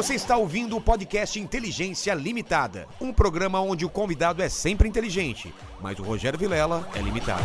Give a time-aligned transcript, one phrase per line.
[0.00, 5.54] Você está ouvindo o podcast Inteligência Limitada, um programa onde o convidado é sempre inteligente,
[5.78, 7.44] mas o Rogério Vilela é limitado.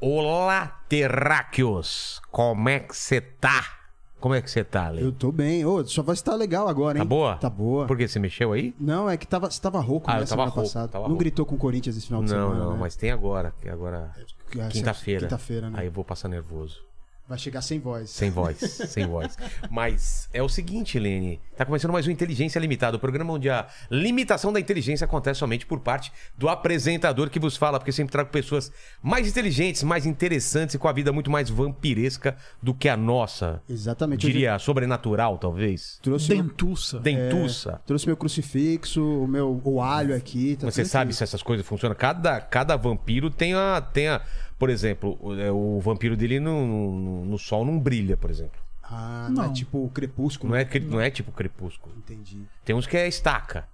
[0.00, 2.22] Olá, terráqueos!
[2.30, 3.77] Como é que você tá?
[4.20, 5.02] Como é que você tá, Lê?
[5.04, 5.64] Eu tô bem.
[5.64, 7.04] Ô, sua voz tá legal agora, hein?
[7.04, 7.36] Tá boa?
[7.36, 7.86] Tá boa.
[7.86, 8.74] Por que você mexeu aí?
[8.78, 10.90] Não, é que tava, você tava rouco Ah, né, tava semana rouco, passada.
[10.98, 11.16] não rouco.
[11.18, 12.78] gritou com o Corinthians esse final de Não, semana, não, né?
[12.80, 14.10] mas tem agora, que agora
[14.56, 15.20] É, quinta-feira.
[15.22, 15.78] Quinta-feira, né?
[15.78, 16.80] Aí eu vou passar nervoso.
[17.28, 18.08] Vai chegar sem voz.
[18.08, 18.56] Sem voz,
[18.88, 19.36] sem voz.
[19.70, 21.38] Mas é o seguinte, Lene.
[21.58, 25.66] Tá começando mais um Inteligência Limitada, o programa onde a limitação da inteligência acontece somente
[25.66, 30.06] por parte do apresentador que vos fala, porque eu sempre trago pessoas mais inteligentes, mais
[30.06, 33.60] interessantes e com a vida muito mais vampiresca do que a nossa.
[33.68, 34.26] Exatamente.
[34.26, 35.98] Diria sobrenatural, talvez.
[35.98, 36.98] Eu trouxe, Dentuça.
[36.98, 37.80] Dentuça.
[37.84, 40.56] trouxe meu crucifixo, o meu o alho aqui.
[40.56, 41.94] Tá Você sabe se essas coisas funcionam?
[41.94, 44.22] Cada, cada vampiro tem a, tem a.
[44.58, 48.60] Por exemplo, o, é, o vampiro dele no, no, no sol não brilha, por exemplo.
[48.82, 49.52] Ah, não, é Não.
[49.52, 50.52] tipo o crepúsculo.
[50.52, 51.94] Não é, não é tipo crepúsculo.
[51.96, 52.42] Entendi.
[52.64, 53.68] Tem uns que é estaca.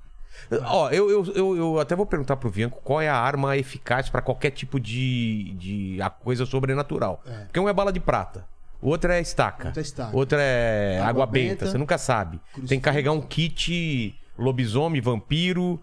[0.64, 4.10] Ó, eu, eu, eu, eu até vou perguntar pro Bianco qual é a arma eficaz
[4.10, 7.22] pra qualquer tipo de, de a coisa sobrenatural.
[7.26, 7.44] É.
[7.44, 8.44] Porque um é bala de prata.
[8.82, 9.68] Outra é estaca.
[9.68, 10.16] Outra é estaca.
[10.16, 11.48] Outra é água, Água benta.
[11.54, 11.66] benta.
[11.70, 12.38] Você nunca sabe.
[12.38, 12.68] Crucifixo.
[12.68, 15.80] Tem que carregar um kit lobisomem, vampiro.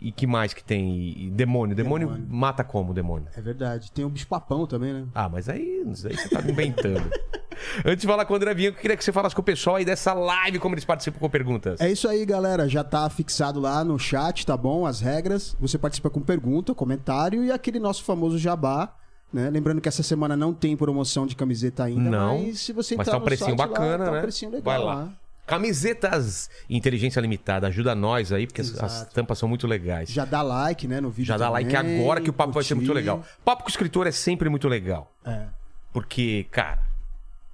[0.00, 1.12] E que mais que tem?
[1.16, 1.74] E- demônio.
[1.74, 2.08] demônio.
[2.08, 2.26] Demônio.
[2.30, 3.28] mata como demônio?
[3.36, 3.90] É verdade.
[3.90, 5.06] Tem o bicho papão também, né?
[5.14, 7.10] Ah, mas aí, aí você tá me inventando.
[7.84, 9.76] Antes de falar com o André Bianco, eu queria que você falasse com o pessoal
[9.76, 11.80] aí dessa live, como eles participam com perguntas.
[11.80, 12.68] É isso aí, galera.
[12.68, 14.86] Já tá fixado lá no chat, tá bom?
[14.86, 15.56] As regras.
[15.58, 18.94] Você participa com pergunta, comentário e aquele nosso famoso jabá.
[19.32, 19.50] Né?
[19.50, 23.06] Lembrando que essa semana não tem promoção de camiseta ainda, Não, mas se você Mas
[23.06, 24.18] entrar tá um precinho site lá, bacana, tá né?
[24.18, 25.12] um precinho legal Vai lá.
[25.48, 30.08] Camisetas Inteligência Limitada, ajuda nós aí, porque as, as tampas são muito legais.
[30.10, 32.74] Já, Já dá like, né, no vídeo dá like agora que o papo vai ser
[32.74, 33.00] muito curtir.
[33.00, 33.24] legal.
[33.44, 35.12] Papo com o escritor é sempre muito legal.
[35.24, 35.46] É.
[35.92, 36.80] Porque, cara,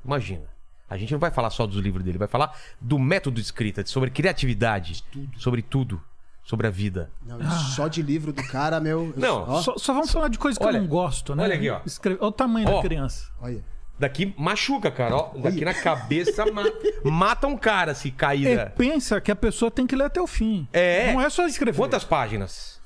[0.04, 0.42] imagina.
[0.88, 3.84] A gente não vai falar só dos livros dele, vai falar do método de escrita,
[3.86, 5.02] sobre criatividade,
[5.38, 6.00] sobre tudo,
[6.44, 7.10] sobre a vida.
[7.24, 9.06] Não, só de livro do cara, meu.
[9.06, 11.42] eu- Não, Só, só vamos falar de coisa que Olha, eu não gosto, né?
[11.42, 11.80] olha aqui, ó.
[11.86, 12.18] Escreve...
[12.20, 12.76] Olha o tamanho Ó.
[12.76, 13.28] da criança.
[13.40, 13.64] olha.
[13.98, 15.14] Daqui machuca, cara.
[15.16, 16.64] Ó, daqui na cabeça ma-
[17.04, 18.56] mata um cara se cair.
[18.56, 20.66] Da- pensa que a pessoa tem que ler até o fim.
[20.72, 21.12] É.
[21.12, 21.78] Não é só escrever.
[21.78, 22.80] Quantas páginas?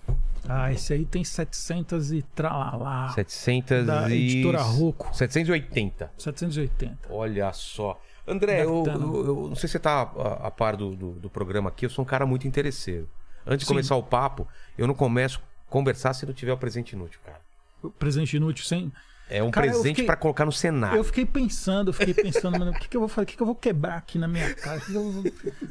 [0.49, 3.09] Ah, esse aí tem 700 e tralalá.
[3.15, 4.25] 700 Da e...
[4.27, 5.15] editora Rocco.
[5.17, 6.11] 780.
[6.17, 7.09] 780.
[7.11, 8.01] Olha só.
[8.27, 9.05] André, eu, Bacana.
[9.07, 11.87] eu- eu não sei se você tá a, a par do, do, do programa aqui,
[11.87, 13.09] eu sou um cara muito interesseiro.
[13.47, 13.69] Antes de Sim.
[13.75, 14.47] começar o papo,
[14.77, 17.41] eu não começo a conversar se não tiver o presente inútil, cara.
[17.83, 18.93] O Presente inútil sem.
[19.31, 20.97] É um Cara, presente pra colocar no cenário.
[20.99, 23.25] Eu fiquei pensando, eu fiquei pensando, mano, o que, que eu vou fazer?
[23.25, 24.79] O que, que eu vou quebrar aqui na minha casa?
[24.79, 25.23] O que, que eu vou,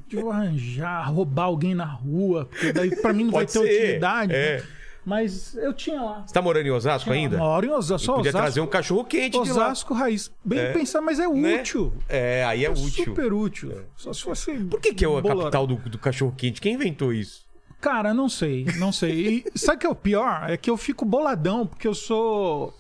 [0.10, 1.10] que eu vou arranjar?
[1.12, 2.46] Roubar alguém na rua?
[2.46, 4.34] Porque daí pra mim não vai Pode ter ser, utilidade.
[4.34, 4.58] é.
[4.58, 4.64] né?
[5.06, 6.24] Mas eu tinha lá.
[6.28, 7.42] Você tá morando em Osasco ainda?
[7.42, 8.44] Hora em Osasco, só Podia Osasco.
[8.46, 9.68] trazer um cachorro quente de lá.
[9.68, 10.30] Osasco raiz.
[10.44, 11.62] Bem pensar, mas é Né?
[11.62, 11.94] útil.
[12.10, 13.06] É, aí é útil.
[13.06, 13.72] Super útil.
[13.96, 14.52] Só se fosse.
[14.66, 15.38] Por que, que é a bolorão.
[15.40, 16.60] capital do, do cachorro quente?
[16.60, 17.48] Quem inventou isso?
[17.80, 19.46] Cara, não sei, não sei.
[19.56, 20.50] E sabe o que é o pior?
[20.50, 22.74] É que eu fico boladão, porque eu sou.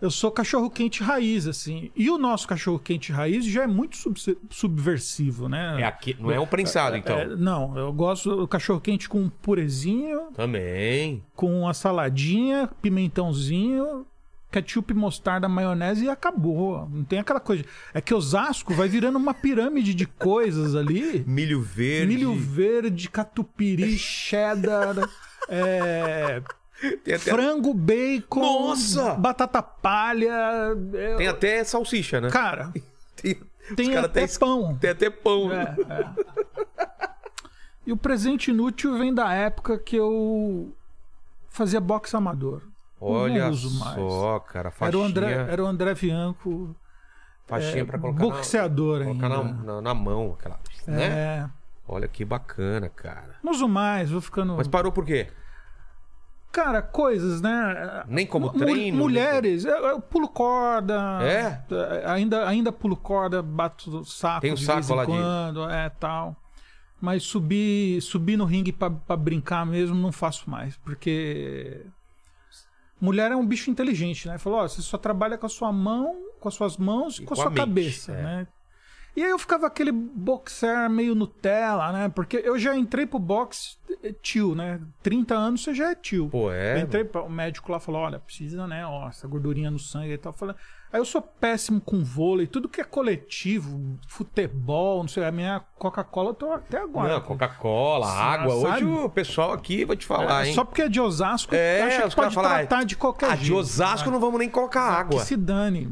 [0.00, 1.90] Eu sou cachorro quente raiz, assim.
[1.94, 4.18] E o nosso cachorro quente raiz já é muito sub-
[4.48, 5.76] subversivo, né?
[5.80, 7.18] É aqui, não é um prensado, então.
[7.18, 11.22] É, não, eu gosto do cachorro quente com purezinho, Também.
[11.34, 14.06] com a saladinha, pimentãozinho,
[14.50, 16.88] ketchup, mostarda, maionese e acabou.
[16.90, 17.64] Não tem aquela coisa.
[17.92, 21.22] É que Osasco vai virando uma pirâmide de coisas ali.
[21.28, 22.06] Milho verde.
[22.14, 24.96] Milho verde, catupiry, cheddar,
[25.48, 26.42] é,
[26.82, 29.14] até, frango, bacon, Nossa!
[29.14, 30.32] batata palha.
[30.94, 32.30] é, tem até salsicha, né?
[32.30, 32.72] Cara,
[33.16, 33.38] Tem,
[33.76, 34.76] tem até tem- pão.
[34.76, 35.52] Tem até pão.
[35.52, 36.86] É, é.
[37.86, 40.72] E o presente inútil vem da época que eu
[41.48, 42.62] fazia boxe amador.
[43.00, 43.94] Eu Olha não uso mais.
[43.96, 44.72] só, cara.
[44.80, 46.74] Era o, André, era o André Bianco,
[47.46, 49.62] faixinha é, pra colocar, boxeador na, colocar na, ainda.
[49.62, 50.36] na, na mão.
[50.38, 51.04] Aquela, né?
[51.04, 51.46] É,
[51.88, 53.36] Olha que bacana, cara.
[53.42, 54.54] não uso mais, vou ficando.
[54.56, 55.28] Mas parou por quê?
[56.52, 58.04] Cara, coisas, né?
[58.08, 60.98] Nem como treino, Mulheres, eu, eu pulo corda.
[61.22, 61.62] É?
[62.06, 65.70] Ainda, ainda pulo corda, bato saco Tem um de saco vez em lá de- quando,
[65.70, 66.34] é tal.
[67.00, 71.86] Mas subir, subir no ringue pra, pra brincar mesmo não faço mais, porque
[73.00, 74.36] mulher é um bicho inteligente, né?
[74.36, 77.26] Falou, ó, você só trabalha com a sua mão, com as suas mãos e, E
[77.26, 78.22] com a com a sua mente, cabeça, é.
[78.22, 78.46] né?
[79.16, 82.08] E aí eu ficava aquele boxer meio Nutella, né?
[82.08, 84.80] Porque eu já entrei pro boxe eh, tio, né?
[85.02, 86.28] 30 anos você já é tio.
[86.28, 86.76] Pô, é.
[86.76, 88.86] Eu entrei, pra- o médico lá falou: olha, precisa, né?
[88.86, 90.32] Ó, essa gordurinha no sangue e tal.
[90.32, 90.54] Falei,
[90.92, 95.60] aí eu sou péssimo com vôlei, tudo que é coletivo, futebol, não sei, a minha
[95.76, 97.14] Coca-Cola eu tô até agora.
[97.14, 98.54] Não, Coca-Cola, água.
[98.54, 98.84] Hoje sabe?
[98.84, 100.54] o pessoal aqui, vou te falar, É, hein?
[100.54, 103.44] só porque é de Osasco, É, acha que pode falam, tratar de qualquer Ah, jeito.
[103.44, 104.12] de Osasco né?
[104.14, 105.20] não vamos nem colocar água.
[105.20, 105.88] Que se dane.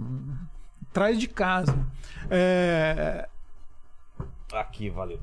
[0.92, 1.76] Traz de casa.
[2.30, 3.28] É,
[4.52, 5.20] Aqui, valeu.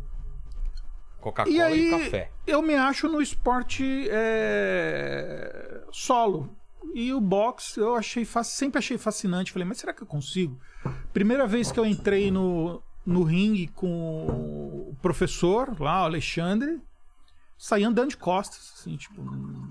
[1.19, 2.31] Coca-Cola E e, aí, café.
[2.45, 6.55] eu me acho no esporte é, solo.
[6.93, 9.51] E o boxe eu achei sempre achei fascinante.
[9.51, 10.59] Falei, mas será que eu consigo?
[11.11, 14.27] Primeira vez que eu entrei no, no ringue com
[14.91, 16.79] o professor lá, o Alexandre,
[17.57, 19.67] saí andando de costas, assim, tipo, não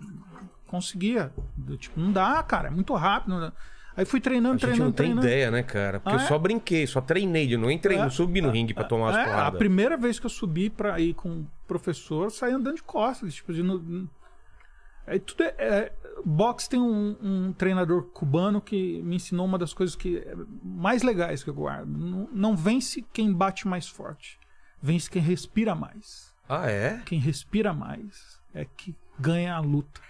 [0.66, 1.32] conseguia.
[1.78, 3.30] Tipo, não dá, cara, é muito rápido.
[3.30, 3.52] não dá.
[3.96, 5.26] Aí fui A treinando, gente treinando, não tem treinando.
[5.26, 6.00] ideia, né, cara?
[6.00, 6.28] Porque Ah, eu é?
[6.28, 7.54] só brinquei, só treinei.
[7.54, 8.00] Eu não entrei, É.
[8.02, 9.58] não subi no ringue pra tomar umas É, a porradas.
[9.58, 13.34] primeira vez que eu subi pra ir com o professor, saí andando de costas.
[13.34, 14.08] Tipo, de, no,
[15.06, 15.92] é, tudo é, é-
[16.24, 21.02] boxe tem um, um treinador cubano que me ensinou uma das coisas que é mais
[21.02, 21.88] legais que eu guardo.
[21.88, 24.40] Não, não vence quem bate mais forte.
[24.82, 26.34] Vence quem respira mais.
[26.48, 27.00] Ah, é?
[27.06, 30.00] Quem respira mais é que ganha a luta.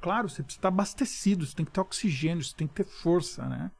[0.00, 3.46] Claro, você precisa estar abastecido, você tem que ter oxigênio, você tem que ter força,
[3.46, 3.70] né?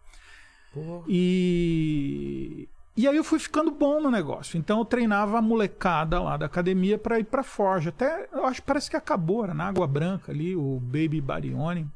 [0.73, 1.05] Pô.
[1.09, 4.59] E e aí eu fui ficando bom no negócio.
[4.59, 7.89] Então eu treinava a molecada lá da academia pra ir pra Forja.
[7.89, 11.91] Até eu acho parece que acabou, era na Água Branca ali, o Baby Barione.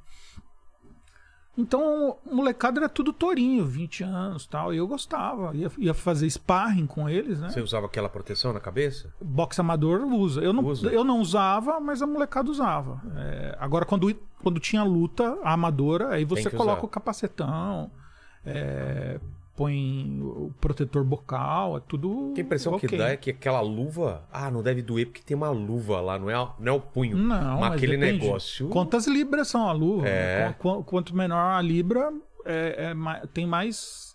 [1.56, 4.74] Então, o molecada era tudo tourinho, 20 anos tal.
[4.74, 5.54] E eu gostava.
[5.54, 7.48] Ia, ia fazer sparring com eles, né?
[7.48, 9.12] Você usava aquela proteção na cabeça?
[9.20, 10.40] Boxe amador usa.
[10.40, 10.88] Eu não, Usa.
[10.88, 13.00] eu não usava, mas a molecada usava.
[13.16, 14.12] É, agora, quando,
[14.42, 16.86] quando tinha luta amadora, aí você coloca usar.
[16.86, 17.90] o capacetão,
[18.44, 19.20] é,
[19.56, 22.32] põe o protetor bocal, é tudo.
[22.34, 22.98] Que a impressão que ok.
[22.98, 24.26] dá é que aquela luva.
[24.32, 27.16] Ah, não deve doer porque tem uma luva lá, não é, não é o punho.
[27.16, 28.24] Não, mas mas aquele depende.
[28.24, 28.68] negócio.
[28.68, 30.08] Quantas libras são a luva?
[30.08, 30.48] É.
[30.48, 30.52] né?
[30.58, 32.12] Qu- qu- Quanto menor a libra,
[32.44, 32.92] é-
[33.22, 34.14] é tem mais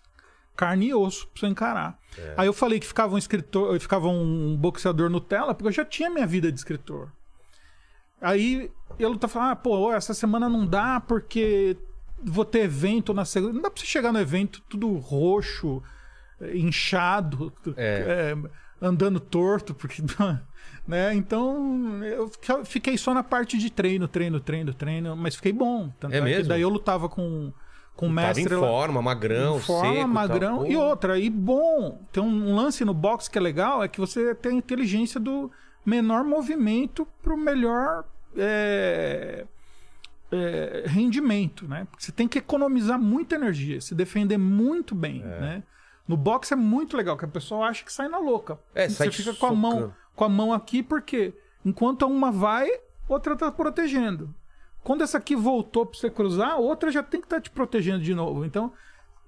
[0.56, 1.98] carne e osso pra você encarar.
[2.18, 2.34] É.
[2.36, 6.10] Aí eu falei que ficava um escritor, ficava um boxeador Nutella, porque eu já tinha
[6.10, 7.10] minha vida de escritor.
[8.20, 11.76] Aí ele tá falando, ah, pô, essa semana não dá porque
[12.24, 13.52] vou ter evento na segunda.
[13.54, 15.82] Não dá pra você chegar no evento tudo roxo,
[16.54, 18.34] inchado, É.
[18.34, 18.48] eh,
[18.80, 20.02] andando torto, porque.
[20.88, 21.14] Né?
[21.14, 22.30] Então, eu
[22.64, 25.92] fiquei só na parte de treino, treino, treino, treino, mas fiquei bom.
[26.00, 26.48] Tanto É é, que mesmo?
[26.48, 27.52] daí eu lutava com,
[27.94, 30.08] com o Tava mestre em lá- forma, magrão, em forma, seco.
[30.08, 30.56] magrão.
[30.58, 30.66] tal.
[30.66, 34.34] E outra, e bom, tem um lance no boxe que é legal, é que você
[34.34, 35.50] tem a inteligência do
[35.86, 38.04] menor movimento pro melhor
[38.36, 39.46] é,
[40.32, 41.86] é, rendimento, né?
[41.90, 45.62] Porque você tem que economizar muita energia, se defender muito bem, né?
[46.06, 48.58] No boxe é muito legal, que a pessoa acha que sai na louca.
[48.74, 51.32] É, você sai fica com a mão com a mão aqui porque
[51.64, 52.68] enquanto uma vai,
[53.08, 54.34] outra tá protegendo.
[54.82, 58.02] Quando essa aqui voltou pra você cruzar, a outra já tem que estar te protegendo
[58.02, 58.44] de novo.
[58.44, 58.72] Então,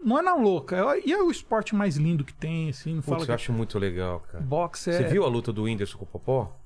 [0.03, 0.77] não é na louca.
[0.77, 2.97] É- E é o esporte mais lindo que tem, assim.
[2.97, 4.43] Não fala Putz, que eu acho muito legal, cara.
[4.43, 4.95] boxe é...
[4.95, 6.59] Você viu a luta do Whindersson com o Popó?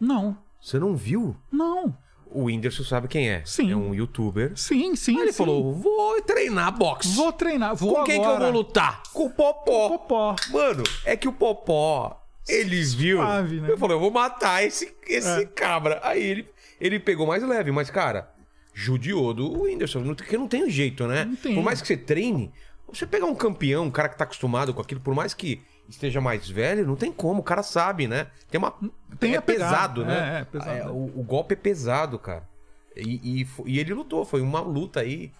[0.00, 1.36] Não, Você não viu?
[1.50, 1.96] não.
[2.34, 3.42] O Whindersson sabe quem é.
[3.44, 3.70] Sim.
[3.72, 4.52] É um youtuber.
[4.56, 5.38] Sim, sim, Aí ele sim.
[5.38, 7.14] falou: vou treinar boxe.
[7.14, 8.50] Vou treinar, vou Com quem que eu agora.
[8.52, 9.02] vou lutar?
[9.12, 9.88] Com o Popó.
[9.88, 10.36] Popó.
[10.50, 13.18] Mano, é que o Popó, ele viu.
[13.18, 13.68] Suave, né?
[13.68, 15.44] Ele falou: eu vou matar esse, esse É.
[15.46, 16.00] cabra.
[16.02, 16.48] Aí ele,
[16.80, 18.30] ele pegou mais leve, mas, cara,
[18.74, 20.02] judiou do Whindersson.
[20.14, 21.24] Porque não tem jeito, né?
[21.24, 21.54] Não tem.
[21.54, 22.52] Por mais que você treine,
[22.92, 26.20] você pegar um campeão, um cara que tá acostumado com aquilo, por mais que esteja
[26.20, 28.28] mais velho, não tem como, o cara sabe, né?
[28.50, 28.74] Tem uma.
[29.18, 30.38] Tem é pesado, né?
[30.38, 30.70] é, é pesado.
[30.78, 32.48] É, o, o golpe é pesado, cara.
[32.96, 35.32] E, e, e ele lutou, foi uma luta aí.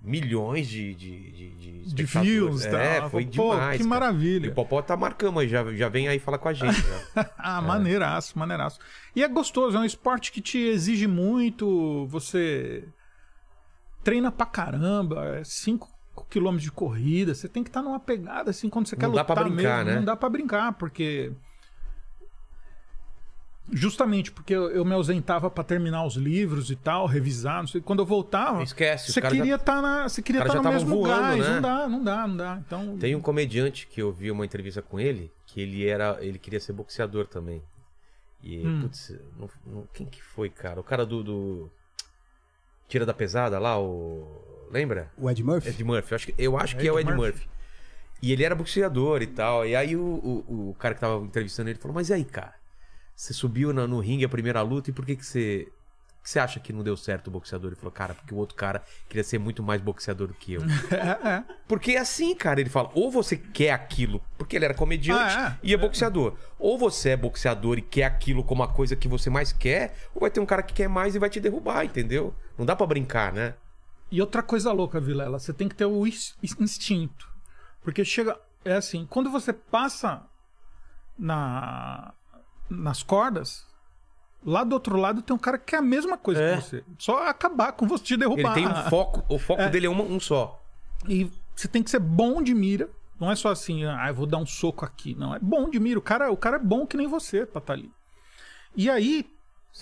[0.00, 1.50] Milhões de, de, de,
[1.82, 3.78] de De views e É, foi Pô, demais.
[3.78, 3.88] que cara.
[3.88, 4.46] maravilha.
[4.46, 6.80] E o Popó tá marcando aí, já, já vem aí falar com a gente.
[7.16, 7.26] né?
[7.36, 8.78] Ah, maneiraço, maneiraço.
[9.16, 12.84] E é gostoso, é um esporte que te exige muito, você
[14.04, 15.88] treina pra caramba, 5
[16.28, 19.22] quilômetros de corrida, você tem que estar numa pegada assim quando você quer Não dá
[19.22, 19.90] lutar pra brincar, mesmo.
[19.90, 19.96] né?
[19.96, 21.32] Não dá pra brincar, porque
[23.70, 27.80] justamente porque eu, eu me ausentava pra terminar os livros e tal, revisar, não sei,
[27.82, 31.20] quando eu voltava, Esquece, você queria estar na, você queria estar já no mesmo voando,
[31.20, 31.54] gás, né?
[31.54, 32.62] não dá, não dá, não dá.
[32.66, 36.16] Então, Tem um comediante que eu vi uma entrevista com ele, que ele era.
[36.20, 37.62] ele queria ser boxeador também.
[38.42, 38.82] E, Hum.
[38.82, 40.80] putz, não- não- quem que foi, cara?
[40.80, 41.22] O cara do.
[41.22, 41.70] do-
[42.88, 44.47] Tira da pesada lá, o.
[44.70, 45.10] Lembra?
[45.16, 45.68] O Ed Murphy?
[45.70, 46.12] Ed Murphy.
[46.12, 47.22] Eu acho que, eu acho que é o Ed Murphy.
[47.38, 47.48] Murphy.
[48.20, 49.64] E ele era boxeador e tal.
[49.66, 52.54] E aí o, o, o cara que tava entrevistando ele falou: Mas e aí, cara?
[53.14, 56.30] Você subiu na- no ringue a primeira luta e por que, que você, que que
[56.30, 57.70] você acha que não deu certo o boxeador?
[57.70, 60.60] Ele falou, cara, porque o outro cara queria ser muito mais boxeador do que eu.
[61.66, 65.56] Porque é assim, cara, ele fala, ou você quer aquilo, porque ele era comediante Ah,
[65.62, 65.66] é.
[65.66, 66.34] e é boxeador.
[66.58, 70.20] Ou você é boxeador e quer aquilo como a coisa que você mais quer, ou
[70.20, 72.34] vai ter um cara que quer mais e vai te derrubar, entendeu?
[72.56, 73.54] Não dá pra brincar, né?
[74.10, 77.28] E outra coisa louca, Vilela, você tem que ter o ins- instinto.
[77.82, 78.38] Porque chega.
[78.64, 80.22] É assim, quando você passa
[81.18, 82.12] na,
[82.68, 83.66] nas cordas,
[84.44, 86.56] lá do outro lado tem um cara que quer a mesma coisa É.
[86.56, 86.84] que você.
[86.98, 88.56] Só acabar com você, te derrubar.
[88.56, 90.60] Ele tem um foco, o foco dele é uma- um só.
[91.08, 92.88] E você tem que ser bom de mira.
[93.20, 95.14] Não é só assim, ah, eu vou dar um soco aqui.
[95.14, 95.98] Não, é bom de mira.
[95.98, 97.90] O cara, o cara é bom que nem você pra estar ali.
[98.76, 99.28] E aí,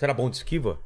[0.01, 0.79] era bom de esquiva?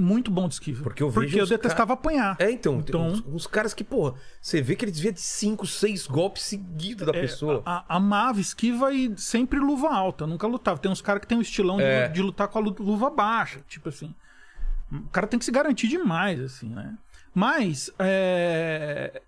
[0.00, 0.82] Muito bom de esquiva.
[0.82, 2.36] Porque eu Porque eu detestava apanhar.
[2.38, 5.66] É, então, Então- uns, uns caras que, porra, você vê que ele desvia de 5,
[5.66, 7.62] 6 golpes seguidos da É, pessoa.
[7.66, 10.26] a- a- amava esquiva e sempre luva alta.
[10.26, 10.78] Nunca lutava.
[10.78, 12.08] Tem uns caras que tem um estilão de- É.
[12.08, 13.60] de, lutar com a lu- luva baixa.
[13.68, 14.14] Tipo assim.
[14.90, 16.96] O cara tem que se garantir demais, assim, né?
[17.34, 17.90] Mas.
[17.98, 19.22] é,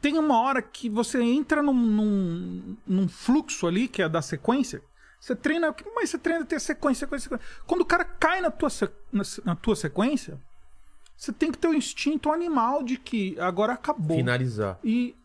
[0.00, 4.82] Tem uma hora que você entra num, num, num fluxo ali, que é da sequência.
[5.24, 5.74] Você treina.
[5.96, 7.46] Mas você treina ter sequência, sequência, sequência.
[7.66, 8.68] Quando o cara cai na tua,
[9.10, 10.38] na, na tua sequência,
[11.16, 14.18] você tem que ter o instinto animal de que agora acabou.
[14.18, 14.78] Finalizar.
[14.84, 15.16] E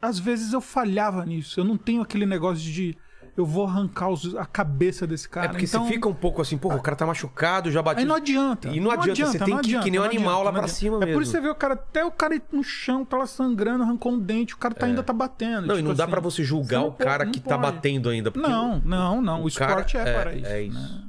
[0.00, 1.60] às vezes eu falhava nisso.
[1.60, 2.96] Eu não tenho aquele negócio de
[3.40, 5.46] eu vou arrancar os- a cabeça desse cara.
[5.46, 8.00] é porque então, você fica um pouco assim, porra, o cara tá machucado, já bateu.
[8.02, 8.68] Aí não adianta.
[8.68, 10.68] E não adianta, você tem que ir que nem um não animal lá não pra
[10.68, 11.22] cima É por mesmo.
[11.22, 13.82] isso que você vê o cara, até o cara ir no chão, tá lá sangrando,
[13.82, 15.66] arrancou um dente, o cara tá, ainda tá batendo.
[15.66, 16.10] Não, e tipo não dá assim.
[16.12, 17.72] pra você julgar não o cara pode- que não tá pode.
[17.74, 18.32] batendo ainda.
[18.36, 19.42] Não, não, não.
[19.42, 20.46] O, o cara- esporte é, é- para isso.
[20.46, 20.78] é isso.
[20.78, 21.02] né?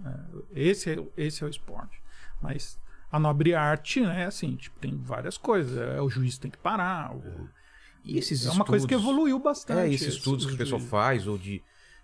[0.56, 2.02] É, Esse, é, esse é o esporte.
[2.42, 2.78] Mas
[3.12, 5.78] a nobre arte, né, assim, tipo, tem várias coisas.
[5.78, 7.14] É, o juiz tem que parar.
[7.16, 7.48] o-
[8.04, 9.14] E esses é uma coisa que estudos?
[9.14, 9.80] evoluiu bastante.
[9.80, 11.62] É, esses esse- estudos que o pessoal faz, ou de,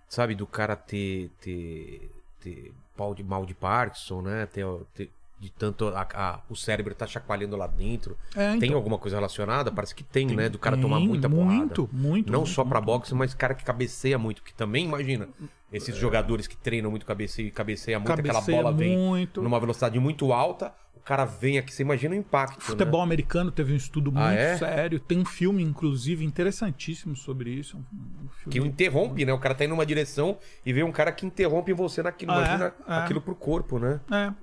[0.08, 2.10] sabe, do cara ter, ter,
[2.40, 4.46] ter pau de, mal de Parkinson, né?
[4.48, 8.18] Ter, ter- de tanto a- a- o cérebro tá chacoalhando lá dentro.
[8.36, 8.60] É, então.
[8.60, 9.72] Tem alguma coisa relacionada?
[9.72, 10.50] Parece que tem, né?
[10.50, 11.54] Do cara tomar Tem, muita porrada.
[11.56, 12.32] Muito, muito.
[12.32, 12.86] Não muito, só pra muito.
[12.88, 14.42] boxe, mas cara que cabeceia muito.
[14.42, 15.30] Que também, imagina,
[15.72, 19.40] esses jogadores que treinam muito cabeceio e cabeceia muito, aquela Cabeceia bola vem muito.
[19.44, 20.74] numa velocidade muito alta,
[21.08, 22.62] cara vem aqui, você imagina o impacto.
[22.62, 23.06] Futebol né?
[23.06, 24.58] americano teve um estudo muito Ah, é?
[24.58, 25.00] sério.
[25.00, 27.78] Tem um filme, inclusive, interessantíssimo sobre isso.
[27.78, 28.50] Um.
[28.50, 29.32] Que o interrompe, né?
[29.32, 32.34] O cara tá indo numa direção e vê um cara que interrompe você naquilo.
[32.34, 32.46] Ah, é?
[32.46, 32.94] Imagina É.
[32.96, 34.02] aquilo pro corpo, né?
[34.12, 34.34] É.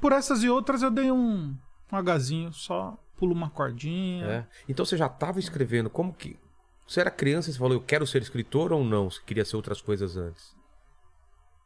[0.00, 1.56] Por essas e outras eu dei um,
[1.92, 4.24] um agazinho, só pulo uma cordinha.
[4.26, 4.46] É.
[4.68, 6.38] Então você já tava escrevendo, como que.
[6.86, 9.10] Você era criança e você falou, eu quero ser escritor ou não?
[9.10, 10.54] Você queria ser outras coisas antes?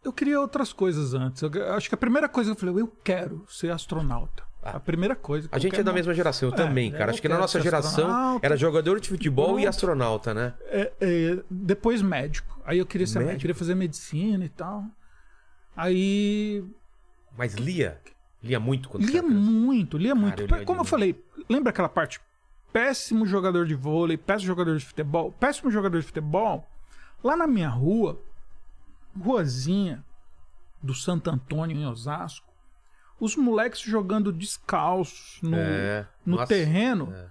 [0.06, 1.42] Eu queria outras coisas antes.
[1.42, 4.44] Eu, acho que a primeira coisa que eu falei, eu quero ser astronauta.
[4.62, 5.48] a primeira coisa.
[5.48, 7.10] que A eu gente é da mesma geração, eu É, também, eu cara.
[7.10, 8.46] Acho que na nossa geração astronauta.
[8.46, 9.68] era jogador de futebol e Pronto.
[9.68, 10.54] astronauta, né?
[10.66, 12.60] É, é, depois médico.
[12.64, 14.84] Aí eu queria ser médico, queria fazer medicina e tal.
[15.76, 16.64] Aí
[17.36, 18.00] Mas lia.
[18.42, 20.40] Lia muito quando lia muito, lia muito.
[20.42, 22.20] eu lia Como eu falei, lembra aquela parte?
[22.72, 26.68] Péssimo jogador de vôlei, péssimo jogador de futebol, péssimo jogador de futebol.
[27.24, 28.20] Lá na minha rua,
[29.20, 30.04] ruazinha
[30.82, 32.46] do Santo Antônio em Osasco,
[33.18, 37.12] os moleques jogando descalços no, É, no nossa, terreno.
[37.14, 37.26] é.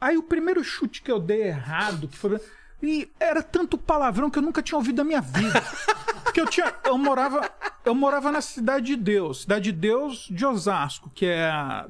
[0.00, 2.38] Aí o primeiro chute que eu dei errado, que foi.
[2.82, 5.62] E era tanto palavrão que eu nunca tinha ouvido na minha vida.
[6.22, 6.72] Porque eu tinha.
[6.84, 7.50] Eu morava.
[7.84, 9.42] Eu morava na Cidade de Deus.
[9.42, 11.88] Cidade de Deus de Osasco, que é a,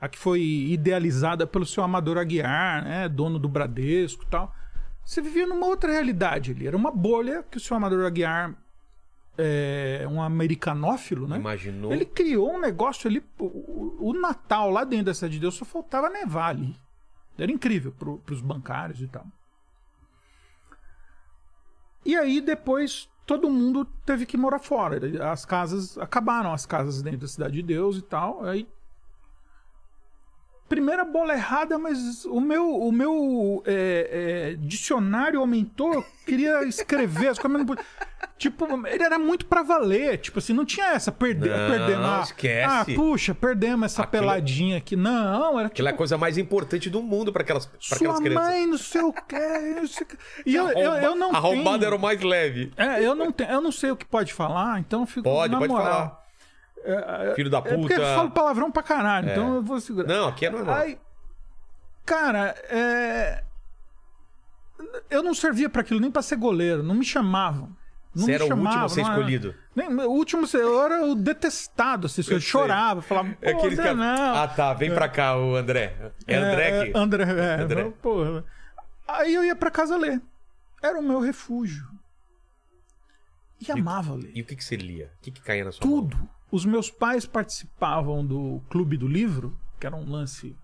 [0.00, 3.08] a que foi idealizada pelo seu Amador Aguiar, né?
[3.08, 4.54] Dono do Bradesco e tal.
[5.10, 6.68] Você vivia numa outra realidade ali.
[6.68, 8.54] Era uma bolha que o seu Amador Aguiar
[9.36, 11.34] é um americanófilo, né?
[11.36, 11.92] Imaginou.
[11.92, 13.20] Ele criou um negócio ali.
[13.36, 16.76] O, o- Natal lá dentro da Cidade de Deus só faltava nevar ali.
[17.36, 19.26] Era incrível pro, pros bancários e tal.
[22.04, 25.00] E aí depois todo mundo teve que morar fora.
[25.28, 28.44] As casas acabaram, as casas dentro da Cidade de Deus e tal.
[28.44, 28.64] Aí
[30.70, 35.92] primeira bola errada, mas o meu, o meu é, é, dicionário aumentou.
[35.92, 37.66] Eu queria escrever as coisas.
[37.66, 37.76] não.
[38.38, 40.16] Tipo, ele era muito pra valer.
[40.18, 41.12] Tipo assim, não tinha essa.
[41.12, 42.06] Perder, Não, perdemos.
[42.06, 42.92] Ah, esquece.
[42.92, 44.96] ah, puxa, perdemos essa Aquilo- peladinha aqui.
[44.96, 45.74] Não, era tipo.
[45.74, 48.48] Aquela é a coisa mais importante do mundo pra aquelas, pra Sua aquelas crianças.
[48.48, 49.12] mãe, não sei o
[49.76, 50.06] não sei.
[50.46, 51.88] E eu, eu, eu não Arrombado tenho...
[51.88, 52.72] era o mais leve.
[52.78, 55.52] É, eu não, tenho, eu não sei o que pode falar, então eu fico Pode,
[55.52, 55.86] na pode moral.
[55.92, 56.19] falar.
[57.34, 57.94] Filho da É porque puta.
[57.94, 60.08] eu falo palavrão pra caralho, então eu vou segurar.
[60.08, 60.74] Não, aqui é normal.
[60.76, 60.98] Aí,
[62.04, 63.44] cara, é...
[65.10, 67.76] eu não servia pra aquilo nem pra ser goleiro, não me chamavam.
[68.12, 69.54] Não Você era o último a ser não era- escolhido.
[69.76, 73.94] Nem, o último eu era o detestado, assim, eu, Eu chorava, falava, É André, que...
[73.94, 74.34] não.
[74.34, 74.74] Ah, tá.
[74.74, 75.94] Vem pra cá, o André.
[76.26, 76.96] É André que...
[76.96, 77.92] É, André, é, André.
[78.02, 78.44] porra.
[79.06, 80.20] Aí eu ia pra casa ler.
[80.82, 81.86] Era o meu refúgio.
[83.60, 84.32] E amava ler.
[84.34, 85.12] E o que, que você lia?
[85.18, 86.16] O que, que caía na sua Tudo.
[86.16, 86.28] mão?
[86.50, 90.56] Os meus pais participavam do Clube do Livro, que era um lance.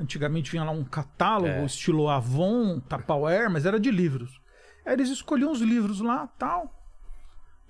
[0.00, 1.64] Antigamente vinha lá um catálogo, É.
[1.64, 4.40] estilo Avon, Tupperware, mas era de livros.
[4.84, 6.72] Aí eles escolhiam os livros lá tal.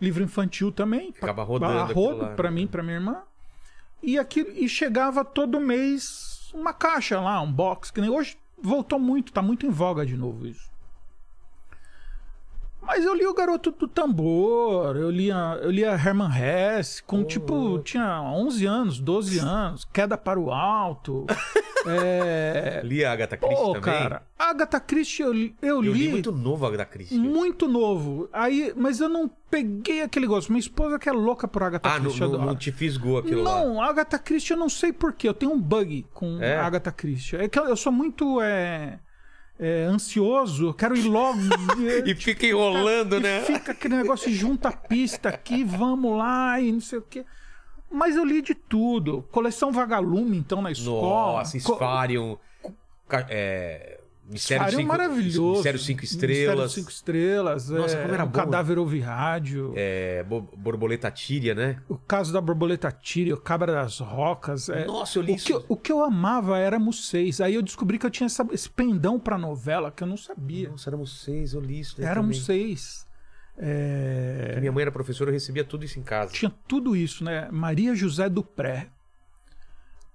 [0.00, 1.12] Livro infantil também.
[1.12, 2.56] Ficava rodando rodo pra né?
[2.56, 3.22] mim, pra minha irmã.
[4.02, 8.98] E, aqui, e chegava todo mês uma caixa lá, um box, que nem hoje voltou
[8.98, 10.71] muito, tá muito em voga de novo isso.
[12.84, 17.78] Mas eu li o Garoto do Tambor, eu lia, eu lia Herman Hesse, com tipo,
[17.78, 21.24] tinha 11 anos, 12 anos, Queda para o Alto.
[21.86, 22.80] é...
[22.84, 23.80] Li a Agatha Christie Pô, também.
[23.82, 27.16] cara, Agatha Christie eu, li- eu eu li li muito novo Agatha Christie.
[27.18, 28.28] muito novo.
[28.32, 30.50] Aí, mas eu não peguei aquele gosto.
[30.50, 32.20] Minha esposa que é louca por Agatha Ah, não, Christie.
[32.20, 32.44] não, adora.
[32.46, 33.60] não te fisgou aquilo lá.
[33.64, 35.28] Não, Agatha Christie eu não sei porquê.
[35.28, 36.56] Eu tenho um bug com É?
[36.58, 37.36] Agatha Christie.
[37.36, 38.98] É que eu eu sou muito é,
[39.62, 41.38] é, ansioso, eu quero ir logo.
[42.04, 43.40] E fica enrolando, né?
[43.42, 47.24] Fica aquele negócio junta a pista aqui, vamos lá e não sei o quê.
[47.90, 49.22] Mas eu li de tudo.
[49.30, 51.38] Coleção Vagalume, então, na escola.
[51.38, 52.36] Nossa, Co- Sfarium.
[53.08, 54.00] ca- É...
[54.24, 55.52] Mistério Sfarium é cinco, maravilhoso.
[55.54, 56.72] Mistério Cinco Mistério Estrelas.
[56.72, 57.68] Cinco Estrelas.
[57.68, 58.32] Nossa, é, como era o bom.
[58.32, 59.72] Cadáver ouve rádio.
[59.76, 61.78] É, bo- borboleta tíria, né?
[61.88, 64.68] O caso da borboleta tíria, o cabra das rocas.
[64.68, 65.46] é- Nossa, eu li o isso.
[65.46, 67.40] que, eu- o que eu amava era seis.
[67.40, 70.68] Aí eu descobri que eu tinha essa- esse pendão pra novela que eu não sabia.
[70.70, 71.96] Nossa, éramos seis, eu li isso.
[71.98, 72.64] daí Éramos também.
[72.66, 73.06] seis.
[73.58, 76.32] É, Minha mãe era professora, eu recebia tudo isso em casa.
[76.32, 77.48] Tinha tudo isso, né?
[77.50, 78.88] Maria José Dupré.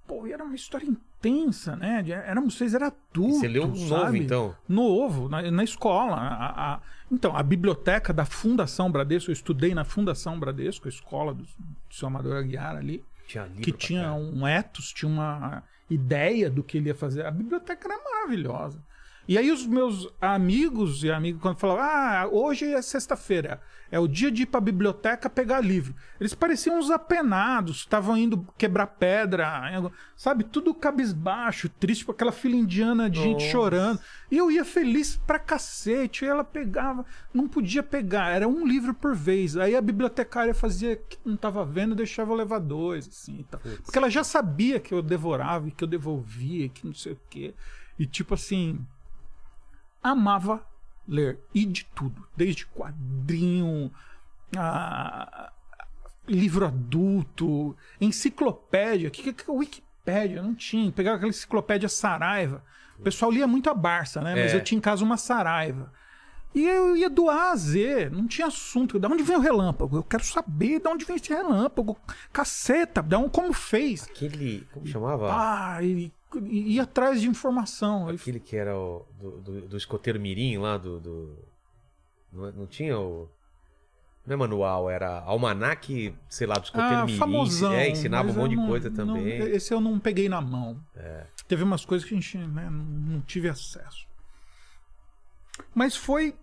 [0.08, 2.02] Pô, e era uma história intensa, né?
[2.26, 3.34] Éramos seis, era tudo.
[3.34, 4.56] Você leu um novo, então?
[4.66, 6.16] Novo, na, na escola.
[6.16, 6.80] A- a-
[7.12, 11.94] então, a biblioteca da Fundação Bradesco, eu estudei na Fundação Bradesco, a escola do, do
[11.94, 13.04] seu Amador Aguiar ali.
[13.26, 17.26] Tinha que tinha um ethos, tinha uma ideia do que ele ia fazer.
[17.26, 18.82] A biblioteca era maravilhosa.
[19.28, 24.08] E aí os meus amigos e amigos, quando falavam, ah, hoje é sexta-feira, é o
[24.08, 25.94] dia de ir pra biblioteca pegar livro.
[26.18, 30.44] Eles pareciam uns apenados, estavam indo quebrar pedra, sabe?
[30.44, 33.52] Tudo cabisbaixo, triste, com aquela fila indiana de gente Nossa.
[33.52, 34.00] chorando.
[34.30, 38.94] E eu ia feliz pra cacete, e ela pegava, não podia pegar, era um livro
[38.94, 39.58] por vez.
[39.58, 43.40] Aí a bibliotecária fazia que não tava vendo, deixava eu levar dois, assim.
[43.40, 43.60] e tal.
[43.60, 47.20] Porque ela já sabia que eu devorava e que eu devolvia, que não sei o
[47.28, 47.52] quê.
[47.98, 48.78] E tipo assim,
[50.10, 50.62] amava
[51.06, 51.38] ler.
[51.54, 52.26] E de tudo.
[52.36, 53.90] Desde quadrinho,
[54.56, 55.52] a-
[56.26, 59.10] livro adulto, enciclopédia.
[59.10, 60.42] Que, que, Wikipédia?
[60.42, 60.90] Não tinha.
[60.92, 62.62] Pegava aquela enciclopédia Saraiva.
[62.98, 64.34] O pessoal lia muito a Barça, né?
[64.34, 64.56] Mas É.
[64.56, 65.92] eu tinha em casa uma Saraiva.
[66.54, 68.98] E eu ia do A a Z, não tinha assunto.
[68.98, 69.96] Da onde vem o relâmpago?
[69.98, 71.96] Eu quero saber de onde vem esse relâmpago.
[72.32, 74.04] Caceta, da onde, como fez?
[74.04, 74.66] Aquele.
[74.72, 75.28] Como chamava?
[75.30, 76.10] Ah, e,
[76.50, 78.08] ia atrás de informação.
[78.08, 79.06] Ele Aquele que era o.
[79.18, 81.00] Do, do, do escoteiro Mirim lá do.
[81.00, 81.38] do-
[82.32, 83.28] Não, não tinha o.
[84.26, 87.18] Não é manual, era almanaque, sei lá, do escoteiro Ah, Mirim.
[87.18, 87.72] famosão.
[87.72, 89.26] É, ensinava um monte eu de não- coisa não- também.
[89.32, 89.38] É.
[89.56, 90.78] esse eu não peguei na mão.
[91.46, 94.06] Teve umas coisas que a gente né, não, não tive acesso.
[95.74, 96.36] Mas foi.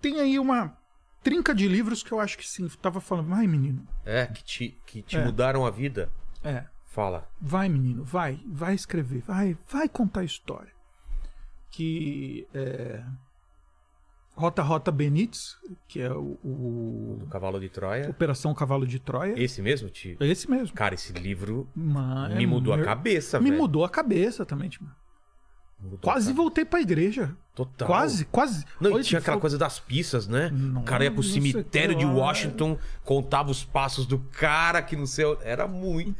[0.00, 0.76] Tem aí uma
[1.22, 2.68] trinca de livros que eu acho que sim.
[2.80, 3.86] Tava falando, vai menino.
[4.04, 5.24] É, que te, que te É.
[5.24, 6.10] mudaram a vida.
[6.42, 7.28] É, Fala.
[7.40, 10.72] vai menino, vai, vai escrever, vai, vai contar a história.
[11.70, 13.02] Que é,
[14.36, 15.56] Rota Rota Benítez,
[15.88, 18.08] que é o, o- Do Cavalo de Troia.
[18.08, 19.34] Operação Cavalo de Troia.
[19.36, 19.90] Esse mesmo.
[20.20, 20.74] É esse mesmo.
[20.74, 23.62] Cara, esse livro Mano, me mudou a meu- cabeça, Me velho.
[23.62, 24.84] mudou a cabeça também, tipo.
[25.80, 26.34] Mudou a Quase cabeça.
[26.42, 27.36] voltei pra igreja.
[27.54, 27.86] Total.
[27.86, 28.64] Quase, quase.
[28.80, 30.48] Não, Olha, tinha aquela coisa das pistas, né?
[30.50, 32.04] Não, o cara ia pro cemitério de.
[32.06, 35.24] Washington, contava os passos do cara que não sei.
[35.42, 36.16] Era muito.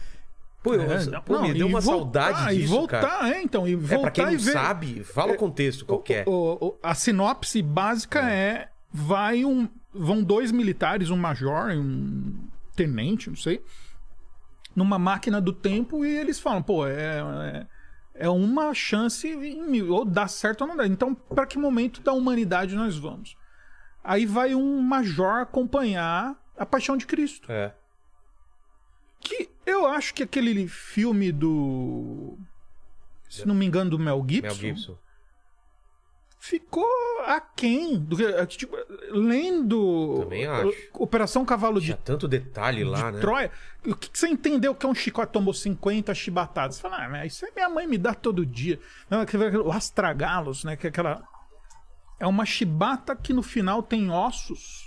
[0.64, 3.36] Pô, eu, É, não, pô, me deu e uma voltar, saudade e disso, voltar, cara.
[3.36, 3.68] é, então.
[3.68, 4.52] E É, voltar pra quem não e ver.
[4.52, 6.24] sabe, fala o contexto qualquer.
[6.26, 8.70] O- o- a sinopse básica é.
[8.90, 9.68] vai um.
[9.92, 12.34] Vão dois militares, um major e um
[12.74, 13.62] tenente, não sei,
[14.74, 17.20] numa máquina do tempo e eles falam, pô, é.
[17.20, 17.66] é
[18.16, 20.86] é uma chance em mil, ou dá certo ou não dá.
[20.86, 23.36] Então, para que momento da humanidade nós vamos?
[24.04, 27.50] Aí vai um major acompanhar a Paixão de Cristo.
[27.50, 27.74] É.
[29.24, 32.38] Que eu acho que aquele filme do.
[33.28, 34.46] Se não me engano, do Mel Gibson.
[34.46, 34.98] Mel Gibson.
[36.38, 36.86] Ficou
[37.24, 37.98] aquém.
[37.98, 38.76] Do é tipo,
[39.10, 40.18] lendo.
[40.20, 40.76] Também acho.
[40.92, 43.20] Operação Cavalo de, Tinha tanto detalhe lá, de né?
[43.22, 43.50] Troia.
[43.86, 46.76] O que, que você entendeu que é um chicote tomou 50 chibatadas?
[46.76, 48.78] Você fala, ah, isso aí minha mãe me dá todo dia.
[49.08, 50.76] Não, aquele- O astragalos, né?
[50.76, 51.26] Que é aquela.
[52.20, 54.83] É uma chibata que no final tem ossos.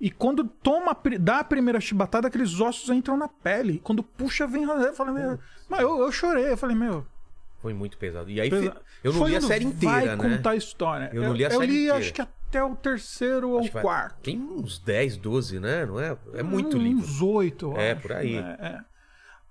[0.00, 3.80] E quando toma, a dá a primeira chibatada, aqueles ossos entram na pele.
[3.82, 4.64] Quando puxa, vem.
[4.64, 5.38] Eu falei, meu.
[5.68, 6.50] Mas eu, eu chorei.
[6.52, 7.06] Eu falei, meu.
[7.62, 8.28] Foi muito pesado.
[8.30, 10.36] E aí eu não Foi li a série inteira, Vai né?
[10.36, 11.10] contar a história.
[11.12, 11.98] Eu não li a série li, inteira.
[11.98, 14.20] acho que a até o terceiro ou Acho que vai- quarto.
[14.22, 15.84] Tem uns 10, 12, né?
[15.84, 16.16] Não é?
[16.34, 17.26] É muito Uns livro.
[17.26, 18.40] oito, eu É, acho, por aí.
[18.40, 18.56] né?
[18.60, 18.78] É.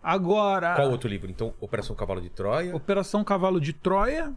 [0.02, 1.30] Agora, Qual outro livro?
[1.30, 2.74] Então, Operação Cavalo de Troia.
[2.74, 4.34] Operação Cavalo de Troia,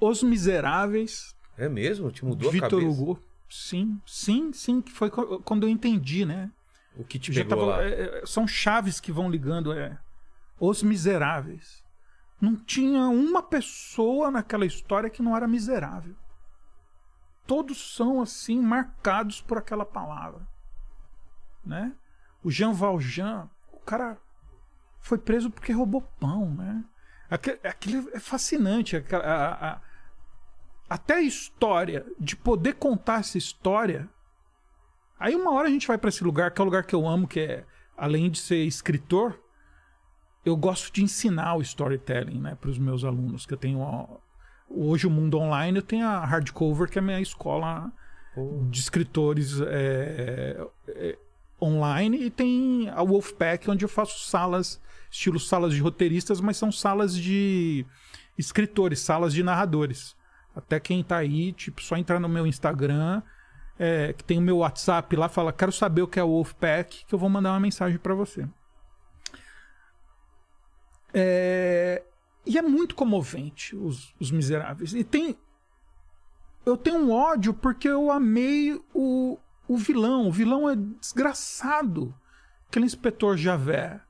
[0.00, 2.10] Os Miseráveis, É mesmo?
[2.10, 2.88] Te mudou a Vitor cabeça.
[2.88, 3.22] Hugo.
[3.50, 6.50] Sim, sim, sim, que foi quando eu entendi, né?
[6.96, 7.82] O que te Já pegou tava- lá?
[7.82, 9.98] é, é, são chaves que vão ligando, é.
[10.58, 11.82] Os Miseráveis.
[12.40, 16.14] Não tinha uma pessoa naquela história que não era miserável.
[17.46, 20.46] Todos são assim marcados por aquela palavra,
[21.64, 21.92] né?
[22.42, 24.16] O Jean Valjean, o cara
[25.00, 26.84] foi preso porque roubou pão, né?
[27.28, 28.96] Aquilo, é fascinante.
[28.96, 29.02] a-
[29.74, 29.80] a-
[30.90, 34.10] até a história de poder contar essa história
[35.20, 37.06] Aí uma hora a gente vai pra esse lugar, que é o lugar que eu
[37.06, 39.38] amo, que é, além de ser escritor,
[40.46, 44.18] eu gosto de ensinar o storytelling, né, para os meus alunos, que eu tenho ó,
[44.66, 47.92] hoje o mundo online, eu tenho a Hardcover, que é a minha escola
[48.70, 51.18] de escritores é, é,
[51.60, 56.72] online, e tem a Wolfpack, onde eu faço salas, estilo salas de roteiristas, mas são
[56.72, 57.84] salas de
[58.38, 60.16] escritores, salas de narradores.
[60.54, 63.22] Até quem tá aí, tipo, só entrar no meu Instagram,
[63.78, 67.04] é, que tem o meu WhatsApp lá, fala, quero saber o que é o Wolfpack,
[67.06, 68.46] que eu vou mandar uma mensagem para você.
[71.14, 72.02] É,
[72.46, 74.92] E é muito comovente os, os miseráveis.
[74.92, 75.36] E tem.
[76.64, 80.28] Eu tenho um ódio porque eu amei o, o vilão.
[80.28, 82.14] O vilão é desgraçado.
[82.68, 84.00] Aquele inspetor Javé.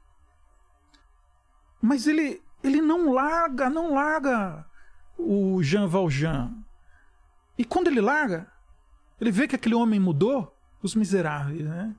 [1.80, 4.66] Mas ele, ele não larga, não larga
[5.26, 6.52] o Jean Valjean.
[7.58, 8.50] E quando ele larga,
[9.20, 11.94] ele vê que aquele homem mudou, os miseráveis, né?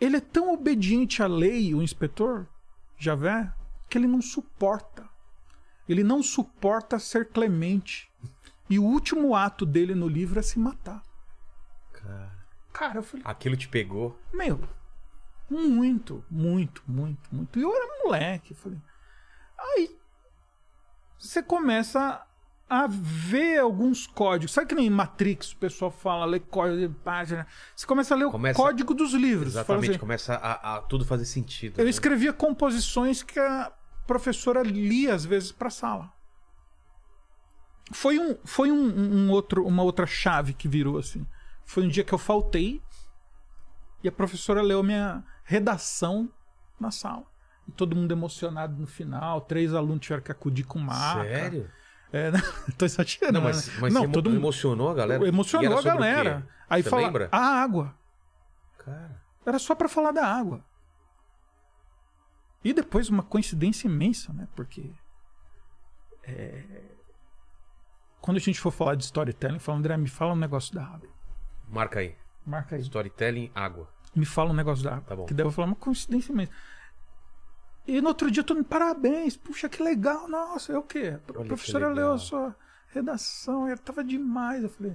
[0.00, 2.46] Ele é tão obediente à lei, o inspetor
[2.96, 3.52] Javé,
[3.88, 5.08] que ele não suporta.
[5.88, 8.10] Ele não suporta ser clemente.
[8.68, 11.02] E o último ato dele no livro é se matar.
[11.92, 12.32] Cara,
[12.72, 14.18] Cara, eu falei, Aquilo te pegou.
[14.32, 14.60] meu,
[15.50, 17.58] muito, muito, muito, muito.
[17.58, 18.52] E eu era moleque.
[18.52, 18.80] eu Falei.
[19.58, 19.98] Aí
[21.28, 22.24] você começa
[22.68, 24.52] a ver alguns códigos.
[24.52, 27.46] Sabe que nem Matrix o pessoal fala, lê código de página.
[27.74, 29.54] Você começa a ler Começa- o código dos livros.
[29.54, 31.78] Exatamente, assim, começa a, a tudo fazer sentido.
[31.78, 31.90] eu né?
[31.90, 33.72] escrevia composições que a
[34.06, 36.12] professora lia às vezes para sala.
[37.92, 41.26] Foi, um, foi um, um outro, uma outra chave que virou assim.
[41.66, 42.82] Foi um dia que eu faltei
[44.02, 46.30] e a professora leu minha redação
[46.80, 47.26] na sala.
[47.66, 49.40] E todo mundo emocionado no final.
[49.40, 51.22] Três alunos tiveram que acudir com maca.
[51.24, 51.70] Sério?
[52.12, 52.40] É, não,
[52.78, 53.32] tô exagerando.
[53.32, 55.26] Não, mas, mas não, todo mundo emocionou a galera?
[55.26, 56.48] Emocionou a galera.
[56.68, 57.28] Aí Você fala, lembra?
[57.32, 57.94] a água.
[58.78, 60.64] Cara, Era só pra falar da água.
[62.62, 64.48] E depois uma coincidência imensa, né?
[64.54, 64.90] Porque
[66.22, 66.62] é,
[68.20, 71.10] quando a gente for falar de storytelling, fala, André, me fala um negócio da água.
[71.68, 72.16] marca aí.
[72.46, 72.80] Marca aí.
[72.82, 73.88] Storytelling, água.
[74.14, 75.04] Me fala um negócio da água.
[75.06, 75.26] Tá bom.
[75.26, 76.52] Que vou falar uma coincidência imensa.
[77.86, 81.18] E no outro dia todo mundo, parabéns, puxa, que legal, nossa, é o quê?
[81.28, 82.56] A Olha professora leu a sua
[82.88, 84.62] redação, ela tava demais.
[84.62, 84.94] Eu falei,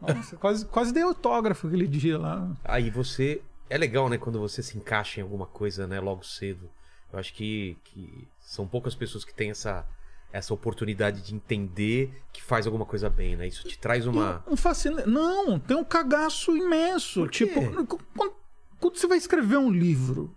[0.00, 2.50] nossa, quase, quase dei autógrafo aquele dia lá.
[2.64, 3.42] Aí você.
[3.68, 4.16] É legal, né?
[4.16, 5.98] Quando você se encaixa em alguma coisa, né?
[5.98, 6.70] Logo cedo.
[7.12, 9.84] Eu acho que, que são poucas pessoas que têm essa,
[10.32, 13.46] essa oportunidade de entender que faz alguma coisa bem, né?
[13.46, 14.44] Isso te traz uma.
[14.46, 15.04] Um fascina...
[15.06, 17.26] Não, tem um cagaço imenso.
[17.26, 18.36] Tipo, quando,
[18.78, 20.32] quando você vai escrever um livro,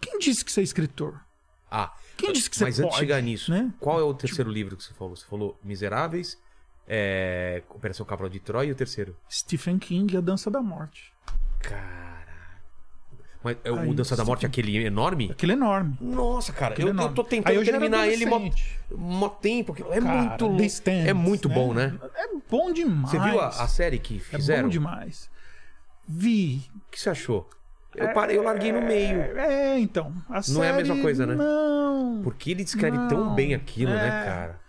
[0.00, 1.20] quem disse que você é escritor?
[1.70, 2.86] Ah, Quem disse que você mas pode?
[2.86, 3.72] antes de chegar nisso, né?
[3.78, 5.14] qual é o terceiro livro que você falou?
[5.14, 6.36] Você falou Miseráveis,
[6.88, 7.62] é...
[7.70, 9.16] Operação Cavalo de Troia e o terceiro?
[9.30, 11.12] Stephen King, A Dança da Morte.
[11.60, 12.00] Caraca.
[13.42, 15.30] Mas é o Dança da Morte, aquele enorme?
[15.30, 15.96] Aquele é enorme.
[16.00, 17.14] Nossa, cara, Aquele eu, é eu enorme.
[17.14, 18.50] tô tentando eu terminar ele mó,
[18.90, 19.74] mó tempo.
[19.90, 20.62] É Cara, muito louco.
[20.90, 21.96] É muito bom, né?
[22.16, 23.10] É bom demais.
[23.10, 24.64] Você viu a, a série que É fizeram?
[24.64, 25.30] bom demais.
[26.06, 26.68] Vi.
[26.88, 27.48] O que você achou?
[27.94, 29.20] Eu parei, eu larguei no meio.
[29.38, 30.12] É, então.
[30.28, 31.34] A Não é a mesma série- coisa, né?
[31.34, 32.20] Não.
[32.22, 34.24] Porque ele descreve tão Não, bem aquilo, né, é.
[34.24, 34.60] cara?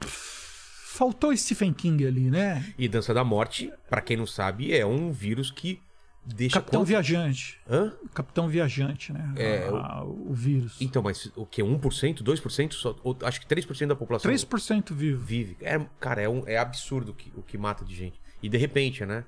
[0.00, 2.64] Faltou Stephen King ali, né?
[2.78, 5.80] E Dança da Morte, pra quem não sabe, é um vírus que
[6.24, 7.60] deixa Capitão quanto- Viajante.
[7.68, 7.92] Hã?
[8.14, 9.32] Capitão Viajante, né?
[9.36, 10.32] É, A- o...
[10.32, 10.76] vírus.
[10.80, 11.62] Então, mas o que?
[11.62, 12.74] 1%, 2%?
[12.74, 15.20] Só, ou- acho que 3% da população 3% vivo.
[15.20, 15.56] vive.
[15.60, 18.20] É, cara, é, um, é absurdo o que, o que mata de gente.
[18.42, 19.24] E de repente, né?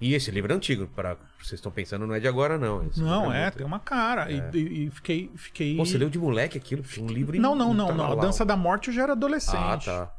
[0.00, 2.84] E esse livro é antigo, para vocês estão pensando, não é de agora, não.
[2.86, 4.30] Esse Não, livro é, muito- tem uma cara.
[4.30, 5.30] E- E, e fiquei.
[5.36, 5.76] fiquei...
[5.76, 6.84] Pô, você leu de moleque aquilo?
[6.98, 8.12] Um livro Não, não, não, tá não.
[8.12, 8.14] A.
[8.16, 9.56] Dança da Morte eu já era adolescente.
[9.56, 10.14] Ah, tá.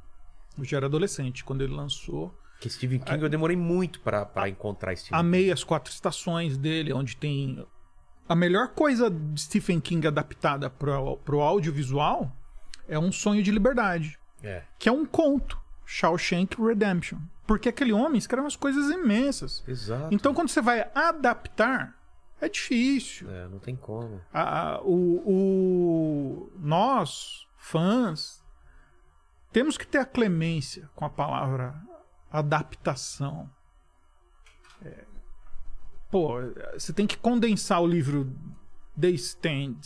[0.57, 2.33] Eu já era adolescente quando ele lançou.
[2.59, 6.93] Que Stephen King eu demorei muito pra, pra encontrar Stephen Amei as quatro estações dele,
[6.93, 7.63] onde tem.
[8.27, 12.31] A melhor coisa de Stephen King adaptada pro, pro audiovisual
[12.87, 14.17] é Um Sonho de Liberdade.
[14.41, 14.61] É.
[14.79, 15.59] que é um conto.
[15.85, 17.17] Shawshank Redemption.
[17.47, 19.63] Porque aquele homem escreve umas coisas imensas.
[19.67, 20.07] Exato.
[20.13, 21.95] Então, quando você vai adaptar,
[22.41, 23.29] é difícil.
[23.29, 24.19] É, não tem como.
[24.33, 28.43] A- a- o, o- nós, fãs,
[29.51, 31.75] temos que ter a clemência com a palavra
[32.31, 33.49] adaptação.
[34.83, 35.03] É,
[36.11, 36.37] pô,
[36.73, 38.31] você tem que condensar o livro
[38.99, 39.77] The Stand.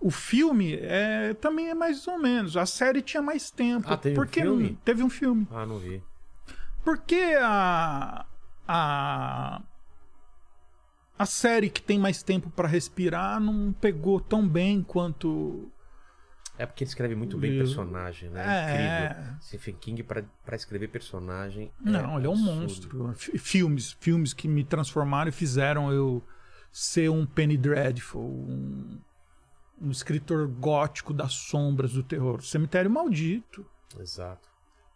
[0.00, 2.56] O filme é, também é mais ou menos.
[2.56, 3.86] A série tinha mais tempo.
[3.88, 4.78] Ah, teve um Porque filme?
[4.84, 5.48] Teve um filme.
[5.50, 6.02] Ah, não vi.
[6.84, 8.24] Por que a,
[8.66, 9.62] a,
[11.18, 15.70] a série que tem mais tempo pra respirar não pegou tão bem quanto.
[16.56, 18.44] É porque ele escreve muito bem personagem, né?
[18.44, 19.06] É.
[19.06, 19.40] Incrível.
[19.42, 21.70] Stephen King, pra escrever personagem.
[21.80, 23.14] Não, ele é um monstro.
[23.14, 26.22] Filmes, filmes que me transformaram e fizeram eu
[26.72, 29.00] ser um Penny Dreadful, um,
[29.80, 32.42] um escritor gótico das sombras do terror.
[32.42, 33.64] Cemitério Maldito.
[33.98, 34.47] Exato.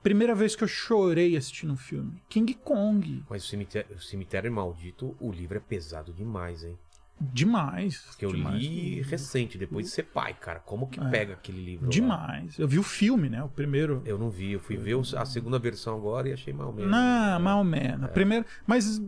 [0.03, 2.23] Primeira vez que eu chorei assistindo um filme.
[2.29, 3.25] King Kong.
[3.29, 6.79] Mas o cemitério, o cemitério Maldito, o livro é pesado demais, hein?
[7.21, 7.99] Demais.
[7.99, 8.61] Porque eu demais.
[8.61, 10.59] li recente, depois de ser pai, cara.
[10.59, 11.85] Como que pega aquele livro?
[11.85, 11.89] lá?
[11.89, 11.93] É.
[11.93, 12.59] Demais.
[12.59, 13.43] Eu vi o filme, né?
[13.45, 14.03] O primeiro.
[14.05, 16.91] Eu não vi, eu fui ver a segunda versão agora e achei mal mesmo.
[16.91, 18.11] Não, ou menos.
[18.11, 19.01] Primeiro, mas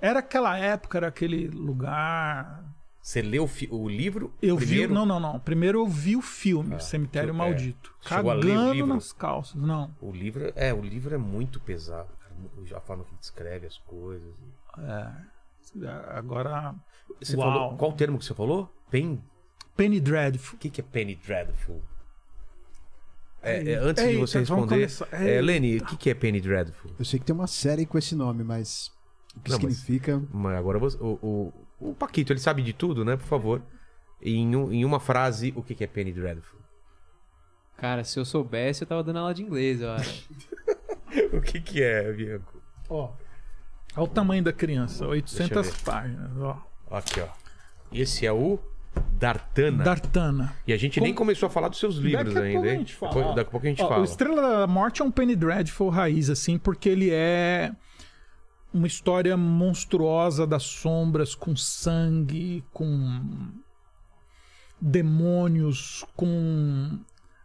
[0.00, 2.64] era aquela época, era aquele lugar.
[3.02, 4.88] Você leu o, o livro Eu primeiro?
[4.90, 5.40] vi, não, não, não.
[5.40, 7.32] Primeiro eu vi o filme, Cemitério é.
[7.32, 7.92] Maldito.
[8.00, 8.94] Chegou a ler o Cagando livro?
[8.94, 9.54] nas calças.
[9.60, 9.92] Não.
[10.00, 12.08] O livro, é, o livro é muito pesado.
[12.20, 12.76] cara.
[12.78, 14.32] A forma que descreve as coisas.
[16.10, 16.74] Agora.
[17.20, 17.52] Você Uau.
[17.52, 18.72] falou, qual o termo que você falou?
[18.90, 19.22] Pen?
[19.76, 20.56] Penny Dreadful.
[20.56, 21.82] O que, que é Penny Dreadful?
[23.42, 25.40] É, é, antes de Eita, você vamos responder, é.
[25.40, 26.92] Lenny, o que, que é Penny Dreadful?
[26.96, 28.92] Eu sei que tem uma série com esse nome, mas
[29.36, 30.22] o que Não, mas- significa.
[30.32, 31.52] Mas agora você- o, o,
[31.90, 33.16] o Paquito, ele sabe de tudo, né?
[33.16, 33.62] Por favor.
[34.20, 36.60] Em, um- em uma frase, o que, que é Penny Dreadful?
[37.76, 40.28] Cara, se eu soubesse, eu tava dando aula de inglês, eu acho.
[41.32, 42.62] o que, que é, Bianco?
[42.88, 43.10] Ó.
[43.96, 45.06] Olha o tamanho da criança.
[45.06, 45.74] 800 ver.
[45.84, 46.30] páginas.
[46.38, 46.56] Ó.
[46.90, 47.28] Aqui, ó.
[47.92, 48.58] Esse é o
[49.18, 49.82] Dartana.
[49.84, 50.56] Dartana.
[50.66, 53.22] E a gente nem começou a falar dos seus livros Daqui a ainda, pouco a
[53.22, 53.34] hein?
[53.34, 54.00] daqui a pouco a gente Ó, fala.
[54.00, 57.72] O Estrela da Morte é um Penny Dreadful raiz, assim, porque ele é
[58.72, 63.50] uma história monstruosa das sombras, com sangue, com
[64.80, 66.98] demônios, com.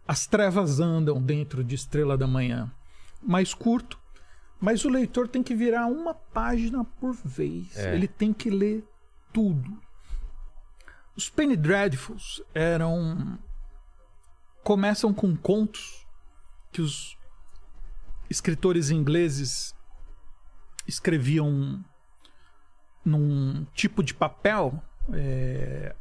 [0.07, 2.71] As trevas andam dentro de Estrela da Manhã.
[3.21, 3.99] Mais curto,
[4.59, 7.75] mas o leitor tem que virar uma página por vez.
[7.75, 7.93] É.
[7.93, 8.87] Ele tem que ler
[9.33, 9.77] tudo.
[11.15, 13.37] Os Penny Dreadfuls eram
[14.63, 16.05] começam com contos
[16.71, 17.17] que os
[18.29, 19.73] escritores ingleses
[20.87, 21.83] escreviam
[23.03, 24.81] num tipo de papel,
[25.13, 25.95] é,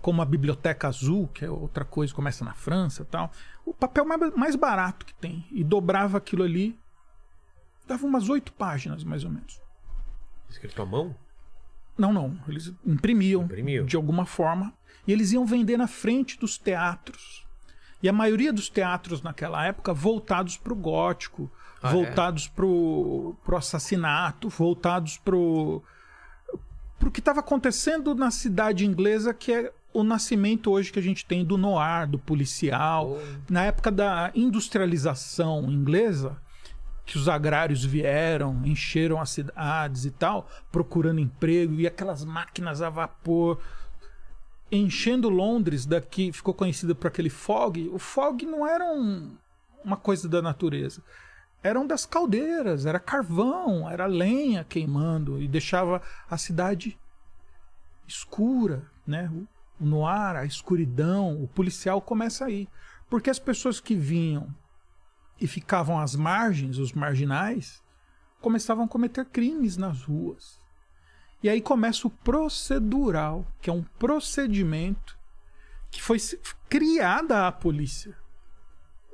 [0.00, 3.30] como a Biblioteca Azul, que é outra coisa, começa na França e tal.
[3.64, 5.46] O papel mais, mais barato que tem.
[5.50, 6.78] E dobrava aquilo ali,
[7.86, 9.60] dava umas oito páginas, mais ou menos.
[10.48, 11.14] Escrito à mão?
[11.96, 12.38] Não, não.
[12.48, 13.84] Eles imprimiam Imprimiam.
[13.84, 14.72] de alguma forma
[15.06, 17.46] e eles iam vender na frente dos teatros.
[18.02, 23.36] E a maioria dos teatros naquela época voltados para o gótico, Ah, voltados para o
[23.56, 25.82] assassinato, voltados para o
[27.12, 31.44] que estava acontecendo na cidade inglesa, que é o nascimento hoje que a gente tem
[31.44, 33.18] do noir, do policial.
[33.48, 36.36] Na época da industrialização inglesa,
[37.06, 42.90] que os agrários vieram, encheram as cidades e tal, procurando emprego, e aquelas máquinas a
[42.90, 43.58] vapor
[44.70, 47.88] enchendo Londres, daqui ficou conhecida por aquele fog.
[47.92, 49.36] O fog não era um-
[49.84, 51.02] uma coisa da natureza.
[51.62, 56.98] Eram das caldeiras, era carvão, era lenha queimando e deixava a cidade
[58.06, 59.30] escura, né?
[59.32, 59.46] O-
[59.82, 62.68] noir, a escuridão, o policial começa aí.
[63.08, 64.54] Porque as pessoas que vinham
[65.40, 67.82] e ficavam às margens, os marginais,
[68.40, 70.60] começavam a cometer crimes nas ruas.
[71.42, 75.18] E aí começa o procedural, que é um procedimento
[75.90, 76.18] que foi
[76.68, 78.16] criada a polícia.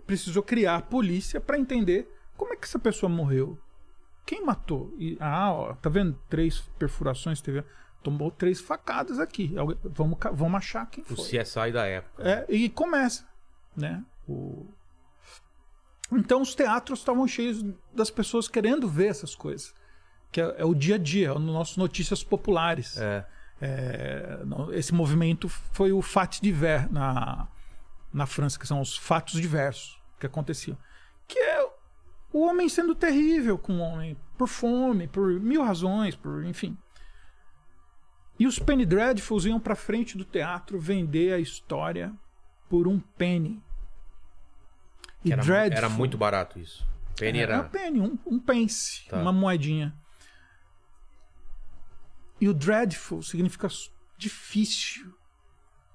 [0.05, 3.59] Precisou criar a polícia para entender como é que essa pessoa morreu.
[4.25, 4.93] Quem matou?
[4.99, 6.19] E, ah, ó, tá vendo?
[6.29, 7.65] Três perfurações, teve,
[8.03, 9.55] tomou três facadas aqui.
[9.85, 11.39] Vamos, vamos achar quem O foi.
[11.41, 12.23] CSI da época.
[12.29, 13.27] É, e começa,
[13.77, 14.05] né?
[14.29, 14.67] O...
[16.13, 19.75] Então os teatros estavam cheios das pessoas querendo ver essas coisas.
[20.33, 22.97] Que é, é o dia a dia, é o nosso notícias populares.
[22.97, 23.27] É.
[23.61, 24.39] É,
[24.73, 27.49] esse movimento foi o Fat Divers na,
[28.13, 30.77] na França, que são os fatos diversos que aconteciam.
[31.27, 31.69] Que é
[32.37, 36.77] o homem sendo terrível com o homem, por fome, por mil razões, por enfim.
[38.39, 42.13] E os Penny Dreadfuls iam pra frente do teatro vender a história
[42.69, 43.63] por um penny.
[45.25, 45.79] E Era, Dreadful.
[45.79, 46.87] era muito barato isso.
[47.17, 47.63] Penny Era era.
[47.63, 49.17] uma penny, um, um pence, Tá.
[49.17, 49.95] uma moedinha.
[52.39, 53.67] E o dreadful significa
[54.19, 55.15] difícil.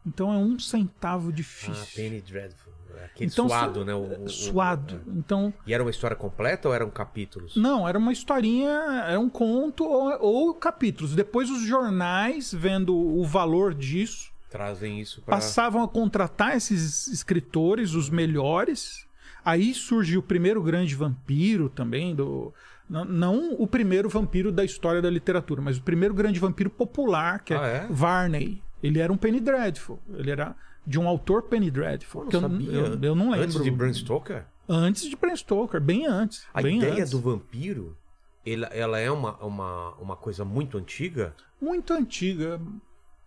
[0.04, 1.96] Então é um centavo Ah, difícil.
[1.96, 2.74] Penny Dreadful.
[3.06, 3.94] Aquele Então, suado, su- né?
[3.94, 5.02] O- o- Suado.
[5.08, 7.56] o- Então, E era uma história completa ou eram capítulos?
[7.56, 8.70] não, era uma historinha,
[9.08, 11.16] era um conto ou, ou capítulos.
[11.16, 15.36] Depois os jornais, vendo o valor disso, Trazem isso pra.
[15.38, 19.06] passavam a contratar esses escritores, os melhores.
[19.44, 22.54] Aí surge o primeiro grande vampiro também, do
[22.90, 27.40] não, não o primeiro vampiro da história da literatura, mas o primeiro grande vampiro popular,
[27.44, 27.88] que é, Ah, é?
[27.90, 28.62] Varney.
[28.84, 30.00] Ele era um Penny Dreadful.
[30.14, 32.24] Ele era de um autor Penny Dreadful.
[32.24, 33.46] Eu que não eu, eu, eu não lembro.
[33.46, 34.46] Antes de Bram Stoker?
[34.68, 36.46] Antes de Bram Stoker, bem antes.
[36.54, 37.12] A bem ideia antes.
[37.12, 37.98] do vampiro,
[38.46, 41.36] ela, ela é uma, uma, uma coisa muito antiga?
[41.62, 42.60] Muito antiga,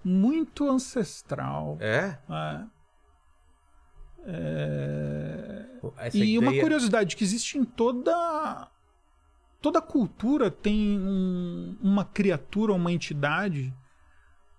[0.05, 1.77] muito ancestral.
[1.81, 2.19] É?
[2.29, 2.65] É.
[4.27, 5.67] É,
[5.99, 8.69] Essa e uma ideia- curiosidade que existe em toda
[9.61, 13.73] toda cultura tem um- uma criatura, uma entidade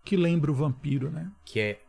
[0.03, 1.31] que lembra o vampiro, né?
[1.43, 1.81] que é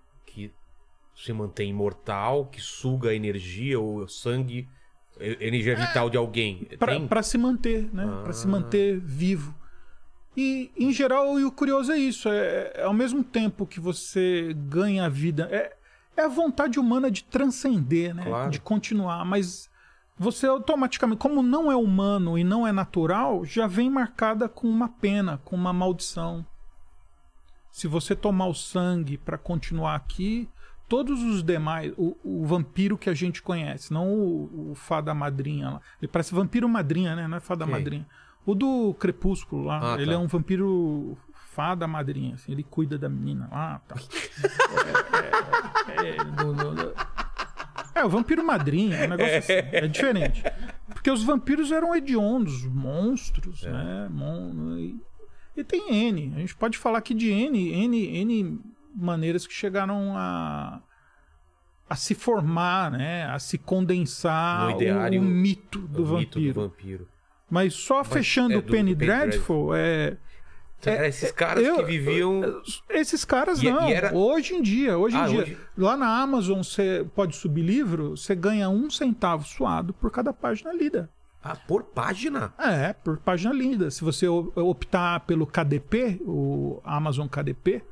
[1.16, 4.68] se mantém imortal, que suga a energia ou o sangue,
[5.18, 6.68] energia vital de alguém.
[7.08, 8.06] Pra se manter, né?
[8.22, 9.54] Pra se manter vivo.
[10.36, 14.54] E em geral, e o curioso é isso, é, é ao mesmo tempo que você
[14.68, 15.74] ganha a vida, é,
[16.14, 18.24] é a vontade humana de transcender, né?
[18.24, 18.50] Claro.
[18.50, 19.70] De continuar, mas
[20.18, 24.88] você automaticamente, como não é humano e não é natural, já vem marcada com uma
[24.88, 26.44] pena, com uma maldição.
[27.70, 30.48] Se você tomar o sangue pra continuar aqui,
[30.88, 35.70] todos os demais, o, o vampiro que a gente conhece, não o, o fada madrinha
[35.70, 35.80] lá.
[36.00, 37.26] Ele parece vampiro madrinha, né?
[37.28, 37.72] Não é fada Quem?
[37.74, 38.06] madrinha.
[38.44, 40.12] O do Crepúsculo lá, Ah, ele tá.
[40.12, 41.18] é um vampiro
[41.54, 43.96] fada madrinha, assim, ele cuida da menina lá, tá.
[45.88, 46.92] É, é, é, no- no- no-
[47.94, 50.42] é, o vampiro madrinha, é um negócio assim, é diferente.
[50.88, 53.72] Porque os vampiros eram hediondos, monstros, É.
[53.72, 54.08] né?
[54.10, 55.00] Mon- e,
[55.56, 56.32] e tem N.
[56.36, 58.60] A gente pode falar aqui de N, N, N
[58.96, 60.80] maneiras que chegaram a,
[61.88, 63.24] a se formar, né?
[63.26, 66.18] A se condensar No ideário, o, o mito do o vampiro.
[66.40, 67.08] mito do vampiro.
[67.50, 70.16] Mas só fechando é o do- Penny Penny Dreadful, é,
[70.84, 72.60] Era esses caras eu- que viviam.
[72.90, 73.88] esses caras E- não.
[73.88, 75.40] e era- Hoje em dia, hoje em Ah, dia.
[75.42, 80.32] hoje- Lá na Amazon você pode subir livro, você ganha um centavo suado por cada
[80.32, 81.08] página lida.
[81.42, 82.52] Ah, por página?
[82.58, 83.88] É, por página lida.
[83.90, 87.82] Se você optar pelo KDP, o Amazon KDP,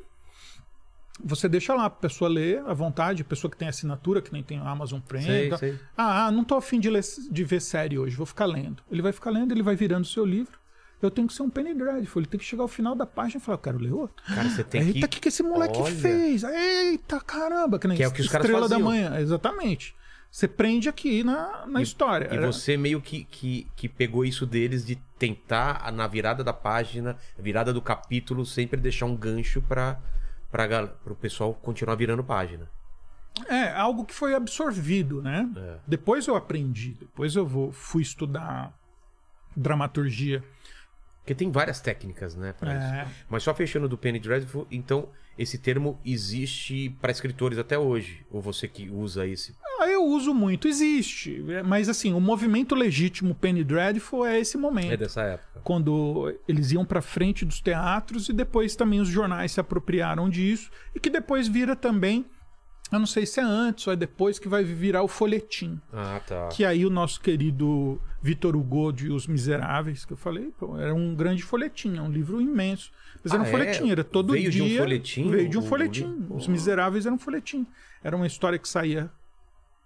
[1.23, 4.43] você deixa lá a pessoa ler à vontade, a pessoa que tem assinatura, que nem
[4.43, 5.25] tem Amazon Prime.
[5.25, 5.79] Sei, então, sei.
[5.97, 8.83] Ah, não tô afim de, ler, de ver série hoje, vou ficar lendo.
[8.91, 10.59] Ele vai ficar lendo, ele vai virando o seu livro.
[11.01, 13.39] Eu tenho que ser um Penny Dreadful, ele tem que chegar ao final da página
[13.39, 14.25] e falar, eu quero ler outro.
[14.27, 15.09] Cara, você tem Eita, o que.
[15.09, 15.95] que, que esse moleque Olha.
[15.95, 16.43] fez?
[16.43, 17.79] Eita, caramba!
[17.79, 18.79] Que, nem Que é o que os caras Estrela da.
[18.79, 19.95] Manhã, exatamente.
[20.31, 22.35] Você prende aqui na, na história.
[22.35, 27.17] E você meio que, que, que pegou isso deles de tentar, na virada da página,
[27.39, 30.01] virada do capítulo, sempre deixar um gancho pra,
[30.67, 32.69] gal- pro pessoal continuar virando página.
[33.49, 35.49] É, algo que foi absorvido, né?
[35.57, 35.77] É.
[35.87, 38.73] Depois eu aprendi, depois eu vou, fui estudar
[39.57, 40.43] dramaturgia.
[41.21, 43.03] Porque tem várias técnicas, né, pra É.
[43.05, 43.25] isso.
[43.29, 45.09] Mas só fechando do Penny Dreadful, então
[45.39, 48.25] esse termo existe para escritores até hoje?
[48.31, 49.55] Ou você que usa esse?
[49.81, 51.45] Ah, eu uso muito, existe.
[51.49, 54.93] É, Mas assim, o movimento legítimo Penny Dreadful é esse momento.
[54.93, 55.61] É dessa época.
[55.65, 60.71] quando eles iam pra frente dos teatros e depois também os jornais se apropriaram disso
[60.95, 62.25] e que depois vira também,
[62.93, 66.21] eu não sei se é antes ou é depois que vai virar o folhetim, Ah,
[66.27, 66.49] tá.
[66.49, 70.95] que aí o nosso querido Vitor Hugo de Os Miseráveis, que eu falei, pô, era
[70.95, 72.93] um grande folhetim, é um livro imenso.
[73.23, 73.51] Mas era Ah, um é?
[73.51, 74.75] folhetim, era todo Veio de dia.
[74.75, 76.27] um folhetim Veio de um folhetim.
[76.31, 77.67] Os Miseráveis era um folhetim.
[78.03, 79.11] Era uma história que saía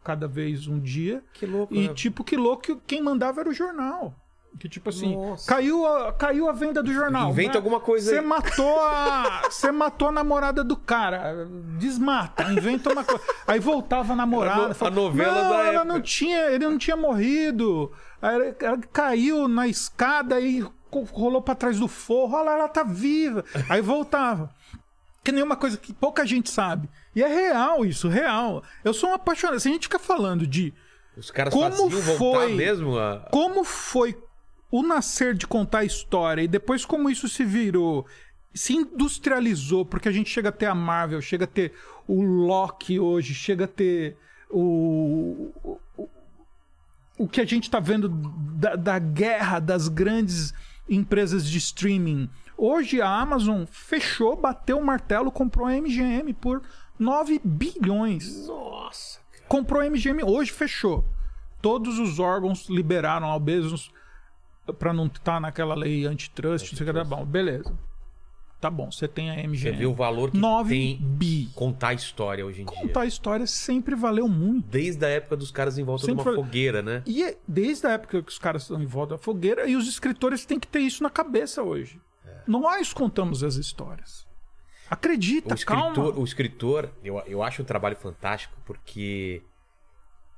[0.05, 1.23] cada vez um dia.
[1.33, 1.95] Que louco, E né?
[1.95, 4.15] tipo, que louco, que quem mandava era o jornal.
[4.59, 5.47] Que tipo assim, Nossa.
[5.47, 7.31] caiu a, caiu a venda do jornal.
[7.31, 7.57] Inventa né?
[7.59, 8.25] alguma coisa Você aí.
[8.25, 9.43] matou a.
[9.51, 11.47] Você matou a namorada do cara.
[11.79, 13.23] Desmata, inventa uma coisa.
[13.47, 14.65] Aí voltava a namorada.
[14.65, 17.93] A no- fala, a novela não, da ela época." não tinha, ele não tinha morrido.
[18.21, 20.67] Aí ela, ela caiu na escada e
[21.13, 22.37] rolou pra trás do forro.
[22.37, 23.45] Olha lá, ela tá viva.
[23.69, 24.51] Aí voltava.
[25.23, 26.89] Que nem uma coisa que pouca gente sabe.
[27.15, 28.63] E é real isso, real.
[28.83, 29.61] Eu sou um apaixonado.
[29.61, 30.73] Se a gente fica falando de
[31.17, 32.55] Os caras Como faziam voltar foi?
[32.55, 33.27] mesmo a...
[33.31, 34.17] como foi
[34.71, 38.07] o nascer de contar a história e depois como isso se virou,
[38.55, 41.73] se industrializou, porque a gente chega a ter a Marvel, chega a ter
[42.07, 44.17] o Loki hoje, chega a ter
[44.51, 45.53] o.
[45.97, 46.09] o,
[47.19, 50.53] o- que a gente tá vendo da, da guerra das grandes
[50.89, 52.29] empresas de streaming.
[52.57, 56.63] Hoje a Amazon fechou, bateu o martelo, comprou a MGM por
[56.99, 59.45] 9 bilhões Nossa, cara.
[59.49, 61.05] comprou a MGM, hoje fechou.
[61.61, 63.93] todos os órgãos liberaram ao mesmos
[64.75, 67.25] pra não estar naquela lei antitrust, não sei o que tá bom.
[67.25, 67.73] Beleza.
[68.61, 69.77] Tá bom, você tem a Você MGM.
[69.79, 71.49] vê o valor que 9 tem bi.
[71.55, 72.75] contar a história hoje em dia.
[72.77, 74.67] Contar a história sempre valeu muito.
[74.67, 77.03] Desde a época dos caras em volta Sempre de uma fogueira, né?
[77.07, 79.87] E é desde a época que os caras estão em volta da fogueira, e os
[79.89, 82.01] escritores têm que ter isso na cabeça hoje.
[82.49, 84.27] Nós contamos as histórias.
[84.91, 86.19] Acredita, O escritor, calma.
[86.19, 89.43] o escritor eu, eu acho um trabalho fantástico porque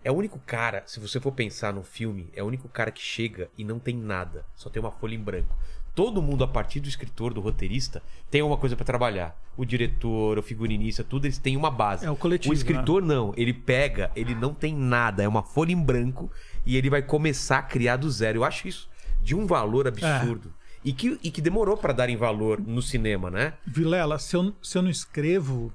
[0.02, 3.02] é o único cara, se você for pensar no filme, é o único cara que
[3.02, 5.56] chega e não tem nada, só tem uma folha em branco.
[5.94, 9.36] Todo mundo, a partir do escritor, do roteirista, tem uma coisa pra trabalhar.
[9.56, 12.06] O diretor, o figurinista, tudo eles têm uma base.
[12.06, 15.72] É o coletivo, O escritor não, ele pega, ele não tem nada, é uma folha
[15.72, 16.30] em branco
[16.64, 18.38] e ele vai começar a criar do zero.
[18.38, 18.88] Eu acho isso
[19.20, 20.54] de um valor absurdo.
[20.82, 23.54] E, que, e que demorou pra darem valor no cinema, né?
[23.66, 25.70] Vilela, se eu, se eu não escrevo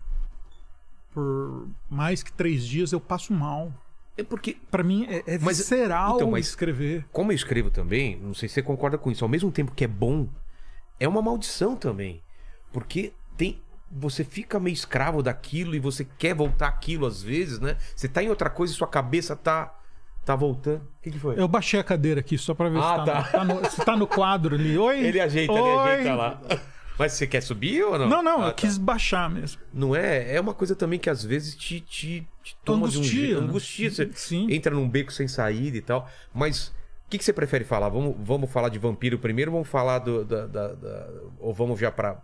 [1.16, 3.72] por mais que três dias, eu passo mal.
[4.18, 7.06] É porque Pra mim é, é Mas- visceral então, mas- escrever.
[7.12, 9.84] como eu escrevo também, não sei se você concorda com isso, ao mesmo tempo que
[9.84, 10.28] é bom,
[11.00, 12.22] é uma maldição também.
[12.72, 13.62] Porque tem.
[13.92, 17.78] Você fica meio escravo daquilo e você quer voltar aquilo às vezes, né?
[17.96, 19.74] Você tá em outra coisa e sua cabeça tá.
[20.26, 20.82] tá voltando.
[20.82, 21.40] O que, que foi?
[21.40, 23.44] Eu baixei a cadeira aqui só pra ver Ah, se, tá tá.
[23.46, 24.76] No, tá no- se tá no quadro ali.
[24.78, 25.00] Oi?
[25.06, 25.92] Ele ajeita, ele Oi?
[25.94, 26.42] ajeita lá.
[26.98, 28.08] Mas você quer subir ou não?
[28.08, 28.54] Não, não, Ah, eu tá.
[28.54, 29.62] quis baixar mesmo.
[29.74, 30.36] Não é?
[30.36, 33.42] É uma coisa também que às vezes te, te, te toma de um Angustia, jeito.
[33.42, 33.48] né?
[33.48, 33.92] Angustia.
[33.92, 34.48] Você Sim.
[34.50, 36.10] entra num beco sem saída e tal.
[36.34, 36.74] Mas
[37.16, 37.90] que, que você prefere falar?
[37.90, 39.52] Vamos, vamos falar de vampiro primeiro?
[39.52, 40.24] Vamos falar do.
[40.26, 41.10] Da, da- da-
[41.40, 42.16] ou vamos já pra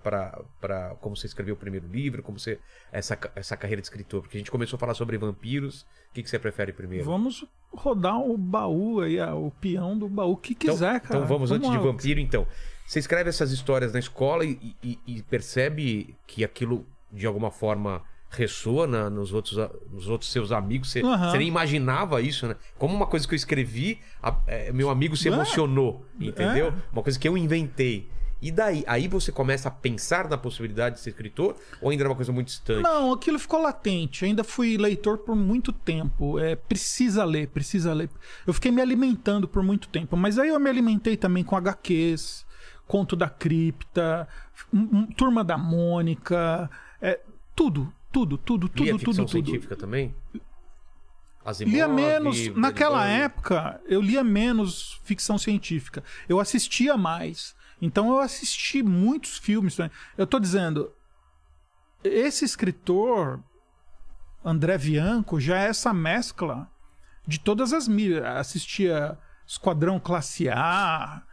[1.00, 2.22] como você escreveu o primeiro livro?
[2.24, 2.60] Como você.
[2.92, 4.22] Essa, essa carreira de escritor?
[4.22, 5.82] Porque a gente começou a falar sobre vampiros.
[6.10, 7.06] O que, que você prefere primeiro?
[7.06, 11.16] Vamos rodar o baú aí, o peão do baú, o que Então- quiser, cara.
[11.16, 12.46] Então vamos, antes de vampiro, então.
[12.86, 18.04] Você escreve essas histórias na escola e, e- e percebe que aquilo, de alguma forma,
[18.32, 19.58] ressoa na- nos, outros,
[19.92, 20.90] nos outros seus amigos.
[20.92, 22.56] Você, você nem imaginava isso, né?
[22.78, 25.32] Como uma coisa que eu escrevi, a- é, meu amigo se É.
[25.32, 26.68] emocionou, entendeu?
[26.70, 26.74] É.
[26.94, 28.10] Uma coisa que eu inventei.
[28.42, 28.84] E daí?
[28.88, 31.56] Aí você começa a pensar na possibilidade de ser escritor?
[31.80, 32.82] Ou ainda era uma coisa muito distante?
[32.82, 34.26] Não, aquilo ficou latente.
[34.26, 36.40] Ainda fui leitor por muito tempo.
[36.40, 38.10] É, precisa ler, precisa ler.
[38.48, 40.18] Eu fiquei me alimentando por muito tempo.
[40.18, 42.44] Mas aí eu me alimentei também com HQs,
[42.88, 44.28] Conto da Cripta,
[45.16, 46.68] Turma da Mônica.
[47.00, 47.20] é,
[47.56, 49.32] tudo, tudo, tudo, tudo, Lia tudo, ficção tudo.
[49.32, 50.16] científica também?
[51.44, 52.48] Asimov, Lia menos.
[52.56, 56.04] Naquela época, eu lia menos ficção científica.
[56.30, 57.56] Eu assistia mais.
[57.82, 59.92] Então eu assisti muitos filmes também.
[60.18, 60.94] Eu tô dizendo,
[62.04, 63.44] esse escritor,
[64.46, 66.70] André Bianco, já é essa mescla
[67.26, 68.24] de todas as mídias.
[68.24, 71.24] Assistia Esquadrão Classe A,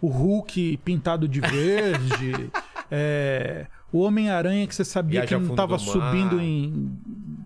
[0.00, 2.50] o Hulk pintado de verde,
[2.90, 3.66] é,
[3.96, 6.98] o Homem-Aranha que você sabia Viagem que não estava subindo em.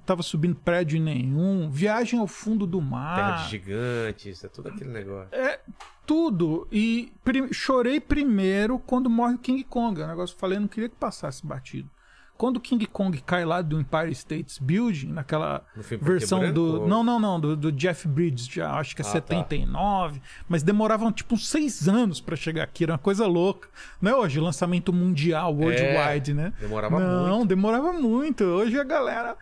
[0.07, 3.45] tava subindo prédio nenhum, Viagem ao fundo do Terra mar.
[3.45, 5.29] de Gigantes, é tudo aquele negócio.
[5.33, 5.61] É
[6.07, 6.67] tudo.
[6.73, 10.01] E pri- chorei primeiro quando morre o King Kong.
[10.01, 11.91] É um negócio que eu falei, eu não queria que passasse batido.
[12.39, 15.65] Quando o King Kong cai lá do Empire State Building, naquela
[16.01, 16.81] versão branco, do.
[16.83, 19.13] ou- Não, não, não, do, do Jeff Bridges, já, acho que é Ah, tá.
[19.13, 20.23] 79.
[20.49, 23.69] Mas demoravam tipo uns seis anos pra chegar aqui, era uma coisa louca.
[24.01, 26.53] Não é hoje, lançamento mundial, worldwide, É, né?
[26.61, 27.49] demorava não, muito.
[27.49, 28.45] demorava muito.
[28.45, 29.37] Hoje a galera.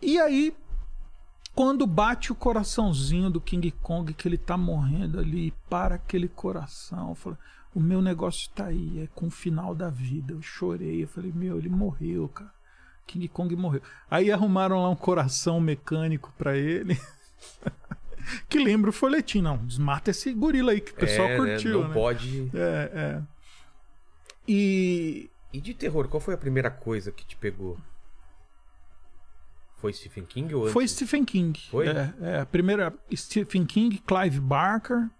[0.00, 0.54] E aí,
[1.54, 7.14] quando bate o coraçãozinho do King Kong, que ele tá morrendo ali, para aquele coração.
[7.14, 7.38] Falei,
[7.74, 10.32] o meu negócio tá aí, é com o final da vida.
[10.32, 12.52] Eu chorei, eu falei, meu, ele morreu, cara.
[13.06, 13.82] King Kong morreu.
[14.10, 16.98] Aí arrumaram lá um coração mecânico pra ele.
[18.48, 19.42] que lembra o folhetim.
[19.42, 21.52] Não, desmata esse gorila aí que o pessoal É, né?
[21.52, 21.94] curtiu, Não né?
[21.94, 22.50] pode.
[22.54, 23.22] É, é.
[24.48, 27.78] E E de terror, qual foi a primeira coisa que te pegou?
[29.76, 30.72] Foi Stephen King ou antes?
[30.72, 31.60] Foi Stephen King.
[31.70, 31.86] Foi?
[31.88, 35.10] É, é, a primeira Stephen King, Clive Barker.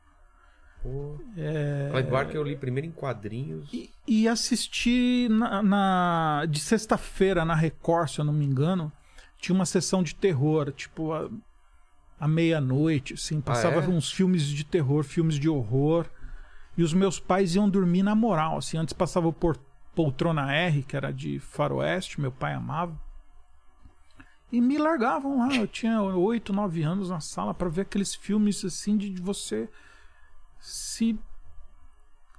[0.85, 1.17] Pô.
[1.35, 3.69] É, Clive Barker eu li primeiro em quadrinhos.
[3.73, 8.93] e, e assisti na, na- de sexta-feira na Record, se eu não me engano,
[9.39, 11.31] tinha uma sessão de terror, tipo a,
[12.21, 13.89] à meia-noite, assim, passava é?
[13.89, 16.07] uns filmes de terror, filmes de horror.
[16.77, 19.59] E os meus pais iam dormir na moral, assim, antes passava por,
[19.95, 22.95] Poltrona R, que era de faroeste, meu pai amava.
[24.53, 28.65] E me largavam lá, eu tinha oito, nove anos na sala pra ver aqueles filmes
[28.65, 29.69] assim de você
[30.67, 31.19] se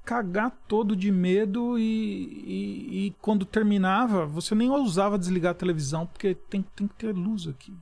[0.04, 6.08] cagar todo de medo e, e- e quando terminava, você nem ousava desligar a televisão
[6.08, 7.76] porque tem, tem que ter luz aqui.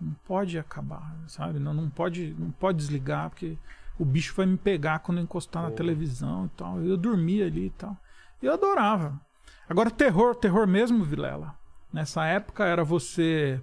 [0.00, 1.60] Não pode acabar, sabe?
[1.60, 3.56] Não, não, pode, não pode desligar porque
[3.96, 5.76] o bicho vai me pegar quando eu encostar na Pô.
[5.76, 6.82] televisão e tal.
[6.82, 7.96] Eu dormia ali e tal.
[8.42, 9.20] Eu adorava.
[9.68, 11.54] Agora, terror, terror mesmo, Vilela.
[11.92, 13.62] Nessa época era você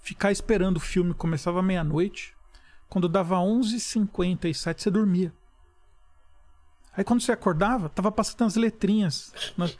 [0.00, 2.36] ficar esperando o filme, começava meia-noite.
[2.88, 5.32] Quando dava 11h57, você dormia.
[6.96, 9.32] Aí quando você acordava, tava passando as letrinhas.
[9.56, 9.70] né?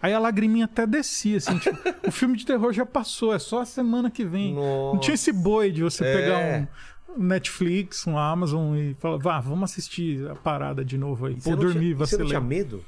[0.00, 3.62] Aí a lagriminha até descia, assim, tipo, o filme de terror já passou, é só
[3.62, 4.54] a semana que vem.
[4.54, 6.12] Não tinha esse boi de você É.
[6.14, 6.68] pegar
[7.16, 11.34] um Netflix, um Amazon e falar, vá, vamos assistir a parada de novo aí.
[11.34, 12.84] E você Pô, dormir, tinha, você não tinha medo?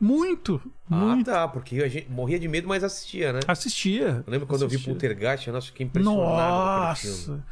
[0.00, 1.30] Muito, muito.
[1.30, 3.40] Ah, tá, porque a gente morria de medo, mas assistia, né?
[3.46, 4.22] Assistia.
[4.26, 4.92] Eu lembro quando eu vi assistia.
[4.94, 6.26] Poltergeist, nossa, fiquei impressionado.
[6.26, 7.44] Nossa,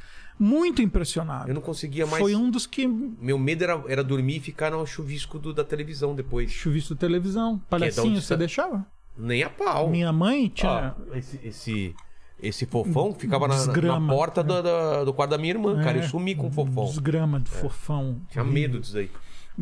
[0.43, 1.49] muito impressionado.
[1.49, 2.20] Eu não conseguia mais.
[2.20, 5.62] Foi um dos que Meu medo era, era dormir e ficar no chuvisco do- da
[5.64, 6.51] televisão depois.
[6.51, 7.53] chuvisco televisão.
[7.53, 8.84] onde Palhacinho, você tá- deixava?
[9.16, 9.88] Nem a pau.
[9.90, 10.95] Minha mãe tinha.
[11.12, 11.95] Ah, esse, esse,
[12.43, 15.99] esse fofão ficava na, na porta do, da- do quarto da minha irmã, cara.
[15.99, 16.86] Eu É, sumi com o fofão.
[16.86, 18.20] Desgrama do fofão.
[18.30, 19.11] Tinha medo disso aí.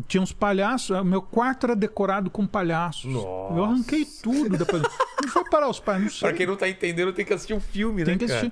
[0.07, 0.97] Tinha uns palhaços.
[0.97, 3.05] o Meu quarto era decorado com palhaços.
[3.11, 3.53] Nossa.
[3.53, 4.81] Eu arranquei tudo depois.
[5.19, 6.01] Onde foi parar os pais?
[6.01, 6.29] Não sei.
[6.29, 8.51] Pra quem não tá entendendo, tem que assistir um filme, Tem né, que cara?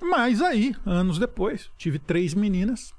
[0.00, 2.94] Mas aí, anos depois, tive três meninas.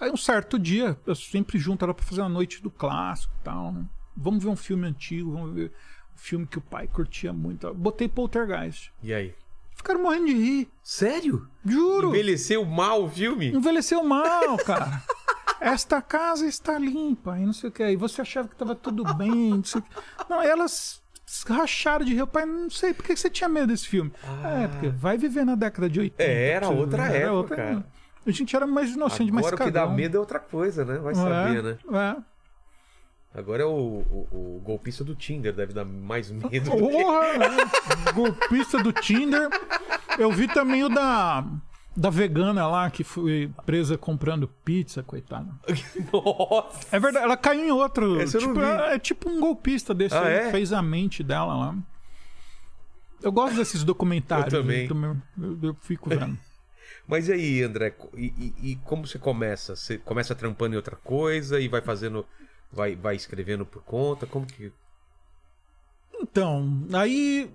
[0.00, 3.44] Aí um certo dia, eu sempre junto era pra fazer uma noite do clássico e
[3.44, 3.84] tal, né?
[4.16, 5.72] Vamos ver um filme antigo, vamos ver
[6.14, 7.72] um filme que o pai curtia muito.
[7.74, 8.92] Botei Poltergeist.
[9.02, 9.34] E aí?
[9.74, 10.70] Ficaram morrendo de rir.
[10.82, 11.48] Sério?
[11.64, 12.08] Juro.
[12.08, 13.48] Envelheceu mal o filme?
[13.48, 15.02] Envelheceu mal, cara.
[15.60, 17.82] Esta casa está limpa e não sei o que.
[17.82, 19.50] E você achava que estava tudo bem.
[19.50, 19.90] Não, sei o quê.
[20.28, 20.99] não elas
[21.46, 22.26] racharam de rir.
[22.26, 24.12] Pai, não sei, por que você tinha medo desse filme?
[24.44, 26.22] É, porque vai viver na década de 80.
[26.22, 27.86] É, era outra época, cara.
[28.26, 30.98] A gente era mais inocente, mais Agora o que dá medo é outra coisa, né?
[30.98, 31.78] Vai É, saber, né?
[31.92, 32.30] É.
[33.38, 36.42] Agora é o, o- o golpista do Tinder, deve dar mais medo.
[36.42, 37.30] do que- Porra!
[38.12, 39.48] Golpista do Tinder.
[40.18, 41.44] Eu vi também o da,
[41.96, 45.52] da vegana lá que foi presa comprando pizza, coitada.
[46.12, 46.86] Nossa!
[46.94, 48.20] É verdade, ela caiu em outro.
[48.20, 48.66] Esse eu não tipo, vi.
[48.66, 50.50] É, é tipo um golpista desse Ah, aí, é?
[50.50, 51.76] fez a mente dela lá.
[53.22, 54.52] Eu gosto desses documentários.
[54.54, 54.88] Eu também.
[54.88, 56.38] Eu, eu fico vendo.
[57.06, 59.74] Mas e aí, André, e, e- e como você começa?
[59.74, 62.24] Você começa trampando em outra coisa e vai fazendo.
[62.72, 64.26] Vai, vai escrevendo por conta?
[64.26, 64.72] Como que.
[66.20, 67.50] Então, aí.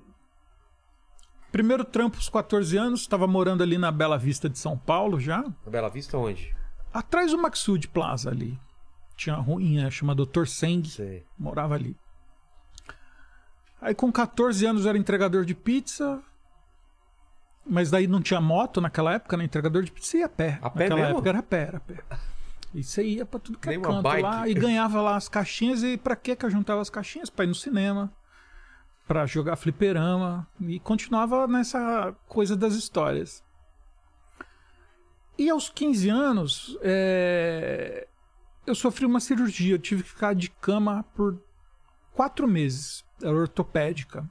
[1.56, 5.42] Primeiro trampo aos 14 anos, estava morando ali na Bela Vista de São Paulo já.
[5.42, 6.54] Na Bela Vista onde?
[6.94, 8.60] Atrás do Maxud Plaza ali.
[9.16, 10.48] Tinha uma ruinha chamada Dr.
[10.48, 10.86] Seng.
[10.86, 11.26] Sei.
[11.40, 11.96] Morava ali.
[13.80, 16.22] Aí com 14 anos era entregador de pizza.
[17.66, 19.46] Mas daí não tinha moto naquela época, né?
[19.46, 20.60] Entregador de pizza ia a pé.
[20.62, 21.16] A pé naquela mesmo?
[21.16, 22.04] época era a pé, era a pé.
[22.74, 25.30] E você ia pra tudo que é Nem uma canto lá e ganhava lá as
[25.30, 25.84] caixinhas.
[25.84, 27.30] E pra que que eu juntava as caixinhas?
[27.30, 28.12] Pra ir no cinema,
[29.08, 30.48] pra jogar fliperama.
[30.62, 33.44] E continuava nessa coisa das histórias.
[35.38, 38.08] E aos 15 anos, é,
[38.66, 39.76] eu sofri uma cirurgia.
[39.76, 41.38] Eu tive que ficar de cama por
[42.14, 43.04] quatro meses.
[43.22, 44.30] Era ortopédica.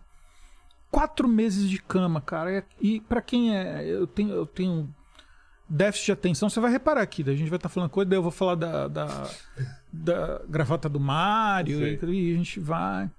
[0.91, 2.65] Quatro meses de cama, cara.
[2.81, 3.85] E pra quem é.
[3.85, 4.95] Eu tenho, eu tenho
[5.69, 7.23] déficit de atenção, você vai reparar aqui.
[7.23, 9.31] daí A gente vai estar falando coisa, daí eu vou falar da, da,
[9.93, 11.79] da gravata do Mário.
[11.79, 11.99] Sei.
[12.11, 13.11] E, e a gente vai.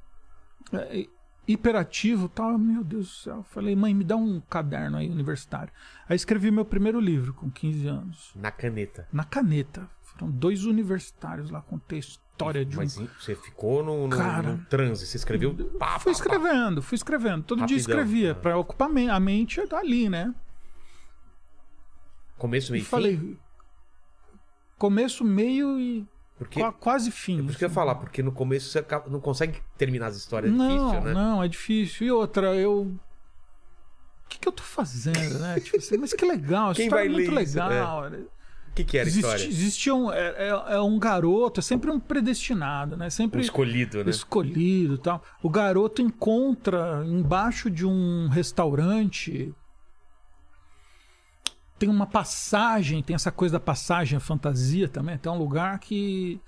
[0.72, 1.10] É, e-
[1.48, 2.58] hiperativo tal.
[2.58, 3.44] Meu Deus do céu.
[3.50, 5.72] Falei, mãe, me dá um caderno aí universitário.
[6.08, 8.32] Aí escrevi meu primeiro livro com 15 anos.
[8.36, 9.08] Na caneta.
[9.12, 9.90] Na caneta.
[10.02, 12.82] Foram dois universitários lá contei história de um.
[12.82, 14.54] Mas você ficou no, no, Cara.
[14.54, 15.54] no transe, você escreveu.
[15.78, 16.12] Pá, Fui pá, pá.
[16.12, 17.44] escrevendo, fui escrevendo.
[17.44, 18.00] Todo dia Rapidão.
[18.00, 18.36] escrevia, Ah.
[18.36, 20.34] pra ocupar a mente ali, né?
[22.38, 22.90] Começo, meio e fim?
[22.90, 23.38] falei.
[24.78, 26.06] Começo, meio e
[26.38, 27.40] Porque, qua- quase fim.
[27.40, 27.76] é por isso que eu ia assim.
[27.76, 30.52] falar, porque no começo você não consegue terminar as histórias.
[30.54, 31.14] É não, difícil, né?
[31.14, 32.08] não, é difícil.
[32.08, 32.82] E outra, eu.
[34.26, 35.60] O que, que eu tô fazendo, né?
[35.60, 37.58] Tipo assim, mas que legal, Quem história vai é muito ler isso?
[37.58, 38.08] legal.
[38.10, 39.46] O que, que era a história?
[39.46, 40.12] existia um.
[40.12, 43.10] É, é- é um garoto, é sempre um predestinado, né?
[43.10, 44.10] Sempre escolhido, né?
[44.10, 45.24] escolhido tal.
[45.42, 49.54] O garoto encontra embaixo de um restaurante.
[51.78, 55.18] Tem uma passagem, tem essa coisa da passagem, a fantasia também.
[55.18, 56.40] Tem um lugar que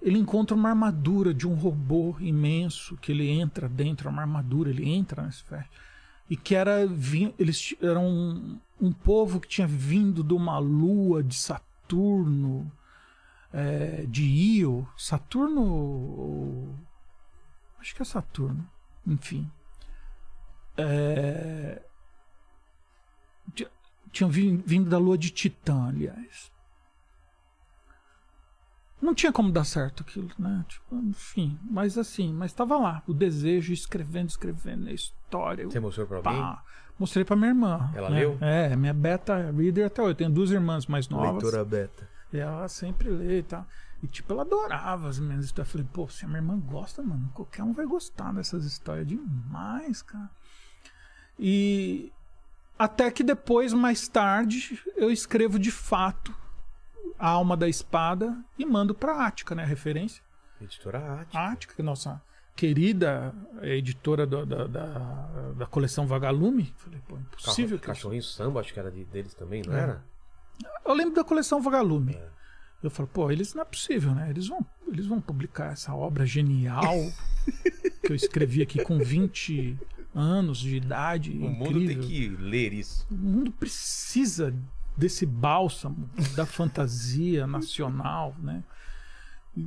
[0.00, 4.88] ele encontra uma armadura de um robô imenso, que ele entra dentro, uma armadura, ele
[4.88, 5.70] entra nessa festa.
[6.28, 6.82] E que era.
[7.38, 12.70] Eles eram um, um povo que tinha vindo de uma lua de Saturno,
[13.52, 14.88] é, de Io.
[14.96, 16.74] Saturno.
[17.78, 18.66] Acho que é Saturno.
[19.06, 19.50] Enfim.
[20.76, 21.82] É,
[24.14, 26.50] tinham vin- vindo da lua de Titã, aliás.
[29.02, 30.64] Não tinha como dar certo aquilo, né?
[30.66, 35.66] Tipo, enfim, mas assim, mas estava lá, o desejo, escrevendo, escrevendo a história.
[35.66, 36.58] Você mostrou pra alguém?
[36.98, 37.90] Mostrei pra minha irmã.
[37.94, 38.20] Ela né?
[38.20, 38.38] leu?
[38.40, 40.12] É, minha beta reader até hoje.
[40.12, 41.42] Eu tenho duas irmãs mais novas.
[41.42, 42.08] Leitora beta.
[42.32, 43.66] E ela sempre lê e tal.
[44.02, 45.68] E tipo, ela adorava as minhas histórias.
[45.68, 49.06] Eu falei, pô, se a minha irmã gosta, mano, qualquer um vai gostar dessas histórias
[49.06, 50.30] demais, cara.
[51.38, 52.12] E
[52.78, 56.34] Até que depois, mais tarde, eu escrevo de fato
[57.18, 59.62] a Alma da Espada e mando pra Ática, né?
[59.62, 60.22] a Referência.
[60.60, 61.36] Editora Arte.
[61.36, 62.20] A Ática, que é nossa
[62.56, 66.72] querida editora do- da, da, da coleção Vagalume.
[66.78, 69.80] Falei, pô, impossível que Cachorrinho Samba, acho que era de- deles também, não É.
[69.80, 70.04] era?
[70.84, 72.14] Eu lembro da coleção Vagalume.
[72.14, 72.28] É.
[72.82, 74.28] Eu falo, pô, eles não é possível, né?
[74.30, 76.94] Eles vão, eles vão publicar essa obra genial
[78.04, 79.76] que eu escrevi aqui com 20
[80.14, 81.30] anos de idade.
[81.32, 82.02] O mundo incrível.
[82.02, 83.06] tem que ler isso.
[83.10, 84.54] O mundo precisa
[84.96, 88.62] desse bálsamo da fantasia nacional, né?
[89.56, 89.62] E,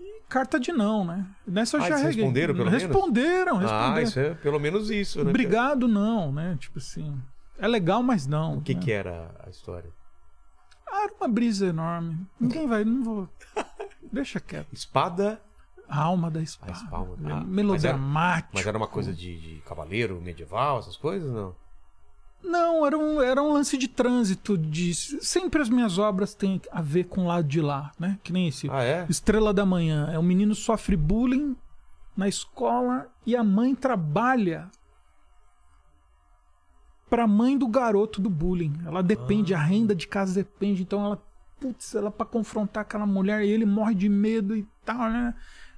[0.00, 1.26] e carta de não, né?
[1.46, 2.82] Nessa eu Ah, já eles responderam, pelo menos?
[2.82, 4.02] responderam, Ah, responderam.
[4.02, 5.30] isso é pelo menos isso, né?
[5.30, 6.56] Obrigado, não, né?
[6.60, 7.20] Tipo assim.
[7.58, 8.58] É legal, mas não.
[8.58, 8.80] O que né?
[8.80, 9.90] que era a história?
[10.88, 12.18] Ah, era uma brisa enorme.
[12.38, 13.28] Ninguém vai, não vou.
[14.12, 14.68] Deixa quieto.
[14.72, 15.40] Espada,
[15.88, 16.72] A alma da espada.
[16.72, 17.28] A espalda.
[17.28, 18.52] É Ah, Melodramático.
[18.54, 21.54] mas era uma coisa de, de cavaleiro medieval, essas coisas, não?
[22.42, 24.58] Não, era um, era um lance de trânsito.
[24.58, 24.94] De...
[24.94, 28.18] Sempre as minhas obras têm a ver com o lado de lá, né?
[28.22, 28.68] Que nem esse.
[28.70, 29.06] Ah, é?
[29.08, 30.10] Estrela da Manhã.
[30.12, 31.56] É um menino sofre bullying
[32.16, 34.70] na escola e a mãe trabalha
[37.08, 38.74] pra mãe do garoto do bullying.
[38.84, 40.82] Ela depende, a renda de casa depende.
[40.82, 41.22] Então ela,
[41.60, 45.34] putz, ela pra confrontar aquela mulher e ele morre de medo e tal, né?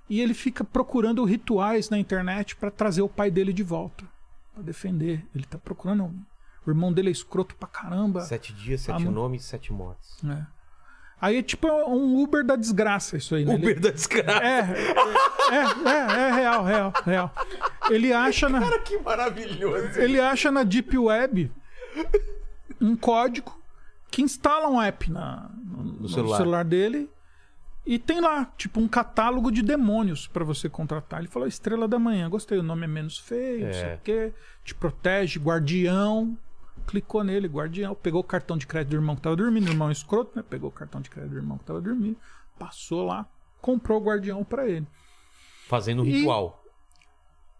[0.08, 4.04] E ele fica procurando rituais na internet pra trazer o pai dele de volta.
[4.54, 5.24] Pra defender.
[5.34, 6.04] Ele tá procurando.
[6.66, 8.20] O irmão dele é escroto pra caramba.
[8.22, 10.16] Sete dias, sete Ah, nomes, sete mortes.
[10.24, 10.46] É.
[11.20, 13.54] Aí é tipo um Uber da desgraça isso aí, né?
[13.54, 14.42] Ele- Uber da desgraça.
[14.44, 14.60] É,
[15.50, 17.32] é, é, é real, real, real.
[17.90, 19.98] Ele acha na, Cara, que maravilhoso.
[19.98, 21.50] ele acha na Deep Web
[22.80, 23.56] um código
[24.10, 26.36] que instala um app na, no, no celular.
[26.36, 26.64] celular.
[26.64, 27.08] dele
[27.86, 31.20] e tem lá, tipo, um catálogo de demônios pra você contratar.
[31.20, 33.94] Ele falou Estrela da Manhã, gostei, o nome é menos feio, não sei É.
[33.94, 34.34] o quê,
[34.64, 36.36] te protege, guardião.
[36.86, 39.90] Clicou nele, guardião, pegou o cartão de crédito do irmão que tava dormindo, o irmão
[39.90, 40.44] escroto, né?
[40.48, 42.16] Pegou o cartão de crédito do irmão que tava dormindo,
[42.58, 43.26] passou lá,
[43.60, 44.86] comprou o guardião pra ele.
[45.66, 46.62] Fazendo um E- ritual.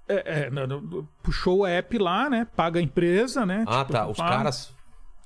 [0.08, 0.50] É, é,
[1.22, 2.46] puxou o app lá, né?
[2.54, 3.64] Paga a empresa, né?
[3.66, 4.06] Ah, tipo, tá.
[4.06, 4.36] Os paga.
[4.36, 4.75] caras.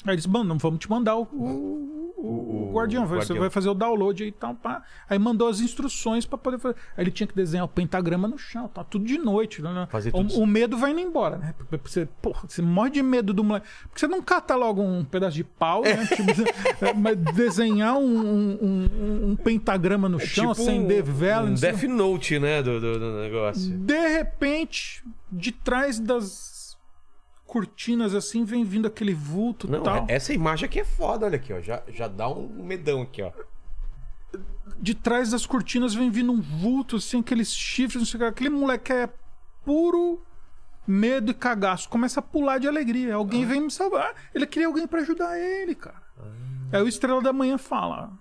[0.07, 3.07] Aí eles, mano, vamos te mandar o, o, o, O guardião.
[3.07, 3.41] Vai- Você guardião.
[3.41, 4.55] vai fazer o download aí e tal.
[4.55, 4.83] Pá.
[5.09, 6.77] Aí mandou as instruções pra poder fazer.
[6.97, 9.61] Aí ele tinha que desenhar o pentagrama no chão, tá tudo de noite.
[9.61, 9.87] Né?
[9.91, 11.55] Fazer o, tudo- o medo vai indo embora, né?
[11.69, 13.67] Porque Você, porra, você morre de medo do moleque.
[13.83, 16.07] Porque você não cata logo um pedaço de pau, né?
[16.17, 16.31] Tipo,
[16.87, 21.51] é, mas desenhar um, um, um- um pentagrama no chão, acender vela.
[21.51, 22.63] um Death Note, né?
[22.63, 23.71] Do, do, do negócio.
[23.77, 26.60] de repente, de trás das
[27.51, 30.05] cortinas assim, vem vindo aquele vulto e Não, tal.
[30.09, 31.61] essa imagem aqui é foda, olha aqui, ó.
[31.61, 33.33] Já, já dá um medão aqui, ó.
[34.79, 38.29] De trás das cortinas vem vindo um vulto, assim, aqueles chifres, não sei o que.
[38.29, 39.13] Aquele moleque é
[39.65, 40.23] puro
[40.87, 41.89] medo e cagaço.
[41.89, 43.17] Começa a pular de alegria.
[43.17, 44.15] Alguém vem me salvar.
[44.33, 46.01] Ele queria alguém pra ajudar ele, cara.
[46.73, 48.13] Aí o Estrela da Manhã fala: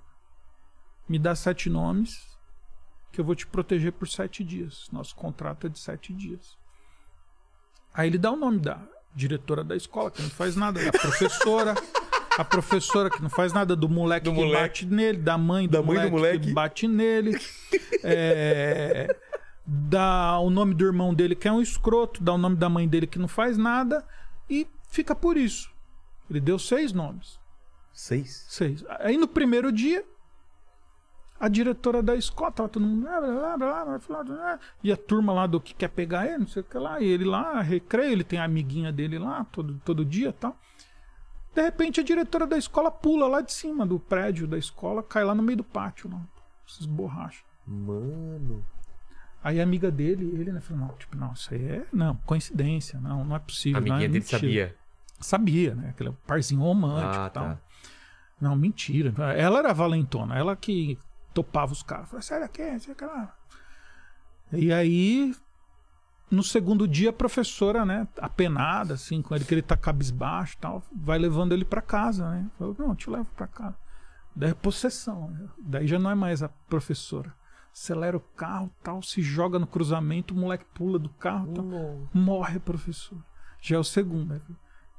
[1.08, 2.36] Me dá sete nomes
[3.12, 4.88] que eu vou te proteger por sete dias.
[4.92, 6.58] Nosso contrato é de sete dias.
[7.94, 8.80] Aí ele dá o nome da
[9.16, 11.76] diretora da escola, que não faz nada, da professora.
[12.38, 14.62] A professora que não faz nada, do moleque Do que moleque.
[14.62, 16.48] bate nele, da mãe do, Da mãe do moleque, moleque.
[16.48, 17.38] que bate nele.
[18.04, 19.14] É,
[19.66, 22.88] dá o nome do irmão dele, que é um escroto, dá o nome da mãe
[22.88, 24.06] dele, que não faz nada,
[24.50, 25.70] e fica por isso.
[26.30, 27.38] Ele deu seis nomes.
[27.92, 28.46] Seis.
[28.48, 28.86] Seis.
[29.00, 30.06] Aí no primeiro dia,
[31.40, 33.02] a diretora da escola, tava todo mundo.
[33.04, 36.62] blá, blá, blá, blá, E a turma lá do que quer pegar ele, não sei
[36.62, 37.00] o que lá.
[37.00, 40.58] E ele lá, recreio, ele tem a amiguinha dele lá, todo, todo dia e tal.
[41.56, 45.24] De repente a diretora da escola pula lá de cima do prédio da escola, cai
[45.24, 46.22] lá no meio do pátio, lá.
[46.68, 47.44] Esses borrachos.
[47.66, 48.64] Mano.
[49.44, 53.00] Aí a amiga dele, ele, né, falou, não, tipo, não, isso aí é, não, coincidência,
[53.00, 53.80] não, não é A possível.
[53.80, 54.76] não, é amiguinha dele mentira." sabia.
[55.22, 57.44] Sabia, né, aquele parzinho romântico Ah, e tal.
[57.46, 57.58] tá.
[58.40, 59.14] Não, mentira.
[59.36, 60.98] Ela era a valentona, ela que
[61.34, 62.10] topava os caras.
[62.10, 63.36] Falei, sai daqui, sai lá.
[64.52, 65.36] E aí,
[66.32, 70.60] no segundo dia, a professora, né, apenada, assim, com ele, que ele tá cabisbaixo e
[70.60, 72.50] tal, vai levando ele pra casa, né?
[72.58, 73.76] Falou, não, eu te levo pra casa.
[74.36, 75.30] Daí é possessão.
[75.32, 75.48] né?
[75.60, 77.34] Daí já não é mais a professora.
[77.74, 81.66] Acelera o carro tal, se joga no cruzamento, o moleque pula do carro tal.
[82.14, 83.22] Morre a professora.
[83.62, 84.34] Já é o segundo.
[84.34, 84.42] Aí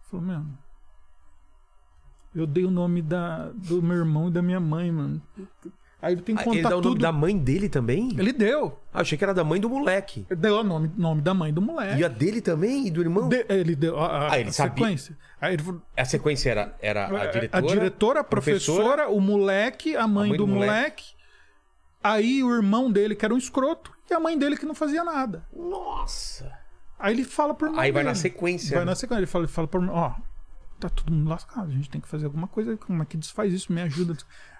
[0.02, 0.46] falou, meu,
[2.34, 5.20] eu dei o nome da, do meu irmão e da minha mãe, mano.
[6.02, 6.88] Aí ele tem que Ah, contar ele dá o tudo.
[6.90, 8.08] nome da mãe dele também?
[8.18, 8.78] Ele deu.
[8.92, 10.26] Ah, achei que era da mãe do moleque.
[10.30, 12.00] Ele deu o nome, nome da mãe do moleque.
[12.00, 12.86] E a dele também?
[12.86, 13.28] E do irmão?
[13.28, 14.74] De- ele deu a, a- Ah, ele a sabia.
[14.84, 15.18] sequência.
[15.40, 15.62] Aí ele
[15.96, 17.48] A sequência era, era a diretora.
[17.52, 20.72] a diretora, a professora, o moleque, a mãe, mãe do, do moleque.
[20.74, 21.04] moleque.
[22.02, 25.04] Aí o irmão dele, que era um escroto, e a mãe dele que não fazia
[25.04, 25.44] nada.
[25.54, 26.50] Nossa.
[26.98, 28.20] Aí ele fala pro irmão Aí vai na dele.
[28.22, 28.76] sequência.
[28.76, 28.90] Vai né?
[28.90, 29.20] na sequência.
[29.20, 30.14] Ele fala, ele fala pro irmão, ó,
[30.80, 31.68] tá todo mundo lascado.
[31.68, 32.76] A gente tem que fazer alguma coisa.
[32.76, 33.72] Como é que desfaz isso?
[33.72, 34.16] Me ajuda.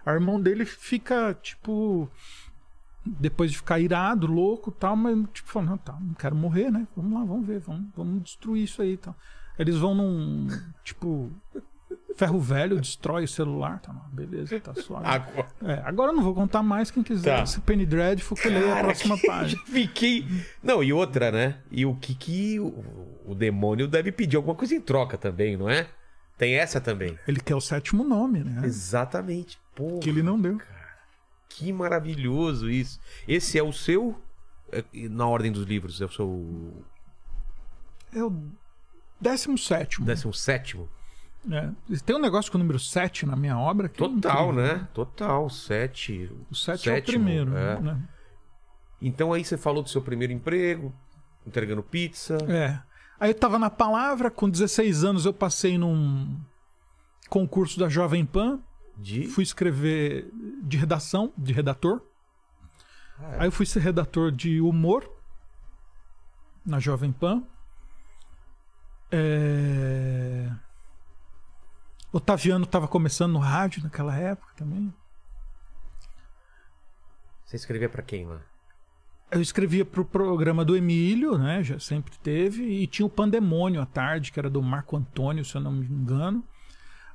[0.06, 2.08] O irmão dele fica, tipo.
[3.04, 6.86] Depois de ficar irado, louco tal, mas tipo, falando, não, tá, não quero morrer, né?
[6.94, 9.16] Vamos lá, vamos ver, vamos, vamos destruir isso aí tal.
[9.58, 10.48] Eles vão num.
[10.84, 11.30] Tipo.
[12.16, 13.80] Ferro velho, destrói o celular.
[13.80, 15.06] Tá, beleza, tá suave.
[15.08, 15.48] Agora.
[15.62, 16.90] É, agora eu não vou contar mais.
[16.90, 17.42] Quem quiser, Tá.
[17.44, 19.62] esse Penny Dreadful, que leia a próxima página.
[19.64, 20.26] Fiquei.
[20.62, 21.58] Não, e outra, né?
[21.70, 22.74] E o que que o,
[23.24, 25.88] o demônio deve pedir alguma coisa em troca também, não é?
[26.41, 27.18] Tem essa também.
[27.28, 28.62] Ele quer o sétimo nome, né?
[28.64, 29.59] Exatamente.
[29.74, 30.59] Pô, Que ele não deu.
[31.51, 32.99] que maravilhoso isso.
[33.28, 34.18] Esse é o seu.
[34.72, 36.82] é, Na ordem dos livros, é o seu
[38.14, 38.32] É o
[39.20, 40.07] décimo sétimo.
[40.07, 40.80] 17.
[41.53, 41.70] É.
[42.07, 44.76] Tem um negócio com o número 7 na minha obra que é Total, incrível.
[44.78, 44.88] né?
[44.95, 45.51] Total.
[45.51, 46.30] Sete.
[46.51, 47.55] O 7 é o primeiro.
[47.55, 47.78] é.
[47.80, 48.03] Né?
[49.03, 50.91] Então aí você falou do seu primeiro emprego,
[51.47, 52.38] entregando pizza.
[52.49, 52.80] É.
[53.20, 56.40] Aí eu tava na palavra, com 16 anos eu passei num
[57.28, 58.60] concurso da Jovem Pan,
[58.96, 59.26] De.
[59.28, 60.30] fui escrever
[60.62, 62.00] de redação, de redator.
[63.18, 63.40] Ah, é.
[63.40, 65.06] Aí eu fui ser redator de humor
[66.64, 67.42] na Jovem Pan.
[69.12, 70.50] É...
[72.10, 74.92] Otaviano estava começando no rádio naquela época também.
[77.44, 78.40] Você escrevia pra quem lá?
[79.32, 81.62] Eu escrevia pro programa do Emílio, né?
[81.62, 82.64] Já sempre teve.
[82.64, 85.86] E tinha o Pandemônio à tarde, que era do Marco Antônio, se eu não me
[85.86, 86.44] engano.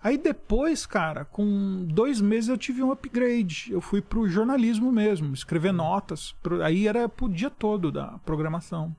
[0.02, 3.72] Aí depois, cara, com dois meses eu tive um upgrade.
[3.72, 6.32] Eu fui pro jornalismo mesmo, escrever notas.
[6.44, 8.96] pro- Aí era pro dia todo da programação.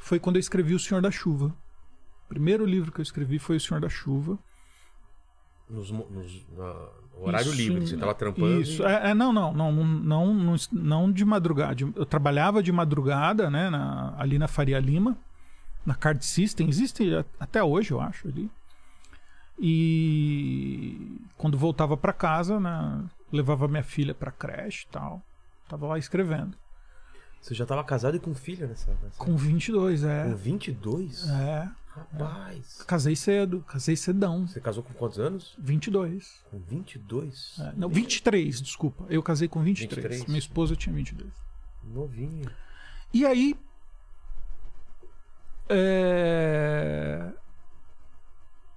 [0.00, 1.46] Foi quando eu escrevi O Senhor da Chuva.
[2.26, 4.38] O primeiro livro que eu escrevi foi O Senhor da Chuva.
[5.68, 6.88] Nos, nos- na-
[7.20, 8.60] horário Isso, livre, você tava trampando.
[8.60, 11.76] Isso, e- é, é, não, não, não, não, não, não, de madrugada.
[11.94, 15.16] Eu trabalhava de madrugada, né, na- ali na Faria Lima,
[15.84, 17.08] na Card System, existe
[17.40, 18.50] até hoje, eu acho, ali.
[19.60, 23.02] E quando voltava pra casa, né,
[23.32, 25.22] levava minha filha pra creche e tal.
[25.68, 26.56] Tava lá escrevendo.
[27.40, 28.90] Você já tava casado e com filha nessa.
[29.02, 29.16] nessa...
[29.18, 30.34] Com 22, Com é.
[30.34, 31.28] 22?
[31.28, 31.68] É.
[31.98, 32.82] Rapaz.
[32.86, 34.46] Casei cedo, casei cedão.
[34.46, 35.54] Você casou com quantos anos?
[35.58, 36.44] 22.
[36.50, 37.56] Com 22?
[37.58, 39.04] É, não, 23, desculpa.
[39.08, 40.02] Eu casei com 23.
[40.02, 40.26] 23.
[40.26, 41.30] Minha esposa tinha 22.
[41.84, 42.50] Novinho.
[43.12, 43.56] E aí.
[45.68, 47.32] é,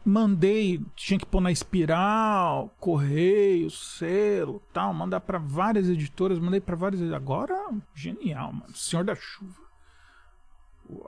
[0.03, 6.75] Mandei, tinha que pôr na espiral, correio, selo, tal, mandar para várias editoras, mandei para
[6.75, 7.01] várias.
[7.13, 7.55] Agora,
[7.93, 8.75] genial, mano.
[8.75, 9.61] Senhor da Chuva.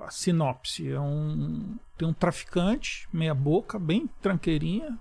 [0.01, 4.97] A sinopse é um tem um traficante, meia boca, bem tranqueirinha,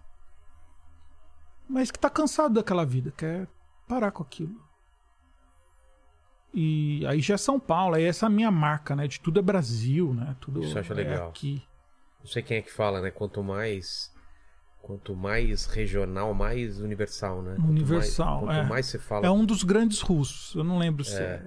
[1.69, 3.49] mas que tá cansado daquela vida, quer
[3.89, 4.61] parar com aquilo.
[6.55, 9.09] E aí já é São Paulo, aí essa é a minha marca, né?
[9.09, 10.37] De tudo é Brasil, né?
[10.39, 11.29] Tudo Isso eu acho é legal.
[11.31, 11.63] aqui.
[12.21, 13.11] Não sei quem é que fala, né?
[13.11, 14.13] Quanto mais.
[14.83, 17.55] Quanto mais regional, mais universal, né?
[17.55, 18.69] Quanto Universal, Mais, quanto é.
[18.69, 19.27] mais você fala.
[19.27, 20.55] É um dos grandes russos.
[20.55, 21.43] Eu não lembro se é.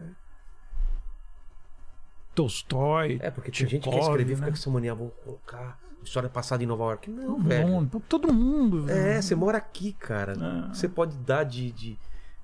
[2.36, 3.18] Tolstói.
[3.22, 4.52] É, porque tem gente que quer Tchekov, escrever e fica né?
[4.52, 7.10] com essa mania, vou colocar história passada em Nova York.
[7.10, 7.68] Não, Todo velho.
[7.68, 8.90] mundo, todo mundo.
[8.90, 9.24] É, velho.
[9.24, 10.34] você mora aqui, cara.
[10.34, 10.74] É.
[10.74, 11.98] Você pode dar de, de,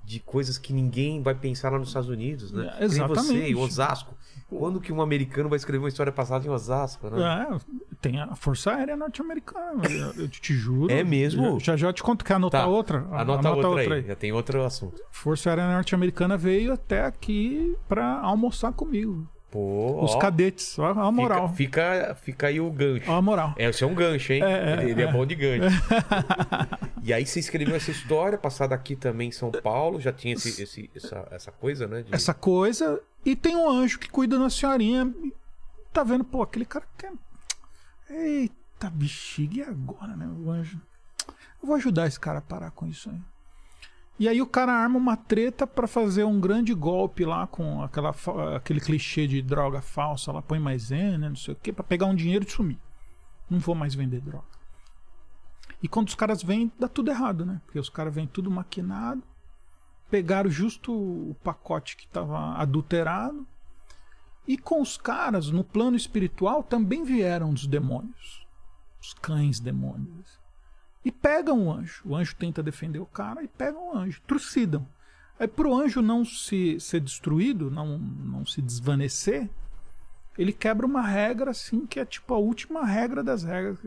[0.04, 2.74] de coisas que ninguém vai pensar lá nos Estados Unidos, né?
[2.80, 3.52] É, exatamente.
[3.54, 4.14] você, Osasco.
[4.50, 7.48] Quando que um americano vai escrever uma história passada em Osasco, né?
[7.50, 7.58] É,
[8.02, 9.82] tem a Força Aérea Norte-Americana,
[10.16, 10.92] eu, te juro.
[10.92, 11.58] É mesmo?
[11.58, 12.22] Já já te conto.
[12.22, 12.66] Quer anotar Tá.
[12.66, 13.06] outra?
[13.12, 14.02] Anota, outra, aí.
[14.02, 15.00] Já tem outro assunto.
[15.10, 19.26] Força Aérea Norte-Americana veio até aqui pra almoçar comigo.
[19.52, 21.46] Pô, Os ó, cadetes, ó a moral.
[21.50, 23.10] Fica, fica, fica aí o gancho.
[23.10, 23.54] Ó a moral.
[23.58, 24.42] É, esse é um gancho, hein?
[24.42, 25.12] É, é, ele ele é, é.
[25.12, 25.76] bom de gancho.
[27.04, 30.62] e aí você escreveu essa história, passada aqui também em São Paulo, já tinha esse,
[30.62, 32.00] esse- essa, essa coisa, né?
[32.00, 32.98] de- essa coisa.
[33.26, 35.12] E tem um anjo que cuida da senhorinha.
[35.92, 37.12] Tá vendo, pô, aquele cara quer.
[38.08, 40.26] Eita, bexiga, e agora, né?
[40.26, 40.80] O anjo.
[41.62, 43.20] Eu vou ajudar esse cara a parar com isso aí.
[44.18, 48.14] E aí o cara arma uma treta pra fazer um grande golpe lá com aquela,
[48.56, 52.14] aquele clichê de droga falsa, lá põe maisena, não sei o quê, pra pegar um
[52.14, 52.78] dinheiro e sumir.
[53.50, 54.44] Não vou mais vender droga.
[55.82, 57.60] E quando os caras vêm, dá tudo errado, né?
[57.64, 59.22] Porque os caras vêm tudo maquinado,
[60.10, 63.46] pegaram justo o pacote que estava adulterado
[64.46, 68.46] E com os caras, no plano espiritual, também vieram os demônios.
[69.00, 70.41] Os cães demônios.
[71.04, 72.02] E pegam o anjo.
[72.04, 74.20] O anjo tenta defender o cara e pegam o anjo.
[74.26, 74.86] Trucidam.
[75.38, 79.50] Aí pro anjo não se ser destruído, não, não se desvanecer,
[80.38, 83.78] ele quebra uma regra assim, que é tipo a última regra das regras.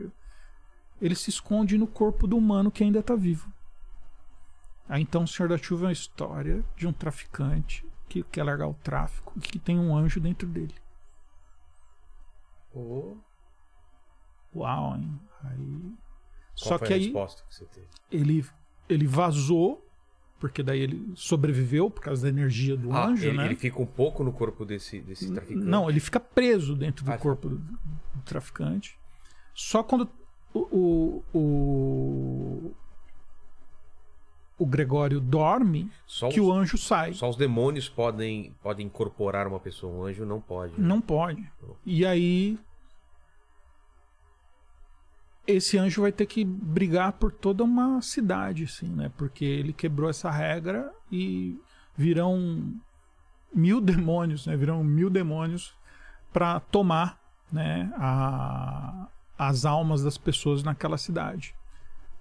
[1.02, 3.52] Ele se esconde no corpo do humano que ainda está vivo.
[4.88, 8.68] Aí então o Senhor da Chuva é uma história de um traficante que quer largar
[8.68, 10.76] o tráfico e que tem um anjo dentro dele.
[12.74, 13.18] Ô,
[14.56, 15.20] Uau, hein?
[15.44, 15.94] Aí.
[16.56, 17.88] Só que aí resposta que você teve?
[18.12, 18.46] ele,
[18.90, 19.86] ele vazou,
[20.40, 23.46] porque daí ele sobreviveu por causa da energia do Ah, anjo, ele, né?
[23.46, 25.66] ele fica um pouco no corpo desse, desse traficante.
[25.66, 28.98] Não, ele fica preso dentro do Ah, corpo do, do traficante.
[29.54, 30.10] Só quando
[30.54, 32.72] o, o, o,
[34.58, 37.14] o Gregório dorme Só que os, o anjo sai.
[37.14, 39.92] só os demônios podem, podem incorporar uma pessoa.
[39.94, 40.74] Um anjo não pode.
[40.80, 40.88] né?
[40.88, 41.46] Não pode.
[41.86, 42.58] E aí.
[45.48, 49.12] Esse anjo vai ter que brigar por toda uma cidade, assim, né?
[49.18, 51.60] Porque ele quebrou essa regra e
[51.96, 52.74] virão
[53.54, 54.58] mil demônios, né?
[54.58, 55.74] Virão mil demônios
[56.34, 57.20] para tomar,
[57.52, 57.92] né?
[57.98, 61.56] A, as almas das pessoas naquela cidade.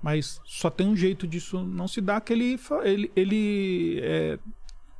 [0.03, 4.39] Mas só tem um jeito disso não se dar que ele, ele, ele é,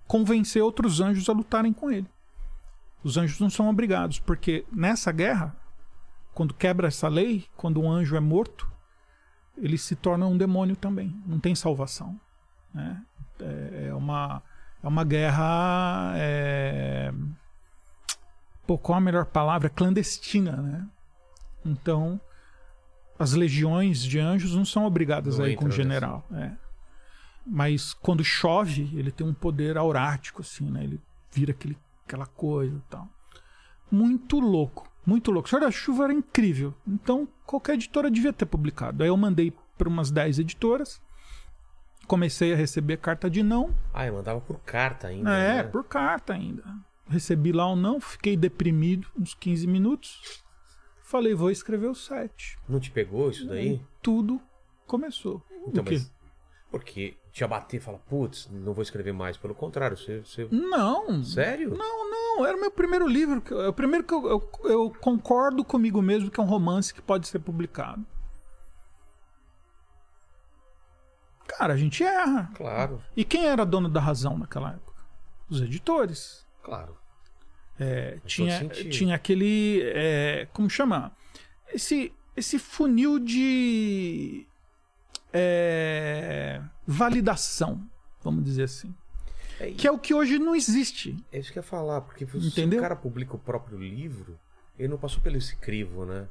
[0.07, 2.07] convencer outros anjos a lutarem com ele.
[3.03, 5.55] Os anjos não são obrigados, porque nessa guerra,
[6.35, 8.71] quando quebra essa lei, quando um anjo é morto,
[9.57, 11.15] ele se torna um demônio também.
[11.27, 12.19] Não tem salvação.
[12.73, 13.03] Né?
[13.41, 14.43] É, é uma,
[14.83, 16.13] é uma guerra.
[16.17, 17.13] É...
[18.67, 19.71] Pô, qual a melhor palavra?
[19.71, 20.87] Clandestina, né?
[21.65, 22.21] Então,
[23.19, 26.27] as legiões de anjos não são obrigadas Não a ir com o entram general.
[26.33, 26.53] é.
[27.47, 30.83] Mas quando chove, ele tem um poder aurático, assim, né?
[30.83, 30.99] Ele
[31.31, 31.77] vira aquele,
[32.07, 33.07] aquela coisa e tal.
[33.91, 35.47] Muito louco, muito louco.
[35.47, 36.75] O Senhor da Chuva era incrível.
[36.87, 39.03] Então, qualquer editora devia ter publicado.
[39.03, 41.01] Aí eu mandei para umas 10 editoras.
[42.07, 43.75] Comecei a receber carta de não.
[43.93, 45.31] Ah, eu mandava por carta ainda.
[45.31, 45.63] É, né?
[45.65, 46.63] por carta ainda.
[47.09, 50.43] Recebi lá um não, fiquei deprimido uns 15 minutos.
[51.03, 52.59] Falei, vou escrever o 7.
[52.69, 53.81] Não te pegou isso daí?
[54.01, 54.41] Tudo
[54.87, 55.43] começou.
[55.67, 56.01] Então, o quê?
[56.71, 59.37] Porque te abater e falar, putz, não vou escrever mais.
[59.37, 60.21] Pelo contrário, você.
[60.21, 60.47] você...
[60.53, 61.25] Não.
[61.25, 61.77] Sério?
[61.77, 63.43] Não, não, era o meu primeiro livro.
[63.61, 67.03] É o primeiro que eu, eu, eu concordo comigo mesmo que é um romance que
[67.03, 68.07] pode ser publicado.
[71.49, 72.53] Cara, a gente erra.
[72.55, 75.03] Claro, E quem era dono da razão naquela época?
[75.51, 76.47] Os editores.
[76.63, 76.97] claro.
[77.77, 79.83] É, tinha, tinha aquele.
[79.83, 81.11] é, como chama?
[81.73, 84.47] Esse, esse funil de.
[85.35, 87.83] É, validação,
[88.23, 88.95] vamos dizer assim.
[89.61, 91.17] É, Que é o que hoje não existe.
[91.33, 92.79] é isso que eu ia falar, porque se Entendeu?
[92.79, 94.39] o cara publica o próprio livro,
[94.79, 96.27] ele não passou pelo esse crivo, né?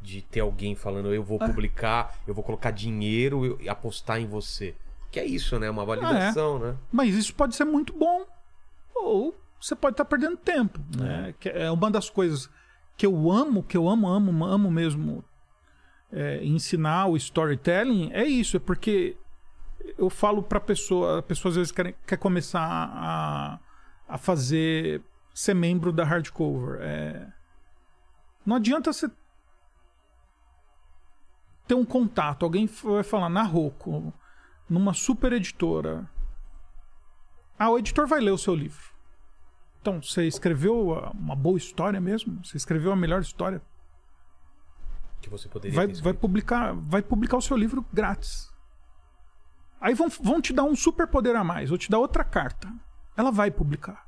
[0.00, 1.24] De ter alguém falando, eu É.
[1.24, 4.74] vou publicar, eu vou colocar dinheiro e apostar em você.
[5.10, 5.68] Que é isso, né?
[5.70, 6.76] Uma validação, né?
[6.92, 8.24] Mas isso pode ser muito bom.
[8.94, 10.78] Ou você pode estar perdendo tempo.
[10.96, 11.34] Né?
[11.40, 12.48] Que é uma das coisas
[12.96, 15.24] que eu amo, que eu amo, amo, amo mesmo
[16.12, 18.56] é, ensinar o storytelling, é isso.
[18.56, 19.16] É porque
[19.98, 23.58] eu falo pra pessoa, a pessoa às vezes quer, quer começar a,
[24.08, 25.02] a fazer,
[25.34, 26.80] ser membro da hardcover.
[26.80, 27.26] É,
[28.44, 29.10] não adianta você
[31.66, 34.12] ter um contato, alguém vai falar na Roku,
[34.68, 36.08] numa super editora.
[37.58, 38.94] Ah, o editor vai ler o seu livro.
[39.80, 42.44] Então, você escreveu uma boa história mesmo?
[42.44, 43.62] Você escreveu a melhor história?
[45.26, 48.48] Que você poderia Vai, vai publicar, vai publicar o seu livro grátis.
[49.80, 52.72] Aí vão, vão te dar um super poder a mais, vou te dar outra carta.
[53.16, 54.06] Ela vai publicar.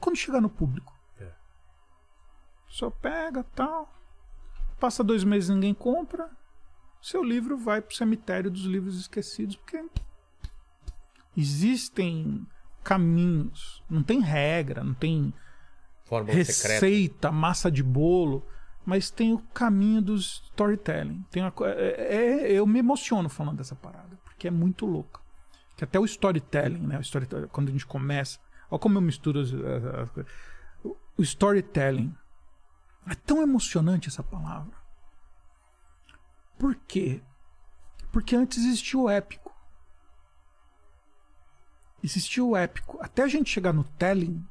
[0.00, 1.30] Quando chegar no público, É.
[2.66, 3.94] só pega tal.
[4.80, 6.28] Passa dois meses e ninguém compra.
[7.00, 9.84] Seu livro vai pro cemitério dos livros esquecidos, porque
[11.36, 12.44] existem
[12.82, 15.32] caminhos, não tem regra, não tem
[16.04, 16.74] Fórmula secreta.
[16.74, 18.44] receita, massa de bolo,
[18.84, 21.24] mas tem o caminho do storytelling.
[21.30, 25.20] Tem uma co- é- é- eu me emociono falando dessa parada, porque é muito louca.
[25.76, 26.98] Que até o storytelling, né?
[26.98, 28.38] O storytelling, quando a gente começa.
[28.70, 30.32] Olha como eu misturo as, as- as coisas.
[30.84, 32.14] O- storytelling.
[33.06, 34.72] É tão emocionante essa palavra.
[36.58, 37.22] Por quê?
[38.12, 39.50] Porque antes existia o épico.
[42.02, 42.98] Existia o épico.
[43.00, 44.44] Até a gente chegar no telling,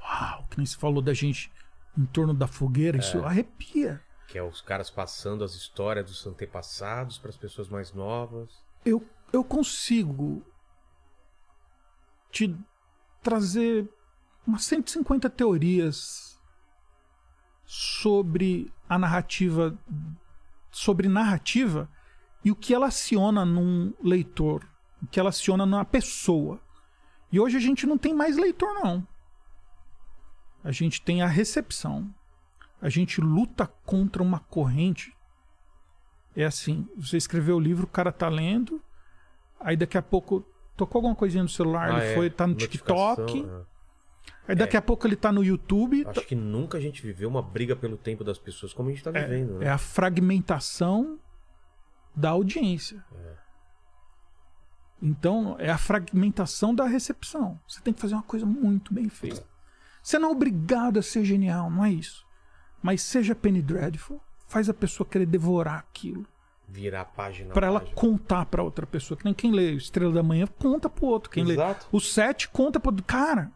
[0.00, 1.50] Uau, que nem se falou da gente
[1.96, 4.02] em torno da fogueira, isso arrepia.
[4.28, 8.62] Que é os caras passando as histórias dos antepassados para as pessoas mais novas.
[8.84, 10.44] Eu, eu consigo
[12.30, 12.54] te
[13.22, 13.88] trazer
[14.46, 16.38] umas 150 teorias
[17.64, 19.76] sobre a narrativa,
[20.70, 21.88] sobre narrativa
[22.44, 24.64] e o que ela aciona num leitor,
[25.02, 26.60] o que ela aciona numa pessoa.
[27.32, 29.06] E hoje a gente não tem mais leitor, não.
[30.66, 32.12] A gente tem a recepção.
[32.82, 35.16] A gente luta contra uma corrente.
[36.34, 38.82] É assim, você escreveu o livro, o cara tá lendo,
[39.60, 40.44] aí daqui a pouco
[40.76, 42.14] tocou alguma coisinha no celular, Ah, ele é.
[42.14, 43.62] foi, tá no TikTok, é.
[44.48, 46.04] aí daqui a pouco ele tá no YouTube.
[46.06, 49.04] Acho que nunca a gente viveu uma briga pelo tempo das pessoas como a gente
[49.04, 49.70] tá vivendo, É né?
[49.70, 51.18] a fragmentação
[52.14, 53.02] da audiência.
[55.00, 57.60] Então, é a fragmentação da recepção.
[57.68, 59.46] Você tem que fazer uma coisa muito bem feita.
[60.06, 62.24] Você não é obrigado a ser genial, não é isso.
[62.80, 66.24] Mas seja Penny Dreadful, faz a pessoa querer devorar aquilo.
[66.68, 67.52] Virar a página.
[67.52, 67.96] Pra ela página.
[67.96, 69.18] contar pra outra pessoa.
[69.18, 71.28] Que nem quem lê Estrela da Manhã, conta pro outro.
[71.28, 71.86] Quem Exato.
[71.92, 73.04] lê o sete, conta pro outro.
[73.04, 73.50] Cara.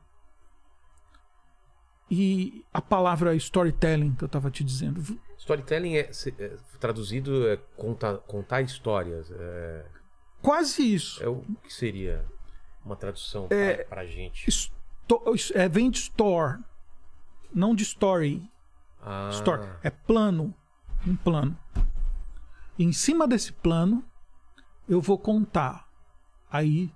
[2.11, 5.01] E a palavra storytelling que eu tava te dizendo.
[5.38, 9.30] Storytelling é, é, traduzido é conta, contar histórias.
[9.30, 9.86] É,
[10.42, 11.22] Quase isso.
[11.22, 12.24] é o que seria
[12.84, 14.51] uma tradução É, pra, pra gente.
[14.51, 14.79] Sto-
[15.54, 16.58] é, vem de store,
[17.52, 18.50] não de story.
[19.02, 19.68] Ah, Store.
[19.82, 20.54] É plano.
[21.06, 21.56] Um plano.
[22.78, 24.04] E em cima desse plano,
[24.88, 25.88] eu vou contar
[26.50, 26.92] aí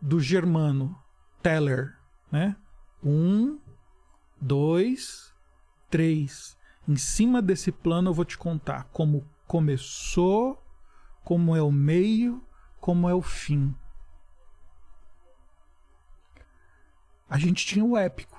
[0.00, 0.96] do germano
[1.42, 1.96] Teller,
[2.30, 2.56] né?
[3.02, 3.58] Um,
[4.40, 5.32] dois,
[5.90, 6.56] três.
[6.86, 10.62] Em cima desse plano eu vou te contar como começou,
[11.24, 12.42] como é o meio,
[12.80, 13.74] como é o fim.
[17.28, 18.38] A gente tinha o épico,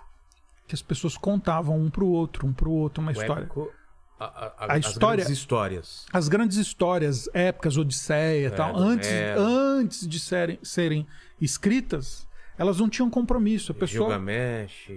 [0.67, 3.41] que as pessoas contavam um pro outro, um pro outro uma o história.
[3.43, 3.71] épico,
[4.19, 6.05] a, a- A as história- grandes histórias.
[6.11, 9.41] As grandes histórias, épicas, Odisseia e tal, do antes, Homero.
[9.41, 11.07] antes de serem, serem
[11.39, 12.27] escritas,
[12.57, 13.71] elas não tinham compromisso.
[13.71, 14.89] A pessoa, Gilgamesh.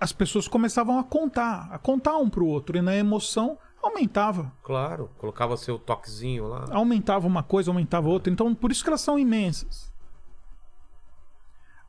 [0.00, 4.50] as pessoas começavam a contar, a contar um pro outro, e na emoção aumentava.
[4.62, 6.64] Claro, colocava seu toquezinho lá.
[6.70, 8.32] Aumentava uma coisa, aumentava outra.
[8.32, 9.91] Então, por isso que elas são imensas.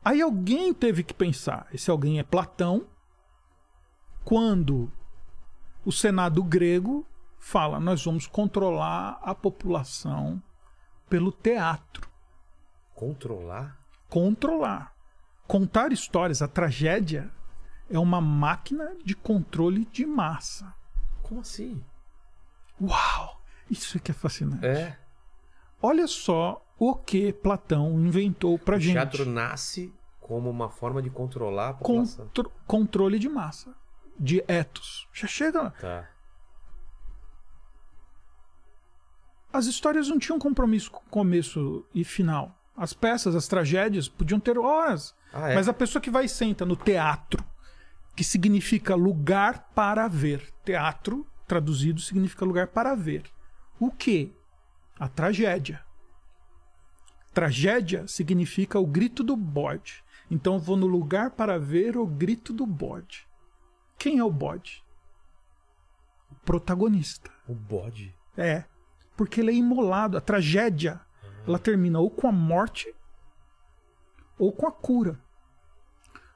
[0.04, 1.66] Aí alguém teve que pensar.
[1.72, 2.86] Esse alguém é Platão.
[4.24, 4.92] Quando
[5.84, 7.06] o Senado grego
[7.38, 10.42] fala: nós vamos controlar a população
[11.08, 12.08] pelo teatro.
[12.94, 13.78] Controlar?
[14.08, 14.94] Controlar.
[15.46, 17.30] Contar histórias, a tragédia
[17.90, 20.74] é uma máquina de controle de massa.
[21.22, 21.82] Como assim?
[22.80, 23.42] Uau!
[23.70, 24.66] Isso é que é fascinante.
[24.66, 24.98] É.
[25.86, 28.94] Olha só o que Platão inventou pra O gente.
[28.94, 32.24] teatro nasce como uma forma de controlar a população.
[32.26, 33.74] Contro- controle de massa.
[34.18, 35.06] De etos.
[35.12, 35.70] Já chega lá.
[35.72, 36.08] Tá.
[39.52, 42.58] As histórias não tinham compromisso com começo e final.
[42.76, 45.14] As peças, as tragédias podiam ter horas.
[45.32, 45.54] Ah, é?
[45.54, 47.44] Mas a pessoa que vai e senta no teatro,
[48.16, 50.50] que significa lugar para ver.
[50.64, 53.24] Teatro, traduzido, significa lugar para ver.
[53.78, 54.34] O que?
[54.98, 55.84] A tragédia.
[57.32, 60.04] Tragédia significa o grito do bode.
[60.30, 63.26] Então eu vou no lugar para ver o grito do bode.
[63.98, 64.84] Quem é o bode?
[66.30, 67.30] O protagonista.
[67.48, 68.14] O bode.
[68.36, 68.64] É.
[69.16, 70.16] Porque ele é imolado.
[70.16, 71.00] A tragédia
[71.46, 72.92] ela termina ou com a morte
[74.38, 75.20] ou com a cura.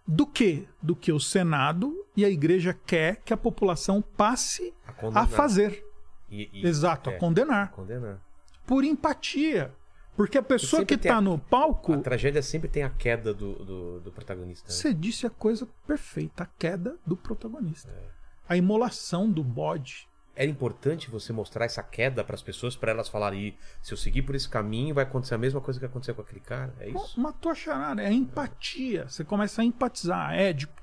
[0.06, 0.68] Do que?
[0.82, 5.84] Do que o Senado e a igreja quer que a população passe A a fazer.
[6.30, 7.70] E- e- Exato, é, a condenar.
[7.70, 8.20] condenar.
[8.68, 9.74] Por empatia.
[10.14, 11.94] Porque a pessoa que está no palco.
[11.94, 14.68] A tragédia sempre tem a queda do, do, do protagonista.
[14.68, 14.74] né?
[14.74, 17.90] Você disse a coisa perfeita, a queda do protagonista.
[17.90, 18.10] É.
[18.48, 20.06] A imolação do bode.
[20.34, 23.96] Era importante você mostrar essa queda para as pessoas, para elas falarem: "Ih, se eu
[23.96, 26.74] seguir por esse caminho, vai acontecer a mesma coisa que aconteceu com aquele cara.
[26.78, 27.18] É isso?
[27.18, 29.08] Matou a charada, é a empatia.
[29.08, 30.34] Você começa a empatizar.
[30.34, 30.82] Édipo.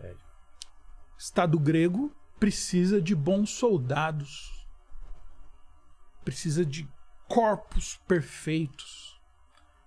[0.00, 0.22] Édipo.
[1.16, 4.66] Estado grego precisa de bons soldados.
[6.24, 6.88] Precisa de
[7.32, 9.18] corpos perfeitos.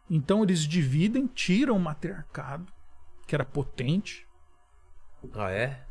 [0.09, 2.73] Então eles dividem, tiram o matriarcado,
[3.27, 4.27] que era potente,
[5.31, 5.85] Ah, é?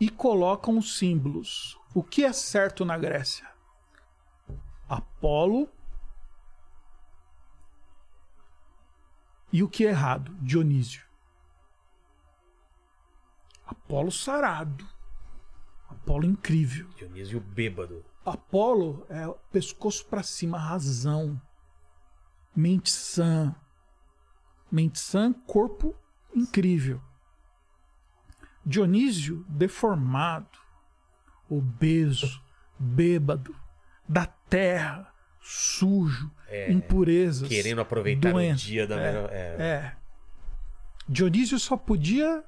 [0.00, 1.76] e colocam os símbolos.
[1.92, 3.48] O que é certo na Grécia?
[4.88, 5.68] Apolo.
[9.52, 10.32] E o que é errado?
[10.40, 11.04] Dionísio.
[13.66, 14.88] Apolo sarado.
[15.88, 16.88] Apolo incrível.
[16.90, 18.04] Dionísio bêbado.
[18.24, 21.40] Apolo é pescoço para cima, razão.
[22.54, 23.54] Mente sã.
[24.70, 25.94] Mente sã, corpo
[26.34, 27.00] incrível.
[28.64, 30.58] Dionísio deformado,
[31.48, 32.42] obeso,
[32.78, 33.54] bêbado,
[34.08, 36.30] da terra, sujo,
[36.68, 37.50] impurezas.
[37.50, 38.62] É, Querendo aproveitar doença.
[38.62, 39.30] o dia da é, melhor.
[39.30, 39.36] É.
[39.58, 39.96] é.
[41.06, 42.42] Dionísio só podia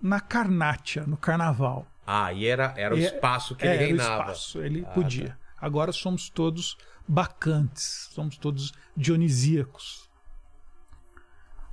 [0.00, 1.86] na Carnátia, no carnaval.
[2.12, 4.22] Ah, e era, era o É- espaço que É, ele era o reinava.
[4.32, 5.38] espaço, ele Ah, podia.
[5.56, 10.10] Agora somos todos bacantes, somos todos dionisíacos.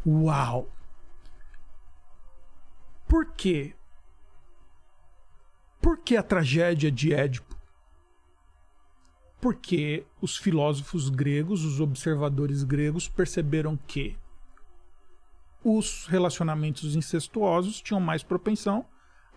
[0.06, 0.72] Uau!
[3.08, 3.74] Por quê?
[5.82, 7.58] Por que a tragédia de Édipo?
[9.42, 14.16] Porque os filósofos gregos, os observadores gregos, perceberam que
[15.64, 18.86] os relacionamentos incestuosos tinham mais propensão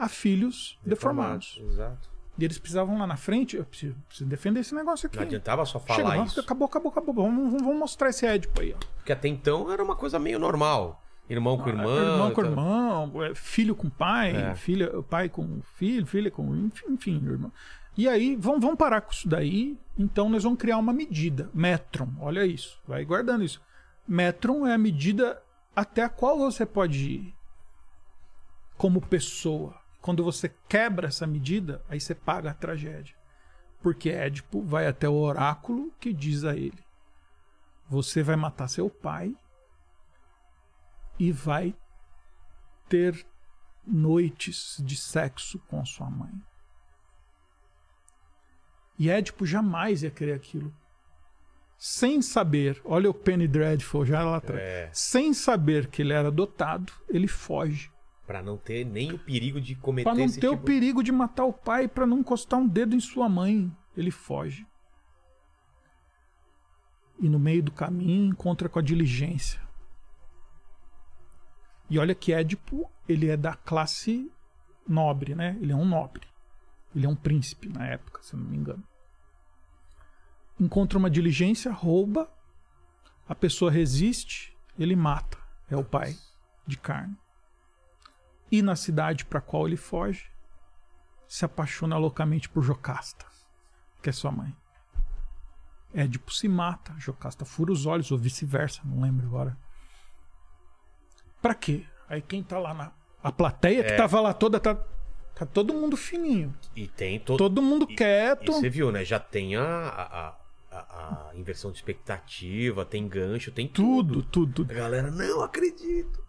[0.01, 1.61] a filhos deformados.
[1.63, 2.09] Exato.
[2.39, 5.17] E eles precisavam lá na frente, eu preciso, preciso defender esse negócio aqui.
[5.17, 6.41] Não adiantava só Chega, falar vamos- isso.
[6.41, 7.15] acabou, acabou, acabou.
[7.15, 8.79] Vamos, vamos- mostrar esse Édipo aí, ó.
[8.97, 11.03] Porque até então era uma coisa meio normal.
[11.29, 11.85] Irmão com irmã.
[11.85, 14.55] Ah, irmão com irmão, é, filho com pai, É.
[14.55, 16.57] filha, pai com filho, filha com.
[16.57, 17.53] Enfim, enfim, irmão.
[17.97, 19.79] E aí, vamos, vamos parar com isso daí.
[19.99, 21.51] Então, nós vamos criar uma medida.
[21.53, 22.81] Metron, olha isso.
[22.89, 23.61] Vai guardando isso.
[24.09, 25.41] Metron é a medida
[25.77, 27.35] até a qual você pode ir
[28.77, 29.79] como pessoa.
[30.01, 33.15] Quando você quebra essa medida, aí você paga a tragédia.
[33.83, 36.83] Porque Édipo vai até o oráculo que diz a ele:
[37.89, 39.35] Você vai matar seu pai
[41.19, 41.75] e vai
[42.89, 43.27] ter
[43.87, 46.33] noites de sexo com sua mãe.
[48.99, 50.75] E Édipo jamais ia querer aquilo.
[51.79, 54.61] Sem saber, olha o Penny Dreadful já lá atrás.
[54.61, 57.91] É, Sem saber que ele era adotado, ele foge.
[58.31, 60.63] Pra não ter nem o perigo de cometer Para não ter o tipo...
[60.63, 64.65] perigo de matar o pai, para não encostar um dedo em sua mãe, ele foge.
[67.19, 69.61] E no meio do caminho encontra com a diligência.
[71.91, 74.31] E olha que Édipo, ele é da classe
[74.87, 75.59] nobre, né?
[75.61, 76.29] Ele é um nobre.
[76.95, 78.85] Ele é um príncipe na época, se não me engano.
[80.61, 82.33] Encontra uma diligência, rouba,
[83.29, 85.37] a pessoa resiste, ele mata.
[85.69, 86.17] É o pai
[86.65, 87.19] de carne.
[88.51, 90.31] E na cidade para qual ele foge,
[91.29, 93.25] se apaixona loucamente por Jocasta,
[94.03, 94.55] que é sua mãe.
[95.95, 99.57] Édipo se mata, Jocasta fura os olhos, ou vice-versa, não lembro agora.
[101.41, 101.85] Pra quê?
[102.09, 102.93] Aí quem tá lá na.
[103.23, 103.97] A plateia que É.
[103.97, 104.75] tava lá toda, tá,
[105.35, 106.55] tá todo mundo fininho.
[106.75, 107.39] E tem todo...
[107.39, 108.51] Todo mundo E- quieto.
[108.51, 109.05] E você viu, né?
[109.05, 110.37] Já tem a, a, a,
[110.79, 114.65] a- a inversão de expectativa, tem gancho, tem Tudo, tudo.
[114.65, 114.71] tudo.
[114.73, 116.25] A galera, não acredito.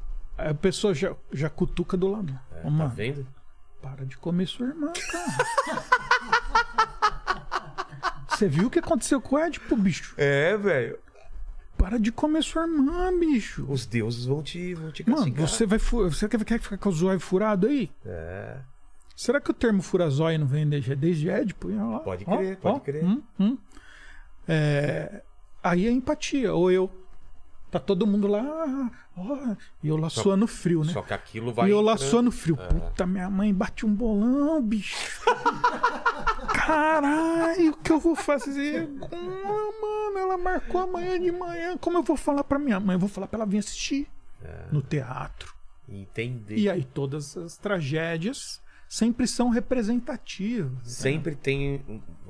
[0.50, 2.38] A pessoa já, já cutuca do lado.
[2.52, 3.28] Ô, Tá mano, vendo?
[3.82, 5.86] para de comer sua irmã, cara.
[8.30, 10.14] Você viu o que aconteceu com o Édipo, bicho?
[10.18, 10.98] É, velho.
[11.78, 13.66] Para de comer sua irmã, bicho.
[13.70, 15.48] Os deuses vão te, vão te Mano, castigar.
[15.48, 17.92] você vai você quer, quer ficar com o zóio furado aí?
[18.06, 18.58] É.
[19.16, 21.70] Será que o termo furazóio não vem desde, desde Édipo?
[21.70, 22.00] Lá.
[22.00, 23.04] Pode crer, ó, pode crer.
[23.04, 23.58] hum, hum.
[24.48, 25.22] É,
[25.64, 26.54] aí é empatia.
[26.54, 26.90] Ou eu.
[27.72, 28.90] Tá todo mundo lá.
[29.18, 30.92] ó, e eu lá Só- suando frio, né?
[30.92, 31.70] Só que aquilo vai.
[31.70, 32.10] E eu lá entrando.
[32.10, 32.58] suando frio.
[32.58, 34.98] Puta, minha mãe bate um bolão, bicho.
[36.54, 38.90] Caralho, o que eu vou fazer?
[39.12, 41.78] Ah, mano, ela marcou amanhã de manhã.
[41.78, 42.96] Como eu vou falar pra minha mãe?
[42.96, 44.08] Eu vou falar pra ela vir assistir
[44.72, 45.54] no teatro.
[45.88, 46.58] Entender.
[46.58, 48.61] E aí todas as tragédias
[48.94, 50.70] sempre são representativas.
[50.74, 50.80] né?
[50.84, 51.82] Sempre tem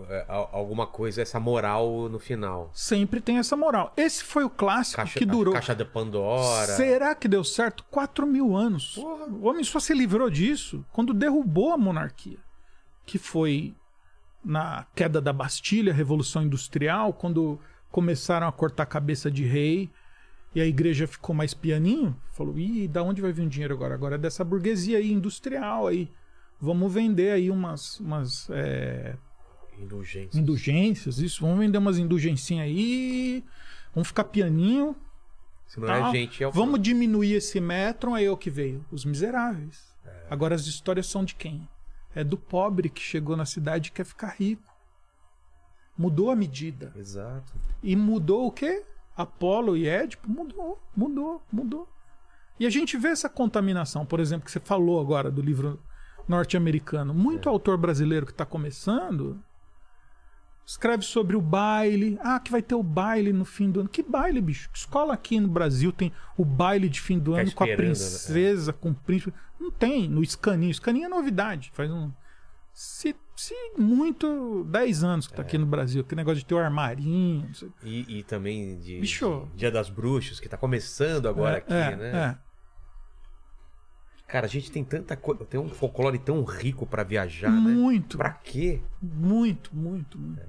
[0.07, 2.69] é, al- alguma coisa, essa moral no final.
[2.71, 3.91] Sempre tem essa moral.
[3.97, 5.53] Esse foi o clássico Caixa, que durou.
[5.53, 6.67] a caixa da Pandora.
[6.75, 7.83] Será que deu certo?
[7.89, 8.93] 4 mil anos.
[8.93, 9.25] Porra.
[9.25, 12.37] O homem só se livrou disso quando derrubou a monarquia.
[13.07, 13.73] Que foi
[14.45, 17.59] na queda da Bastilha, Revolução Industrial, quando
[17.91, 19.89] começaram a cortar a cabeça de rei
[20.53, 22.15] e a igreja ficou mais pianinho.
[22.33, 23.95] Falou: ih, da onde vai vir o dinheiro agora?
[23.95, 26.07] Agora é dessa burguesia aí, industrial aí.
[26.61, 29.15] Vamos vender aí umas, umas é,
[29.79, 30.39] Indulgência.
[30.39, 31.41] indulgências, isso.
[31.41, 33.43] Vamos vender umas indulgencinhas aí.
[33.95, 34.95] Vamos ficar pianinho.
[35.65, 36.09] Se não Tal.
[36.09, 38.85] é gente, é o Vamos diminuir esse metro, aí é o que veio?
[38.91, 39.95] Os miseráveis.
[40.05, 40.27] É.
[40.29, 41.67] Agora as histórias são de quem?
[42.13, 44.71] É do pobre que chegou na cidade e quer ficar rico.
[45.97, 46.93] Mudou a medida.
[46.95, 47.53] Exato.
[47.81, 48.83] E mudou o quê?
[49.15, 51.87] Apolo e Édipo mudou, mudou, mudou.
[52.59, 55.79] E a gente vê essa contaminação, por exemplo, que você falou agora do livro
[56.31, 57.13] norte-americano.
[57.13, 59.39] Muito autor brasileiro que está começando
[60.65, 62.17] escreve sobre o baile.
[62.23, 63.89] Ah, que vai ter o baile no fim do ano.
[63.89, 64.69] Que baile, bicho?
[64.71, 67.67] Que escola aqui no Brasil tem o baile de fim do Fica ano com a
[67.67, 67.75] né?
[67.75, 69.33] princesa, com o príncipe?
[69.59, 70.07] Não tem.
[70.09, 70.73] No Scaninho.
[70.73, 71.71] Scaninho é novidade.
[71.73, 72.09] Faz um.
[72.73, 75.45] Se, se muito, 10 anos que tá É.
[75.45, 76.03] aqui no Brasil.
[76.05, 77.49] Que negócio de ter o armarinho.
[77.83, 79.49] E, e também de, Bicho.
[79.51, 82.11] de Dia das Bruxas, que tá começando agora É, aqui, é, né?
[82.37, 82.50] é.
[84.31, 85.43] Cara, a gente tem tanta coisa.
[85.43, 87.69] Tem um folclore tão rico pra viajar, né?
[87.73, 88.79] Muito, Pra quê?
[89.01, 90.41] muito, muito, muito.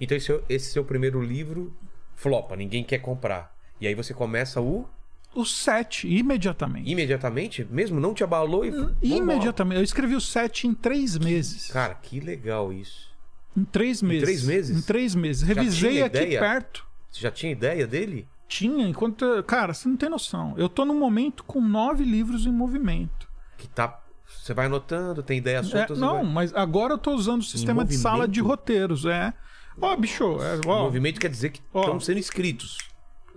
[0.00, 1.76] Então esse, é- esse seu primeiro livro
[2.16, 3.54] flopa, ninguém quer comprar.
[3.78, 4.88] E aí você começa o
[5.34, 6.90] o 7 imediatamente.
[6.90, 7.62] Imediatamente?
[7.70, 8.00] Mesmo?
[8.00, 8.72] Não te abalou e.
[9.02, 9.76] Imediatamente.
[9.78, 11.70] Eu escrevi o 7 em três meses.
[11.70, 13.10] Cara, que legal isso.
[13.54, 14.24] Em três meses.
[14.24, 14.78] três meses?
[14.78, 15.42] Em três meses.
[15.42, 16.40] Revisei aqui ideia?
[16.40, 16.86] perto.
[17.10, 18.26] Você já tinha ideia dele?
[18.50, 19.24] Tinha, enquanto.
[19.44, 20.54] Cara, você não tem noção.
[20.56, 23.28] Eu tô num momento com nove livros em movimento.
[23.56, 24.00] Que tá.
[24.26, 25.98] Você vai anotando, tem ideias É, soltas.
[25.98, 29.04] e não, vai- mas agora eu tô usando o sistema de sala de roteiros.
[29.06, 29.32] É.
[29.80, 32.76] Ó, bicho, é, ó, Movimento quer dizer que estão sendo escritos.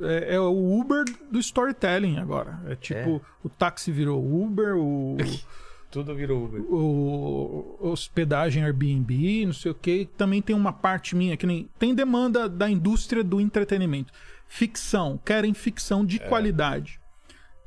[0.02, 2.60] é, é o Uber do storytelling agora.
[2.68, 5.15] É tipo, o táxi virou Uber, o.
[5.91, 6.60] Tudo virou Uber.
[7.07, 10.10] o hospedagem Airbnb, não sei o que.
[10.18, 14.11] Também tem uma parte minha que nem tem demanda da indústria do entretenimento.
[14.55, 16.05] Ficção, querem ficção É.
[16.05, 16.99] de qualidade.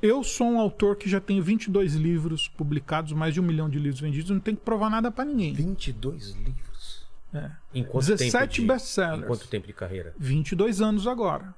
[0.00, 3.76] Eu sou um autor que já tenho 22 livros publicados, mais de um milhão de
[3.76, 5.52] livros vendidos, não tenho que provar nada pra ninguém.
[5.52, 7.04] 22 livros.
[7.34, 7.50] É.
[7.74, 9.24] Em quanto 17 tempo de, best-sellers.
[9.24, 10.14] Em quanto tempo de carreira?
[10.16, 11.52] 22 anos agora.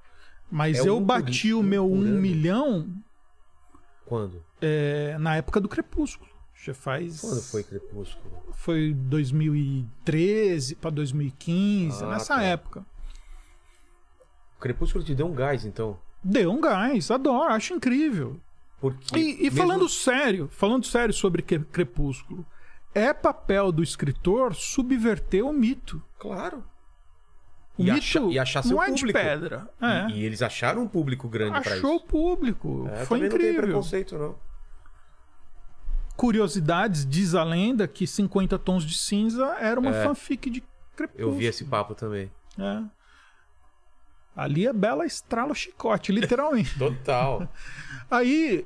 [0.50, 2.20] Mas É eu um por- bati o um meu por 1 ano.
[2.22, 2.88] milhão
[4.06, 4.42] Quando?
[4.62, 6.30] é, na época do Crepúsculo.
[6.64, 7.20] Já faz.
[7.20, 8.44] Quando foi Crepúsculo?
[8.54, 12.42] Foi 2013 pra 2015, Ah, nessa tá.
[12.42, 12.86] época.
[14.58, 15.96] O Crepúsculo te deu um gás, então.
[16.22, 18.36] Deu um gás, adoro, acho incrível.
[18.80, 19.16] Porque.
[19.18, 22.44] E, e mesmo- falando sério, falando sério sobre Cre- Crepúsculo,
[22.94, 26.02] é papel do escritor subverter o mito.
[26.18, 26.64] Claro.
[27.76, 29.06] O E, mito acha- e achar seu não é público.
[29.06, 29.68] de pedra.
[29.80, 30.10] É.
[30.10, 32.06] E, e eles acharam um público grande pra Achou o isso.
[32.06, 32.88] público.
[32.92, 33.62] É, Foi também não tem incrível.
[33.62, 34.34] preconceito, não.
[36.16, 40.04] Curiosidades, diz a lenda que 50 Tons de Cinza era uma É.
[40.04, 40.64] fanfic de
[40.96, 41.32] Crepúsculo.
[41.32, 42.28] Eu vi esse papo também.
[42.58, 42.82] É.
[44.38, 46.76] Ali a Bela estrala o chicote, literalmente.
[46.78, 47.48] Total.
[48.10, 48.64] Aí.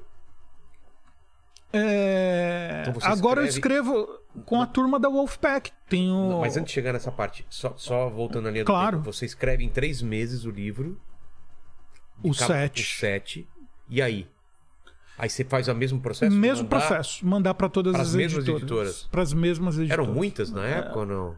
[1.72, 5.72] é, Então Agora eu escreve- escrevo com a turma da Wolfpack.
[5.88, 6.38] Tenho.
[6.40, 8.98] Mas antes de chegar nessa parte, só, só voltando ali Claro.
[8.98, 11.00] tempo, você escreve em três meses o livro.
[12.22, 12.82] O capa- sete.
[12.82, 13.48] O sete.
[13.88, 14.28] E aí?
[15.18, 16.34] Aí você faz o mesmo processo?
[16.34, 17.26] Mesmo Mandar- processo.
[17.26, 18.48] Mandar para todas as editoras.
[18.48, 19.08] editoras?
[19.10, 20.04] Para as mesmas editoras.
[20.06, 21.36] Eram muitas na época ou não?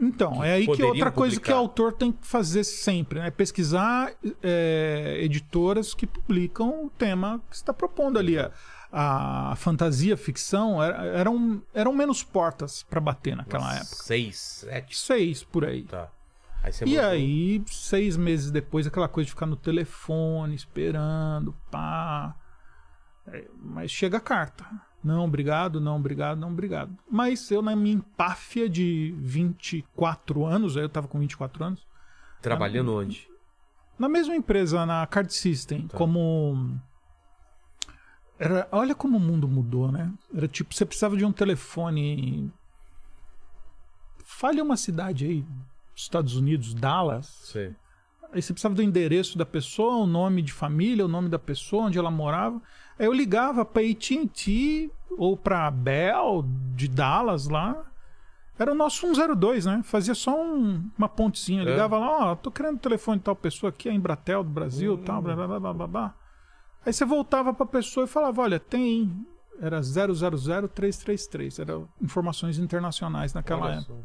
[0.00, 1.58] Então, é aí que outra coisa que o publicar.
[1.58, 3.30] autor tem que fazer sempre, né?
[3.32, 4.12] Pesquisar
[4.42, 8.36] é, editoras que publicam o tema que está propondo ali.
[8.38, 8.52] A,
[9.52, 14.02] a fantasia, a ficção era- eram, eram menos portas para bater naquela Umas época.
[14.04, 14.96] Seis, sete.
[14.96, 15.82] Seis por aí.
[15.82, 16.08] Tá.
[16.62, 22.34] Aí E aí, seis meses depois, aquela coisa de ficar no telefone, esperando, pá.
[23.26, 24.64] É, mas chega a carta.
[25.02, 26.96] Não, obrigado, não, obrigado, não, obrigado.
[27.10, 31.86] Mas eu, na minha empáfia de 24 anos, aí eu tava com 24 anos,
[32.42, 33.28] Trabalhando onde?
[33.98, 35.96] na mesma empresa, na Card System, Tá.
[35.96, 36.78] como.
[38.38, 40.12] Era, olha como o mundo mudou, né?
[40.32, 42.52] Era tipo, você precisava de um telefone.
[44.24, 45.44] Fale uma cidade aí,
[45.96, 47.26] Estados Unidos, Dallas.
[47.26, 47.74] Sei.
[48.32, 51.84] Aí você precisava do endereço da pessoa, o nome de família, o nome da pessoa,
[51.86, 52.60] onde ela morava.
[52.98, 56.44] Aí eu ligava pra AT&T ou pra Bell
[56.74, 57.84] de Dallas lá.
[58.58, 59.82] Era o nosso 102, né?
[59.84, 61.62] Fazia só um- uma pontezinha.
[61.62, 61.64] É.
[61.64, 64.94] Ligava lá, ó, tô querendo o telefone de tal pessoa aqui, a Embratel do Brasil,
[64.94, 65.02] Hum.
[65.04, 66.14] tal, blá, blá, blá, blá, blá.
[66.84, 69.26] Aí você voltava pra pessoa e falava, olha, tem...
[69.60, 71.58] Era 000-333.
[71.60, 73.92] Eram informações internacionais naquela Olha época.
[73.94, 73.98] só.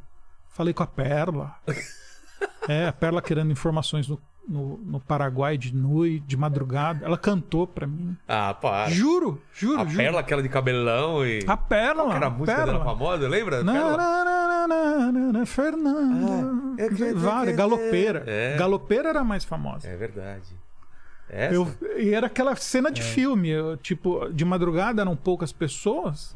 [0.50, 1.56] Falei com a Perla.
[2.68, 7.06] é, a Perla querendo informações no, no, no Paraguai de noite, de madrugada.
[7.06, 8.16] Ela cantou pra mim.
[8.28, 8.90] Ah, para.
[8.90, 9.98] Juro, juro, A juro.
[9.98, 11.44] Perla, aquela de cabelão e.
[11.48, 12.10] A Perla.
[12.10, 12.74] que era a música Perla.
[12.74, 13.64] dela famosa, lembra?
[13.64, 13.98] Na, Perla?
[13.98, 16.76] na, na, na, na, na, Fernanda.
[16.80, 18.24] Ah, Várias, Galopeira.
[18.28, 18.56] É.
[18.58, 19.88] Galopeira era a mais famosa.
[19.88, 20.56] É verdade.
[21.30, 21.56] Essa?
[21.56, 21.68] Eu,
[21.98, 23.50] e era aquela cena de filme.
[23.50, 26.36] eu, tipo, de madrugada eram poucas pessoas.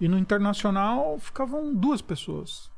[0.00, 2.69] E no internacional ficavam duas pessoas.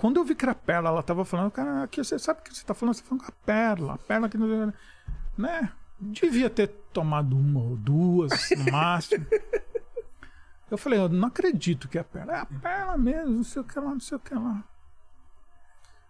[0.00, 2.42] Quando eu vi que era a Perla, ela tava falando, cara, aqui você sabe o
[2.42, 2.94] que você tá falando?
[2.94, 4.72] Você tá falando com a Perla, a Perla que não.
[5.36, 5.70] Né?
[6.00, 9.26] Devia ter tomado uma ou duas, no máximo.
[10.70, 12.32] Eu falei, eu não acredito que é a Perla.
[12.32, 14.64] É a Perla mesmo, não sei o que lá, não sei o que lá.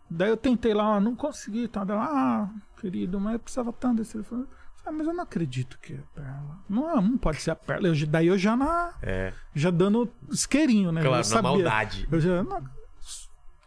[0.09, 1.67] Daí eu tentei lá, não consegui.
[1.67, 1.81] Tá?
[1.81, 2.49] Ela, ah,
[2.81, 4.47] querido, mas eu precisava tanto desse telefone.
[4.85, 6.59] Falei, mas eu não acredito que é a Perla.
[6.69, 7.89] Não, não pode ser a Perla.
[7.89, 11.01] Eu, daí eu já na, É, já dando isqueirinho, né?
[11.01, 11.43] claro, eu na sabia.
[11.51, 12.09] maldade.
[12.09, 12.63] Eu já, não,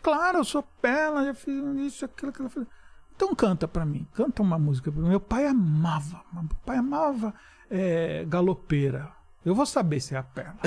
[0.04, 2.48] claro, eu sou Perla, já fiz isso, aquilo, aquilo.
[2.48, 2.68] aquilo.
[3.16, 4.92] Então canta pra mim, canta uma música.
[4.92, 7.34] Meu pai amava, meu pai amava
[7.72, 9.12] é, galopeira.
[9.46, 10.60] Eu vou saber se é a Perla.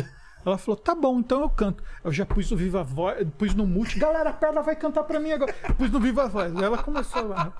[0.44, 1.82] Ela falou, tá bom, então eu canto.
[2.04, 5.18] Eu já pus no Viva Voz, pus no mute, galera, a Perla vai cantar pra
[5.18, 5.52] mim agora.
[5.76, 6.54] Pus no Viva Voz.
[6.54, 7.52] Ela começou a,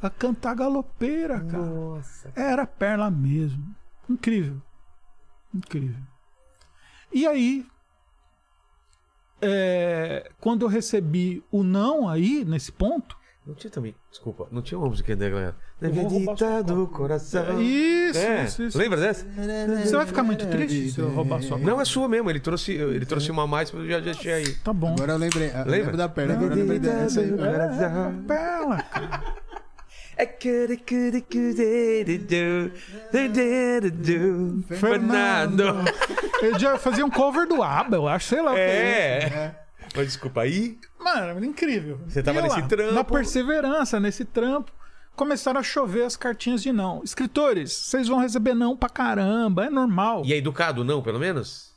[0.00, 1.64] a cantar galopeira, cara.
[1.64, 2.32] Nossa.
[2.36, 3.74] Era a Perla mesmo.
[4.08, 4.62] Incrível.
[5.52, 6.00] Incrível.
[7.12, 7.66] E aí,
[9.40, 13.16] é, quando eu recebi o não aí, nesse ponto,
[13.46, 15.56] Não tinha também, desculpa, não tinha uma música da galera.
[15.80, 17.62] Medida do coração.
[17.62, 18.76] Isso, É, isso, isso.
[18.76, 19.24] Lembra dessa?
[19.84, 22.28] Você vai ficar muito triste se eu roubar sua Não, é sua mesmo.
[22.28, 24.54] Ele trouxe, ele trouxe uma a mais, eu já deixei aí.
[24.56, 24.92] Tá bom.
[24.92, 25.46] Agora eu lembrei.
[25.48, 25.70] Lembra?
[25.70, 27.30] lembro da perna, agora eu lembrei dessa aí.
[28.26, 28.84] Bela.
[28.94, 29.47] É
[34.78, 35.64] Fernando.
[36.42, 38.58] Ele já fazia um cover do ABBA, eu acho, sei lá.
[38.58, 39.54] É.
[39.94, 40.78] Mas desculpa aí.
[40.98, 42.00] Mano, incrível.
[42.06, 42.92] Você tava nesse trampo.
[42.92, 44.72] Na perseverança, nesse trampo,
[45.16, 47.02] começaram a chover as cartinhas de não.
[47.02, 50.22] Escritores, vocês vão receber não pra caramba, é normal.
[50.24, 51.67] E é educado, não, pelo menos?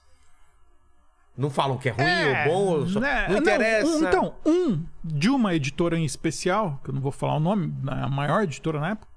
[1.42, 3.00] Não falam que é ruim É, ou bom, ou só...
[3.00, 3.28] né?
[3.28, 3.88] não interessa.
[3.90, 7.68] um- então, um de uma editora em especial, que eu não vou falar o nome,
[7.84, 9.08] né, a maior editora na época,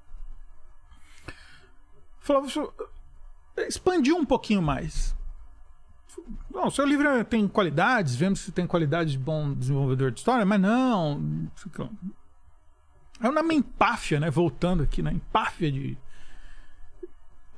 [2.20, 2.66] falava assim,
[3.68, 5.14] expandiu um pouquinho mais.
[6.50, 10.60] Não, seu livro tem qualidades, vemos se tem qualidade de bom desenvolvedor de história, mas
[10.60, 11.48] não.
[13.32, 14.30] na minha empáfia, né?
[14.30, 15.98] Voltando aqui na empáfia de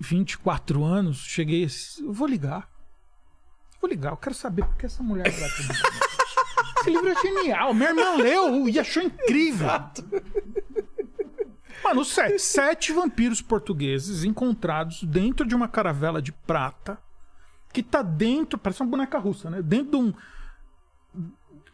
[0.01, 1.65] 24 anos, cheguei
[2.03, 2.69] eu vou ligar.
[3.87, 5.69] Vou ligar, eu quero saber por que essa mulher mim.
[6.81, 7.73] Esse livro é genial.
[7.73, 9.69] Minha irmã leu e achou incrível.
[11.85, 16.99] Mano, sete, sete vampiros portugueses encontrados dentro de uma caravela de prata
[17.73, 19.63] que tá dentro, parece uma boneca russa, né?
[19.63, 20.13] Dentro de um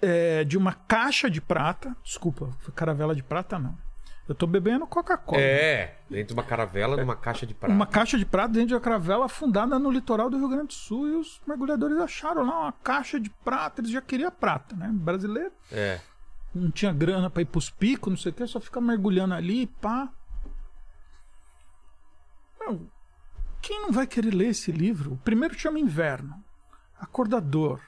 [0.03, 1.97] é, de uma caixa de prata.
[2.05, 3.75] Desculpa, caravela de prata não.
[4.29, 5.41] Eu tô bebendo Coca-Cola.
[5.43, 7.75] É, dentro de uma caravela, numa caixa de prata.
[7.75, 10.73] Uma caixa de prata dentro de uma caravela afundada no litoral do Rio Grande do
[10.75, 13.81] Sul e os mergulhadores acharam lá uma caixa de prata.
[13.81, 14.89] Eles já queriam prata, né?
[14.93, 16.01] Brasileiro É.
[16.55, 19.67] não tinha grana pra ir pros picos, não sei o que, só fica mergulhando ali,
[19.67, 20.09] pá.
[22.61, 22.87] Meu,
[23.61, 25.15] quem não vai querer ler esse livro?
[25.15, 26.43] O primeiro chama Inverno,
[26.99, 27.81] Acordador,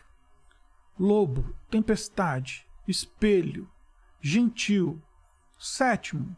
[0.98, 3.70] Lobo, Tempestade, Espelho,
[4.20, 5.01] Gentil,
[5.64, 6.36] Sétimo.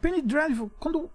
[0.00, 1.08] Penny Dreadful, quando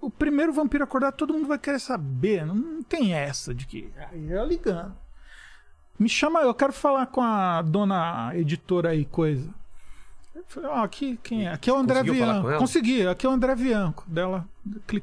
[0.00, 2.46] o primeiro vampiro acordar, todo mundo vai querer saber.
[2.46, 3.92] Não, tem essa de que.
[4.10, 4.96] Aí é ligando.
[5.98, 9.52] Me chama, eu quero falar com a dona editora aí, coisa.
[10.34, 11.52] Eu falei, ó, aqui quem é?
[11.52, 12.56] Aqui é o André ela?
[12.56, 14.04] Consegui, aqui é o André Bianco.
[14.08, 14.48] Dela,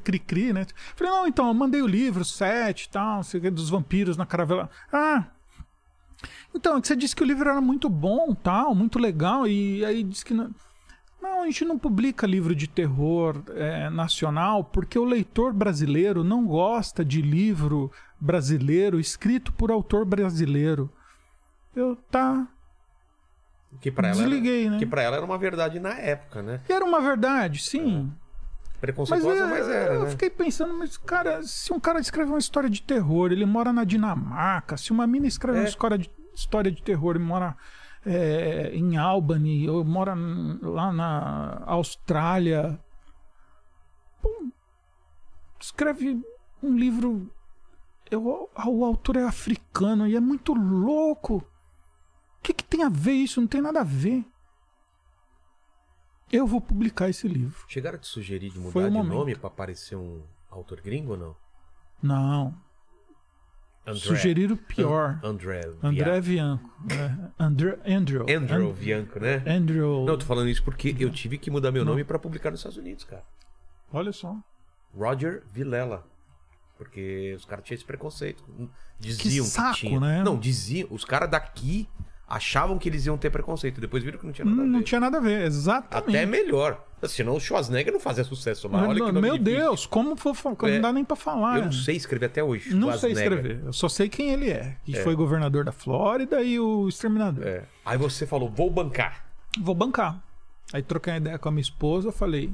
[0.02, 0.66] cri-cri, né?
[0.96, 3.20] Falei, não, então, eu mandei o livro, sete e tal,
[3.52, 4.68] dos vampiros na caravela.
[4.92, 5.26] Ah,
[6.52, 10.02] então, é você disse que o livro era muito bom, tal, muito legal, e aí
[10.02, 10.50] disse que não.
[11.20, 16.46] Não, a gente não publica livro de terror é, nacional porque o leitor brasileiro não
[16.46, 20.90] gosta de livro brasileiro escrito por autor brasileiro.
[21.74, 22.48] Eu tá.
[23.80, 24.78] Que ela Desliguei, era, né?
[24.78, 26.60] Que pra ela era uma verdade na época, né?
[26.68, 28.10] Era uma verdade, sim.
[28.10, 30.10] Mas, Preconceituosa, é, mas, era, eu né?
[30.10, 33.84] fiquei pensando, mas cara, se um cara escreve uma história de terror, ele mora na
[33.84, 35.60] Dinamarca, se uma mina escreve É.
[35.62, 37.54] uma história de, história de terror e mora
[38.04, 40.14] é, em Albany, ou mora
[40.62, 42.78] lá na Austrália,
[45.60, 46.22] escreve
[46.62, 47.30] um livro.
[48.10, 51.36] eu- o autor é africano e é muito louco.
[51.36, 53.40] O que, que tem a ver isso?
[53.40, 54.24] Não tem nada a ver.
[56.32, 57.64] Eu vou publicar esse livro.
[57.68, 59.12] Chegaram a te sugerir de mudar de momento.
[59.14, 61.36] nome pra parecer um autor gringo ou não?
[62.02, 62.54] Não.
[63.86, 64.00] André.
[64.00, 65.18] Sugeriram pior.
[65.22, 65.60] An- André.
[65.82, 66.70] André Bianco.
[66.90, 67.42] É.
[67.42, 68.22] André, Andrew.
[68.28, 69.42] Andrew An- Bianco, né?
[69.46, 70.04] Andrew.
[70.04, 72.76] Não, tô falando isso porque eu tive que mudar meu nome pra publicar nos Estados
[72.78, 73.24] Unidos, cara.
[73.92, 74.36] Olha só.
[74.96, 76.06] Roger Vilela.
[76.76, 78.42] Porque os caras tinham esse preconceito.
[78.98, 80.00] Diziam que, saco, tinha.
[80.00, 80.22] né?
[80.22, 80.88] Não, diziam.
[80.90, 81.88] Os caras daqui
[82.26, 83.80] achavam que eles iam ter preconceito.
[83.80, 84.70] Depois viram que não tinha nada a ver.
[84.70, 86.16] Não tinha nada a ver, exatamente.
[86.16, 86.86] Até melhor.
[87.08, 88.86] Senão o Schwarzenegger não fazia sucesso lá.
[88.86, 89.42] Olha que Meu, difícil.
[89.60, 90.74] Deus, como for, for- É.
[90.74, 91.58] não dá nem pra falar.
[91.58, 92.74] Eu não sei escrever até hoje.
[92.74, 93.62] Não sei escrever.
[93.64, 94.76] Eu só sei quem ele é.
[94.84, 97.46] Que foi governador da Flórida e o exterminador.
[97.46, 97.64] É.
[97.84, 99.24] Aí você falou, vou bancar.
[99.60, 100.22] Vou bancar.
[100.72, 102.52] Aí troquei uma ideia com a minha esposa, falei: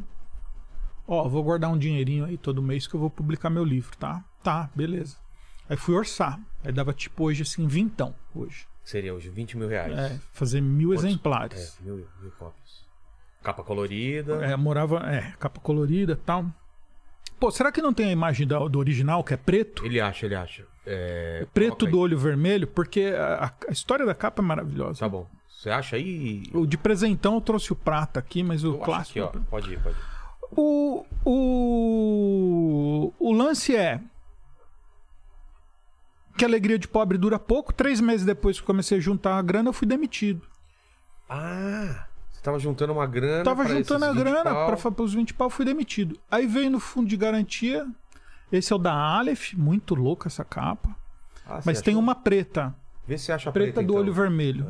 [1.06, 4.24] Ó, vou guardar um dinheirinho aí todo mês que eu vou publicar meu livro, tá?
[4.43, 5.16] Tá, beleza.
[5.68, 6.40] Aí fui orçar.
[6.64, 8.66] Aí dava tipo hoje assim, vintão hoje.
[8.82, 9.93] Seria hoje 20 mil reais.
[9.98, 11.05] É, fazer mil Quantos?
[11.05, 11.77] exemplares.
[11.81, 12.85] É, mil, mil cópias.
[13.47, 14.44] Capa colorida.
[14.44, 16.47] É, morava, é, capa colorida e tal.
[17.39, 19.86] Pô, será que não tem a imagem da- do original, que é preto?
[19.86, 20.66] Ele acha, ele acha.
[20.85, 24.98] É, Preto do olho vermelho, porque a, a história da capa é maravilhosa.
[24.98, 25.28] Tá bom.
[25.48, 26.43] Você acha aí?
[26.52, 29.20] O de presentão eu trouxe o prata aqui, mas o Eu clássico.
[29.27, 29.40] aqui, ó.
[29.48, 30.02] Pode ir, pode ir.
[30.51, 34.01] O, o, o lance é
[36.36, 37.73] que a alegria de pobre dura pouco.
[37.73, 40.43] Três meses depois que eu comecei a juntar a grana, eu fui demitido.
[41.28, 42.06] Ah,
[42.47, 43.44] tava juntando uma grana.
[43.44, 46.18] Tava juntando a esses 20 grana para os 20 pau, fui demitido.
[46.31, 47.86] Aí veio no fundo de garantia.
[48.51, 50.94] Esse é o da Aleph, muito louca essa capa.
[51.47, 52.02] Ah, Mas tem achou?
[52.02, 52.74] uma preta,
[53.06, 54.02] Vê se você acha preta preta do então.
[54.02, 54.66] olho vermelho.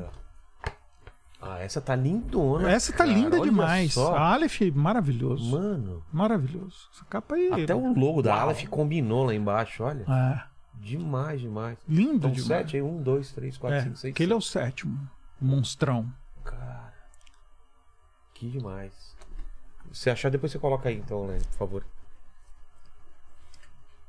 [1.40, 2.70] Ah, essa tá lindona.
[2.70, 3.92] Essa tá cara, linda olha demais.
[3.92, 4.16] só.
[4.16, 5.50] A Aleph, maravilhoso.
[5.50, 6.88] Mano, Maravilhoso.
[6.92, 7.64] Essa capa aí.
[7.64, 8.40] até o logo da Uau.
[8.46, 10.04] Aleph combinou lá embaixo, olha.
[10.08, 10.42] É,
[10.80, 11.78] Demais, demais.
[11.88, 12.46] lindo Então, demais.
[12.46, 14.12] sete aí, um, dois, três, quatro, É, cinco, seis.
[14.14, 14.98] aquele é o sétimo.
[15.40, 16.06] Monstrão.
[16.44, 16.85] Cara,
[18.38, 18.92] que demais.
[19.92, 21.86] Se achar, depois você coloca aí, então, Lene, por favor.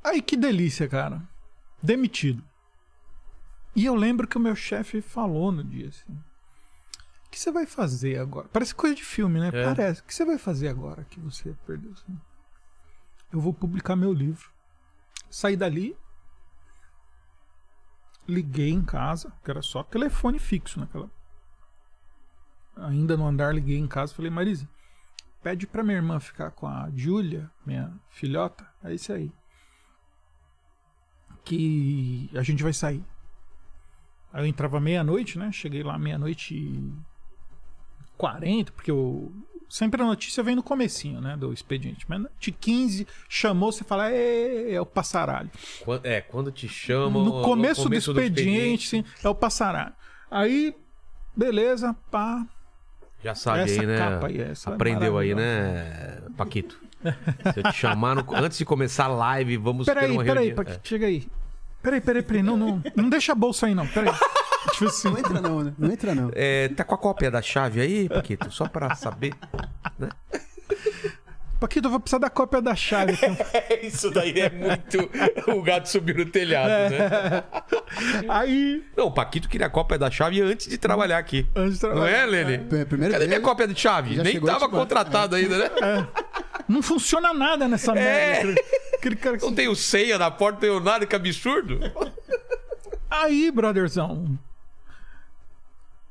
[0.04, 1.22] Aí que delícia, cara.
[1.82, 2.42] Demitido.
[3.74, 7.66] E eu lembro que o meu chefe falou no dia assim: O que você vai
[7.66, 8.48] fazer agora?
[8.48, 9.48] Parece coisa de filme, né?
[9.52, 9.64] É.
[9.64, 10.00] Parece.
[10.00, 11.92] O que você vai fazer agora que você perdeu?
[11.92, 12.20] Assim?
[13.32, 14.50] Eu vou publicar meu livro.
[15.30, 15.96] Saí dali.
[18.26, 21.10] Liguei em casa, que era só telefone fixo naquela.
[22.82, 24.68] Ainda no andar, liguei em casa falei: Marisa,
[25.42, 28.66] pede pra minha irmã ficar com a Júlia, minha filhota.
[28.82, 29.32] É isso aí
[31.48, 33.02] que a gente vai sair.
[34.30, 35.50] Aí eu entrava meia-noite, né?
[35.50, 36.92] Cheguei lá meia-noite e
[38.18, 39.32] 40, porque eu.
[39.70, 41.36] Sempre a notícia vem no comecinho, né?
[41.36, 42.04] Do expediente.
[42.08, 45.50] Mas de 15, chamou, você fala, é, o passaralho.
[46.02, 47.24] É, quando te chamam.
[47.24, 49.94] No começo, do, expediente, sim, é o passaralho.
[50.30, 50.74] Aí,
[51.36, 52.46] beleza, pá.
[53.22, 53.98] Já sabe Essa aí, né?
[53.98, 55.72] capa aí, essa é Aprendeu aí, maravilhosa.
[55.74, 56.78] né, Paquito?
[57.52, 60.46] Se eu te chamar no- antes de começar a live, vamos ter Peraí, uma peraí,
[60.48, 60.64] reunião.
[60.64, 61.28] Paquito, chega aí.
[61.82, 62.42] Peraí, peraí, peraí.
[62.42, 63.86] Não, não, não deixa a bolsa aí, não.
[63.86, 64.12] Peraí.
[64.72, 65.08] Tipo assim.
[65.10, 65.72] Não entra não, né?
[65.78, 66.30] Não entra não.
[66.34, 68.50] É, tá com a cópia da chave aí, Paquito?
[68.50, 69.32] Só pra saber.
[71.60, 73.12] Paquito, eu vou precisar da cópia da chave.
[73.14, 73.26] aqui.
[73.86, 74.98] Isso daí é muito.
[75.50, 77.42] o gato subiu no telhado, né?
[78.28, 81.46] Aí, Não, o Paquito queria a cópia da chave antes de trabalhar aqui.
[81.56, 82.16] antes de Não trabalhar.
[82.16, 82.54] é, Lene?
[82.80, 84.14] É, primeiro Cadê minha cópia de chave?
[84.14, 84.68] já Nem tava te mandar.
[84.78, 86.08] contratado ainda, né?
[86.68, 88.44] Não funciona nada nessa É.
[88.44, 88.60] merda.
[88.94, 89.44] Aquele cara que...
[89.44, 91.80] Não tem o ceia na porta, não tem o nada, que absurdo.
[93.10, 94.38] Aí, brotherzão.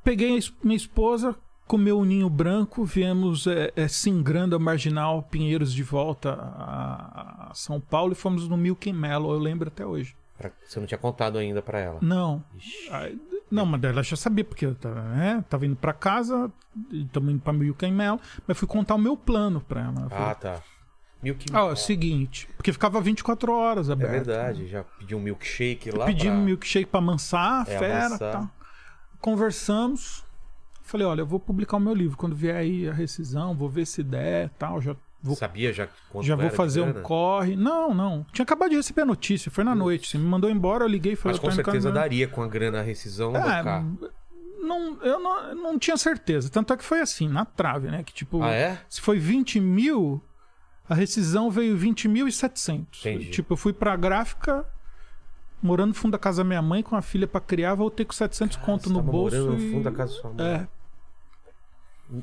[0.04, 1.36] Peguei minha esposa,
[1.68, 7.54] comeu o ninho branco, viemos é, é, singrando a marginal Pinheiros de volta a, a
[7.54, 10.16] São Paulo e fomos no Milk Mello, eu lembro até hoje.
[10.68, 11.98] Você não tinha contado ainda pra ela.
[12.02, 12.44] Não.
[12.92, 13.20] Aí,
[13.50, 16.52] não, mas ela já sabia, porque eu tava, né, tava indo pra casa,
[16.92, 20.02] estamos indo pra Milk Mello, mas fui contar o meu plano pra ela.
[20.04, 20.62] Eu falei, Ah, tá.
[21.24, 24.12] Milk Ah, é o seguinte, porque ficava 24 horas É aberto.
[24.12, 26.06] verdade, já pediu um milkshake lá.
[26.06, 26.36] Pedi pra...
[26.36, 28.32] um milkshake pra amansar, É, fera, amansar.
[28.34, 28.50] tal.
[29.20, 30.24] Conversamos.
[30.88, 32.18] Falei, olha, eu vou publicar o meu livro.
[32.18, 35.88] Quando vier aí a rescisão, vou ver se der, tal, já vou, Sabia já
[36.22, 37.56] já vou fazer um corre.
[37.58, 38.26] Não, não.
[38.32, 40.08] Tinha acabado de receber a notícia, foi na noite.
[40.10, 42.80] Você me mandou embora, eu liguei e falei, Mas com certeza daria com a grana
[42.80, 43.84] a rescisão do É,
[44.62, 46.50] não, eu não, não tinha certeza.
[46.50, 48.02] Tanto é que foi assim, na trave, né?
[48.04, 48.80] Que tipo, Ah, é?
[48.90, 50.22] se foi 20 mil,
[50.90, 52.86] a rescisão veio 20.700.
[53.02, 53.30] Entendi.
[53.30, 54.66] Tipo, eu fui pra gráfica,
[55.62, 58.14] morando no fundo da casa da minha mãe, com a filha pra criar, voltei com
[58.14, 59.36] 700 conto Você no bolso.
[59.38, 60.46] morando no e- fundo da casa da sua mãe.
[60.46, 60.68] É.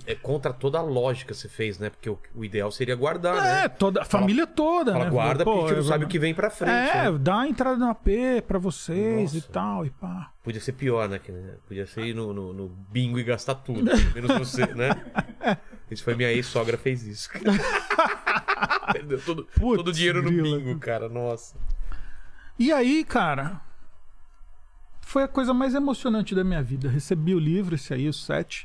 [0.06, 1.90] É contra toda a lógica que você fez, né?
[1.90, 3.68] Porque o, o ideal seria guardar, É, né?
[3.68, 5.10] toda, a família toda, Fala, né?
[5.10, 6.72] guarda Pô, porque a gente não sabe o que vem pra frente.
[6.96, 7.18] É, né?
[7.18, 8.06] dá a entrada no AP
[8.48, 9.36] pra vocês Nossa.
[9.46, 10.30] e tal, e pá.
[10.42, 11.18] Podia ser pior, né?
[11.18, 11.56] Que, né?
[11.68, 13.82] Podia ser ir no, no, no bingo e gastar tudo.
[14.14, 14.88] Menos você, né?
[15.90, 17.28] Isso foi minha ex-sogra fez isso.
[18.92, 20.58] Perdeu todo, Putz, todo o dinheiro no grila.
[20.58, 21.08] bingo, cara.
[21.08, 21.56] Nossa.
[22.58, 23.60] E aí, cara,
[25.00, 26.88] foi a coisa mais emocionante da minha vida.
[26.88, 28.64] Recebi o livro, esse aí, o 7.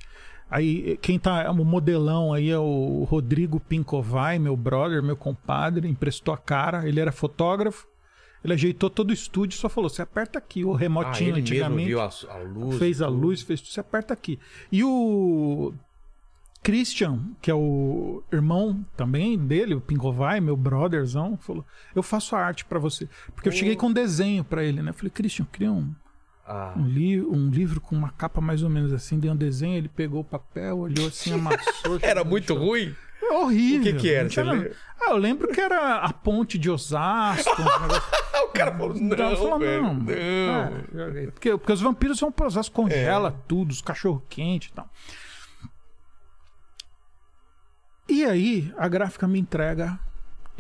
[0.52, 6.34] Aí, quem tá, o modelão aí é o Rodrigo Pincovai, meu brother, meu compadre, emprestou
[6.34, 6.88] a cara.
[6.88, 7.88] Ele era fotógrafo.
[8.44, 11.56] Ele ajeitou todo o estúdio, só falou: você aperta aqui o Ah, remotinho ele mesmo
[11.66, 11.88] antigamente.
[11.88, 12.78] viu a, a luz.
[12.78, 13.20] fez a tudo.
[13.20, 14.40] luz, fez tudo, você aperta aqui.
[14.72, 15.74] E o
[16.64, 21.66] Christian, que é o irmão também dele, o Pingovai, meu brotherzão, falou:
[21.96, 23.08] Eu faço a arte pra você.
[23.36, 24.90] Porque eu cheguei com um desenho pra ele, né?
[24.92, 25.94] Eu falei: Christian, cria um,
[26.52, 29.78] Ah, um, li um livro com uma capa mais ou menos assim, dei um desenho,
[29.78, 32.00] ele pegou o papel, olhou assim, amassou.
[32.02, 32.96] era muito ruim?
[33.22, 33.94] É horrível.
[33.94, 34.44] O que que era?
[34.44, 34.66] Não?
[35.00, 37.62] Ah, eu lembro que era a ponte de Osasco.
[37.62, 38.12] um negócio
[38.46, 40.12] o cara falou, não, então, falo, velho, não, não.
[40.12, 44.90] é, porque, porque os vampiros vão pra Osasco, congela tudo, os cachorro quente e tal.
[48.08, 50.00] E aí, a gráfica me entrega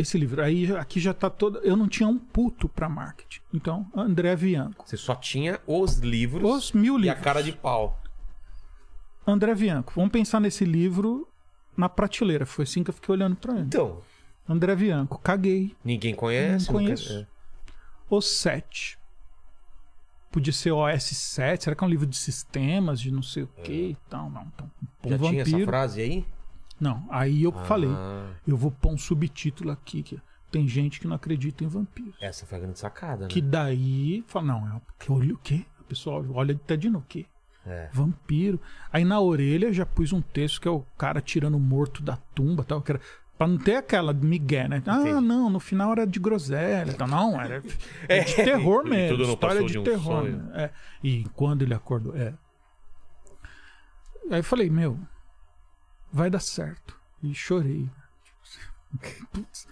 [0.01, 0.41] esse livro.
[0.43, 1.59] Aí, aqui já tá todo.
[1.59, 3.41] Eu não tinha um puto pra marketing.
[3.53, 4.87] Então, André Bianco.
[4.87, 7.23] Você só tinha os livros Os mil e a livros.
[7.23, 8.01] cara de pau.
[9.27, 9.93] André Bianco.
[9.95, 11.27] Vamos pensar nesse livro
[11.77, 12.45] na prateleira.
[12.45, 13.61] Foi assim que eu fiquei olhando pra ele.
[13.63, 14.01] Então,
[14.47, 15.19] André Bianco.
[15.19, 15.75] Caguei.
[15.83, 16.67] ninguém conhece.
[16.71, 17.13] Não nunca- conheço.
[17.13, 17.27] é.
[18.09, 18.97] O 7.
[20.31, 21.63] Podia ser OS 7.
[21.63, 24.29] Será que é um livro de sistemas, de não sei o que e tal?
[24.29, 24.47] Não.
[24.53, 24.71] Então,
[25.05, 25.69] um Já tinha essa vampiro.
[25.69, 26.25] frase aí?
[26.79, 27.89] Não, aí eu falei.
[27.91, 30.01] Ah, Eu vou pôr um subtítulo aqui.
[30.03, 30.19] Que
[30.51, 32.15] tem gente que não acredita em vampiros.
[32.21, 33.27] essa foi a grande sacada, né?
[33.27, 34.23] Que daí.
[34.27, 35.65] Fala, não, é, que olha o quê?
[35.79, 37.03] O pessoal olha até de novo.
[37.05, 37.25] O quê?
[37.65, 37.89] É.
[37.91, 38.59] Vampiro.
[38.91, 42.15] Aí na orelha já pus um texto que é o cara tirando o morto da
[42.33, 42.81] tumba tal.
[42.81, 43.01] Que era,
[43.37, 44.81] pra não ter aquela migué, né?
[44.87, 45.21] Ah, Entendi.
[45.27, 46.93] não, no final era de groselha.
[46.93, 47.07] Tal.
[47.07, 47.77] Não, era de
[48.07, 49.17] É, terror mesmo.
[49.17, 50.23] tudo não história de, de um terror.
[50.23, 50.51] né?
[50.63, 50.69] É.
[51.03, 52.33] E quando ele acordou, é.
[54.31, 54.97] Aí eu falei, meu,
[56.11, 56.95] vai dar certo.
[57.23, 57.87] E chorei.
[59.31, 59.67] Putz.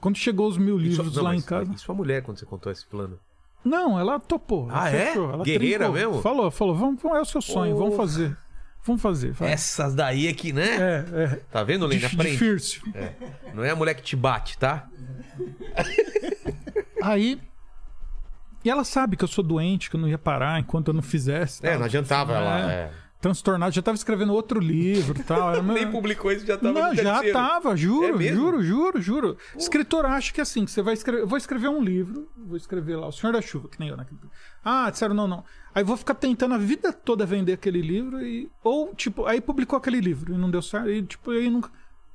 [0.00, 1.72] Quando chegou os mil sua- livros não, lá em casa.
[1.72, 3.18] E sua mulher, quando você contou esse plano?
[3.64, 4.68] Não, ela topou.
[4.70, 5.06] ela Ah, é?
[5.06, 5.94] fechou, ela Guerreira trincou.
[6.10, 6.22] mesmo?
[6.22, 8.08] Falou, falou, vamos, vamos, é o seu sonho, vamos Porra.
[8.08, 8.36] fazer.
[8.84, 9.30] Vamos fazer.
[9.32, 9.52] vai.
[9.52, 10.66] Essas daí é que, né?
[10.76, 11.26] É, é.
[11.52, 12.04] Tá vendo, Lene?
[12.04, 12.32] Aprende.
[12.32, 12.82] Difícil.
[13.54, 14.88] Não é a mulher que te bate, tá?
[17.00, 17.40] Aí.
[18.64, 21.02] E ela sabe que eu sou doente, que eu não ia parar enquanto eu não
[21.02, 21.64] fizesse.
[21.66, 22.72] É, não adiantava ela.
[22.72, 22.92] É.
[23.22, 23.32] é.
[23.32, 25.52] Transtornado, já tava escrevendo outro livro tal.
[25.54, 27.32] Era Nem publicou isso, já tava Não, já terceiro.
[27.32, 28.36] tava, É juro, mesmo?
[28.36, 29.38] juro, juro, juro.
[29.56, 31.22] Escritor acha que é assim, que você vai escrever.
[31.22, 33.96] Eu vou escrever um livro, vou escrever lá, O Senhor da Chuva, que nem eu
[33.96, 34.18] naquele.
[34.64, 35.44] Ah, disseram, não, não.
[35.74, 38.50] Aí vou ficar tentando a vida toda vender aquele livro e.
[38.62, 40.90] Ou, tipo, aí publicou aquele livro e não deu certo.
[40.90, 41.70] E, tipo, aí nunca.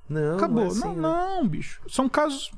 [0.09, 0.63] Não, Acabou.
[0.63, 1.01] é assim, não, né?
[1.01, 1.81] não, bicho.
[1.87, 2.51] São casos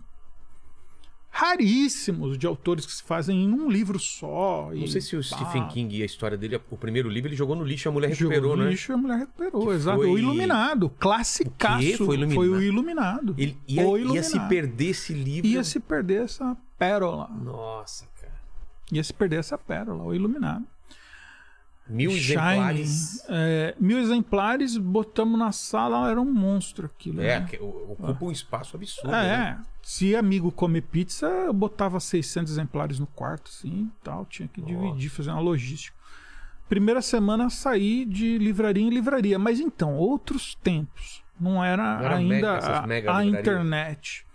[1.32, 4.72] raríssimos de autores que se fazem em um livro só.
[4.74, 7.56] Não sei se o Stephen King e a história dele, o primeiro livro, ele jogou
[7.56, 8.72] no lixo e a mulher jogou recuperou, no né?
[8.72, 9.98] lixo e a mulher recuperou, Que exato.
[9.98, 12.04] foi- O Iluminado, classicaço.
[12.04, 12.06] O?
[12.06, 12.40] Foi Iluminado?
[12.52, 13.36] o Iluminado.
[13.38, 14.50] Ele ia, O ia se Iluminado.
[14.50, 15.48] perder esse livro.
[15.50, 17.28] Ia se perder essa pérola.
[17.30, 18.34] Nossa, cara.
[18.92, 20.66] Ia se perder essa pérola, o Iluminado.
[21.90, 23.24] Mil exemplares.
[23.28, 27.22] é, mil exemplares, botamos na sala, era um monstro aquilo.
[27.22, 27.48] É, né?
[27.50, 29.14] que ocupa um espaço absurdo.
[29.16, 29.62] É, né?
[29.82, 34.26] Se amigo comer pizza, eu botava 600 exemplares no quarto, assim, e tal.
[34.26, 35.98] Tinha que dividir, fazer uma logística.
[36.68, 41.24] Primeira semana saí de livraria em livraria, mas então, outros tempos.
[41.40, 44.26] Não era, Não era ainda mega- a, a internet.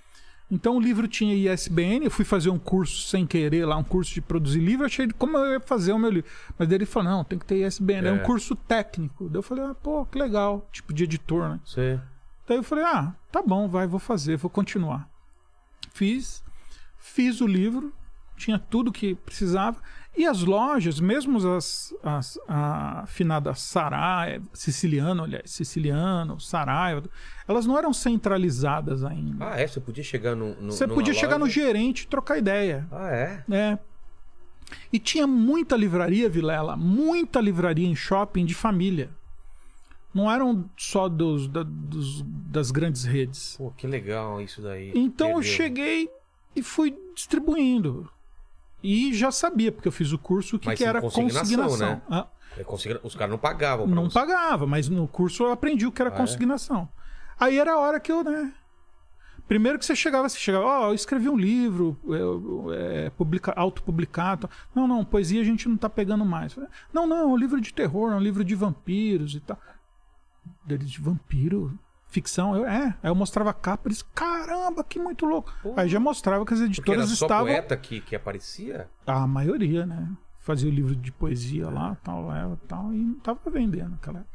[0.50, 4.12] Então o livro tinha ISBN, eu fui fazer um curso sem querer lá, um curso
[4.14, 6.30] de produzir livro, achei como eu ia fazer o meu livro.
[6.58, 8.12] Mas ele falou: não, tem que ter ISBN, é, É.
[8.12, 9.28] um curso técnico.
[9.28, 11.60] Daí eu falei, ah, pô, que legal, tipo de editor, né?
[11.64, 11.98] Você...
[12.46, 15.08] Daí eu falei, ah, tá bom, vai, vou fazer, vou continuar.
[15.92, 16.44] Fiz,
[16.98, 17.92] fiz o livro,
[18.36, 19.80] tinha tudo que precisava.
[20.16, 27.02] E as lojas, mesmo as, as a afinada Saraiva, Siciliano, aliás, Siciliano, Saraiva,
[27.48, 29.44] elas não eram centralizadas ainda.
[29.50, 29.66] Ah, é?
[29.66, 30.54] Você podia chegar no.
[30.60, 31.54] no Você podia chegar no loja?
[31.60, 32.86] gerente e trocar ideia.
[32.92, 33.44] Ah, é?
[33.50, 33.78] É.
[34.92, 39.10] E tinha muita livraria, Vilela, muita livraria em shopping de família.
[40.14, 43.56] Não eram só dos, da- dos- das grandes redes.
[43.58, 44.92] Pô, que legal isso daí.
[44.94, 46.08] Então eu cheguei
[46.54, 48.08] e fui distribuindo.
[48.86, 51.88] E já sabia, porque eu fiz o curso, o que, que era consignação, consignação.
[51.88, 52.02] né?
[52.10, 52.26] Ah,
[52.58, 53.86] É, consigna- Os caras não pagavam.
[53.86, 54.14] não você.
[54.14, 56.16] pagava, mas no curso eu aprendi o que era Ah, é?
[56.16, 56.88] consignação.
[57.40, 58.52] Aí era a hora que eu, né?
[59.48, 64.48] Primeiro que você chegava, você chegava, ó, eu escrevi um livro, eu, é, publica, autopublicado.
[64.74, 66.56] Não, não, poesia a gente não tá pegando mais.
[66.92, 69.58] Não, não, é um livro de terror, é um livro de vampiros e tal.
[70.64, 71.78] Deles de vampiro,
[72.14, 72.96] ficção, eu, é.
[73.02, 75.52] Aí eu mostrava a capa, eles, caramba, que muito louco.
[75.76, 77.46] Aí já mostrava que as Porque era editoras só estavam.
[77.46, 78.88] poeta que, que aparecia?
[79.06, 80.08] A maioria, né?
[80.38, 84.34] Fazia o livro de poesia lá, tal, leva, tal, e não tava vendendo naquela época.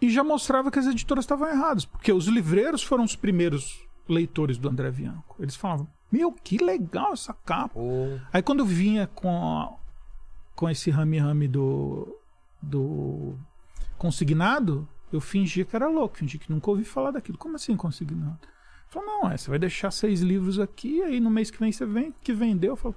[0.00, 4.56] E já mostrava que as editoras estavam erradas, porque os livreiros foram os primeiros leitores
[4.56, 5.36] do André Bianco.
[5.38, 7.74] Eles falavam: Meu, que legal essa capa.
[7.74, 9.74] Pô, Aí quando vinha com, a-
[10.56, 12.16] com esse rame-rame do,
[12.62, 13.34] do
[13.98, 17.38] consignado, eu fingia que era louco, fingia que nunca ouvi falar daquilo.
[17.38, 18.38] Como assim consignado?
[18.88, 21.86] Falei, não, é, você vai deixar seis livros aqui, aí no mês que vem você
[21.86, 22.94] vem, que vendeu, eu falo,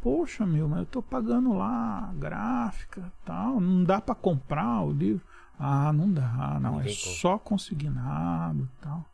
[0.00, 5.22] poxa, meu, mas eu tô pagando lá gráfica tal, não dá pra comprar o livro.
[5.58, 9.04] Ah, não dá, não, Não é só consignado tal.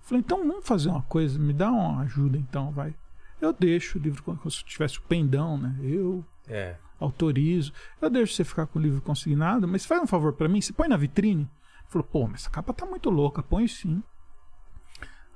[0.00, 2.94] Falei, então vamos fazer uma coisa, me dá uma ajuda então, vai.
[3.40, 5.76] Eu deixo o livro como se tivesse o pendão, né?
[5.82, 6.76] Eu é.
[6.98, 7.72] autorizo.
[8.00, 10.72] Eu deixo você ficar com o livro consignado, mas faz um favor pra mim, você
[10.72, 11.48] põe na vitrine.
[11.88, 14.02] Falou, pô, mas essa capa tá muito louca, põe sim.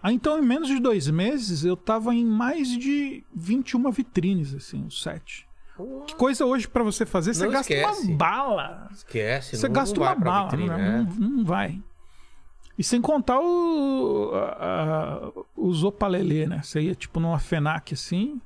[0.02, 4.86] Aí então, em menos de dois meses, eu tava em mais de 21 vitrines, assim,
[4.86, 5.46] o set.
[6.06, 8.08] Que coisa hoje pra você fazer, você Não gasta esquece.
[8.08, 8.88] uma bala.
[8.92, 9.56] esquece.
[9.56, 10.76] Você não, gasta não uma bala, vitrine, né?
[10.76, 11.08] né?
[11.18, 11.82] não, não vai.
[12.78, 16.62] E sem contar o, a, a, o Zopalelê, né?
[16.62, 18.40] Você ia tipo numa FENAC assim,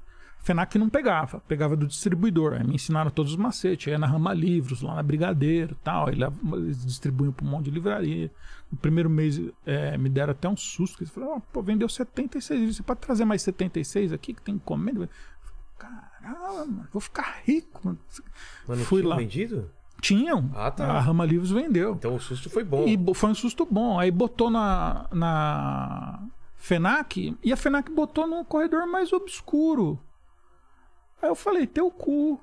[0.44, 2.52] FENAC não pegava, pegava do distribuidor.
[2.52, 3.90] Aí me ensinaram todos os macetes.
[3.90, 6.08] Aí na Rama Livros, lá na Brigadeiro e tal.
[6.08, 6.16] Aí
[6.52, 8.30] eles distribuíam para um monte de livraria.
[8.70, 11.02] No primeiro mês é, me deram até um susto.
[11.02, 12.76] Eles falaram, "Ó, pô, vendeu 76 livros.
[12.76, 15.08] Você pode trazer mais 76 aqui que tem encomenda?
[15.78, 17.80] Caramba, mano, vou ficar rico.
[17.82, 17.98] Mano.
[18.68, 19.16] Mas não Fui lá.
[19.16, 19.70] vendido?
[20.00, 20.50] Tinham.
[20.54, 20.84] Ah, tá.
[20.92, 21.94] A Rama Livros vendeu.
[21.94, 22.84] Então o susto foi bom.
[22.86, 23.98] E foi um susto bom.
[23.98, 26.20] Aí botou na, na
[26.56, 29.98] FENAC e a FENAC botou num corredor mais obscuro.
[31.24, 32.38] Aí eu falei, teu cu.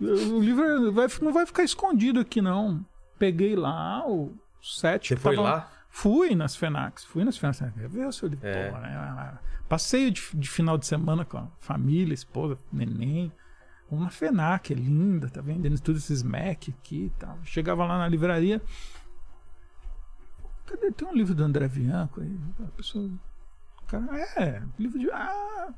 [0.00, 2.84] O livro vai- não vai ficar escondido aqui, não.
[3.18, 4.32] Peguei lá o
[4.62, 5.08] sete.
[5.08, 5.70] Você foi tava- lá?
[5.90, 7.58] Fui nas FENAX, fui nas FENAX.
[7.60, 8.46] Quer ver o seu livro?
[8.46, 8.70] É.
[8.70, 9.38] Pô, né?
[9.68, 13.30] Passeio de, de final de semana com a família, esposa, neném.
[13.90, 17.38] Uma FENAC, é linda, tá vendendo tudo esses Mac aqui e tal.
[17.44, 18.60] Chegava lá na livraria.
[20.66, 20.90] Cadê?
[20.90, 22.36] Tem um livro do André Bianco aí.
[22.64, 23.10] A pessoa.
[23.86, 25.10] Cara, é, livro de.
[25.10, 25.68] Ah!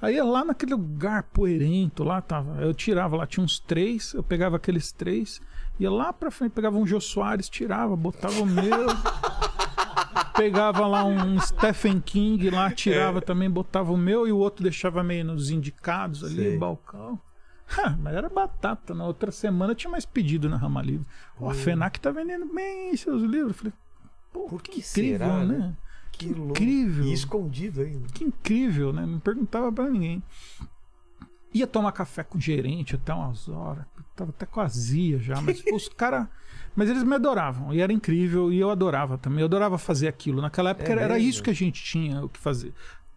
[0.00, 2.60] Aí lá naquele lugar poeirento, lá tava.
[2.60, 5.40] Eu tirava lá, tinha uns três, eu pegava aqueles três,
[5.80, 8.86] ia lá pra frente, pegava um Jô Soares, tirava, botava o meu.
[10.36, 15.02] pegava lá um Stephen King lá, tirava também, botava o meu e o outro deixava
[15.02, 16.58] meio nos indicados ali, Sei.
[16.58, 17.18] balcão.
[17.78, 18.94] Ha, mas era batata.
[18.94, 21.06] Na outra semana tinha mais pedido na Rama Livre.
[21.40, 23.48] Ó, a FENAC tá vendendo bem seus livros.
[23.48, 23.72] Eu falei,
[24.32, 25.58] pô, Por que que incrível, será, né?
[25.58, 25.76] né?
[26.18, 26.50] Que louco.
[26.52, 27.04] incrível.
[27.04, 28.06] E escondido ainda.
[28.12, 29.04] Que incrível, né?
[29.04, 30.22] Não perguntava pra ninguém.
[31.52, 33.84] Ia tomar café com o gerente até umas horas.
[34.14, 36.26] Tava até com azia já, mas os caras.
[36.74, 39.40] Mas eles me adoravam e era incrível e eu adorava também.
[39.40, 40.42] Eu adorava fazer aquilo.
[40.42, 42.72] Naquela época É era, era isso que a gente tinha o que fazer.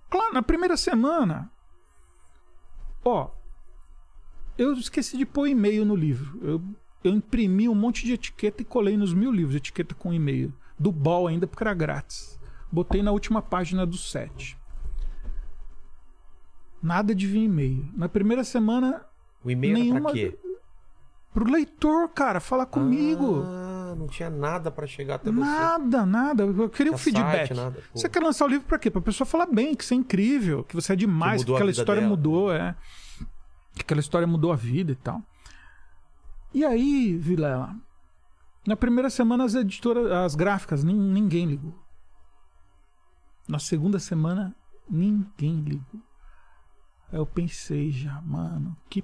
[0.09, 1.51] Claro, na primeira semana.
[3.03, 3.29] Ó,
[4.57, 6.39] eu esqueci de pôr e-mail no livro.
[6.41, 6.61] Eu,
[7.03, 10.53] eu imprimi um monte de etiqueta e colei nos mil livros, etiqueta com e-mail.
[10.77, 12.38] Do Ball ainda, porque era grátis.
[12.71, 14.57] Botei na última página do set.
[16.81, 17.85] Nada de vir e-mail.
[17.95, 19.05] Na primeira semana,
[19.43, 20.37] O e-mail Nenhuma- pra quê?
[21.33, 23.43] pro leitor, cara, falar comigo.
[23.45, 25.39] Ah, não tinha nada pra chegar até você.
[25.39, 26.43] Nada, nada.
[26.43, 27.47] Eu queria um feedback.
[27.47, 27.81] site, nada.
[27.93, 28.89] Você quer lançar o livro pra quê?
[28.91, 31.71] Pra pessoa falar bem, que você é incrível, que você é demais, Que que, aquela
[31.71, 32.09] história dela.
[32.15, 32.75] mudou, é.
[33.75, 35.21] Que aquela história mudou a vida e tal.
[36.53, 37.75] E aí, Vilela,
[38.67, 41.73] na primeira semana as editoras, as gráficas, nin- ninguém ligou.
[43.49, 44.55] Na segunda semana,
[44.87, 45.99] ninguém ligou.
[47.11, 49.03] Aí eu pensei já, mano, que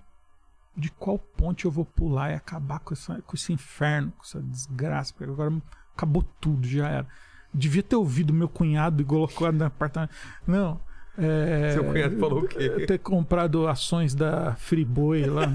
[0.78, 4.40] de qual ponte eu vou pular e acabar com, essa, com esse inferno, com essa
[4.44, 5.52] desgraça, porque agora
[5.96, 7.08] acabou tudo, já era.
[7.52, 10.14] Devia ter ouvido meu cunhado e colocado no apartamento.
[10.46, 10.80] Não.
[11.18, 12.86] é, Seu cunhado falou o quê?
[12.86, 15.48] Ter comprado ações da Friboi lá.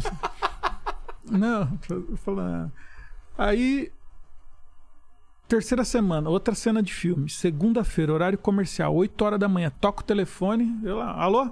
[1.30, 2.72] Não, não eu falo, ah.
[3.38, 3.92] aí.
[5.50, 7.28] Terceira semana, outra cena de filme.
[7.28, 9.68] Segunda-feira, horário comercial, 8 horas da manhã.
[9.80, 10.78] Toca o telefone.
[10.84, 11.50] Eu lá, alô?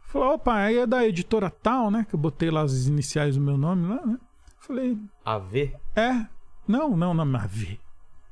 [0.00, 2.06] Falou, opa, aí é da editora tal, né?
[2.08, 4.16] Que eu botei lá as iniciais do meu nome lá, né?
[4.60, 4.96] Falei,
[5.26, 5.76] AV?
[5.94, 6.26] é.
[6.66, 7.78] Não, não, não, Vi.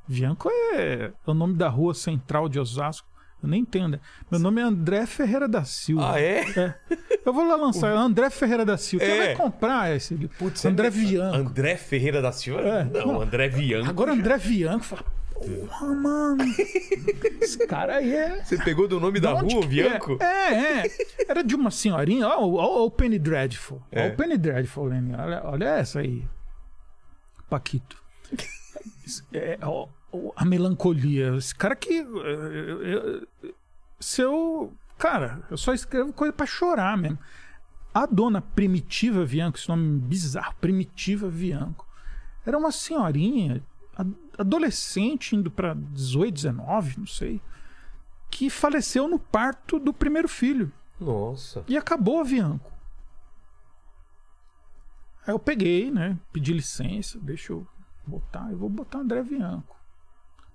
[0.09, 3.07] Vianco é o nome da rua central de Osasco.
[3.43, 3.93] Eu nem entendo.
[3.93, 4.01] né?
[4.31, 6.15] Meu nome é André Ferreira da Silva.
[6.15, 6.75] Ah, é?
[7.25, 7.93] Eu vou lá lançar.
[7.93, 9.05] André Ferreira da Silva.
[9.05, 9.27] Quem É.
[9.27, 10.35] vai comprar esse livro?
[10.39, 11.37] Putz, André é- Vianco.
[11.37, 12.61] André Ferreira da Silva?
[12.63, 13.21] É, não, não.
[13.21, 13.89] André Vianco.
[13.91, 15.05] Agora André Vianco fala.
[15.35, 16.45] Porra, mano.
[17.43, 18.43] Esse cara aí é.
[18.43, 20.17] Você pegou do nome da rua, que Vianco?
[20.19, 20.25] É?
[20.25, 20.91] é, é.
[21.29, 22.27] Era de uma senhorinha.
[22.27, 23.83] Ó, ó, ó o Penny Dreadful.
[23.95, 24.09] Ó É.
[24.09, 25.15] o Penny Dreadful, Lenny.
[25.15, 26.25] Olha, olha essa aí.
[27.51, 28.03] Paquito.
[29.33, 29.87] É, ó,
[30.37, 31.35] a melancolia.
[31.37, 31.95] Esse cara que.
[31.95, 33.29] eu- eu- eu-
[34.01, 34.73] Se eu.
[34.99, 37.19] Cara, eu só escrevo coisa pra chorar mesmo.
[37.95, 41.87] A dona Primitiva Vianco, esse nome bizarro, Primitiva Vianco,
[42.45, 43.63] era uma senhorinha,
[43.97, 47.41] ad- adolescente, indo pra 18, 19, não sei,
[48.31, 50.71] que faleceu no parto do primeiro filho.
[51.01, 51.65] Nossa.
[51.69, 52.71] E acabou a Vianco.
[55.27, 56.19] Aí eu peguei, né?
[56.33, 57.67] Pedi licença, deixa eu
[58.07, 58.51] botar.
[58.51, 59.76] Eu vou botar André Vianco.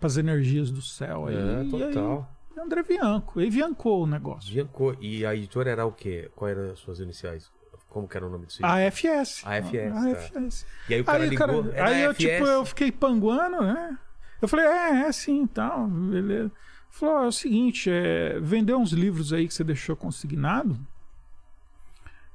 [0.02, 1.36] Pras energias do céu aí.
[1.36, 2.30] É, E total.
[2.58, 3.40] aí, André Vianco.
[3.40, 4.52] Aí Viancou o negócio.
[4.54, 4.98] Vianco.
[5.00, 6.30] E a editora era o quê?
[6.36, 7.50] Qual eram as suas iniciais?
[7.88, 8.66] Como que era o nome do seu?
[8.66, 9.44] AFS.
[9.46, 10.66] AFS, AFS.
[10.90, 11.64] E aí o cara Aí, ligou.
[11.66, 12.18] cara, aí eu, AFS?
[12.20, 13.98] tipo, eu fiquei panguando, né?
[14.42, 16.52] Eu falei, é, é sim, tal, beleza.
[16.90, 20.78] Falou, é o seguinte, é, vendeu uns livros aí que você deixou consignado.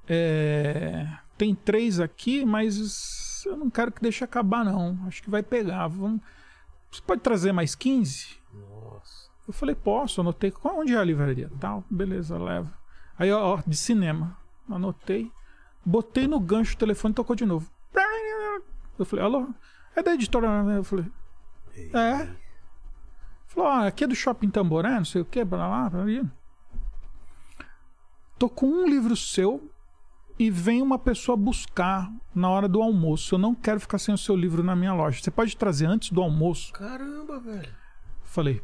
[0.09, 1.07] É,
[1.37, 4.99] tem três aqui, mas eu não quero que deixe acabar, não.
[5.07, 5.89] Acho que vai pegar.
[5.89, 6.21] Vamos,
[6.91, 8.37] você pode trazer mais 15?
[8.53, 9.31] Nossa.
[9.47, 10.53] Eu falei, posso, anotei.
[10.65, 11.51] Onde é a livraria?
[11.61, 12.73] Tal, beleza, leva.
[13.19, 14.37] Aí, ó, de cinema.
[14.69, 15.31] Anotei.
[15.85, 17.71] Botei no gancho o telefone e tocou de novo.
[18.99, 19.49] Eu falei, alô?
[19.95, 20.79] É da editora, né?
[20.79, 21.07] Eu falei,
[21.95, 22.29] é.
[23.47, 26.25] Falou, ó, aqui é do Shopping Tamboré, não sei o que, pra lá, pra ali.
[28.39, 29.71] Tô com um livro seu
[30.39, 33.35] e vem uma pessoa buscar na hora do almoço.
[33.35, 35.21] Eu não quero ficar sem o seu livro na minha loja.
[35.21, 36.73] Você pode trazer antes do almoço?
[36.73, 37.75] Caramba, velho.
[38.23, 38.63] Falei,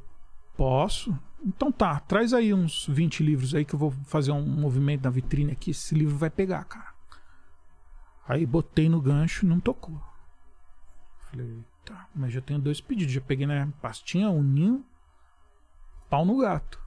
[0.57, 1.17] posso?
[1.45, 5.11] Então tá, traz aí uns 20 livros aí que eu vou fazer um movimento na
[5.11, 5.71] vitrine aqui.
[5.71, 6.93] Esse livro vai pegar, cara.
[8.29, 10.01] Aí botei no gancho e não tocou.
[11.31, 13.15] Falei, tá, mas já tenho dois pedidos.
[13.15, 14.85] Já peguei na pastinha, um ninho,
[16.11, 16.82] pau no gato.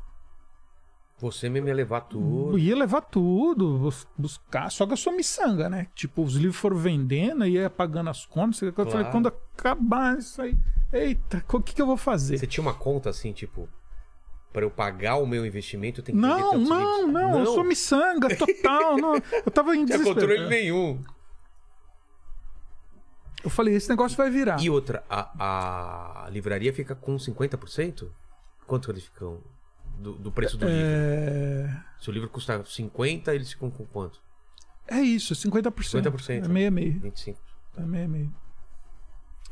[1.17, 2.59] Você mesmo ia levar tudo.
[2.59, 4.69] Ia levar tudo, bus- buscar.
[4.69, 5.87] Só que eu sou miçanga, né?
[5.95, 8.61] Tipo, os livros foram vendendo, ia pagando as contas.
[8.61, 9.11] Eu falei, Claro.
[9.11, 10.57] quando acabar isso aí.
[10.91, 12.37] Eita, o que, que eu vou fazer?
[12.37, 13.69] Você tinha uma conta assim, tipo,
[14.51, 17.13] pra eu pagar o meu investimento, tenho que Não, não, livros.
[17.13, 18.97] não, eu sou miçanga total.
[18.97, 19.15] não.
[19.15, 20.15] Eu tava em Não desespero.
[20.19, 21.01] controle nenhum.
[23.43, 24.59] Eu falei, esse negócio vai virar.
[24.61, 28.09] E outra, a, a livraria fica com 50%?
[28.65, 29.39] Quanto eles ficam
[29.99, 30.81] do, do preço do livro?
[30.81, 31.83] É...
[31.99, 34.21] Se o livro custa 50, eles ficam com quanto?
[34.87, 35.71] é isso, é 50%.
[35.71, 36.45] 50%.
[36.45, 36.99] É meio a meio.
[36.99, 37.39] 25.
[37.77, 38.33] É meio a meio.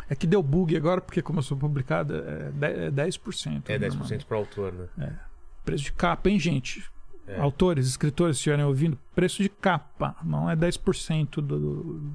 [0.10, 3.70] É que deu bug agora, porque como eu sou publicada, é de- é 10%.
[3.70, 4.26] É né, 10% mano?
[4.26, 5.20] pro autor, né?
[5.66, 6.86] Preço de capa, hein, gente?
[7.26, 7.40] É.
[7.40, 12.12] Autores, escritores, se estiverem ouvindo, preço de capa, não é 10% do,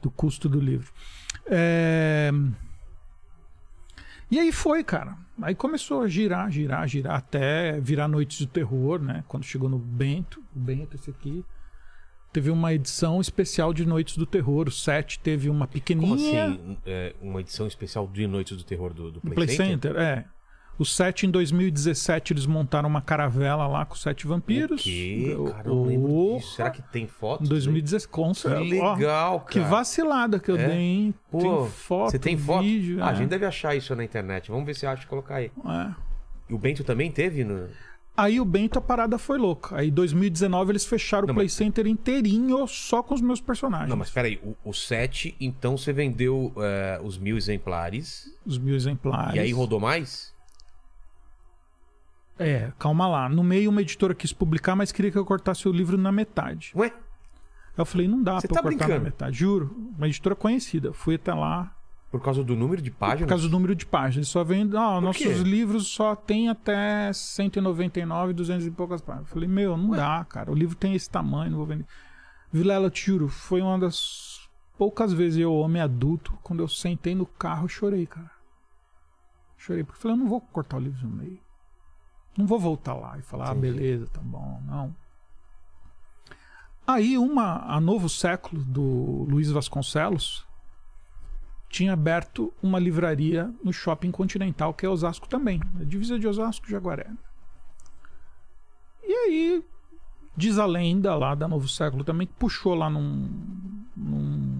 [0.00, 0.90] do custo do livro.
[1.46, 2.30] É...
[4.32, 5.14] E aí foi, cara.
[5.42, 9.22] Aí começou a girar, girar, girar, até virar Noites do Terror, né?
[9.28, 11.44] Quando chegou no Bento, o Bento, esse aqui.
[12.32, 14.68] Teve uma edição especial de Noites do Terror.
[14.68, 16.46] O 7 teve uma Como pequenininha.
[16.46, 16.78] assim?
[16.86, 19.92] é, uma edição especial de Noites do Terror do, do Play, Play Center?
[19.92, 20.24] Center, é.
[20.78, 24.80] O 7 em 2017 eles montaram uma caravela lá com sete vampiros.
[24.80, 25.36] O quê?
[25.52, 26.38] Cara, eu não lembro Porra.
[26.38, 26.54] disso.
[26.56, 27.44] Será que tem foto?
[27.44, 28.92] Em 2017, com Que certeza.
[28.94, 29.50] legal, Ó, cara.
[29.52, 30.66] Que vacilada que eu É?
[30.68, 31.14] dei, hein?
[31.30, 32.62] Pô, tem foto, Você tem foto?
[32.64, 33.02] vídeo.
[33.02, 33.16] Ah, a é.
[33.16, 34.50] gente deve achar isso na internet.
[34.50, 35.52] Vamos ver se acha e colocar aí.
[35.66, 35.94] É.
[36.50, 37.44] E o Bento também teve?
[37.44, 37.68] No...
[38.16, 39.76] Aí o Bento, a parada foi louca.
[39.76, 43.40] Aí em 2019 eles fecharam Não, o Play mas- Center inteirinho só com os meus
[43.40, 43.88] personagens.
[43.88, 44.40] Não, mas peraí.
[44.42, 48.30] O, o 7, então você vendeu é, os mil exemplares.
[48.44, 49.34] Os mil exemplares.
[49.36, 50.31] E aí rodou mais?
[52.38, 53.28] É, calma lá.
[53.28, 56.72] No meio uma editora quis publicar, mas queria que eu cortasse o livro na metade.
[56.74, 56.92] Ué?
[57.76, 58.98] Eu falei, não dá Você pra tá eu cortar brincando?
[59.04, 59.36] na metade.
[59.38, 59.74] Juro.
[59.96, 60.92] Uma editora conhecida.
[60.92, 61.74] Fui até lá,
[62.10, 63.22] Por causa do número de páginas?
[63.22, 64.16] Por causa do número de páginas.
[64.16, 64.76] Eles só vende.
[64.76, 65.32] Ah, nossos quê?
[65.34, 69.28] livros só tem até 199, 200 e poucas páginas.
[69.28, 70.50] Eu falei, meu, não dá, cara.
[70.50, 71.86] O livro tem esse tamanho, não vou vender.
[72.52, 74.46] Vilela, te juro, foi uma das
[74.76, 78.30] poucas vezes eu, homem adulto, quando eu sentei no carro, chorei, cara.
[79.56, 81.38] Chorei, porque eu falei, eu não vou cortar o livro no meio.
[82.36, 83.72] Não vou voltar lá e falar, ah, Entendi.
[83.78, 84.94] beleza, tá bom, não.
[86.86, 90.44] Aí uma, a Novo Século, do Luiz Vasconcelos,
[91.68, 95.60] tinha aberto uma livraria no Shopping Continental, que é Osasco também.
[95.80, 97.10] A divisa de Osasco, Jaguaré.
[99.02, 99.64] E aí,
[100.36, 103.28] diz a lenda lá da Novo Século também, que puxou lá num...
[103.96, 104.51] num-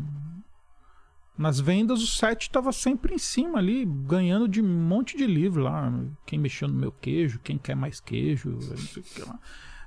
[1.36, 5.62] nas vendas, o 7 estava sempre em cima ali, ganhando de um monte de livro
[5.62, 5.92] lá.
[6.26, 9.38] Quem mexeu no meu queijo, quem quer mais queijo, não sei o que lá.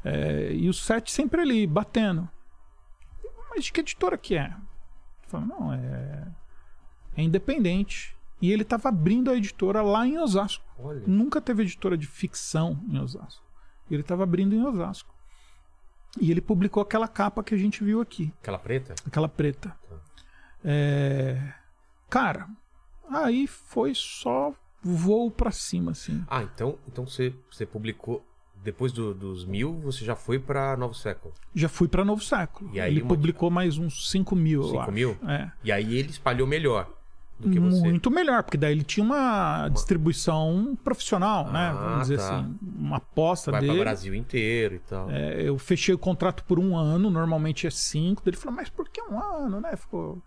[0.04, 2.28] É, e o 7 sempre ali, batendo.
[3.50, 4.54] Mas de que editora que é?
[5.28, 6.28] Falei, não, é
[7.18, 8.16] é independente.
[8.42, 10.64] E ele estava abrindo a editora lá em Osasco.
[10.78, 11.02] Olha.
[11.08, 13.44] Nunca teve editora de ficção em Osasco.
[13.90, 15.14] Ele estava abrindo em Osasco.
[16.20, 18.96] E ele publicou aquela capa que a gente viu aqui, Aquela preta?
[19.06, 19.76] aquela preta.
[20.66, 21.40] É...
[22.10, 22.48] Cara,
[23.10, 24.52] aí foi só
[24.82, 26.24] voo pra cima, assim.
[26.28, 28.26] Ah, então, então você, você publicou.
[28.64, 31.32] Depois do- dos mil, você já foi pra Novo Século.
[31.54, 32.68] Já fui pra Novo Século.
[32.74, 34.92] E aí ele uma- publicou mais uns 5 mil, eu 5 acho.
[34.92, 35.18] mil?
[35.28, 35.52] É.
[35.64, 36.90] E aí ele espalhou melhor
[37.40, 37.80] do que você.
[37.82, 41.68] Muito melhor, porque daí ele tinha uma distribuição profissional, né?
[41.70, 42.40] Ah, Vamos dizer tá.
[42.40, 43.74] assim, uma aposta Vai dele.
[43.76, 45.12] pra Brasil inteiro e tal.
[45.12, 48.24] É, eu fechei o contrato por um ano, normalmente é cinco.
[48.26, 49.76] Ele falou, mas por que um ano, né?
[49.76, 50.24] Ficou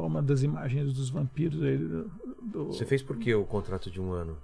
[0.00, 1.76] uma das imagens dos vampiros aí.
[1.78, 4.36] do- Você fez por que o contrato de um ano?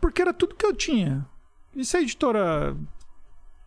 [0.00, 1.26] Porque era tudo que eu tinha.
[1.74, 2.76] E se a editora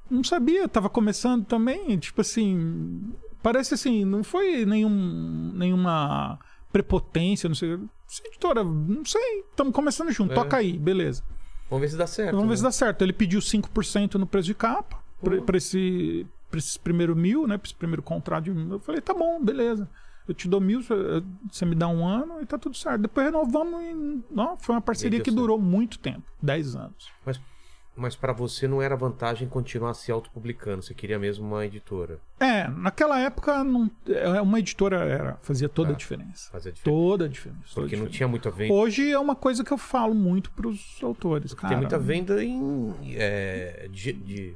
[0.10, 6.40] não sabia, tava começando também, tipo assim, parece assim, não foi nenhum, nenhuma
[6.72, 7.80] prepotência, não sei.
[8.08, 10.36] Se a editora, não sei, estamos começando junto, É.
[10.36, 11.24] toca aí, beleza.
[11.70, 12.32] Vamos ver se dá certo.
[12.34, 12.58] Vamos ver né?
[12.58, 13.02] se dá certo.
[13.02, 15.04] Ele pediu 5% no preço de capa
[15.46, 17.58] pra esse, pra esses primeiro mil, né?
[17.58, 18.74] Pra esse primeiro contrato de mil.
[18.74, 19.90] Eu falei, tá bom, beleza.
[20.28, 23.02] Eu te dou mil, você- você me dá um ano e tá tudo certo.
[23.02, 24.24] Depois renovamos e.
[24.34, 25.40] Não, foi uma parceria que certo.
[25.40, 27.10] durou muito tempo 10 anos.
[27.26, 27.40] Mas,
[27.96, 30.82] mas para você não era vantagem continuar se autopublicando.
[30.82, 32.20] Você queria mesmo uma editora.
[32.40, 35.94] É, naquela época não, é, uma editora era, fazia toda Tá.
[35.94, 36.52] a diferença.
[36.52, 36.84] Fazer a diferença.
[37.02, 37.62] Toda a diferença.
[37.66, 38.10] Porque não diferença.
[38.10, 38.74] tinha muita venda.
[38.74, 41.70] Hoje é uma coisa que eu falo muito pros autores, cara.
[41.70, 42.96] Tem muita venda em.
[43.16, 44.56] é, de, de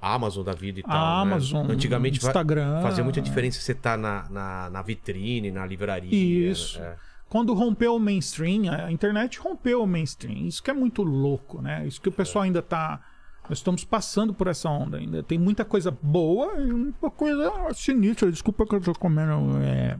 [0.00, 0.92] Amazon da vida e tal.
[0.92, 1.32] A né?
[1.32, 2.82] Amazon, Antigamente fa- Instagram.
[2.82, 6.10] fazia muita diferença você estar na, na, na vitrine, na livraria.
[6.50, 6.80] Isso.
[6.80, 6.96] é.
[7.28, 10.46] Quando rompeu o mainstream, a internet rompeu o mainstream.
[10.46, 11.86] Isso que é muito louco, né?
[11.86, 13.00] Isso que o pessoal ainda tá.
[13.48, 15.22] Nós estamos passando por essa onda ainda.
[15.22, 18.30] Tem muita coisa boa e muita coisa sinistra.
[18.30, 19.98] Desculpa que eu tô comendo é,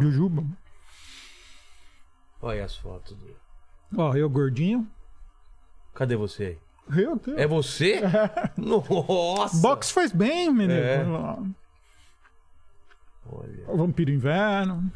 [0.00, 0.44] jujuba.
[2.40, 3.16] Olha as fotos.
[3.16, 3.36] do-
[3.96, 4.86] Ó, eu gordinho.
[5.94, 6.58] Cadê você aí?
[7.36, 8.00] É você?
[8.56, 9.56] Nossa!
[9.60, 10.72] Box faz bem, menino.
[10.72, 11.04] É.
[13.30, 13.64] Olha.
[13.68, 14.90] O Vampiro Inverno.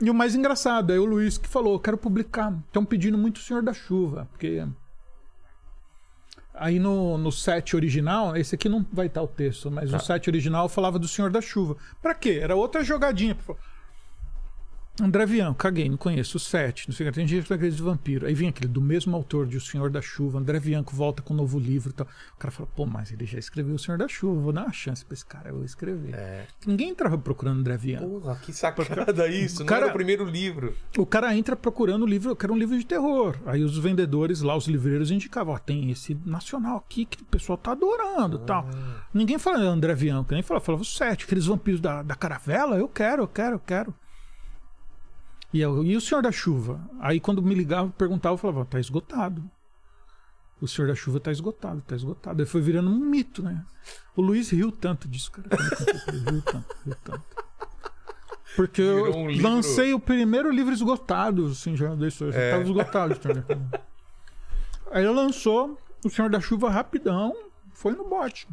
[0.00, 2.52] e o mais engraçado é o Luiz que falou: quero publicar.
[2.66, 4.66] Estão pedindo muito o Senhor da Chuva, porque.
[6.56, 9.96] Aí no, no set original, esse aqui não vai estar o texto, mas Tá.
[9.96, 11.76] no set original falava do Senhor da Chuva.
[12.00, 12.38] Pra quê?
[12.40, 13.36] Era outra jogadinha.
[15.02, 17.56] André Vian, caguei, não conheço o set, não sei o que, tem gente que não
[17.56, 18.26] acredita de vampiro.
[18.26, 21.34] Aí vem aquele do mesmo autor de O Senhor da Chuva, André Bianco volta com
[21.34, 22.06] um novo livro e tal.
[22.34, 24.72] O cara fala, pô, mas ele já escreveu O Senhor da Chuva, vou dar uma
[24.72, 26.14] chance pra esse cara, eu vou escrever.
[26.14, 26.46] É.
[26.64, 28.20] Ninguém entrava procurando André Bianco.
[28.20, 29.60] Porra, que sacada isso.
[29.60, 30.76] Não cara- era o primeiro livro.
[30.96, 33.36] O cara entra procurando o livro, eu quero um livro de terror.
[33.46, 37.58] Aí os vendedores lá, os livreiros indicavam, ó, tem esse nacional aqui que o pessoal
[37.58, 38.68] tá adorando e tal.
[39.12, 42.86] Ninguém fala André Bianco, nem falava, falava o sete, aqueles vampiros da, da caravela, eu
[42.88, 43.92] quero, eu quero, eu quero.
[45.54, 46.80] E, eu, e o Senhor da Chuva?
[47.00, 49.48] Aí quando me ligava, perguntava, eu falava, tá esgotado.
[50.60, 52.42] O Senhor da Chuva tá esgotado, tá esgotado.
[52.42, 53.64] Aí foi virando um mito, né?
[54.16, 55.46] O Luiz riu tanto disso, cara.
[55.50, 57.22] eu pra ele, Riu tanto, riu tanto.
[58.56, 62.50] Porque eu Virou um livro- lancei o primeiro livro esgotado, assim, já deixou, já É.
[62.52, 63.14] tava esgotado.
[64.92, 67.34] Aí ele lançou o Senhor da Chuva rapidão,
[67.72, 68.46] foi no bote.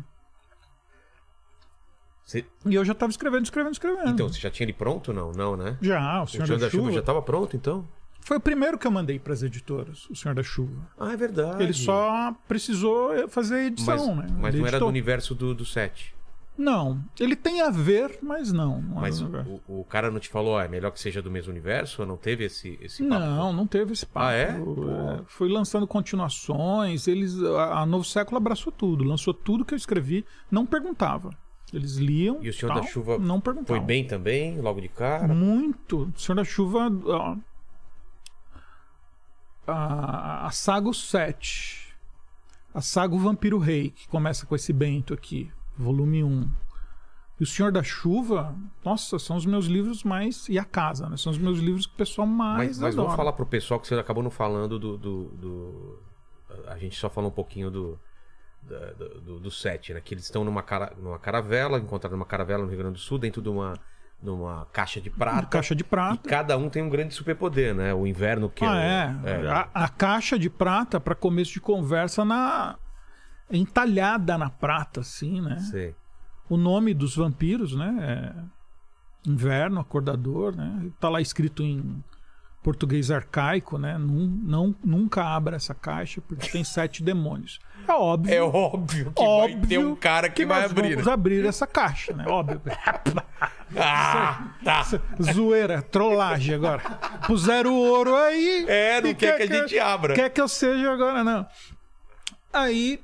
[2.23, 4.09] Você- E eu já tava escrevendo, escrevendo, escrevendo.
[4.09, 5.11] Então, você já tinha ele pronto?
[5.11, 5.77] Não, não, né?
[5.81, 7.87] já, o O Senhor, Senhor da, da Chuva Chuva, já estava pronto, então?
[8.23, 10.87] foi o primeiro que eu mandei para as editoras, o Senhor da Chuva.
[10.97, 11.61] Ah, é verdade.
[11.63, 14.27] Ele só precisou fazer a Mas, edição, né?
[14.39, 14.89] mas Ele não era do editou.
[14.89, 16.13] universo do, do set.
[16.57, 18.81] Não, ele tem a ver, mas não.
[18.81, 19.29] não Mas o,
[19.67, 22.01] o cara não te falou, ó, é melhor que seja do mesmo universo?
[22.03, 23.19] Ou não teve esse, esse papo?
[23.25, 24.27] Não, não teve esse papo.
[24.27, 24.49] Ah, é?
[24.51, 25.21] É.
[25.25, 30.23] Foi lançando continuações, eles a, a Novo Século abraçou tudo, lançou tudo que eu escrevi,
[30.51, 31.31] não perguntava.
[31.73, 33.77] Eles liam, E o Senhor tal, da Chuva não perguntavam.
[33.77, 35.27] Foi bem também, logo de cara?
[35.33, 36.11] Muito.
[36.15, 36.89] O Senhor da Chuva.
[37.05, 37.35] ó,
[39.67, 41.95] a, a saga o 7.
[42.73, 46.49] A saga o Vampiro Rei, que começa com esse Bento aqui, volume 1.
[47.39, 50.47] E o Senhor da Chuva, nossa, são os meus livros mais.
[50.47, 51.17] E a casa, né?
[51.17, 52.57] São os meus livros que o pessoal mais.
[52.57, 54.97] Mas, mas vamos falar pro pessoal que você acabou não falando do.
[54.97, 55.99] do, do-
[56.67, 57.99] a gente só falou um pouquinho do.
[58.61, 60.01] Da- do, do, set, né?
[60.01, 63.17] Que eles estão numa, cara, numa caravela, encontraram uma caravela no Rio Grande do Sul,
[63.17, 63.73] dentro de uma,
[64.21, 65.47] numa caixa de prata.
[65.47, 66.29] Caixa de E prata.
[66.29, 67.93] cada um tem um grande superpoder, né?
[67.93, 68.71] O inverno que ah,
[69.23, 69.47] o- é.
[69.51, 72.77] A, a caixa de prata, para começo de conversa, na
[73.49, 75.59] entalhada na prata, assim, né?
[75.59, 75.95] Sei.
[76.49, 77.97] O nome dos vampiros, né?
[78.01, 78.51] É
[79.29, 80.89] Inverno, Acordador, né?
[80.99, 82.03] Tá lá escrito em
[82.63, 83.97] português arcaico, né?
[83.97, 87.59] Nun- não, nunca abra essa caixa porque tem sete demônios.
[87.87, 88.33] É óbvio.
[88.33, 90.89] É óbvio que óbvio vai ter um cara que, vai nós abrir.
[90.89, 91.13] Vamos né?
[91.13, 92.25] abrir essa caixa, né?
[92.27, 92.61] Óbvio.
[93.73, 94.85] Ah, tá.
[95.21, 96.81] Zoeira, trollagem agora.
[97.25, 98.65] Puseram o ouro aí.
[98.67, 100.13] É, não e quer que a gente abra.
[100.13, 101.47] Quer que eu seja agora, não.
[102.51, 103.01] Aí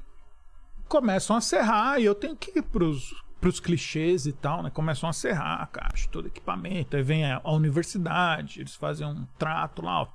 [0.88, 4.70] começam a serrar e eu tenho que ir pros, pros clichês e tal, né?
[4.70, 6.96] Começam a serrar a caixa, todo equipamento.
[6.96, 10.08] Aí vem a, a universidade, eles fazem um trato lá, ó,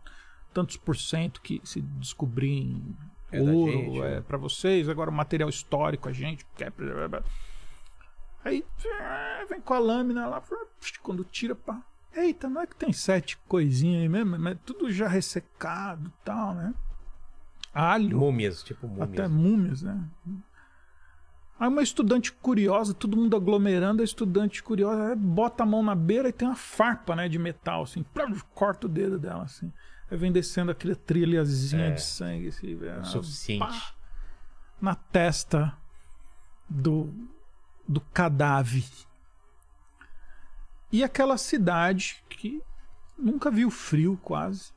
[0.53, 2.83] tantos por cento que se descobrir
[3.31, 4.21] É ouro gente, é né?
[4.21, 6.73] para vocês, agora o material histórico a gente quer.
[8.45, 10.43] Aí eh, vem com a lâmina lá,
[11.03, 11.81] quando tira, pá.
[12.15, 16.55] Eita, não é que tem sete coisinhas aí mesmo, mas tudo já ressecado e tal,
[16.55, 16.75] né?
[17.73, 19.09] Alho, Múmias, tipo múmias.
[19.09, 20.05] até múmias, né?
[21.63, 26.29] Aí uma estudante curiosa, todo mundo aglomerando, a estudante curiosa bota a mão na beira
[26.29, 29.73] e tem uma farpa, né, de metal, assim, plum, corta o dedo dela, assim.
[30.11, 31.91] Aí vem descendo aquela trilhazinha É.
[31.93, 33.61] de sangue, assim, O suficiente.
[33.61, 33.95] pá,
[34.81, 35.73] na testa
[36.69, 37.15] do,
[37.89, 38.85] do cadáver.
[40.91, 42.61] E aquela cidade que
[43.17, 44.73] nunca viu frio quase.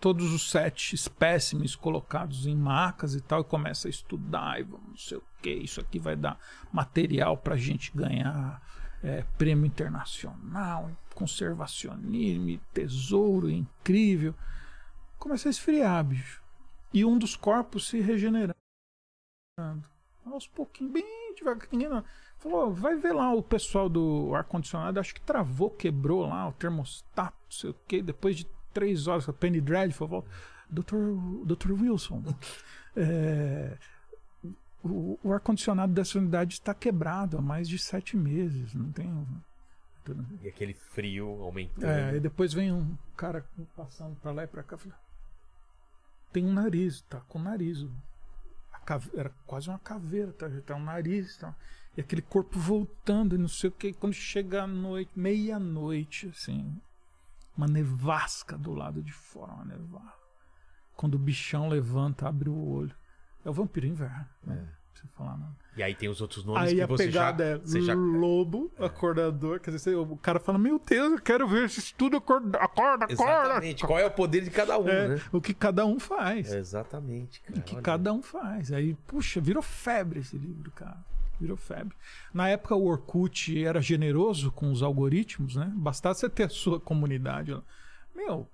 [0.00, 4.88] Todos os sete espécimes colocados em macas e tal, e começa a estudar e vamos
[4.88, 6.38] não sei o que, isso aqui vai dar
[6.72, 8.62] material pra gente ganhar
[9.02, 14.34] é, prêmio internacional, conservacionismo, tesouro incrível.
[15.18, 16.42] Começa a esfriar, bicho.
[16.92, 18.54] E um dos corpos se regenerando.
[20.24, 21.90] Aos pouquinhos, bem devagarinho.
[21.90, 22.04] não.
[22.38, 27.36] Falou, vai ver lá o pessoal do ar-condicionado, acho que travou, quebrou lá o termostato,
[27.44, 28.46] não sei o que, depois de
[28.78, 30.30] três horas, a Penny Dreadful volta.
[30.70, 30.94] Dr.
[31.46, 31.72] Dr.
[31.72, 32.22] Wilson,
[32.96, 33.76] é,
[34.84, 39.26] o, o ar-condicionado dessa unidade está quebrado há mais de sete meses, não tem...
[40.42, 41.86] E aquele frio aumentando.
[41.86, 43.44] É, e depois vem um cara
[43.76, 44.78] passando pra lá e pra cá.
[44.78, 44.98] fala,
[46.32, 47.84] Tem um nariz, tá com o nariz.
[48.86, 50.48] Cave- Era quase uma caveira, tá?
[50.48, 51.36] Já tá um nariz.
[51.36, 51.54] Tá?
[51.94, 53.92] E aquele corpo voltando não sei o que.
[53.92, 56.80] Quando chega a noite, meia-noite, assim,
[57.58, 60.16] uma nevasca do lado de fora, uma nevasca.
[60.96, 62.94] quando o bichão levanta, abre o olho.
[63.44, 64.26] É o vampiro inverno.
[64.44, 64.54] Né?
[64.54, 64.60] É.
[64.62, 65.56] Não precisa falar nada.
[65.76, 67.94] E aí tem os outros nomes Aí que a você pegada já, é você já...
[67.94, 69.60] lobo, acordador.
[69.60, 72.16] Quer dizer, o cara fala: Meu Deus, eu quero ver esse estudo.
[72.16, 73.44] Acorda, acorda, acorda.
[73.44, 73.86] Exatamente.
[73.86, 75.22] Qual é o poder de cada um, É, né?
[75.32, 76.52] O que cada um faz.
[76.52, 77.60] Exatamente, cara.
[77.60, 77.82] O que Olha.
[77.82, 78.72] cada um faz.
[78.72, 80.98] Aí, puxa, virou febre esse livro, cara.
[81.40, 81.96] Virou febre.
[82.34, 85.72] Na época, o Orkut era generoso com os algoritmos, né?
[85.76, 87.56] Bastasse você ter a sua comunidade.
[88.14, 88.48] Meu,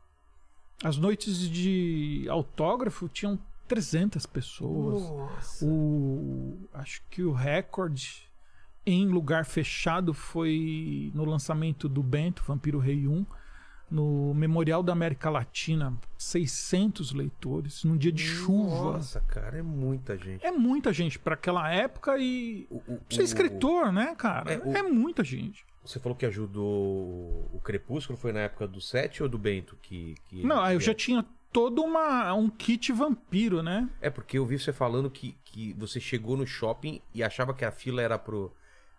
[0.83, 5.03] as noites de autógrafo tinham 300 pessoas.
[5.03, 5.65] Nossa.
[5.65, 8.29] O, acho que o recorde
[8.87, 13.25] em lugar fechado foi no lançamento do Bento, Vampiro Rei 1,
[13.95, 15.97] no Memorial da América Latina.
[16.19, 18.95] 600 leitores, num dia de chuva.
[18.95, 20.45] Nossa, cara, é muita gente.
[20.45, 22.67] É muita gente para aquela época e.
[22.69, 24.53] O- o- Pra Você é o- escritor, né, cara?
[24.55, 25.65] É, o- É muita gente.
[25.85, 29.77] Você falou que ajudou o Crepúsculo, foi na época do 7 ou do Bento?
[29.83, 30.95] Que, que Não, eu já é?
[30.95, 33.89] tinha todo uma, um kit vampiro, né?
[34.01, 37.65] É porque eu vi você falando que, que você chegou no shopping e achava que
[37.65, 38.51] a fila era pro.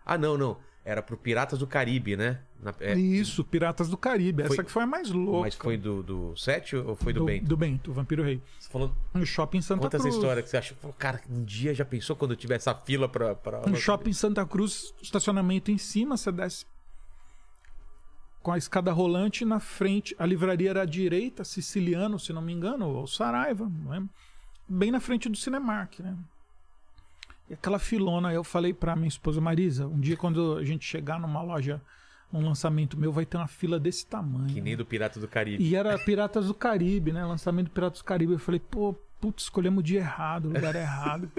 [0.04, 0.56] Ah, não, não.
[0.88, 2.38] Era pro Piratas do Caribe, né?
[2.62, 4.44] Na- é, Isso, Piratas do Caribe.
[4.44, 5.40] Essa Foi- que foi a mais louca.
[5.40, 7.44] Mas foi do, do 7 ou foi do, Bento?
[7.44, 8.40] Do Bento, Vampiro Rei.
[8.56, 8.92] Você falou.
[9.12, 10.06] No shopping Santa Conta Cruz.
[10.06, 10.76] essa história que você achou.
[10.80, 13.34] Pô, cara, um dia já pensou quando eu tiver essa fila pra.
[13.34, 13.62] pra...
[13.66, 16.64] No shopping Santa Cruz, estacionamento em cima, você desce
[18.40, 20.14] com a escada rolante na frente.
[20.20, 24.10] A livraria era à direita, Siciliano, se não me engano, ou Saraiva, não lembro.
[24.68, 26.16] Bem na frente do Cinemark, né?
[27.48, 31.20] E aquela filona, eu falei pra minha esposa Marisa, um dia quando a gente chegar
[31.20, 31.80] numa loja,
[32.32, 34.52] um lançamento meu, vai ter uma fila desse tamanho.
[34.52, 35.62] Que nem do Pirata do Caribe.
[35.62, 37.24] E era Piratas do Caribe, né?
[37.24, 38.32] Lançamento do Piratas do Caribe.
[38.32, 41.30] Eu falei, pô, putz, escolhemos o dia errado, o lugar errado.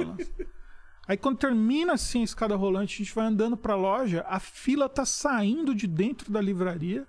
[1.07, 4.89] Aí quando termina assim a escada rolante, a gente vai andando pra loja, a fila
[4.89, 7.05] tá saindo de dentro da livraria,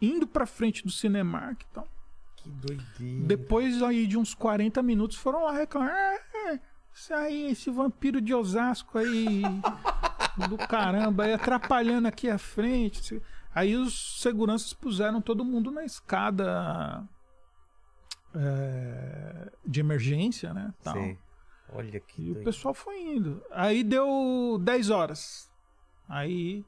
[0.00, 1.88] indo pra frente do Cinemark e tal.
[2.36, 3.26] Que doideira.
[3.26, 6.18] Depois aí de uns 40 minutos foram lá reclamar.
[6.90, 9.42] "Ah, isso aí, esse vampiro de Osasco aí,
[10.48, 13.20] do caramba, aí atrapalhando aqui a frente.
[13.54, 17.02] Aí os seguranças puseram todo mundo na escada
[18.34, 20.72] é, de emergência, né?
[20.82, 20.94] tal.
[20.94, 21.18] Sim.
[21.72, 22.44] Olha que E o doideira.
[22.44, 23.42] pessoal foi indo.
[23.50, 25.50] Aí deu 10 horas.
[26.08, 26.64] Aí.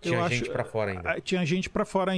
[0.00, 1.20] Tinha gente acho- pra fora ainda.
[1.20, 2.12] Tinha gente pra fora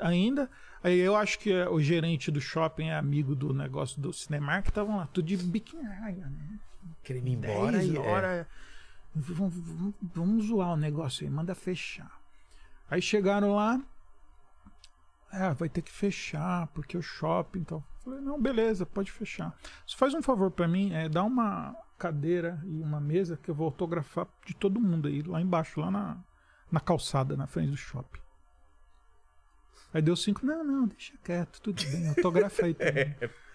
[0.00, 0.48] ainda.
[0.82, 4.68] Aí eu acho que o gerente do shopping é amigo do negócio do Cinemark.
[4.68, 5.82] Estavam lá, tudo de biquinho.
[5.82, 6.58] né?
[7.02, 7.96] Querendo ir embora 10 e.
[7.96, 8.00] é.
[8.00, 8.46] horas.
[9.14, 12.10] Vamos, vamos- vamos zoar o negócio aí, manda fechar.
[12.90, 13.80] Aí chegaram lá.
[15.32, 17.84] É, vai ter que fechar, porque o shopping e tal.
[18.04, 19.56] Falei, não, beleza, pode fechar.
[19.86, 23.54] Você faz um favor pra mim, é, dá uma cadeira e uma mesa que eu
[23.54, 26.16] vou autografar de todo mundo aí, lá embaixo, lá na,
[26.70, 28.20] na calçada, na frente do shopping.
[29.94, 33.14] Aí deu cinco, não, não, deixa quieto, tudo bem, autografa aí também.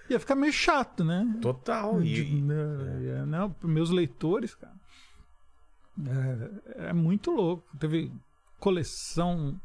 [0.10, 1.38] Ia ficar meio chato, né?
[1.42, 2.00] Total.
[2.02, 4.76] De- E, não, é, não, meus leitores, cara.
[6.78, 7.64] É, é muito louco.
[7.78, 8.12] Teve
[8.60, 9.60] coleção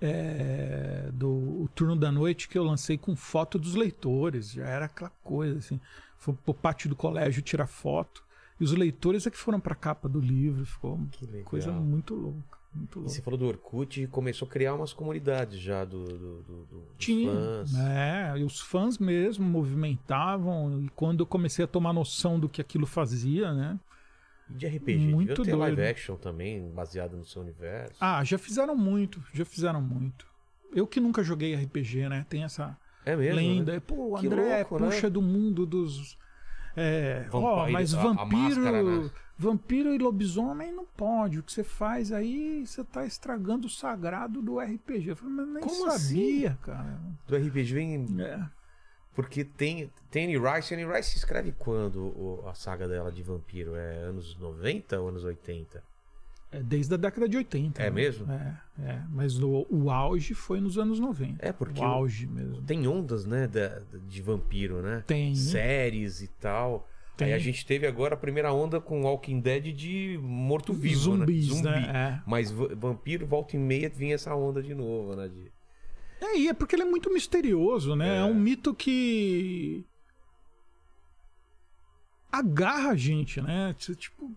[0.00, 4.50] é, do Turno da Noite que eu lancei com foto dos leitores.
[4.52, 5.80] Já era aquela coisa assim.
[6.18, 8.22] Foi pro pátio do colégio tirar foto.
[8.58, 10.66] E os leitores é que foram pra capa do livro.
[10.66, 11.44] Ficou legal.
[11.44, 12.58] coisa muito louca.
[12.72, 13.10] Muito E louca.
[13.12, 16.64] você falou do Orkut e começou a criar umas comunidades já do, do, do- do-
[16.66, 17.74] dos Tinha, fãs.
[17.76, 22.60] é, e os fãs mesmo movimentavam, e quando eu comecei a tomar noção do que
[22.60, 23.78] aquilo fazia, né?
[24.48, 24.98] E de RPG.
[24.98, 25.88] Muito Devia ter live doido.
[25.90, 27.96] action também, baseado no seu universo.
[28.00, 30.26] Ah, já fizeram muito, já fizeram muito.
[30.72, 32.24] Eu que nunca joguei RPG, né?
[32.28, 33.36] Tem essa é mesmo?
[33.36, 33.72] lenda.
[33.74, 33.80] Né?
[33.80, 34.86] Pô, André louco, né?
[34.90, 36.16] puxa do mundo dos.
[36.76, 38.36] É, ó, Vampire- mas a- a vampiro.
[38.38, 39.10] máscara, né?
[39.40, 41.38] Vampiro e lobisomem não pode.
[41.38, 45.08] O que você faz aí, você tá estragando o sagrado do RPG.
[45.08, 46.08] Eu falei, mas nem Como assim?
[46.08, 47.00] sabia, cara.
[47.26, 48.06] Do RPG vem.
[48.20, 48.38] É.
[49.14, 50.74] Porque tem, tem Anne Rice.
[50.74, 53.74] Anne Rice escreve quando o- a saga dela de vampiro?
[53.76, 55.82] É anos 90 ou anos 80?
[56.52, 57.80] É desde a década de 80.
[57.80, 57.90] É né?
[57.90, 58.30] mesmo?
[58.30, 59.02] É, é.
[59.08, 61.38] Mas o, o auge foi nos anos 90.
[61.46, 62.60] É, porque O auge mesmo.
[62.62, 65.02] tem ondas, né, da- de vampiro, né?
[65.06, 65.34] Tem.
[65.34, 66.86] Séries e tal.
[67.24, 67.28] Tem.
[67.28, 71.18] Aí a gente teve agora a primeira onda com Walking Dead de morto-vivo, né?
[71.18, 71.62] Zumbis, Zumbi.
[71.68, 72.22] né?
[72.26, 75.28] Mas va- vampiro, volta e meia, vinha essa onda de novo, né?
[75.28, 75.52] De...
[76.20, 76.24] É.
[76.26, 78.16] é, e é porque ele é muito misterioso, né?
[78.16, 78.24] É, É.
[78.24, 79.84] um mito que
[82.30, 83.74] agarra a gente, né?
[83.78, 84.30] Tipo,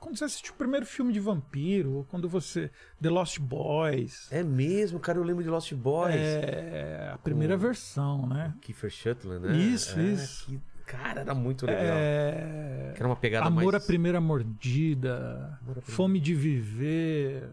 [0.00, 2.70] quando você assiste o primeiro filme de vampiro, ou quando você.
[3.00, 4.28] The Lost Boys.
[4.30, 6.14] É mesmo, cara, eu lembro de Lost Boys.
[6.16, 8.54] É a primeira Com- versão, né?
[8.60, 9.56] Kiefer Sutherland, né?
[9.58, 10.46] Isso, É, isso.
[10.46, 11.82] que- cara, era muito legal.
[11.84, 12.94] É...
[12.96, 13.84] Era uma pegada Amor mais...
[13.84, 17.50] à primeira mordida, Amor primeira- Fome de viver.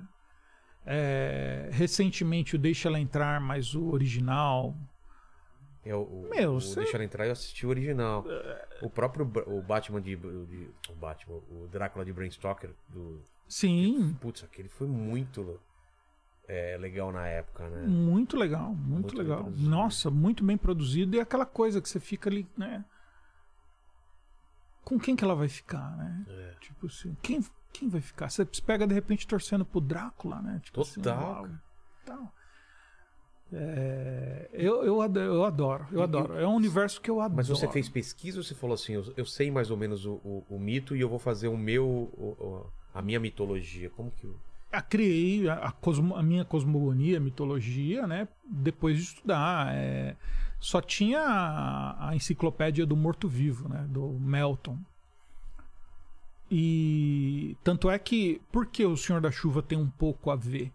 [0.86, 4.76] é, recentemente o Deixa Ela Entrar, mas o original.
[5.84, 8.26] É, o, Meu, o Deixa ela entrar, eu assisti o original.
[8.82, 13.22] O próprio o Batman de, de- O Batman, o Drácula de Bram Stoker, do.
[13.48, 15.60] Sim, Putz, aquele foi muito
[16.48, 17.86] é, legal na época, né?
[17.86, 19.52] muito legal, muito, Muito legal.
[19.58, 21.16] Nossa, muito bem produzido.
[21.16, 22.84] E aquela coisa que você fica ali, né?
[24.86, 26.26] Com quem que ela vai ficar, né?
[26.30, 26.54] É.
[26.62, 27.44] Tipo assim, quem,
[27.74, 28.30] quem vai ficar?
[28.30, 30.62] Você se pega de repente torcendo pro Drácula, né?
[30.64, 31.62] Tipo assim, Total, cara.
[32.06, 32.34] tal.
[33.54, 36.34] É, eu, eu, ado- eu adoro, eu adoro.
[36.38, 37.38] É um universo que eu adoro.
[37.38, 40.14] Mas você fez pesquisa ou você falou assim, eu, eu sei mais ou menos o,
[40.24, 41.86] o- o mito e eu vou fazer o meu.
[41.86, 43.90] o- a minha mitologia?
[43.92, 44.26] Como que.
[44.26, 44.36] eu-
[44.72, 48.28] a criei a, a cosmo- a minha cosmogonia, mitologia, né?
[48.50, 49.74] Depois de estudar.
[49.76, 50.16] é,
[50.60, 53.86] só tinha a, a enciclopédia do morto-vivo, né?
[53.90, 54.80] Do Melton.
[56.50, 60.72] E tanto é que por que o Senhor da Chuva tem um pouco a ver?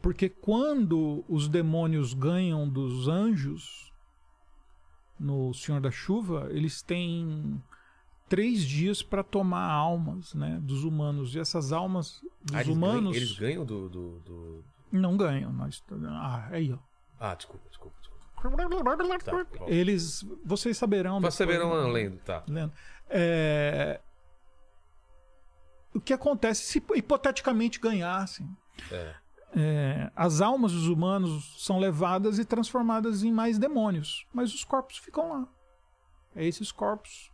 [0.00, 3.92] Porque quando os demônios ganham dos anjos
[5.20, 7.62] no Senhor da Chuva, eles têm
[8.28, 11.34] três dias para tomar almas, né, dos humanos.
[11.34, 13.88] E essas almas dos Ah, eles humanos Ganham, eles ganham do.
[13.88, 15.52] do, do- não ganham.
[15.52, 16.78] Nós, ah, aí, ó.
[17.20, 18.01] Ah, desculpa, desculpa, desculpa.
[19.24, 19.30] Tá.
[19.68, 21.20] Eles, vocês saberão.
[21.20, 22.42] Vocês saberão lendo, tá.
[22.48, 22.72] Lendo.
[23.08, 24.00] É,
[25.94, 28.48] O que acontece se hipoteticamente ganhassem?
[28.90, 29.14] É.
[29.54, 34.96] É, as almas dos humanos são levadas e transformadas em mais demônios, mas os corpos
[34.96, 35.48] ficam lá.
[36.34, 37.30] É esses corpos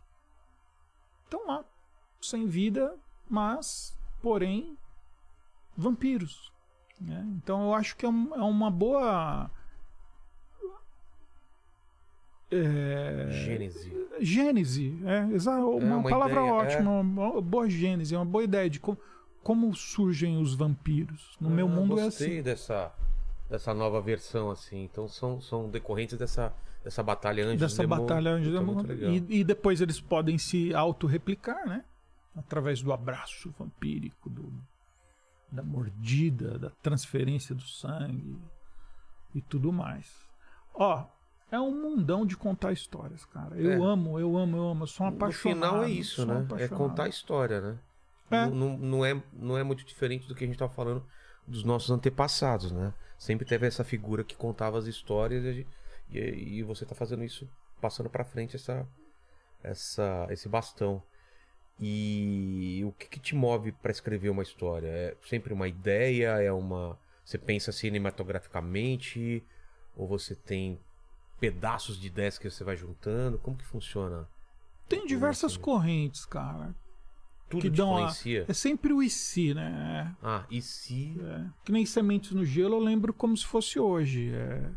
[1.23, 1.63] estão lá,
[2.21, 2.93] sem vida,
[3.29, 4.77] mas, porém,
[5.77, 6.51] vampiros.
[6.99, 7.23] né?
[7.37, 9.49] Então eu acho que é, um- é uma boa.
[12.51, 14.07] É, Gênese.
[14.19, 18.69] Gênese, é, exa- uma, uma palavra ideia, ótima, uma boa gênese, é uma boa ideia
[18.69, 18.97] de como,
[19.43, 21.37] como surgem os vampiros.
[21.39, 22.41] No meu Ah, mundo é gostei assim.
[22.43, 22.91] dessa,
[23.49, 24.83] dessa nova versão, assim.
[24.83, 26.51] Então são, são decorrentes dessa,
[26.83, 28.07] dessa batalha anjos Dessa demônios.
[28.07, 29.25] batalha anjo Puta, demônio.
[29.29, 31.85] E, e depois eles podem se auto-replicar, né?
[32.35, 34.51] Através do abraço vampírico, do,
[35.51, 38.37] da mordida, da transferência do sangue
[39.35, 40.11] e tudo mais.
[40.73, 41.05] Ó,
[41.51, 43.55] é um mundão de contar histórias, cara.
[43.55, 43.75] Eu É.
[43.75, 44.83] amo, eu amo, eu amo.
[44.83, 45.55] Eu sou um No apaixonado.
[45.71, 46.47] final é isso, né?
[46.57, 47.79] É contar história, né?
[48.31, 48.45] É.
[48.47, 51.03] Não, não, é, não é muito diferente do que a gente tava falando
[51.47, 52.93] dos nossos antepassados, né?
[53.17, 55.67] Sempre teve essa figura que contava as histórias e,
[56.11, 57.49] e- e você tá fazendo isso,
[57.81, 58.87] passando pra frente essa,
[59.63, 61.01] essa, esse bastão.
[61.79, 64.87] E o que, que te move pra escrever uma história?
[64.87, 66.41] É sempre uma ideia?
[66.41, 66.99] É uma.
[67.23, 69.43] Você pensa cinematograficamente?
[69.95, 70.79] Ou você tem
[71.39, 73.37] pedaços de ideias que você vai juntando?
[73.37, 74.27] Como que funciona?
[74.87, 75.61] Tem diversas assim.
[75.61, 76.75] correntes, cara.
[77.49, 78.13] Tudo que dão a-?
[78.47, 80.15] É sempre o e se, né?
[80.21, 81.15] Ah, e se.
[81.19, 84.31] É, que nem Sementes no Gelo eu lembro como se fosse hoje.
[84.33, 84.69] É,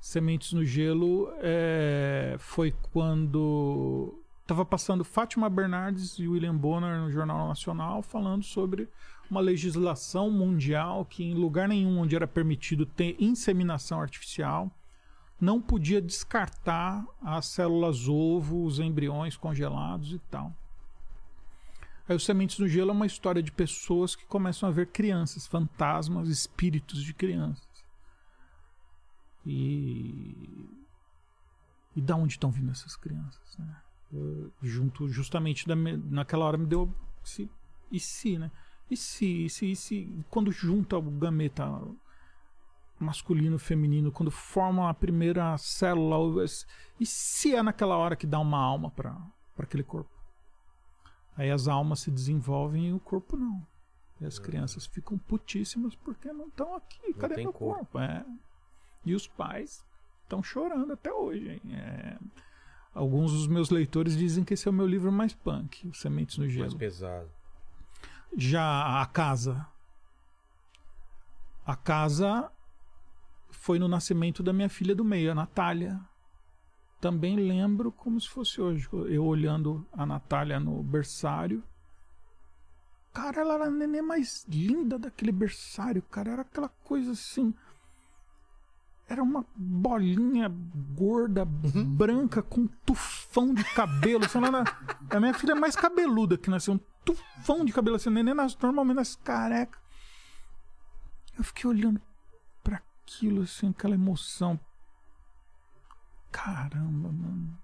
[0.00, 7.48] Sementes no Gelo é, foi quando estava passando Fátima Bernardes e William Bonner no Jornal
[7.48, 8.88] Nacional falando sobre
[9.30, 14.70] uma legislação mundial que em lugar nenhum onde era permitido ter inseminação artificial
[15.40, 20.54] não podia descartar as células ovo, os embriões congelados e tal.
[22.08, 25.46] Aí o Sementes no Gelo é uma história de pessoas que começam a ver crianças,
[25.46, 27.68] fantasmas, espíritos de crianças.
[29.44, 30.68] E.
[31.94, 33.76] E da onde estão vindo essas crianças, né?
[34.12, 36.92] Eu, junto, justamente da naquela hora me deu
[37.24, 37.50] esse,
[37.90, 38.50] e se, né?
[38.90, 41.64] E se, e se, e se, quando junta o gameta
[42.98, 46.44] masculino e feminino, quando formam a primeira célula,
[46.98, 49.16] e se é naquela hora que dá uma alma para
[49.58, 50.10] aquele corpo?
[51.36, 53.64] Aí as almas se desenvolvem e o corpo não.
[54.20, 57.14] E as crianças ficam putíssimas porque não estão aqui.
[57.14, 57.92] Cadê meu corpo.
[57.92, 58.00] corpo?
[58.00, 58.26] É.
[59.04, 59.86] E os pais
[60.24, 61.62] estão chorando até hoje.
[61.70, 62.18] É.
[62.92, 66.44] Alguns dos meus leitores dizem que esse é o meu livro mais punk, Sementes no
[66.44, 66.76] Mais Gelo.
[66.76, 67.30] pesado.
[68.36, 69.64] Já a casa.
[71.64, 72.50] A casa
[73.50, 76.00] foi no nascimento da minha filha do meio, a Natália.
[77.00, 78.88] Também lembro como se fosse hoje.
[79.08, 81.62] Eu olhando a Natália no berçário.
[83.12, 86.32] Cara, ela era a neném mais linda daquele berçário, cara.
[86.32, 87.54] Era aquela coisa assim.
[89.08, 90.48] Era uma bolinha
[90.94, 94.24] gorda, branca, com um tufão de cabelo.
[94.24, 94.78] Assim, ela era-
[95.16, 96.74] a minha filha é mais cabeluda que nasceu.
[96.74, 98.10] Um tufão de cabelo assim.
[98.10, 99.80] Neném nas, normalmente nas carecas.
[101.38, 102.00] Eu fiquei olhando
[103.08, 104.60] aquilo, assim, aquela emoção.
[106.30, 107.58] Caramba, mano.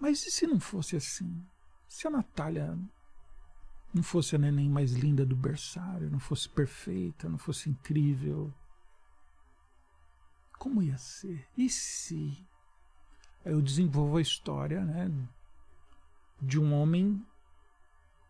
[0.00, 1.44] Mas e se não fosse assim?
[1.88, 2.78] Se a Natália
[3.94, 8.52] não fosse a neném mais linda do berçário, não fosse perfeita, não fosse incrível?
[10.58, 11.48] como ia ser?
[11.56, 12.44] E se?
[13.44, 15.10] Aí eu desenvolvo a história, né?
[16.42, 17.24] De um homem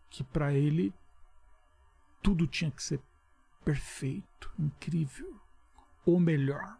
[0.09, 0.93] que para ele
[2.21, 3.01] tudo tinha que ser
[3.63, 5.38] perfeito, incrível,
[6.09, 6.77] ou melhor.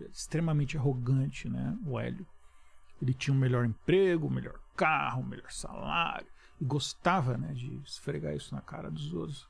[0.00, 1.78] Extremamente arrogante, né?
[1.86, 2.26] O Hélio.
[3.00, 6.26] Ele tinha o melhor emprego, o melhor carro, o melhor salário.
[6.60, 9.48] E gostava né, de esfregar isso na cara dos outros.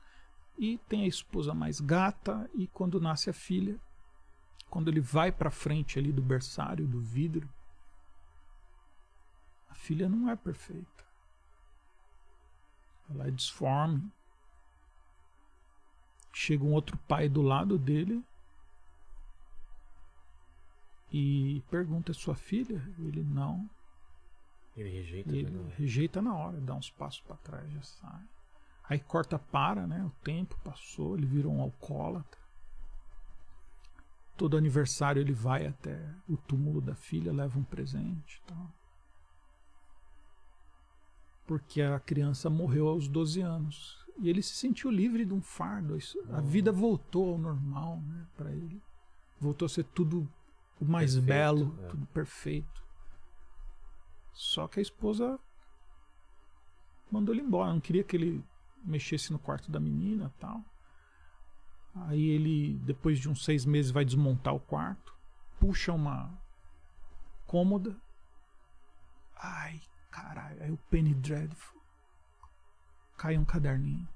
[0.57, 2.49] E tem a esposa mais gata.
[2.53, 3.79] E quando nasce a filha,
[4.69, 7.49] quando ele vai para frente ali do berçário, do vidro,
[9.69, 11.03] a filha não é perfeita.
[13.09, 14.11] Ela é disforme.
[16.31, 18.23] Chega um outro pai do lado dele
[21.13, 22.81] e pergunta: é sua filha?
[22.97, 23.69] Ele não.
[24.75, 25.29] Ele rejeita.
[25.29, 25.73] Ele né?
[25.77, 28.23] rejeita na hora, dá uns passos para trás, já sai.
[28.89, 30.03] Aí corta para, né?
[30.03, 32.41] O tempo passou, ele virou um alcoólatra.
[34.35, 38.71] Todo aniversário ele vai até o túmulo da filha, leva um presente e tal.
[41.45, 44.03] Porque a criança morreu aos 12 anos.
[44.19, 45.97] E ele se sentiu livre de um fardo.
[46.31, 48.81] A vida voltou ao normal né, para ele.
[49.39, 50.27] Voltou a ser tudo
[50.91, 51.87] mais Perfeito, belo, é.
[51.87, 52.83] tudo perfeito.
[54.33, 55.39] Só que a esposa
[57.11, 57.71] mandou ele embora.
[57.71, 58.43] Não queria que ele
[58.83, 60.61] mexesse no quarto da menina tal.
[62.07, 65.15] Aí ele, depois de uns seis meses, vai desmontar o quarto,
[65.59, 66.35] puxa uma
[67.45, 67.95] cômoda.
[69.35, 69.79] Ai,
[70.09, 71.79] caralho, aí o Penny Dreadful.
[73.17, 74.07] Cai um caderninho.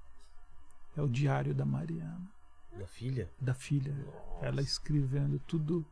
[0.96, 2.28] É o diário da Mariana,
[2.76, 3.32] Da filha?
[3.40, 3.94] da filha.
[4.42, 5.86] Ela escrevendo tudo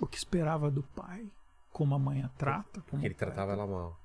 [0.00, 1.30] o que esperava do pai,
[1.72, 2.80] como a mãe a trata.
[2.82, 3.98] Porque ele tratava ela mal.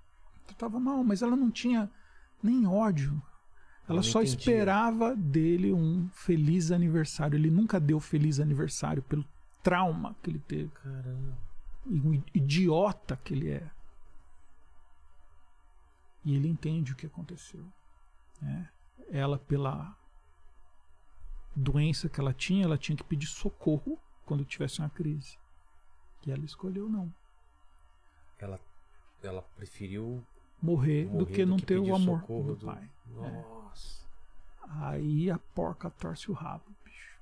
[0.47, 1.89] tratava mal, mas ela não tinha
[2.41, 3.21] nem ódio.
[3.87, 4.37] Ela só entendia.
[4.39, 7.35] esperava dele um feliz aniversário.
[7.35, 9.25] Ele nunca deu feliz aniversário pelo
[9.63, 11.37] trauma que ele teve Caramba.
[11.87, 13.69] e um idiota que ele é.
[16.23, 17.65] E ele entende o que aconteceu.
[18.39, 18.69] né?
[19.09, 19.97] Ela, pela
[21.55, 25.37] doença que ela tinha, ela tinha que pedir socorro quando tivesse uma crise.
[26.25, 27.13] E ela escolheu não.
[28.37, 28.59] Ela,
[29.23, 30.25] ela preferiu
[30.61, 32.89] Morrer, morrer do que não ter pedir o amor socorro do pai.
[33.07, 33.31] É.
[33.31, 34.05] Nossa.
[34.81, 37.17] Aí a porca torce o rabo, bicho.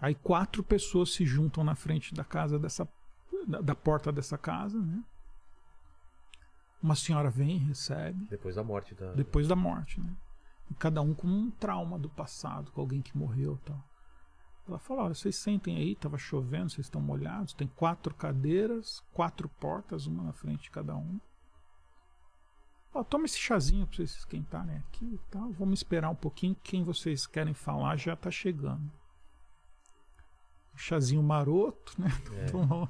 [0.00, 2.88] Aí quatro pessoas se juntam na frente da casa dessa.
[3.46, 5.04] da, da porta dessa casa, né?
[6.82, 9.12] Uma senhora vem e recebe, Depois da morte da.
[9.12, 10.16] depois da morte, né?
[10.70, 13.84] E cada um com um trauma do passado, com alguém que morreu e tal.
[14.68, 19.48] Ela fala, olha, vocês sentem aí, tava chovendo, vocês estão molhados, tem quatro cadeiras, quatro
[19.48, 21.18] portas, uma na frente de cada um.
[22.92, 25.50] Ó, toma esse chazinho pra vocês esquentarem aqui e tal.
[25.52, 26.56] Vamos esperar um pouquinho.
[26.62, 28.90] Quem vocês querem falar já tá chegando.
[30.74, 32.08] Chazinho maroto, né?
[32.34, 32.46] É.
[32.46, 32.88] Tomou.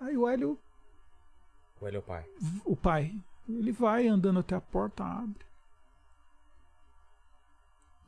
[0.00, 0.58] Aí o Hélio,
[1.80, 2.26] O Hélio é o pai.
[2.64, 5.44] o pai, ele vai andando até a porta, abre.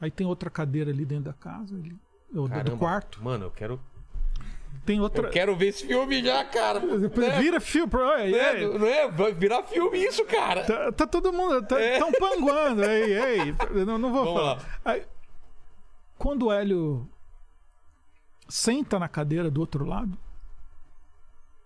[0.01, 1.97] Aí tem outra cadeira ali dentro da casa, ele,
[2.35, 3.23] ou do quarto.
[3.23, 3.81] Mano, eu quero.
[4.85, 5.27] Tem outra.
[5.28, 6.81] Eu quero ver esse filme já, cara.
[6.81, 7.09] Né?
[7.40, 8.60] Vira filme, ei, Né?
[8.60, 9.10] ei, Não é?
[9.10, 10.64] Vai virar filme isso, cara.
[10.64, 11.66] Tá, tá todo mundo.
[11.66, 11.98] Tá, É.
[11.98, 12.85] Tão panguando.
[12.85, 13.85] Ei, ei.
[13.85, 14.81] Não, não vou Vamos falar.
[14.85, 15.05] Aí,
[16.18, 17.09] quando o Hélio
[18.48, 20.16] senta na cadeira do outro lado,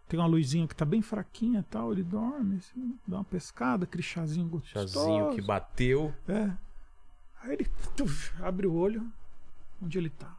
[0.08, 3.84] tem uma luzinha que tá bem fraquinha e tal, ele dorme, assim, dá uma pescada,
[3.84, 4.72] aquele chazinho gostoso.
[4.94, 6.12] Chazinho que bateu.
[6.26, 6.50] É.
[7.40, 7.64] Aí ele
[7.96, 9.10] tuf, abre o olho.
[9.82, 10.36] Onde ele tá?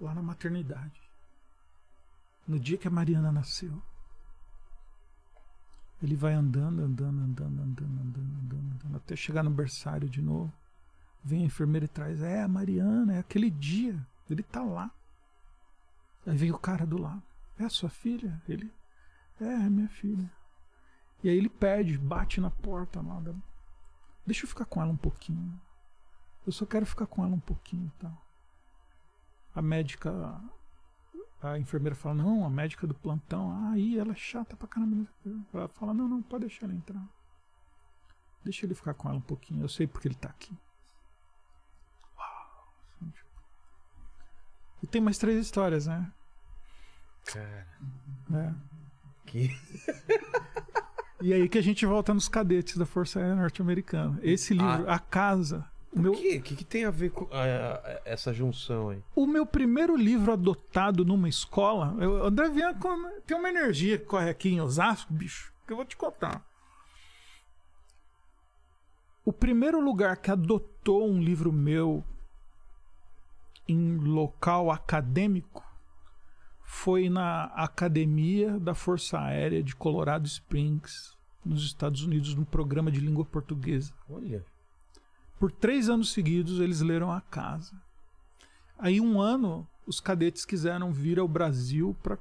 [0.00, 1.00] Lá na maternidade.
[2.46, 3.82] No dia que a Mariana nasceu.
[6.02, 10.52] Ele vai andando, andando, andando, andando, andando, andando, andando, até chegar no berçário de novo.
[11.24, 12.22] Vem a enfermeira e traz.
[12.22, 13.98] É a Mariana, é aquele dia.
[14.30, 14.90] Ele tá lá.
[16.26, 17.22] Aí vem o cara do lado.
[17.58, 18.40] É a sua filha?
[18.48, 18.72] Ele.
[19.40, 20.30] É, é minha filha.
[21.24, 23.34] E aí ele pede, bate na porta lá da,
[24.26, 25.58] Deixa eu ficar com ela um pouquinho.
[26.46, 28.26] Eu só quero ficar com ela um pouquinho e tal.
[29.54, 30.12] A médica.
[31.42, 35.06] A enfermeira fala, não, a médica do plantão, ah, aí ela é chata pra caramba.
[35.52, 37.06] Ela fala, não, não, pode deixar ela entrar.
[38.42, 40.56] Deixa ele ficar com ela um pouquinho, eu sei porque ele tá aqui.
[42.16, 42.72] Uau.
[44.82, 46.10] E tem mais três histórias, né?
[47.26, 47.66] Cara,
[48.34, 48.54] É.
[49.26, 49.50] que.
[51.20, 54.18] E aí que a gente volta nos cadetes da Força Aérea Norte-Americana.
[54.22, 55.64] Esse livro, A Casa.
[55.92, 59.02] O meu, que, que, que tem a ver com ah, essa junção aí?
[59.14, 61.96] O meu primeiro livro adotado numa escola.
[61.98, 62.88] Eu, André Bianco
[63.26, 66.44] tem uma energia que corre aqui em Osasco, bicho, que eu vou te contar.
[69.24, 72.04] O primeiro lugar que adotou um livro meu
[73.66, 75.65] em local acadêmico
[76.68, 82.98] foi na Academia da Força Aérea de Colorado Springs, nos Estados Unidos, no programa de
[82.98, 83.92] língua portuguesa.
[84.10, 84.44] Olha.
[85.38, 87.72] Por três anos seguidos, eles leram a casa.
[88.78, 92.18] Aí, um ano, os cadetes quiseram vir ao Brasil para.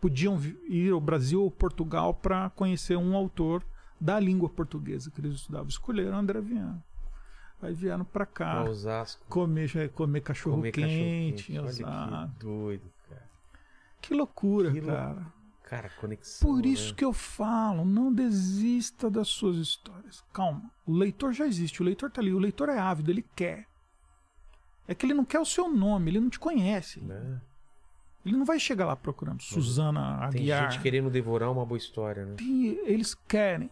[0.00, 3.62] podiam vi- ir ao Brasil ou Portugal para conhecer um autor
[4.00, 5.68] da língua portuguesa que eles estudavam.
[5.68, 6.82] Escolheram André Viana.
[7.62, 9.24] Aí vieram para cá Osasco.
[9.28, 11.42] comer, já- comer cachorro Comer cachorro quente.
[11.44, 11.58] quente.
[11.58, 12.82] Olha que doido.
[14.06, 15.36] Que loucura, Que lou- cara.
[15.64, 16.48] Cara, conexão.
[16.48, 16.94] Por isso né?
[16.96, 20.24] que eu falo, não desista das suas histórias.
[20.32, 23.66] Calma, o leitor já existe, o leitor tá ali, o leitor é ávido, ele quer.
[24.86, 27.00] É que ele não quer o seu nome, ele não te conhece.
[27.00, 27.40] Né?
[28.24, 30.70] Ele não vai chegar lá procurando Suzana Tem Aguiar.
[30.70, 32.34] gente querendo devorar uma boa história, né?
[32.36, 33.68] Tem- eles querem.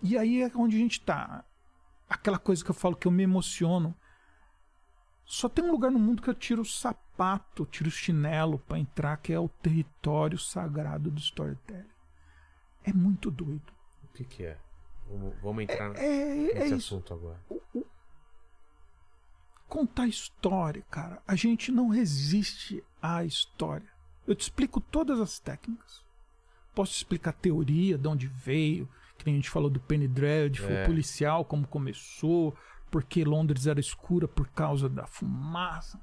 [0.00, 1.44] E aí é onde a gente tá.
[2.08, 3.92] Aquela coisa que eu falo que eu me emociono.
[5.24, 7.00] Só tem um lugar no mundo que eu tiro o sapato,
[7.70, 11.84] tiro o chinelo pra entrar, que é o território sagrado do storytelling.
[12.84, 13.72] É muito doido.
[14.04, 14.58] O que que é?
[15.08, 16.06] Vamos, vamos entrar É,
[16.50, 16.94] é nesse isso.
[16.96, 17.40] assunto agora.
[19.68, 21.22] Contar história, cara.
[21.26, 23.88] A gente não resiste à história.
[24.26, 26.04] Eu te explico todas as técnicas.
[26.74, 30.62] Posso explicar a teoria, de onde veio, que nem a gente falou do Penny Dread,
[30.64, 30.84] É.
[30.86, 32.56] policial, como começou,
[32.90, 36.00] porque Londres era escura por causa da fumaça.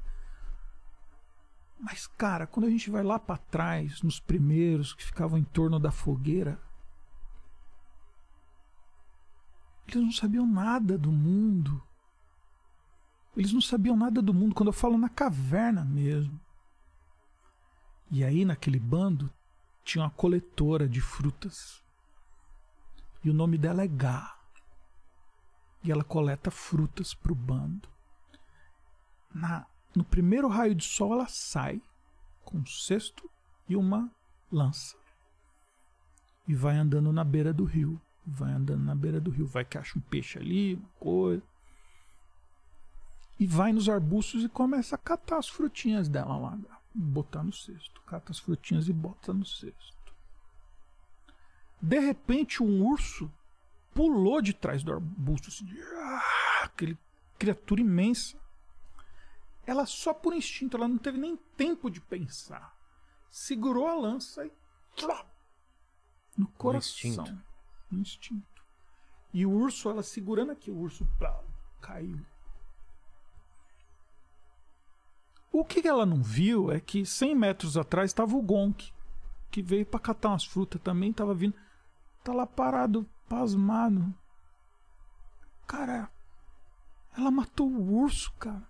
[1.80, 5.80] Mas, cara, quando a gente vai lá pra trás, nos primeiros que ficavam em torno
[5.80, 6.62] da fogueira,
[9.88, 11.82] eles não sabiam nada do mundo.
[13.36, 16.38] Eles não sabiam nada do mundo, quando eu falo na caverna mesmo.
[18.12, 19.32] E aí, naquele bando,
[19.84, 21.82] tinha uma coletora de frutas.
[23.24, 24.38] E o nome dela é Gá.
[25.82, 27.88] E ela coleta frutas pro bando.
[29.34, 31.82] Na, no primeiro raio de sol, ela sai
[32.44, 33.30] com um cesto
[33.68, 34.10] e uma
[34.52, 34.96] lança.
[36.48, 38.02] E vai andando na beira do rio.
[38.26, 39.46] Vai andando na beira do rio.
[39.46, 41.44] Vai que acha um peixe ali, uma coisa
[43.40, 46.60] e vai nos arbustos e começa a catar as frutinhas dela lá,
[46.94, 48.02] botar no cesto.
[48.02, 50.14] Cata as frutinhas e bota no cesto.
[51.82, 53.32] De repente, um urso
[53.94, 56.98] pulou de trás do arbusto, assim, ah, aquele
[57.38, 58.38] criatura imensa.
[59.70, 62.76] Ela só por instinto, ela não teve nem tempo de pensar.
[63.30, 64.52] Segurou a lança e
[66.36, 67.22] no coração.
[67.22, 67.44] instinto.
[67.92, 68.64] No instinto.
[69.32, 71.08] E o urso, ela segurando aqui, o urso
[71.80, 72.20] caiu.
[75.52, 78.92] O que ela não viu é que 100 metros atrás estava o Gonk,
[79.52, 81.54] que veio para catar umas frutas também, estava vindo.
[82.24, 84.12] Tá lá parado, pasmado.
[85.68, 86.12] Cara,
[87.16, 88.68] ela matou o urso, cara.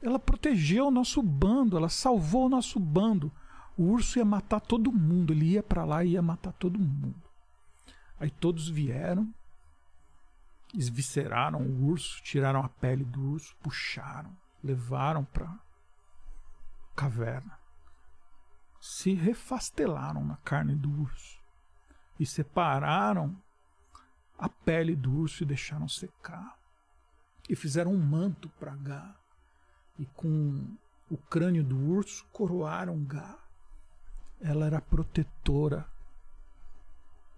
[0.00, 3.32] Ela protegeu o nosso bando, ela salvou o nosso bando.
[3.76, 7.22] O urso ia matar todo mundo, ele ia para lá e ia matar todo mundo.
[8.18, 9.32] Aí todos vieram,
[10.74, 15.52] esvisceraram o urso, tiraram a pele do urso, puxaram, levaram para
[16.96, 17.58] caverna.
[18.80, 21.38] Se refastelaram na carne do urso
[22.18, 23.36] e separaram
[24.36, 26.56] a pele do urso e deixaram secar.
[27.48, 29.16] E fizeram um manto para Gá.
[29.98, 30.76] E com
[31.10, 33.38] o crânio do urso coroaram Gá.
[34.40, 35.86] Ela era protetora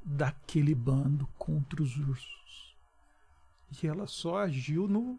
[0.05, 2.77] daquele bando contra os ursos.
[3.83, 5.19] E ela só agiu no.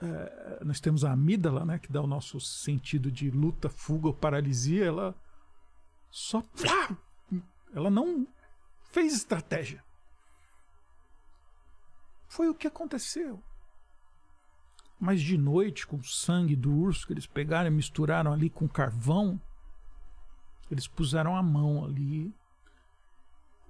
[0.00, 4.14] é, nós temos a amígdala, né, que dá o nosso sentido de luta, fuga ou
[4.14, 4.86] paralisia.
[4.86, 5.14] Ela
[6.10, 6.42] só.
[7.74, 8.26] Ela não
[8.90, 9.84] fez estratégia.
[12.28, 13.42] Foi o que aconteceu.
[14.98, 18.66] Mas de noite, com o sangue do urso que eles pegaram e misturaram ali com
[18.66, 19.40] carvão,
[20.70, 22.34] eles puseram a mão ali,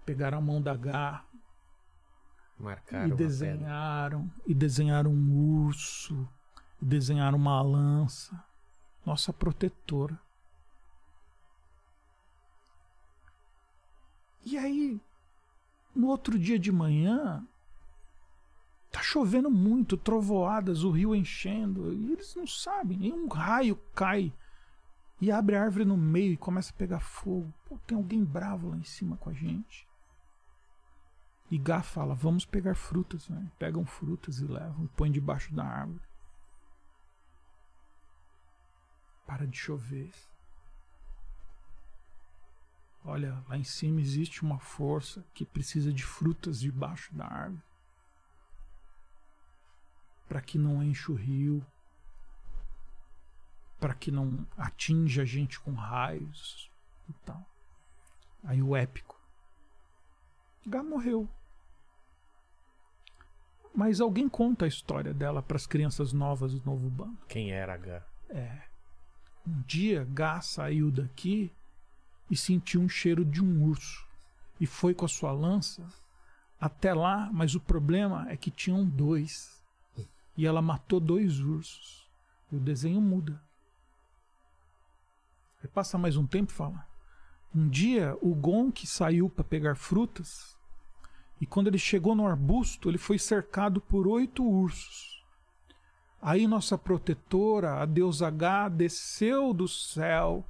[0.04, 1.24] pegaram a mão da Gá
[2.58, 6.26] Marcaram e desenharam, e desenharam um urso,
[6.80, 8.42] e desenharam uma lança,
[9.04, 10.18] nossa protetora.
[14.42, 14.98] E aí,
[15.94, 17.46] no outro dia de manhã,
[18.96, 24.32] tá chovendo muito, trovoadas, o rio enchendo, e eles não sabem, nem um raio cai
[25.20, 27.52] e abre a árvore no meio e começa a pegar fogo.
[27.66, 29.86] Pô, tem alguém bravo lá em cima com a gente.
[31.50, 33.28] E Gá fala: Vamos pegar frutas.
[33.28, 33.50] Né?
[33.58, 36.04] Pegam frutas e levam e põem debaixo da árvore.
[39.26, 40.12] Para de chover.
[43.04, 47.65] Olha, lá em cima existe uma força que precisa de frutas debaixo da árvore.
[50.28, 51.64] Para que não enche o rio.
[53.78, 56.70] para que não atinja a gente com raios
[57.08, 57.46] e tal.
[58.42, 59.20] Aí o épico.
[60.66, 61.28] Gá morreu.
[63.74, 67.18] Mas alguém conta a história dela para as crianças novas do novo bando.
[67.28, 68.02] Quem era H?
[68.30, 68.62] É.
[69.46, 71.52] Um dia Gá saiu daqui
[72.30, 74.06] e sentiu um cheiro de um urso
[74.58, 75.86] e foi com a sua lança
[76.58, 79.55] até lá, mas o problema é que tinham dois.
[80.36, 82.08] E ela matou dois ursos.
[82.50, 83.40] E o desenho muda.
[85.62, 86.86] Aí passa mais um tempo e fala:
[87.54, 90.56] Um dia o Gonk saiu para pegar frutas
[91.40, 95.24] e quando ele chegou no arbusto, ele foi cercado por oito ursos.
[96.20, 100.44] Aí nossa protetora, a deusa H, desceu do céu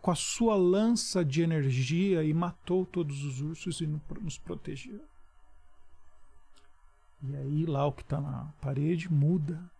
[0.00, 3.86] com a sua lança de energia e matou todos os ursos e
[4.20, 5.00] nos protegeu.
[7.22, 9.70] E aí lá o que está na parede muda.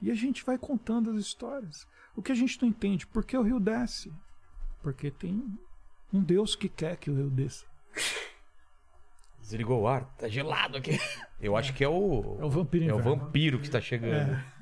[0.00, 1.86] E a gente vai contando as histórias.
[2.14, 4.12] O que a gente não entende, por que o rio desce?
[4.82, 5.58] Porque tem
[6.12, 7.66] um Deus que quer que o rio desça.
[9.40, 10.98] Desligou o ar, tá gelado aqui.
[11.40, 12.36] Eu acho que é o.
[12.40, 14.32] É o vampiro É o vampiro que está chegando.
[14.32, 14.56] É.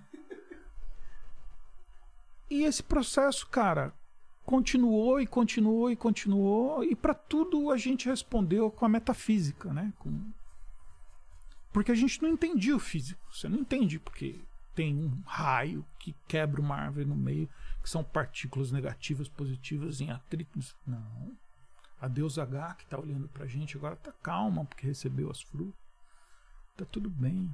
[2.51, 3.93] E esse processo, cara,
[4.45, 9.93] continuou e continuou e continuou, e para tudo a gente respondeu com a metafísica, né?
[9.99, 10.31] Com...
[11.75, 13.21] Porque a gente não entendia o físico.
[13.33, 14.41] Você não entende porque
[14.77, 17.51] tem um raio que quebra uma árvore no meio,
[17.83, 20.77] que são partículas negativas, positivas em atritos.
[20.87, 21.37] Não.
[22.01, 25.75] A deusa H que tá olhando pra gente agora tá calma porque recebeu as frutas.
[26.77, 27.51] Tá tudo bem.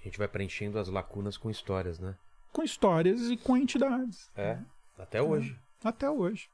[0.00, 2.16] A gente vai preenchendo as lacunas com histórias, né?
[2.50, 4.30] Com histórias e com entidades.
[4.34, 4.58] É.
[4.98, 5.60] Até hoje.
[5.84, 6.48] Até hoje.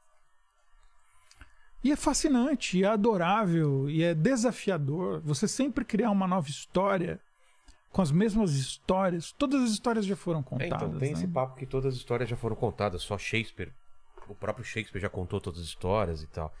[1.83, 5.21] E é fascinante, e é adorável, e é desafiador.
[5.21, 7.19] Você sempre criar uma nova história
[7.91, 9.31] com as mesmas histórias.
[9.31, 10.87] Todas as histórias já foram É, contadas.
[10.87, 11.17] então tem né?
[11.17, 13.71] esse papo que todas as histórias já foram contadas, só Shakespeare.
[14.27, 16.53] O próprio Shakespeare já contou todas as histórias e tal.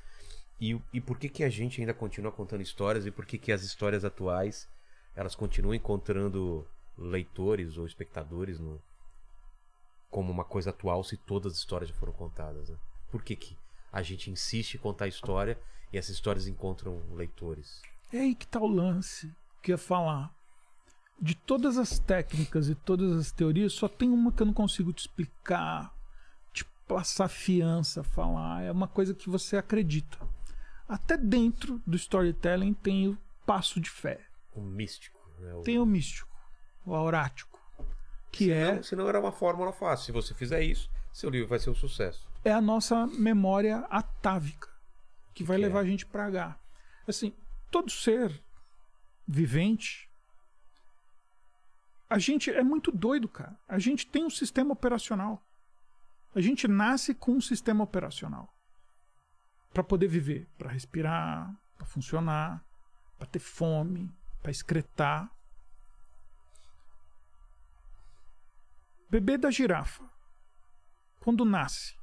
[0.59, 3.51] E, e por que que a gente ainda continua contando histórias e por que que
[3.51, 4.67] as histórias atuais
[5.15, 6.65] elas continuam encontrando
[6.97, 8.81] leitores ou espectadores no
[10.09, 12.77] como uma coisa atual se todas as histórias já foram contadas, né?
[13.11, 13.57] Por que que
[13.91, 15.59] a gente insiste em contar a história
[15.91, 17.81] e essas histórias encontram leitores?
[18.11, 20.33] É aí que tá o lance que ia falar.
[21.19, 24.93] De todas as técnicas e todas as teorias, só tem uma que eu não consigo
[24.93, 25.91] te explicar,
[26.53, 28.63] te passar fiança, falar.
[28.63, 30.17] É uma coisa que você acredita.
[30.87, 34.21] Até dentro do storytelling tem o passo de fé.
[34.53, 35.53] O místico, né?
[35.55, 35.61] O...
[35.61, 36.29] Tem o místico,
[36.85, 37.59] o aurático,
[38.31, 40.05] que é, Senão, senão era uma fórmula fácil.
[40.05, 42.27] Se você fizer isso, seu livro vai ser um sucesso.
[42.47, 44.69] É a nossa memória atávica,
[45.33, 45.81] que vai que levar é?
[45.81, 46.59] a gente para H.
[47.05, 47.35] Assim,
[47.69, 48.41] todo ser
[49.27, 50.09] vivente,
[52.09, 53.59] a gente é muito doido, cara.
[53.67, 55.45] A gente tem um sistema operacional.
[56.33, 58.53] A gente nasce com um sistema operacional
[59.73, 62.63] para poder viver, para respirar, para funcionar,
[63.17, 64.09] para ter fome,
[64.41, 65.29] para excretar.
[69.09, 70.03] Bebê da girafa,
[71.19, 71.97] quando nasce,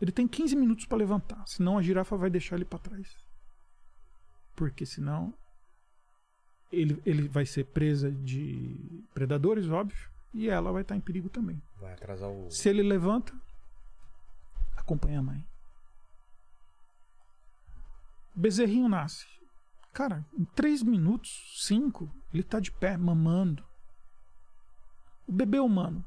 [0.00, 3.14] ele tem 15 minutos para levantar, senão a girafa vai deixar ele para trás.
[4.56, 5.34] Porque senão
[6.72, 11.60] ele, ele vai ser presa de predadores, óbvio, e ela vai estar em perigo também.
[11.78, 12.50] Vai atrasar o.
[12.50, 13.34] Se ele levanta,
[14.76, 15.46] acompanha a mãe.
[18.34, 19.26] Bezerrinho nasce.
[19.92, 23.64] Cara, em 3 minutos, 5, ele tá de pé, mamando.
[25.26, 26.04] O bebê humano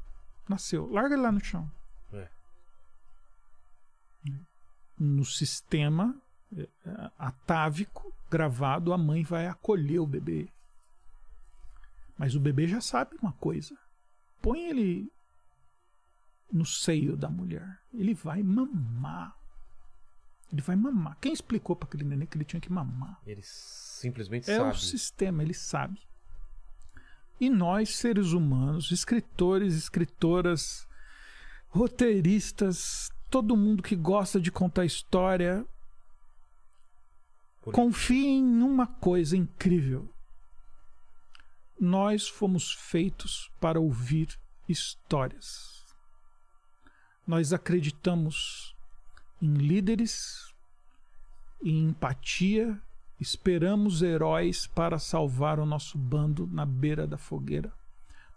[0.48, 0.90] nasceu.
[0.90, 1.70] Larga ele lá no chão.
[4.98, 6.14] No sistema
[6.56, 6.68] eh,
[7.18, 10.48] atávico gravado, a mãe vai acolher o bebê.
[12.16, 13.76] Mas o bebê já sabe uma coisa.
[14.40, 15.12] Põe ele
[16.52, 17.80] no seio da mulher.
[17.92, 19.36] Ele vai mamar.
[20.52, 21.18] Ele vai mamar.
[21.20, 23.20] Quem explicou para aquele neném que ele tinha que mamar?
[23.26, 24.80] Ele simplesmente É o sabe.
[24.84, 26.00] sistema, ele sabe.
[27.40, 30.86] E nós, seres humanos, escritores, escritoras,
[31.68, 35.66] roteiristas, todo mundo que gosta de contar história,
[37.62, 40.08] confie em uma coisa incrível.
[41.80, 44.38] Nós fomos feitos para ouvir
[44.68, 45.84] histórias.
[47.26, 48.76] Nós acreditamos
[49.42, 50.54] em líderes,
[51.60, 52.80] em empatia,
[53.18, 57.72] esperamos heróis para salvar o nosso bando na beira da fogueira.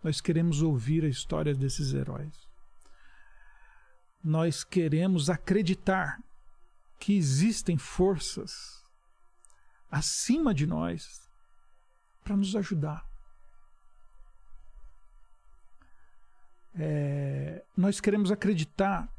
[0.03, 2.46] Nós queremos ouvir a história desses heróis.
[4.23, 6.21] Nós queremos acreditar
[6.99, 8.83] que existem forças
[9.89, 11.29] acima de nós
[12.23, 13.05] para nos ajudar.
[16.75, 19.09] É, nós queremos acreditar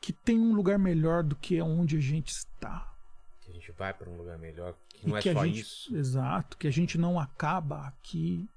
[0.00, 2.94] que tem um lugar melhor do que onde a gente está.
[3.40, 5.60] Que a gente vai para um lugar melhor, que não E é que só gente-
[5.60, 5.96] isso.
[5.96, 8.48] Exato, que a gente não acaba aqui.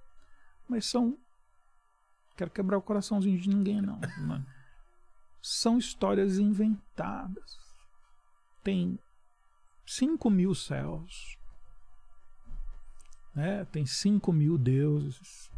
[0.67, 1.17] Mas são.
[2.37, 3.99] Quero quebrar o coraçãozinho de ninguém, não.
[5.41, 7.59] São histórias inventadas.
[8.63, 8.99] Tem
[9.85, 11.37] 5 mil céus.
[13.33, 13.65] né?
[13.65, 15.49] Tem 5 mil deuses.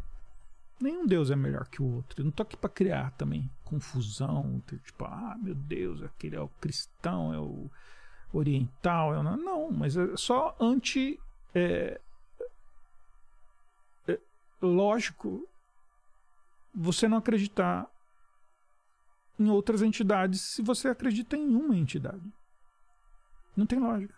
[0.80, 2.20] Nenhum deus é melhor que o outro.
[2.20, 4.62] Eu não tô aqui para criar também confusão.
[4.66, 7.70] Tipo, ah, meu Deus, aquele é o cristão, é o
[8.32, 9.14] oriental.
[9.14, 9.22] É o...
[9.22, 11.20] Não, mas é só anti.
[11.54, 12.00] é,
[14.08, 14.18] é,
[14.60, 15.46] lógico,
[16.74, 17.91] você não acreditar
[19.42, 22.32] em outras entidades se você acredita em uma entidade.
[23.56, 24.14] Não tem lógica.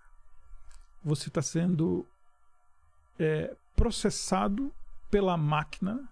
[1.03, 2.07] Você está sendo
[3.19, 4.73] é, processado
[5.11, 6.09] pela máquina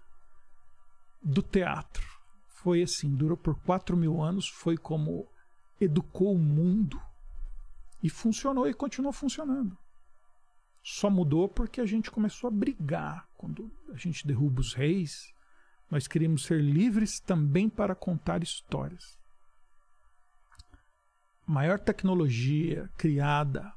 [1.21, 2.05] do teatro.
[2.47, 5.27] Foi assim, durou por 4 mil anos, foi como
[5.79, 7.01] educou o mundo
[8.01, 9.77] e funcionou e continuou funcionando.
[10.83, 13.27] Só mudou porque a gente começou a brigar.
[13.37, 15.32] Quando a gente derruba os reis,
[15.93, 19.15] nós queríamos ser livres também para contar histórias.
[21.47, 23.71] A maior tecnologia criada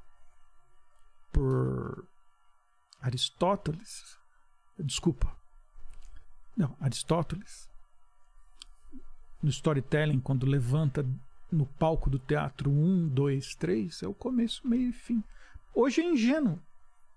[1.31, 2.09] por
[3.03, 4.17] Aristóteles.
[4.79, 5.31] Desculpa.
[6.57, 7.69] Não, Aristóteles.
[9.43, 11.07] No storytelling, quando levanta
[11.53, 15.23] no palco do teatro um, dois, três, é o começo, meio e fim.
[15.75, 16.59] Hoje é ingênuo,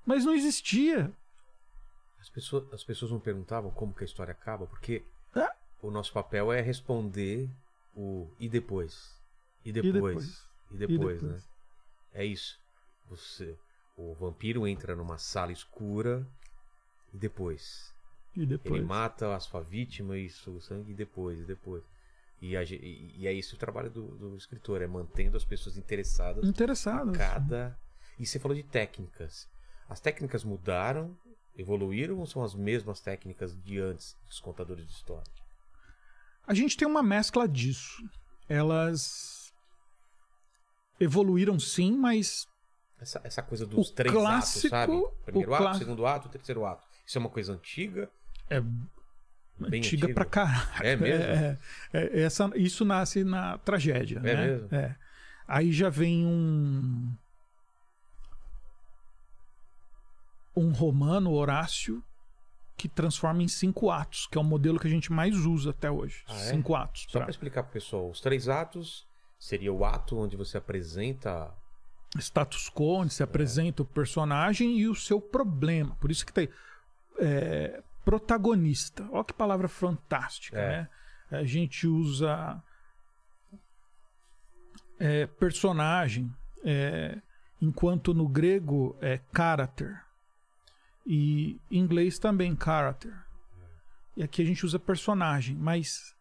[0.05, 1.09] mas não existia.
[2.19, 5.03] As pessoas, as pessoas não perguntavam como que a história acaba, porque
[5.35, 5.53] Ah.
[5.81, 7.49] o nosso papel é responder
[7.95, 9.17] o e depois.
[9.63, 9.93] E depois.
[9.93, 10.49] depois?
[10.71, 11.29] E depois, E né?
[11.31, 11.49] depois?
[12.13, 12.59] É isso.
[13.09, 13.57] Você,
[13.97, 16.27] o vampiro entra numa sala escura
[17.13, 17.93] e depois.
[18.35, 18.75] E depois.
[18.75, 21.83] Ele mata a sua vítima e o sangue e depois, e depois.
[22.41, 25.75] E, a e- e é isso o trabalho do, do escritor, é mantendo as pessoas
[25.77, 27.17] interessadas Interessados.
[27.17, 27.77] cada.
[28.17, 29.47] E você falou de técnicas.
[29.89, 31.17] As técnicas mudaram,
[31.59, 35.29] evoluíram ou são as mesmas técnicas de antes dos contadores de história?
[36.47, 38.01] A gente tem uma mescla disso.
[38.47, 39.53] Elas
[40.99, 42.47] evoluíram sim, mas
[42.99, 45.23] Essa, essa coisa dos O três clássico- atos, sabe?
[45.25, 46.83] Primeiro ato, clá- segundo ato, terceiro ato.
[47.05, 48.09] Isso é uma coisa antiga?
[48.49, 48.61] é
[49.59, 50.85] Bem antiga pra caralho.
[50.87, 51.23] É mesmo?
[51.25, 51.59] É,
[51.93, 54.19] é, essa, isso nasce na tragédia.
[54.19, 54.47] É né?
[54.47, 54.67] mesmo?
[54.73, 54.95] É.
[55.45, 57.13] Aí já vem um.
[60.59, 62.03] Um romano, Horácio,
[62.75, 65.89] que transforma em cinco atos, que é o modelo que a gente mais usa até
[65.91, 66.23] hoje.
[66.27, 66.37] Ah, é?
[66.51, 67.05] Cinco atos.
[67.09, 69.07] Só para explicar pro pessoal, os três atos
[69.37, 71.53] seria o ato onde você apresenta
[72.17, 75.95] status quo, onde se apresenta o personagem e o seu problema.
[75.95, 76.49] Por isso que tem
[77.19, 79.07] é, protagonista.
[79.11, 80.67] Olha que palavra fantástica, É.
[80.69, 80.89] né?
[81.31, 82.61] A gente usa
[84.99, 86.33] é, personagem,
[86.63, 87.21] é,
[87.61, 90.03] enquanto no grego é character.
[91.11, 93.11] E em inglês também character.
[94.15, 96.15] E aqui a gente usa personagem, mas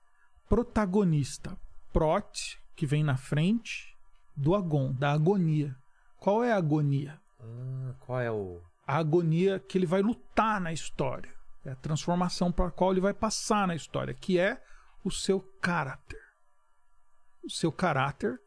[0.48, 1.58] protagonista.
[1.92, 3.94] Prot, que vem na frente,
[4.34, 5.76] do agon, da agonia.
[6.18, 7.20] Qual é a agonia?
[7.38, 8.62] Ah, qual é o.
[8.86, 11.34] A agonia que ele vai lutar na história.
[11.66, 14.58] É a transformação para a qual ele vai passar na história, que é
[15.04, 16.18] o seu caráter.
[17.44, 18.40] O seu caráter,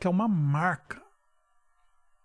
[0.00, 1.00] que é uma marca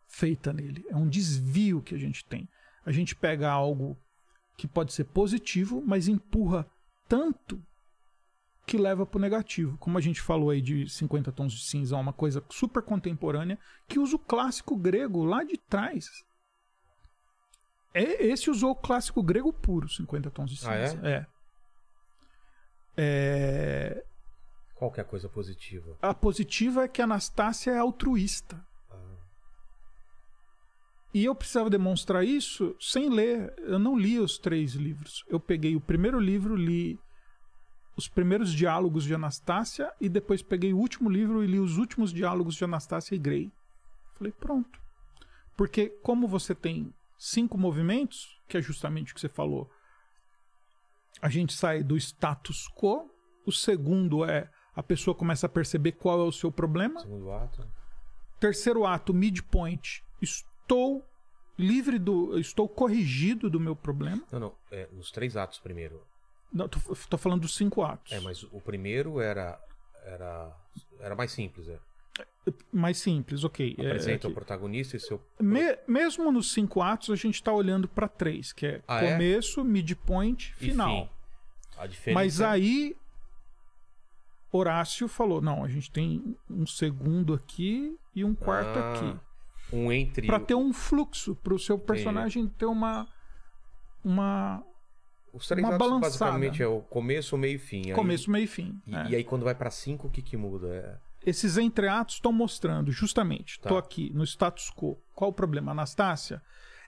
[0.07, 0.83] feita nele.
[0.89, 2.49] É um desvio que a gente tem.
[2.87, 3.97] A gente pega algo
[4.57, 6.65] que pode ser positivo, mas empurra
[7.05, 7.61] tanto
[8.65, 9.77] que leva para o negativo.
[9.77, 13.59] Como a gente falou aí de 50 tons de cinza, uma coisa super contemporânea,
[13.89, 16.05] que usa o clássico grego lá de trás.
[17.93, 20.71] É, esse usou o clássico grego puro, 50 tons de cinza.
[21.03, 21.11] Ah, é?
[21.11, 21.27] é.
[22.95, 24.03] É,
[24.75, 25.97] Qual é a coisa positiva?
[26.01, 28.65] A positiva é que a Anastácia é altruísta.
[31.17, 33.51] E eu precisava demonstrar isso sem ler.
[33.57, 35.25] Eu não li os três livros.
[35.27, 36.99] Eu peguei o primeiro livro, li
[37.95, 42.13] os primeiros diálogos de Anastácia e depois peguei o último livro e li os últimos
[42.13, 43.51] diálogos de Anastácia e Grey.
[44.13, 44.79] Falei, pronto.
[45.55, 49.67] Porque como você tem cinco movimentos, que é justamente o que você falou,
[51.19, 53.09] a gente sai do status quo.
[53.43, 56.99] O segundo é a pessoa começa a perceber qual é o seu problema.
[56.99, 57.67] Segundo ato.
[58.39, 60.03] Terceiro ato, midpoint.
[60.67, 61.07] Estou
[61.57, 62.37] livre do.
[62.37, 64.21] Estou corrigido do meu problema.
[64.29, 64.53] Não, não.
[64.69, 66.01] É, os três atos primeiro.
[66.51, 66.77] Não, tô,
[67.09, 68.11] tô falando dos cinco atos.
[68.11, 69.57] É, mas o primeiro era.
[70.03, 70.53] Era.
[70.99, 71.79] Era mais simples, é.
[72.71, 73.75] Mais simples, ok.
[73.77, 75.21] É, Apresenta que- o protagonista e seu.
[75.39, 79.13] Me- mesmo nos cinco atos, a gente está olhando para três, que é Ah, é?
[79.13, 81.09] começo, midpoint, E final.
[81.87, 82.97] diferença Mas é- aí
[84.51, 89.19] Horácio falou: não, a gente tem um segundo aqui e um quarto Ah, aqui.
[89.71, 90.25] Um entre.
[90.27, 93.07] Pra ter um fluxo, pro seu personagem ter uma.
[94.03, 94.63] Uma.
[95.33, 96.09] Os três uma atos balançada.
[96.31, 97.87] basicamente é o começo, o meio e fim.
[97.87, 98.81] Aí- Começo, meio e fim.
[98.87, 99.09] E, é.
[99.09, 100.67] e aí quando vai pra cinco, o que que muda?
[100.67, 101.29] É...
[101.29, 103.69] Esses entreatos estão mostrando, justamente, Tá.
[103.69, 104.97] tô aqui no status quo.
[105.13, 105.71] Qual o problema?
[105.73, 106.41] Anastácia,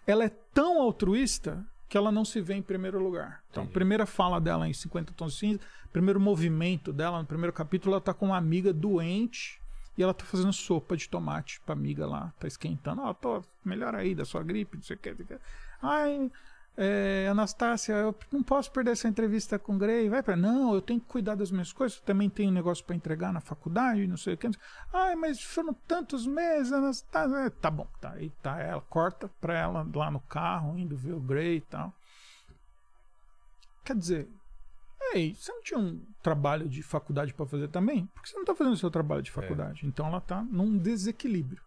[0.07, 3.43] ela é tão altruísta que ela não se vê em primeiro lugar.
[3.51, 3.73] Então, a Entendi.
[3.73, 5.59] primeira fala dela em 50 Tons de Cinza,
[5.91, 9.59] primeiro movimento dela, no primeiro capítulo, ela tá com uma amiga doente
[9.97, 13.01] e ela tá fazendo sopa de tomate pra amiga lá, tá esquentando.
[13.01, 15.15] Ó, tô melhor aí da sua gripe, não sei o que.
[15.81, 16.31] Ai,
[16.81, 20.07] é, Anastácia, eu não posso perder essa entrevista com o Grey.
[20.07, 20.37] Vai pra.
[20.37, 21.99] Não, eu tenho que cuidar das minhas coisas.
[21.99, 24.49] Também tenho um negócio pra entregar na faculdade, não sei o que.
[24.93, 27.35] Ai, mas foram tantos meses, Anastácia.
[27.35, 28.11] É, Tá bom, tá.
[28.13, 31.93] Aí tá ela, corta pra ela lá no carro, indo ver o Grey e tal.
[33.83, 34.29] Quer dizer,
[35.13, 38.05] ei, você não tinha um trabalho de faculdade pra fazer também?
[38.07, 39.85] Por que você não tá fazendo o seu trabalho de faculdade?
[39.85, 41.61] Então ela tá num desequilíbrio.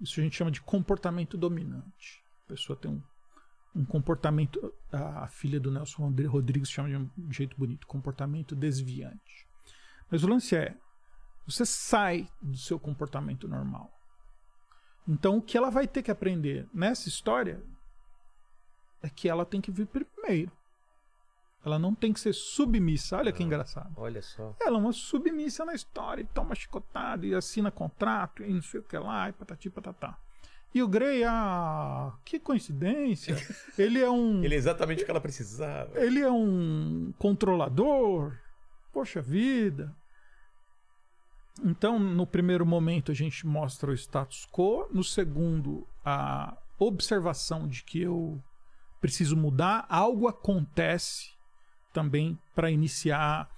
[0.00, 2.24] Isso a gente chama de comportamento dominante.
[2.44, 3.02] A pessoa tem um,
[3.74, 4.72] um comportamento.
[4.90, 9.46] A, a filha do Nelson Rodri- Rodrigues chama de um jeito bonito: comportamento desviante.
[10.10, 10.76] Mas o lance é:
[11.46, 13.90] você sai do seu comportamento normal.
[15.06, 17.62] Então o que ela vai ter que aprender nessa história
[19.02, 20.50] é que ela tem que vir primeiro.
[21.64, 23.16] Ela não tem que ser submissa.
[23.16, 23.92] Olha que engraçado.
[23.96, 24.54] Olha só.
[24.60, 28.80] Ela é uma submissa na história, e toma chicotada, e assina contrato, e não sei
[28.80, 30.18] o que lá, e patati patatá.
[30.74, 33.36] E o Grey, ah, que coincidência.
[33.78, 34.42] Ele é um.
[34.42, 36.00] Ele é exatamente o que ela precisava.
[36.00, 38.36] Ele é um controlador.
[38.92, 39.94] Poxa vida.
[41.62, 44.88] Então, no primeiro momento, a gente mostra o status quo.
[44.90, 48.42] No segundo, a observação de que eu
[49.00, 49.84] preciso mudar.
[49.90, 51.32] Algo acontece
[51.92, 53.48] também para iniciar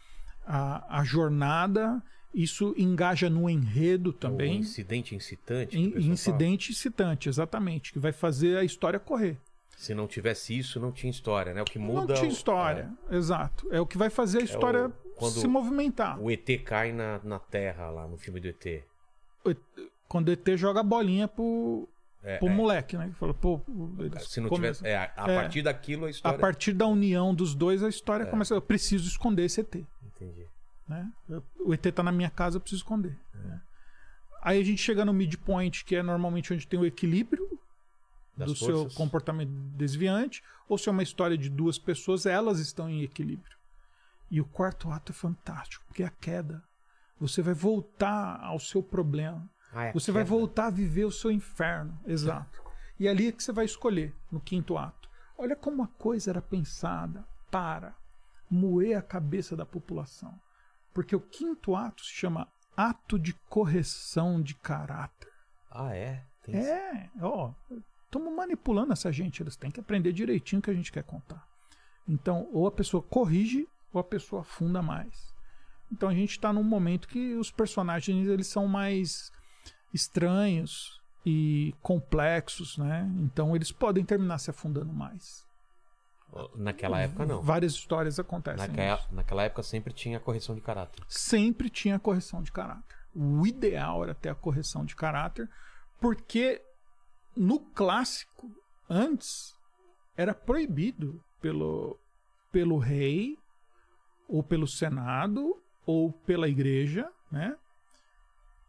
[0.47, 2.03] a, a jornada.
[2.35, 4.59] Isso engaja no enredo O também.
[4.59, 5.77] incidente incitante.
[5.77, 7.93] o In- incidente excitante, exatamente.
[7.93, 9.35] Que vai fazer a história correr.
[9.35, 9.55] fala.
[9.77, 11.63] Se não tivesse isso, não tinha história, né?
[11.63, 12.09] O que muda.
[12.09, 13.69] Não tinha o- história, exato.
[13.73, 16.17] É o que vai fazer a história quando- se movimentar.
[16.19, 18.83] é, o ET cai na, na Terra lá no filme do ET.
[20.09, 21.89] Quando o ET joga a bolinha pro,
[22.25, 22.55] É, pro é.
[22.55, 23.09] moleque, né?
[23.09, 23.61] Que fala, pô,
[24.27, 24.87] Se não começam- tivesse.
[24.87, 25.41] É, a, a É.
[25.41, 26.39] partir daquilo a A história.
[26.39, 27.89] partir da união dos dois, a É.
[27.91, 28.55] história começa.
[28.55, 29.85] Eu preciso esconder esse ET.
[30.03, 30.47] Entendi.
[30.89, 31.11] Né?
[31.61, 33.17] O ET tá na minha casa, eu preciso esconder.
[33.35, 33.39] É.
[33.39, 33.61] né?
[34.43, 37.47] Aí a gente chega no midpoint, que é normalmente onde tem o equilíbrio
[38.37, 38.95] Das do seu forças.
[38.95, 43.57] comportamento desviante, ou se é uma história de duas pessoas, elas estão em equilíbrio.
[44.31, 46.63] E o quarto ato é fantástico, porque é a queda.
[47.21, 49.49] Você vai voltar ao seu problema.
[49.75, 51.99] Ah, é Você vai voltar a viver o seu inferno.
[52.07, 52.63] Exato.
[52.99, 55.09] E ali é que você vai escolher, no quinto ato.
[55.37, 57.95] Olha como a coisa era pensada para
[58.49, 60.39] moer a cabeça da população.
[60.93, 65.33] Porque o quinto ato se chama ato de correção de caráter.
[65.71, 66.25] Ah, é?
[66.43, 66.55] Tem.
[66.55, 67.53] É, ó,
[68.05, 71.45] estamos manipulando essa gente, eles têm que aprender direitinho o que a gente quer contar.
[72.07, 75.35] Então, ou a pessoa corrige, ou a pessoa afunda mais.
[75.91, 79.31] Então a gente está num momento que os personagens eles são mais
[79.95, 83.11] estranhos e complexos, né?
[83.21, 85.47] Então eles podem terminar se afundando mais.
[86.57, 87.41] Naquela época, não.
[87.41, 88.67] Várias histórias acontecem.
[88.67, 91.05] Naquela, naquela época sempre tinha correção de caráter.
[91.09, 92.97] sempre tinha correção de caráter.
[93.15, 95.49] O ideal era ter a correção de caráter,
[96.01, 96.61] porque
[97.37, 98.51] no clássico,
[98.91, 99.55] antes,
[100.17, 101.97] era proibido pelo,
[102.51, 103.39] pelo rei,
[104.29, 105.57] ou pelo senado,
[105.87, 107.57] ou pela igreja, né?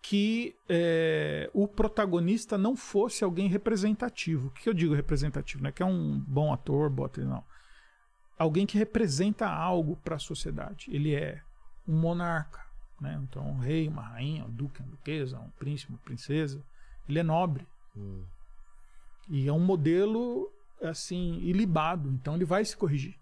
[0.08, 4.50] Que é, o protagonista não fosse alguém representativo.
[4.50, 5.64] O que eu digo representativo?
[5.64, 7.44] Não é que é um bom ator, atriz, não.
[8.38, 10.86] Alguém que representa algo para a sociedade.
[10.92, 11.42] Ele é
[11.88, 12.64] um monarca,
[13.02, 13.20] né?
[13.24, 16.64] Então, um rei, uma rainha, um duque, uma duquesa, um príncipe, uma princesa.
[17.10, 17.68] Ele é nobre.
[17.98, 18.24] Hum.
[19.28, 20.54] E é um modelo,
[20.84, 22.12] assim, ilibado.
[22.12, 23.18] Então, ele vai se corrigir.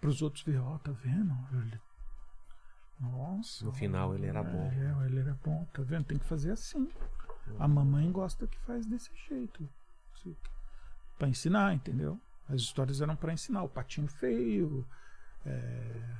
[0.00, 1.32] Para os outros ver, ó, tá vendo?
[1.52, 1.80] Ele...
[3.00, 3.64] Nossa.
[3.64, 4.70] No final, ele era bom.
[4.70, 5.66] É, ele era bom.
[5.72, 6.04] Tá vendo?
[6.04, 6.88] Tem que fazer assim.
[7.58, 9.68] A mamãe gosta que faz desse jeito.
[11.18, 12.20] Para ensinar, entendeu?
[12.48, 13.62] As histórias eram para ensinar.
[13.62, 14.86] O patinho feio.
[15.46, 16.18] é,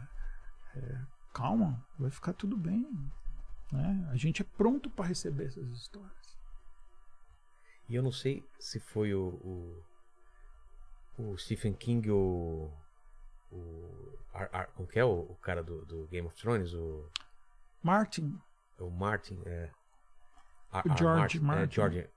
[0.76, 1.00] é,
[1.33, 2.89] calma, vai ficar tudo bem.
[3.73, 4.09] Né?
[4.10, 6.39] A gente é pronto para receber essas histórias.
[7.89, 9.84] E eu não sei se foi o,
[11.18, 12.73] o, o Stephen King ou
[13.51, 14.19] o.
[14.33, 16.73] Ar, Ar- como que é o, o cara do, do Game of Thrones?
[16.73, 17.09] O,
[17.83, 18.39] Martin,
[18.79, 19.41] o Martin.
[19.47, 19.70] É,
[20.70, 21.62] Ar- O George Martin.
[21.65, 22.11] É, George,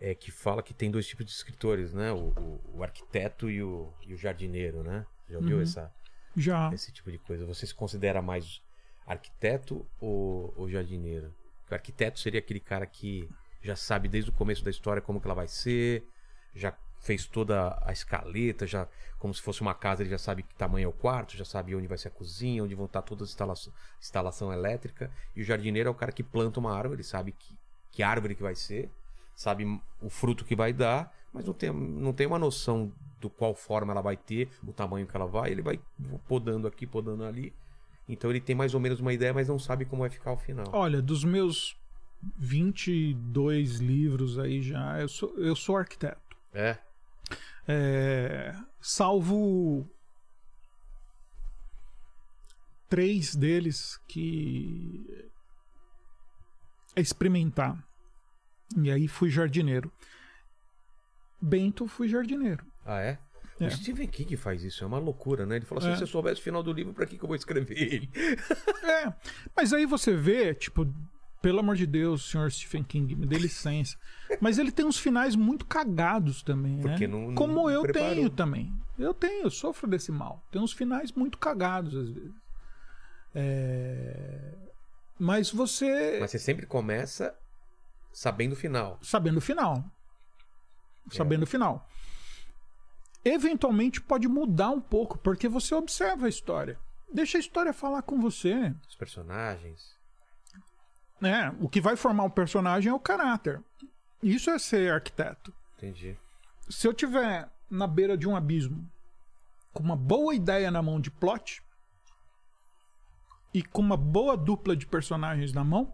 [0.00, 2.12] é, que fala que tem dois tipos de escritores, né?
[2.12, 5.04] O, o, o arquiteto e o, e o jardineiro, né?
[5.28, 5.62] Já ouviu Uhum.
[5.62, 5.92] essa,
[6.36, 6.70] Já.
[6.72, 7.44] esse tipo de coisa?
[7.44, 8.62] Você se considera mais
[9.06, 11.34] arquiteto ou, ou jardineiro?
[11.70, 13.28] O arquiteto seria aquele cara que
[13.60, 16.06] já sabe desde o começo da história como que ela vai ser,
[16.54, 20.54] já fez toda a escaleta, já como se fosse uma casa, ele já sabe que
[20.54, 23.24] tamanho é o quarto, já sabe onde vai ser a cozinha, onde vão estar todas
[23.28, 25.10] as instalações, instalação elétrica.
[25.34, 27.56] E o jardineiro é o cara que planta uma árvore, ele sabe que,
[27.90, 28.90] que árvore que vai ser,
[29.34, 29.64] sabe
[30.00, 33.92] o fruto que vai dar, mas não tem, não tem uma noção do qual forma
[33.92, 35.80] ela vai ter, o tamanho que ela vai, ele vai
[36.28, 37.52] podando aqui, podando ali.
[38.08, 40.36] Então ele tem mais ou menos uma ideia, mas não sabe como vai ficar o
[40.36, 40.66] final.
[40.72, 41.76] Olha, dos meus
[42.36, 46.36] 22 livros aí já, eu sou, eu sou arquiteto.
[46.54, 46.78] É?
[47.68, 49.86] É, salvo
[52.88, 55.28] três deles que
[56.96, 57.76] é experimentar.
[58.76, 59.92] E aí fui jardineiro.
[61.40, 62.64] Bento fui jardineiro.
[62.84, 63.18] Ah, é?
[63.60, 63.66] É.
[63.66, 65.56] O Stephen King faz isso, é uma loucura, né?
[65.56, 65.96] Ele fala assim: É.
[65.96, 68.10] se eu soubesse o final do livro, pra que, que eu vou escrever ele?
[68.84, 69.12] É,
[69.54, 70.86] mas aí você vê, tipo,
[71.40, 73.96] pelo amor de Deus, senhor Stephen King, me dê licença.
[74.40, 77.12] Mas ele tem uns finais muito cagados também, Porque né?
[77.12, 78.08] não- não Como eu preparou.
[78.14, 78.72] tenho também.
[78.98, 80.44] Eu tenho, eu sofro desse mal.
[80.50, 82.32] Tem uns finais muito cagados às vezes.
[83.34, 84.54] É,
[85.18, 87.34] Mas você Mas você sempre começa
[88.12, 88.98] sabendo o final.
[89.02, 89.84] sabendo o final.
[91.10, 91.88] Sabendo o final.
[93.24, 96.78] Eventualmente pode mudar um pouco, porque você observa a história.
[97.12, 98.74] Deixa a história falar com você.
[98.88, 99.96] Os personagens.
[101.20, 101.54] Né?
[101.60, 103.62] O que vai formar o personagem é o caráter.
[104.22, 105.52] Isso é ser arquiteto.
[105.76, 106.16] Entendi.
[106.68, 108.90] Se eu tiver na beira de um abismo
[109.72, 111.62] com uma boa ideia na mão de plot
[113.54, 115.92] e com uma boa dupla de personagens na mão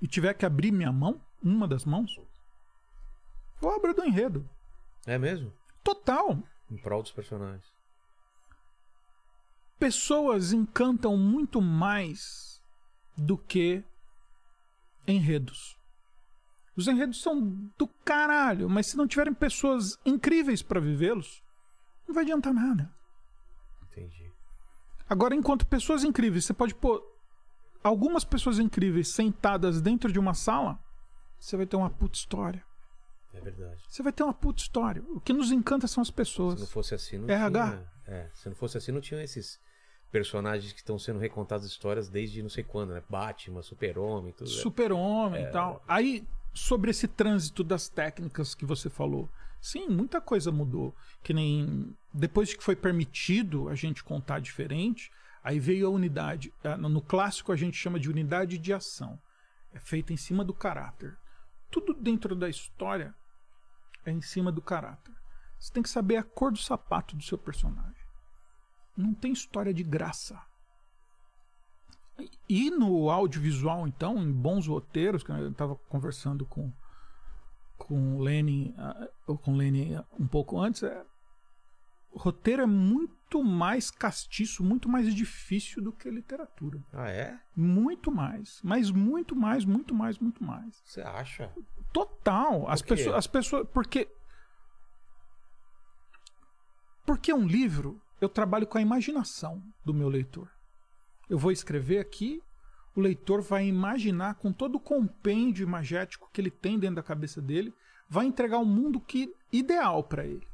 [0.00, 2.18] e tiver que abrir minha mão, uma das mãos,
[3.60, 4.48] eu abro do enredo.
[5.06, 5.52] É mesmo?
[5.82, 6.38] Total.
[6.70, 7.72] Em prol dos personagens.
[9.78, 12.47] Pessoas encantam muito mais
[13.18, 13.82] do que
[15.06, 15.76] enredos.
[16.76, 17.40] Os enredos são
[17.76, 21.42] do caralho, mas se não tiverem pessoas incríveis pra vivê-los,
[22.06, 22.92] não vai adiantar nada.
[23.90, 24.32] Entendi.
[25.08, 27.02] Agora, enquanto pessoas incríveis, você pode pôr
[27.82, 30.78] algumas pessoas incríveis sentadas dentro de uma sala,
[31.38, 32.64] você vai ter uma puta história.
[33.34, 33.82] É verdade.
[33.88, 35.02] Você vai ter uma puta história.
[35.08, 36.70] O que nos encanta são as Se não pessoas.
[36.70, 37.70] fosse assim, não RH.
[37.70, 37.92] tinha.
[38.06, 39.60] É, se não fosse assim, não tinha esses
[40.10, 43.02] personagens que estão sendo recontadas histórias desde não sei quando, né?
[43.08, 44.50] Batman, Super-Homem, tudo.
[44.50, 44.56] né?
[44.56, 45.82] Super-homem e tal.
[45.86, 49.28] Aí, sobre esse trânsito das técnicas que você falou.
[49.60, 50.94] Sim, muita coisa mudou.
[51.22, 55.10] Que nem depois que foi permitido a gente contar diferente,
[55.42, 56.52] aí veio a unidade.
[56.78, 59.18] No clássico a gente chama de unidade de ação.
[59.72, 61.16] É feita em cima do caráter.
[61.70, 63.14] Tudo dentro da história
[64.06, 65.14] é em cima do caráter.
[65.58, 67.97] Você tem que saber a cor do sapato do seu personagem.
[68.98, 70.38] Não tem história de graça.
[72.48, 76.72] E no audiovisual, então, em bons roteiros, que eu estava conversando com,
[77.76, 81.04] com o Lenny, ah, ou com o Lenny um pouco antes, é,
[82.10, 86.82] o roteiro é muito mais castiço, muito mais difícil do que literatura.
[86.92, 87.38] Ah, é?
[87.54, 88.60] Muito mais.
[88.64, 90.82] Mas muito mais, muito mais, muito mais.
[90.84, 91.52] Você acha?
[91.92, 92.68] Total.
[92.68, 93.68] As pessoas, as pessoas.
[93.72, 94.08] Porque.
[97.06, 100.48] Porque um livro, eu trabalho com a imaginação do meu leitor.
[101.28, 102.42] Eu vou escrever aqui,
[102.94, 107.40] o leitor vai imaginar com todo o compêndio imagético que ele tem dentro da cabeça
[107.40, 107.72] dele,
[108.08, 110.46] vai entregar um mundo que ideal para ele.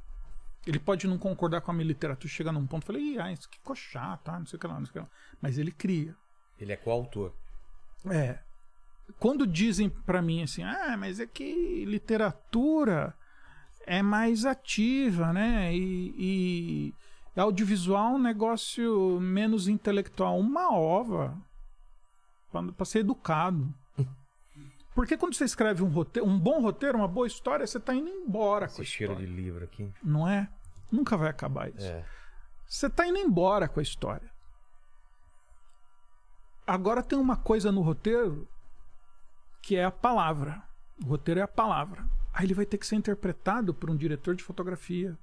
[0.66, 3.32] Ele pode não concordar com a minha literatura, chegar num ponto e falar, Ih, ah,
[3.32, 5.08] isso aqui ficou chato, ah, não sei o que lá, não sei o que lá.
[5.40, 6.16] Mas ele cria.
[6.58, 7.32] Ele é coautor.
[8.10, 8.38] É.
[9.18, 13.14] Quando dizem pra mim assim, ah, mas é que literatura
[13.86, 15.74] é mais ativa, né?
[15.74, 16.94] E, e
[17.40, 20.38] audiovisual é um negócio menos intelectual.
[20.38, 21.36] Uma ova.
[22.76, 23.74] Pra ser educado.
[24.94, 28.08] Porque quando você escreve um roteiro, um bom roteiro, uma boa história, você tá indo
[28.08, 29.28] embora com a Esse cheiro história.
[29.28, 29.92] de livro aqui.
[30.00, 30.48] Não é?
[30.90, 31.84] Nunca vai acabar isso.
[31.84, 32.06] É.
[32.64, 34.30] Você tá indo embora com a história.
[36.66, 38.48] Agora tem uma coisa no roteiro
[39.60, 40.62] que é a palavra.
[41.04, 42.06] O roteiro é a palavra.
[42.32, 45.18] Aí ele vai ter que ser interpretado por um diretor de fotografia,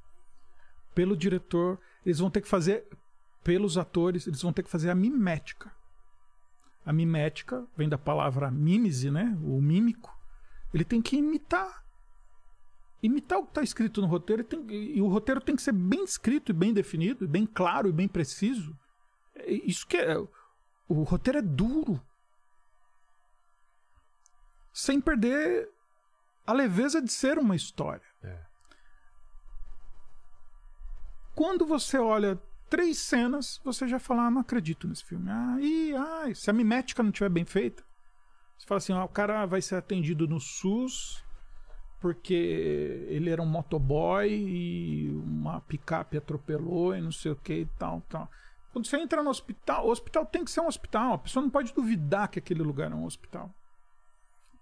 [0.94, 1.80] pelo diretor.
[2.06, 2.88] Eles vão ter que fazer,
[3.44, 5.72] pelos atores, eles vão ter que fazer a mimética.
[6.86, 9.38] A mimética vem da palavra mímese, né?
[9.44, 10.12] O mímico.
[10.74, 11.84] Ele tem que imitar.
[13.04, 14.42] Imitar o que está escrito no roteiro.
[14.42, 17.46] e tem- e o roteiro tem que ser bem escrito e bem definido, e bem
[17.46, 18.76] claro e bem preciso.
[19.36, 20.18] É Isso que é.
[20.88, 22.02] O roteiro é duro.
[24.74, 25.70] Sem perder
[26.46, 28.10] a leveza de ser uma história.
[31.36, 35.30] Quando você olha três cenas, você já fala, ah, não acredito nesse filme.
[35.30, 37.84] Ah, e, ah, se a mimética não estiver bem feita,
[38.58, 41.24] você fala assim, ah, o cara vai ser atendido no SUS
[42.02, 42.34] porque
[43.10, 48.02] ele era um motoboy e uma picape atropelou e não sei o que e tal,
[48.10, 48.30] tal.
[48.74, 51.14] Quando você entra no hospital, o hospital tem que ser um hospital.
[51.14, 53.54] A pessoa não pode duvidar que aquele lugar é um hospital.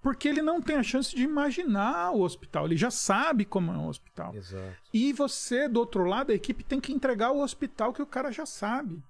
[0.01, 2.65] Porque ele não tem a chance de imaginar o hospital.
[2.65, 4.33] Ele já sabe como é um hospital.
[4.33, 4.77] Exato.
[4.93, 8.31] E você, do outro lado, a equipe tem que entregar o hospital que o cara
[8.31, 9.01] já sabe.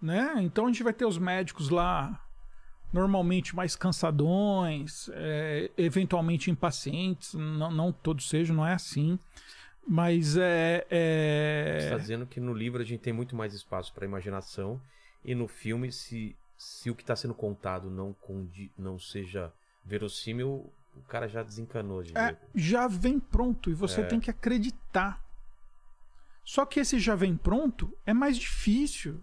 [0.00, 0.34] Né?
[0.38, 2.20] Então a gente vai ter os médicos lá,
[2.92, 7.32] normalmente mais cansadões, é, eventualmente impacientes.
[7.32, 9.18] Não, não todos sejam, não é assim.
[9.86, 10.86] Mas é.
[10.90, 11.76] é...
[11.78, 14.78] Você está dizendo que no livro a gente tem muito mais espaço para imaginação
[15.24, 18.14] e no filme, se, se o que está sendo contado não,
[18.78, 19.52] não seja
[19.84, 22.38] verossímil, o cara já desencanou de É, ver.
[22.54, 24.04] já vem pronto e você É.
[24.04, 25.22] tem que acreditar.
[26.44, 29.22] Só que esse já vem pronto é mais difícil.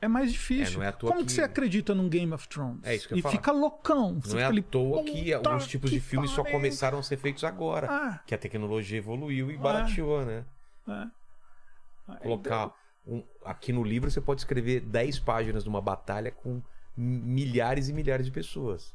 [0.00, 0.82] É mais difícil.
[0.82, 1.24] É, é Como que...
[1.26, 2.80] que- você acredita num Game of Thrones?
[2.82, 3.32] É isso que eu E falar.
[3.36, 4.20] fica loucão.
[4.20, 6.58] Você Não é à ali, toa que "Puta alguns tipos de que filmes só pariu."
[6.58, 7.86] começaram a ser feitos agora.
[7.88, 10.44] Ah, Que a tecnologia evoluiu e barateou, né?
[10.88, 12.16] é.
[12.18, 12.74] Colocar.
[13.06, 16.62] Um- aqui no livro você pode escrever 10 páginas de uma batalha com
[16.96, 18.94] milhares e milhares de pessoas.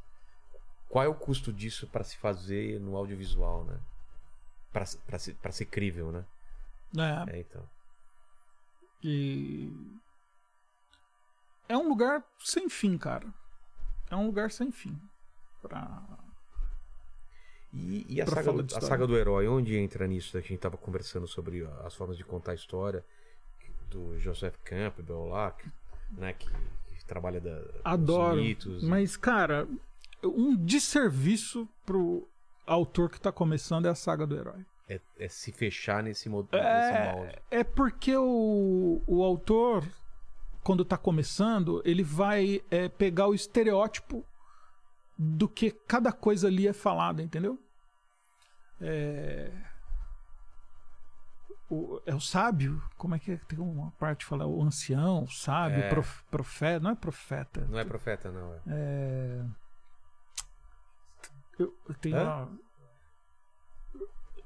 [0.89, 3.77] Qual é o custo disso para se fazer no audiovisual, né?
[4.71, 4.85] Para
[5.17, 6.25] ser, pra ser crível, né?
[6.97, 7.63] É, É, então.
[9.03, 9.71] e...
[11.67, 13.27] é um lugar sem fim, cara.
[14.09, 14.97] É um lugar sem fim.
[15.61, 16.01] Pra...
[17.73, 20.31] E, e a, Pra saga a saga do herói, onde entra nisso?
[20.31, 23.03] que A gente tava conversando sobre as formas de contar a história
[23.89, 25.69] do Joseph Campbell lá, que,
[26.11, 28.37] né, que, que trabalha da, Adoro.
[28.37, 28.83] mitos.
[28.83, 29.67] Mas, cara,
[30.23, 32.27] um desserviço pro
[32.65, 34.65] autor que tá começando é a saga do herói.
[34.89, 37.35] É, é se fechar nesse, mo- nesse molde.
[37.51, 39.83] É, é porque o, o autor,
[40.63, 44.25] quando tá começando, ele vai é, pegar o estereótipo
[45.17, 47.59] do que cada coisa ali é falada, entendeu?
[48.79, 49.51] É.
[51.69, 53.37] O, é o sábio, como é que é?
[53.47, 55.89] Tem uma parte que fala o ancião, o sábio, É.
[55.89, 57.65] prof- profeta, não é profeta.
[57.69, 58.53] Não é profeta, não.
[58.53, 58.59] É.
[58.67, 59.45] É...
[61.59, 62.49] Eu, eu tenho uma...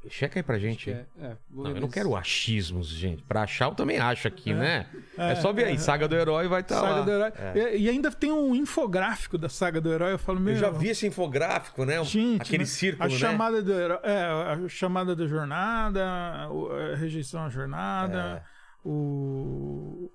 [0.09, 0.89] Checa aí pra gente.
[0.89, 3.21] É- é, Não, eu não quero achismos, gente.
[3.23, 4.87] Pra achar, eu também acho aqui, né?
[5.15, 5.77] É, só ver aí.
[5.77, 7.01] Saga do Herói vai estar Saga lá.
[7.01, 7.31] do Herói.
[7.37, 7.75] É.
[7.77, 10.13] E, e ainda tem um infográfico da Saga do Herói.
[10.13, 10.53] Eu falo, meu.
[10.55, 12.03] Eu já vi esse infográfico, né?
[12.03, 12.65] Gente, Aquele né?
[12.65, 13.15] círculo, a né?
[13.15, 18.87] chamada do herói, é, a chamada da jornada, a rejeição à jornada, É.
[18.87, 20.11] o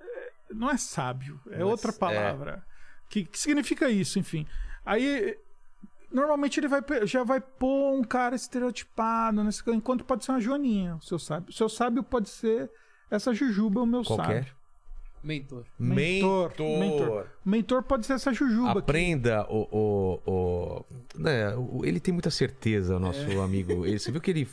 [0.00, 2.62] é, não é sábio, é é outra palavra.
[3.10, 4.46] Que, que significa isso, enfim.
[4.86, 5.36] Aí
[6.12, 10.96] normalmente ele vai já vai pôr um cara estereotipado nesse enquanto pode ser uma joaninha,
[10.96, 11.50] o seu sábio.
[11.50, 12.70] O seu sábio pode ser
[13.10, 14.42] essa jujuba, o meu Qual que é?
[14.42, 14.60] sábio.
[15.22, 15.66] Mentor.
[15.78, 16.78] Mentor, Mentor.
[16.78, 17.26] mentor.
[17.44, 18.70] Mentor pode ser essa jujuba.
[18.70, 18.78] aqui.
[18.78, 19.68] Aprenda o.
[19.70, 23.36] o, o- né, o- ele tem muita certeza, o nosso É.
[23.44, 23.84] amigo.
[23.84, 24.48] Ele, você viu que ele.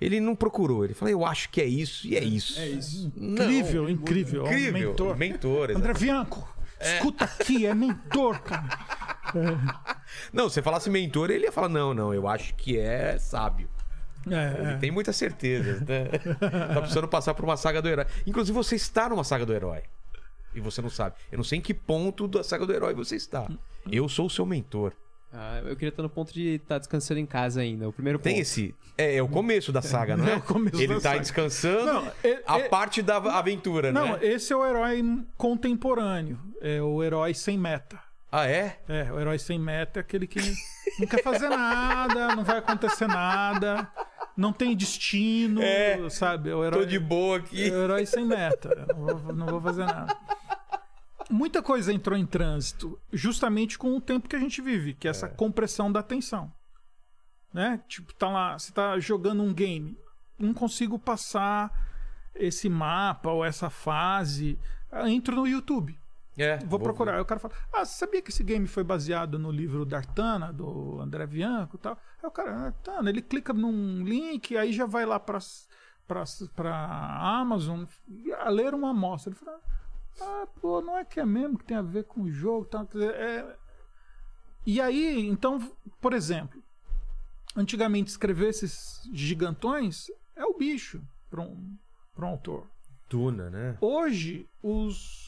[0.00, 0.84] Ele não procurou.
[0.84, 2.58] Ele falou, eu acho que é isso e é isso.
[2.58, 3.12] É isso.
[3.16, 4.42] Não, Incrível, incrível.
[4.42, 4.72] ó, Incrível.
[4.90, 5.16] mentor.
[5.16, 5.70] Mentor.
[5.70, 5.92] André.
[5.94, 6.48] Bianco,
[6.80, 8.68] escuta aqui, é mentor, cara.
[10.32, 13.68] Não, se você falasse mentor, ele ia falar, não, não, eu acho que é sábio.
[14.26, 14.76] É, Ele é.
[14.76, 16.04] tem muitas certezas, né?
[16.74, 18.04] tá precisando passar por uma saga do herói.
[18.26, 19.82] Inclusive, você está numa saga do herói.
[20.54, 21.14] E você não sabe.
[21.30, 23.46] Eu não sei em que ponto da saga do herói você está.
[23.90, 24.92] Eu sou o seu mentor.
[25.32, 27.86] Ah, eu queria estar no ponto de estar descansando em casa ainda.
[27.88, 28.42] O primeiro Tem ponto.
[28.42, 28.74] esse.
[28.96, 30.32] É, é o começo da saga, não é?
[30.32, 31.20] É o começo Ele da tá saga.
[31.20, 34.18] descansando Não, é- a é- parte da aventura, Não, né?
[34.22, 35.02] esse é o herói
[35.36, 36.38] contemporâneo.
[36.60, 38.00] É o herói sem meta.
[38.30, 38.78] Ah, é?
[38.88, 40.38] É, o herói sem meta é aquele que
[40.98, 43.90] não quer fazer nada, não vai acontecer nada,
[44.36, 46.08] não tem destino, É.
[46.10, 46.50] sabe?
[46.50, 47.70] É o herói, Tô de boa é aqui.
[47.70, 48.86] o herói sem meta.
[48.94, 50.14] Não vou, não vou fazer nada.
[51.30, 55.10] Muita coisa entrou em trânsito justamente com o tempo que a gente vive, que é
[55.10, 56.52] essa compressão da atenção.
[57.52, 57.80] Né?
[57.88, 59.96] Tipo, tá lá, você tá jogando um game,
[60.38, 61.70] não consigo passar
[62.34, 64.58] esse mapa ou essa fase,
[65.06, 65.98] entro no YouTube.
[66.38, 67.16] É, Vou procurar.
[67.16, 70.52] Aí o cara fala: Ah, você sabia que esse game foi baseado no livro D'Artana,
[70.52, 71.98] do André Bianco e tal?
[72.22, 75.38] Aí o cara, Artana, ele clica num link, aí já vai lá pra,
[76.06, 77.84] pra, pra Amazon
[78.38, 79.32] a ler uma amostra.
[79.32, 79.60] Ele fala:
[80.20, 82.68] Ah, pô, não é que é mesmo que tem a ver com o jogo e
[82.68, 82.88] tal.
[83.00, 83.56] É...
[84.64, 85.58] E aí, então,
[86.00, 86.62] por exemplo,
[87.56, 91.76] antigamente escrever esses gigantões é o bicho para um,
[92.14, 92.66] pra um autor.
[93.08, 93.78] Tuna, né?
[93.80, 95.27] Hoje, os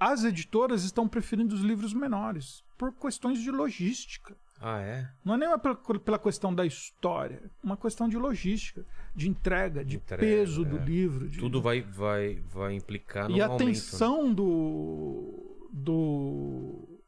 [0.00, 4.34] as editoras estão preferindo os livros menores por questões de logística.
[4.62, 5.10] Ah, é?
[5.24, 9.96] Não é nem pela, pela questão da história, uma questão de logística, de entrega, de
[9.96, 10.84] Entrega, peso do é.
[10.84, 11.28] livro.
[11.28, 13.60] de- Tudo vai, vai, vai implicar no E a aumento.
[13.64, 13.70] né?
[13.70, 17.00] atenção do, do,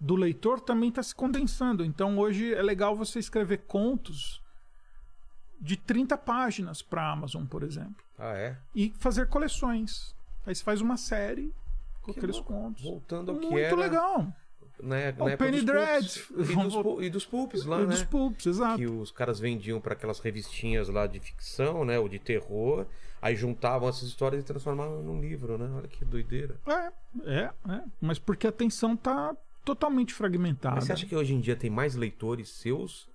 [0.00, 1.84] do leitor também está se condensando.
[1.84, 4.40] Então hoje é legal você escrever contos
[5.60, 8.04] de 30 páginas para a Amazon, por exemplo.
[8.18, 8.56] Ah, é?
[8.74, 10.14] E fazer coleções.
[10.46, 11.52] Aí você faz uma série
[12.04, 12.82] com Que aqueles contos.
[12.82, 13.76] Voltando ao que Muito era...
[13.76, 14.26] legal.
[14.82, 16.04] Né, O Penny Dread.
[16.30, 17.86] E dos, e dos pulps lá, E né?
[17.86, 18.76] dos pulps, exato.
[18.76, 21.98] Que os caras vendiam para aquelas revistinhas lá de ficção, né?
[21.98, 22.84] Ou de terror.
[23.22, 25.70] Aí juntavam essas histórias e transformavam num livro, né?
[25.76, 26.60] Olha que doideira.
[26.66, 26.92] É,
[27.24, 27.84] é, é.
[28.00, 29.34] Mas porque a atenção tá
[29.64, 30.74] totalmente fragmentada.
[30.74, 33.08] Mas você acha que hoje em dia tem mais leitores seus?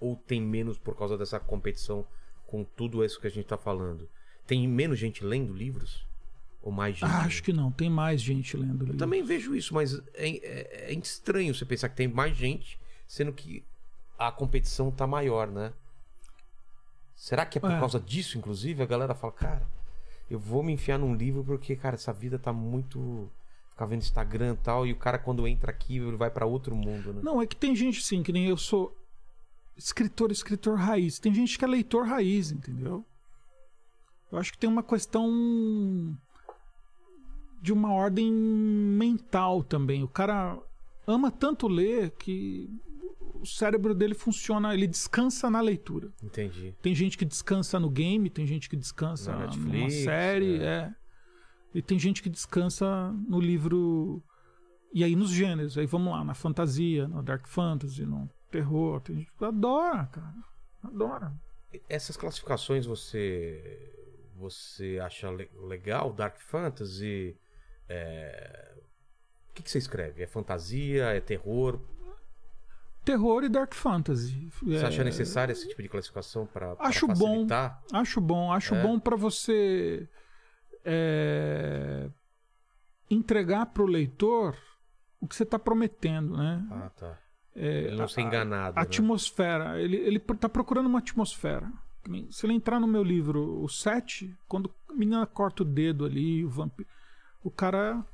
[0.00, 2.06] Ou tem menos por causa dessa competição
[2.46, 4.08] com tudo isso que a gente tá falando?
[4.46, 6.06] Tem menos gente lendo livros?
[6.64, 7.04] Ou mais gente?
[7.10, 8.96] Ah, Acho que não, tem mais gente lendo livro.
[8.96, 13.34] Também vejo isso, mas é, é- é estranho você pensar que tem mais gente, sendo
[13.34, 13.62] que
[14.18, 15.74] a competição tá maior, né?
[17.14, 17.78] Será que é por É.
[17.78, 18.82] causa disso, inclusive?
[18.82, 19.62] A galera fala, cara,
[20.30, 23.30] eu vou me enfiar num livro porque, cara, essa vida tá muito.
[23.70, 26.74] Ficar vendo Instagram e tal, e o cara, quando entra aqui, ele vai pra outro
[26.76, 27.20] mundo, né?
[27.22, 28.96] Não, é que tem gente sim, que nem eu sou
[29.76, 31.18] escritor, escritor raiz.
[31.18, 33.04] Tem gente que é leitor raiz, entendeu?
[34.30, 36.16] Eu acho que tem uma questão
[37.64, 40.02] de uma ordem mental também.
[40.02, 40.58] O cara
[41.06, 42.68] ama tanto ler que
[43.40, 46.12] o cérebro dele funciona, ele descansa na leitura.
[46.22, 46.74] Entendi.
[46.82, 50.64] Tem gente que descansa no game, tem gente que descansa Na numa Netflix, série, é.
[50.66, 50.94] é.
[51.74, 54.22] E tem gente que descansa no livro.
[54.92, 59.00] E aí nos gêneros, aí vamos lá, na fantasia, no dark fantasy, no terror.
[59.00, 60.34] Tem gente que adora, cara.
[60.82, 61.32] Adora.
[61.88, 63.90] Essas classificações você
[64.36, 66.12] você acha le- legal?
[66.12, 67.36] Dark Fantasy?
[67.88, 68.74] É...
[69.50, 70.22] O que, que você escreve?
[70.22, 71.06] É fantasia?
[71.14, 71.80] É terror?
[73.04, 74.50] Terror e dark fantasy.
[74.62, 77.46] Você É, acha necessário esse tipo de classificação para Acho bom.
[77.92, 78.82] Acho bom, acho É.
[78.82, 80.08] bom pra você
[80.84, 82.08] é,
[83.10, 84.56] entregar pro leitor
[85.20, 86.66] o que você tá prometendo, né?
[86.70, 87.18] Ah, tá.
[87.54, 88.78] É, Ele não a- ser enganado.
[88.78, 88.86] A né?
[88.86, 89.80] atmosfera.
[89.80, 91.70] Ele, ele tá procurando uma atmosfera.
[92.30, 96.44] Se ele entrar no meu livro, o 7, quando a menina corta o dedo ali,
[96.44, 96.88] o vampiro.
[97.44, 98.04] O cara.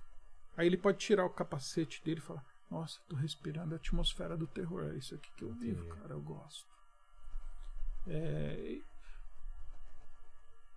[0.56, 4.46] Aí ele pode tirar o capacete dele e falar: Nossa, tô respirando a atmosfera do
[4.46, 4.90] terror.
[4.92, 6.12] É isso aqui que eu vivo, cara.
[6.14, 6.66] Eu gosto.
[8.08, 8.78] É,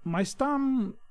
[0.04, 0.58] Mas tá,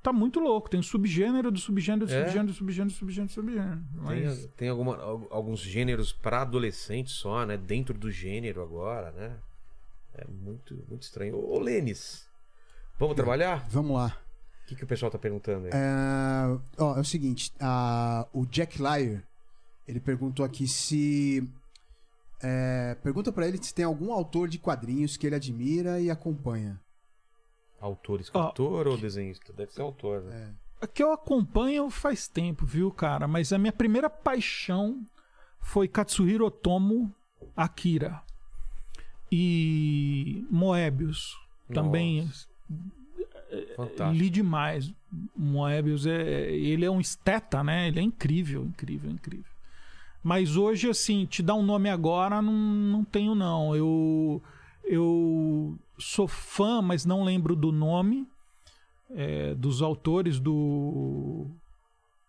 [0.02, 0.68] tá muito louco.
[0.68, 2.20] Tem subgênero do subgênero do É?
[2.24, 3.80] subgênero do subgênero do subgênero do subgênero.
[4.06, 7.56] Tem, Mas- tem alguma, al- alguns gêneros para adolescentes só, né?
[7.56, 9.38] Dentro do gênero agora, né?
[10.14, 11.36] É muito, muito estranho.
[11.36, 12.28] Ô, Lênis,
[12.98, 13.66] vamos trabalhar?
[13.70, 14.18] Vamos lá.
[14.72, 15.70] O que, que o pessoal tá perguntando aí?
[15.74, 19.22] É, ó, é o seguinte, a- o Jack Lyer,
[19.86, 21.46] ele perguntou aqui se
[22.42, 26.80] é, pergunta pra ele se tem algum autor de quadrinhos que ele admira e acompanha.
[27.80, 29.52] Autor, escritor ou desenhista?
[29.52, 30.54] Deve ser autor, né?
[30.80, 30.86] É.
[30.86, 33.28] Que eu acompanho faz tempo, viu, cara?
[33.28, 35.04] Mas a minha primeira paixão
[35.60, 37.14] foi Katsuhiro Otomo
[37.56, 38.20] Akira.
[39.30, 41.36] E Moebius.
[41.72, 42.28] Também
[43.76, 44.10] Fantástico.
[44.12, 44.92] li demais.
[45.36, 46.50] Moebius é.
[46.52, 47.88] Ele é um esteta, né?
[47.88, 49.52] Ele é incrível, incrível, incrível.
[50.22, 53.74] Mas hoje, assim, te dar um nome agora, não, não tenho, não.
[53.74, 54.42] Eu,
[54.84, 58.28] eu sou fã, mas não lembro do nome
[59.10, 61.50] é, dos autores do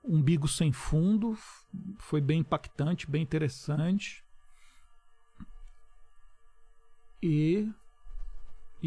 [0.04, 1.38] Umbigo Sem Fundo.
[1.98, 4.24] Foi bem impactante, bem interessante.
[7.22, 7.70] E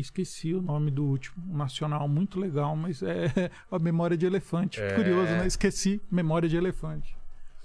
[0.00, 4.80] esqueci o nome do último, um nacional muito legal, mas é a Memória de Elefante.
[4.80, 4.94] É.
[4.94, 5.46] Curioso, né?
[5.46, 7.16] Esqueci Memória de Elefante.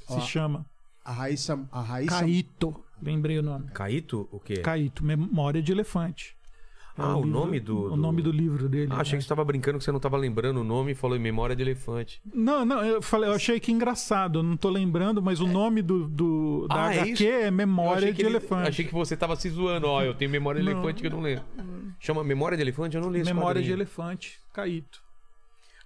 [0.08, 0.66] Se Ó, chama
[1.04, 2.84] A Raíssa, a Raíssa Caíto.
[3.02, 3.68] Lembrei o nome.
[3.72, 4.58] Caíto, o quê?
[4.58, 6.36] Caíto, Memória de Elefante.
[6.98, 8.92] É Ah, o livro- nome do- O do- nome do livro dele.
[8.92, 9.18] Ah, achei né?
[9.20, 11.56] que você tava brincando que você não tava lembrando o nome e falou em memória
[11.56, 12.22] de elefante.
[12.34, 15.82] Não, não, eu falei, eu achei que engraçado, eu não tô lembrando, mas o nome
[15.82, 18.68] do, do- da Ah, é HQ é, Eu Memória de ele- Elefante.
[18.70, 19.88] Achei que você tava se zoando.
[19.88, 20.74] Ó, eu tenho memória de Não.
[20.74, 21.46] elefante que eu não lembro.
[22.00, 22.96] Chama Memória de Elefante?
[22.98, 23.72] Eu não li Memória de.
[23.72, 25.02] Elefante, Caíto.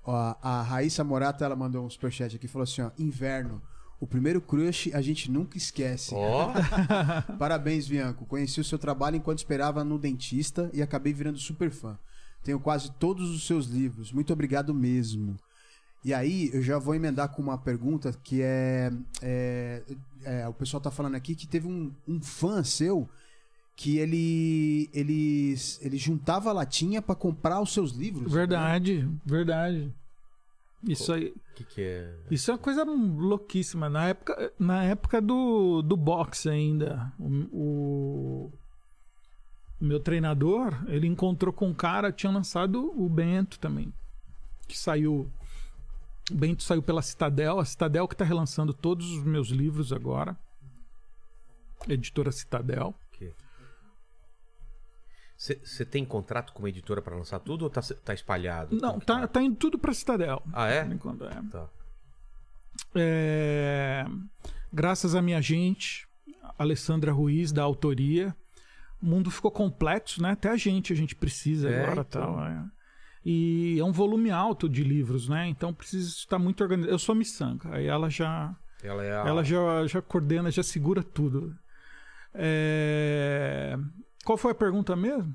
[0.03, 3.61] Ó, a Raíssa Morata, ela mandou um superchat aqui e falou assim, ó, inverno,
[3.99, 6.13] o primeiro crush a gente nunca esquece.
[6.13, 6.51] Ó,
[7.39, 8.25] Parabéns, Bianco.
[8.25, 11.97] Conheci o seu trabalho enquanto esperava no dentista e acabei virando super fã.
[12.43, 14.11] Tenho quase todos os seus livros.
[14.11, 15.35] Muito obrigado mesmo.
[16.03, 18.91] E aí, eu já vou emendar com uma pergunta que é.
[19.21, 19.83] é-
[20.23, 23.07] é, o pessoal tá falando aqui que teve um, um fã seu
[23.75, 28.31] que ele, ele, ele juntava latinha pra comprar os seus livros.
[28.31, 29.93] Verdade, verdade.
[30.87, 31.29] Isso aí.
[31.29, 32.15] O que, que é?
[32.29, 33.89] Isso é uma coisa louquíssima.
[33.89, 38.53] Na época, na época do, do boxe ainda, o, o-
[39.79, 43.93] meu treinador, ele encontrou com um cara, tinha lançado o Bento também,
[44.67, 45.29] que saiu...
[46.31, 50.35] O Bento saiu pela Citadel, a Citadel que tá relançando todos os meus livros agora.
[51.87, 52.95] Editora Citadel.
[55.63, 58.75] Você tem contrato com uma editora pra lançar tudo ou tá, tá espalhado?
[58.75, 60.41] Não, Como que tá, tá indo tudo pra Citadel.
[60.51, 60.85] Ah, é?
[60.85, 61.41] Enquanto, é.
[61.51, 61.67] Tá.
[62.95, 64.05] É,
[64.71, 66.07] graças à minha gente,
[66.57, 68.35] Alessandra Ruiz, da autoria,
[69.01, 70.31] o mundo ficou complexo, né?
[70.31, 72.01] Até a gente, a gente precisa É, agora.
[72.07, 72.21] então.
[72.35, 72.63] Tal, é.
[73.23, 75.47] E é um volume alto de livros, né?
[75.47, 76.93] Então precisa estar muito organizado.
[76.93, 79.27] Eu sou a miçanca, aí ela já, Ela é a...
[79.27, 81.55] ela já, já coordena, já segura tudo.
[82.33, 83.77] É,
[84.25, 85.33] Qual foi a pergunta mesmo?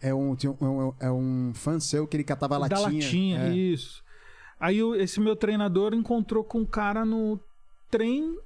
[0.00, 2.78] É um, tinha um- é um fã seu que ele catava latinha.
[2.80, 3.54] Da latinha, É.
[3.56, 4.04] isso.
[4.60, 7.40] Aí o- esse meu treinador encontrou com um cara no
[7.90, 8.38] trem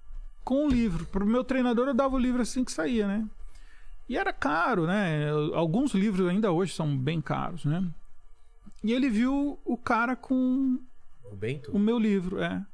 [0.45, 1.05] com o livro.
[1.07, 3.29] Pro meu treinador eu dava o livro assim que saía, né?
[4.09, 5.29] E era caro, né?
[5.55, 7.85] Alguns livros ainda hoje são bem caros, né?
[8.83, 10.79] E ele viu o cara com
[11.31, 11.71] O Bento?
[11.73, 12.65] o meu livro, é.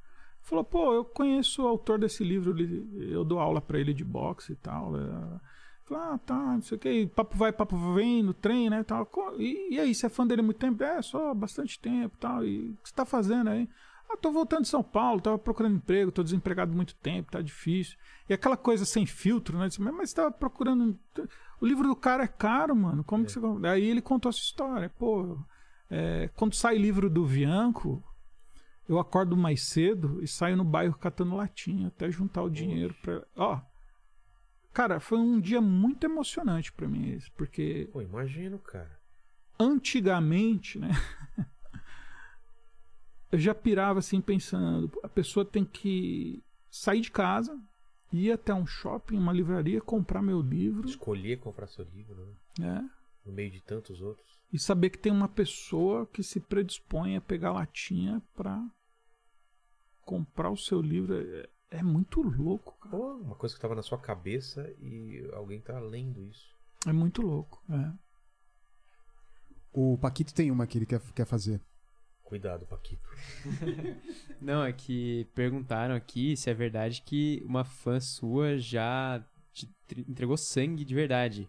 [0.43, 2.55] Falou, pô, eu conheço o autor desse livro,
[3.03, 4.97] eu dou aula pra ele de boxe e tal.
[4.97, 5.56] é.
[5.87, 9.09] Falei, ah, tá, não sei o que, papo vai, papo vem no trem, né, tal.
[9.39, 10.83] E, e aí, você é fã dele há muito tempo?
[10.83, 12.45] É, só há bastante tempo tal.
[12.45, 13.69] E o que você tá fazendo aí?
[14.09, 17.41] Ah, tô voltando de São Paulo, tava procurando emprego, tô desempregado há muito tempo, tá
[17.41, 17.97] difícil.
[18.29, 19.69] E aquela coisa sem filtro, né?
[19.69, 20.99] Disse, Mas mas você tava procurando...
[21.61, 23.41] O livro do cara é caro, mano, como que você...
[23.67, 25.39] Aí ele contou essa história, pô...
[25.91, 28.03] é, quando sai livro do Vianco,
[28.89, 33.23] eu acordo mais cedo e saio no bairro catando latinha até juntar o dinheiro pra.
[33.37, 33.61] Ó.
[34.77, 39.01] Cara, foi um dia muito emocionante pra mim esse, porque Pô, imagino, cara.
[39.59, 40.91] antigamente, né?
[43.33, 47.59] eu já pirava assim pensando, a pessoa tem que sair de casa,
[48.13, 52.69] ir até um shopping, uma livraria, comprar meu livro, Escolher comprar seu livro, né?
[52.69, 52.91] né?
[53.25, 54.39] No meio de tantos outros.
[54.53, 58.63] E saber que tem uma pessoa que se predispõe a pegar latinha pra
[60.05, 61.15] comprar o seu livro
[61.71, 62.97] é, é muito louco, cara.
[62.97, 66.55] Pô, uma coisa que tava na sua cabeça e alguém tá lendo isso.
[66.87, 67.63] É muito louco.
[67.71, 67.93] É.
[69.73, 71.61] O Paquito tem uma que ele quer, quer fazer.
[72.25, 73.09] Cuidado, Paquito.
[74.41, 79.71] Não, é que perguntaram aqui se é verdade que uma fã sua já te
[80.09, 81.49] entregou sangue de verdade.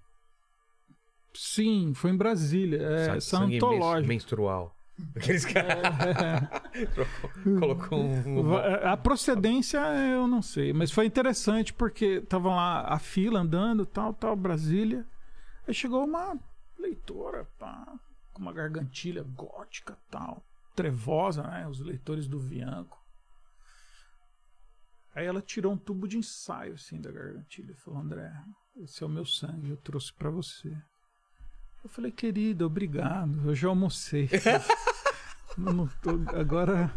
[1.34, 2.82] Sim, foi em Brasília.
[2.82, 4.08] É, Sa- são sangue antológicos.
[4.08, 4.77] menstrual.
[5.16, 5.78] Aqueles caras.
[7.60, 8.44] Colocou um.
[8.44, 13.86] Va- A procedência eu não sei, mas foi interessante porque tava lá a fila andando,
[13.86, 15.06] tal, tal, Brasília.
[15.68, 16.38] Aí chegou uma
[16.80, 17.86] leitora, pá,
[18.34, 20.44] com uma gargantilha gótica, tal,
[20.76, 21.68] trevosa, né?
[21.68, 22.98] Os leitores do Vianco.
[25.14, 28.32] Aí ela tirou um tubo de ensaio assim da gargantilha e falou: André,
[28.78, 30.76] esse é o meu sangue, eu trouxe pra você.
[31.88, 34.30] Eu falei, querida, obrigado, eu já almocei.
[35.58, 36.92] Não- tô- agora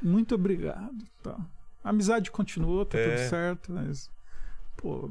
[0.00, 0.96] muito obrigado.
[1.20, 1.36] Tá.
[1.82, 3.16] A amizade continuou, tá É.
[3.16, 4.08] tudo certo, mas.
[4.76, 5.10] Pô.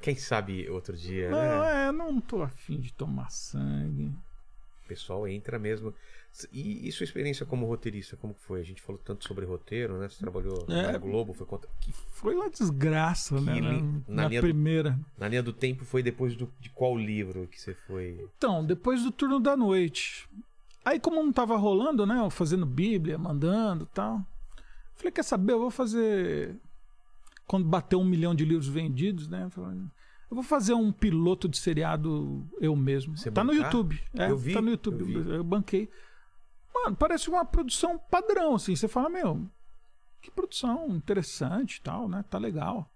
[0.00, 1.86] Quem sabe outro dia, Não, né?
[1.86, 4.12] é, não tô afim de tomar sangue.
[4.84, 5.94] O pessoal entra mesmo.
[6.50, 8.60] E, e sua experiência como roteirista, como que foi?
[8.60, 10.08] A gente falou tanto sobre roteiro, né?
[10.08, 10.92] Você trabalhou É.
[10.92, 11.68] na Globo, foi contra...
[11.80, 13.54] que- Foi uma desgraça, né?
[13.60, 14.98] lin- Na, na na linha do- primeira.
[15.18, 18.26] Na linha do tempo foi depois do- de qual livro que você foi?
[18.38, 20.26] Então, depois do turno da noite.
[20.84, 22.18] Aí, como não tava rolando, né?
[22.18, 24.20] eu Fazendo Bíblia, mandando e tal.
[24.96, 25.52] Falei, quer saber?
[25.52, 26.56] Eu vou fazer.
[27.46, 29.44] Quando bater um milhão de livros vendidos, né?
[29.44, 29.78] eu falei,
[30.30, 33.16] Eu vou fazer um piloto de seriado eu mesmo.
[33.18, 33.66] Você tá no bancar?
[33.66, 34.00] YouTube.
[34.14, 35.12] É, Eu vi, tá no YouTube.
[35.12, 35.34] eu.
[35.34, 35.90] Eu banquei.
[36.74, 38.74] Mano, parece uma produção padrão, assim.
[38.74, 39.48] Você fala, meu,
[40.20, 42.24] que produção interessante e tal, né?
[42.28, 42.88] Tá legal.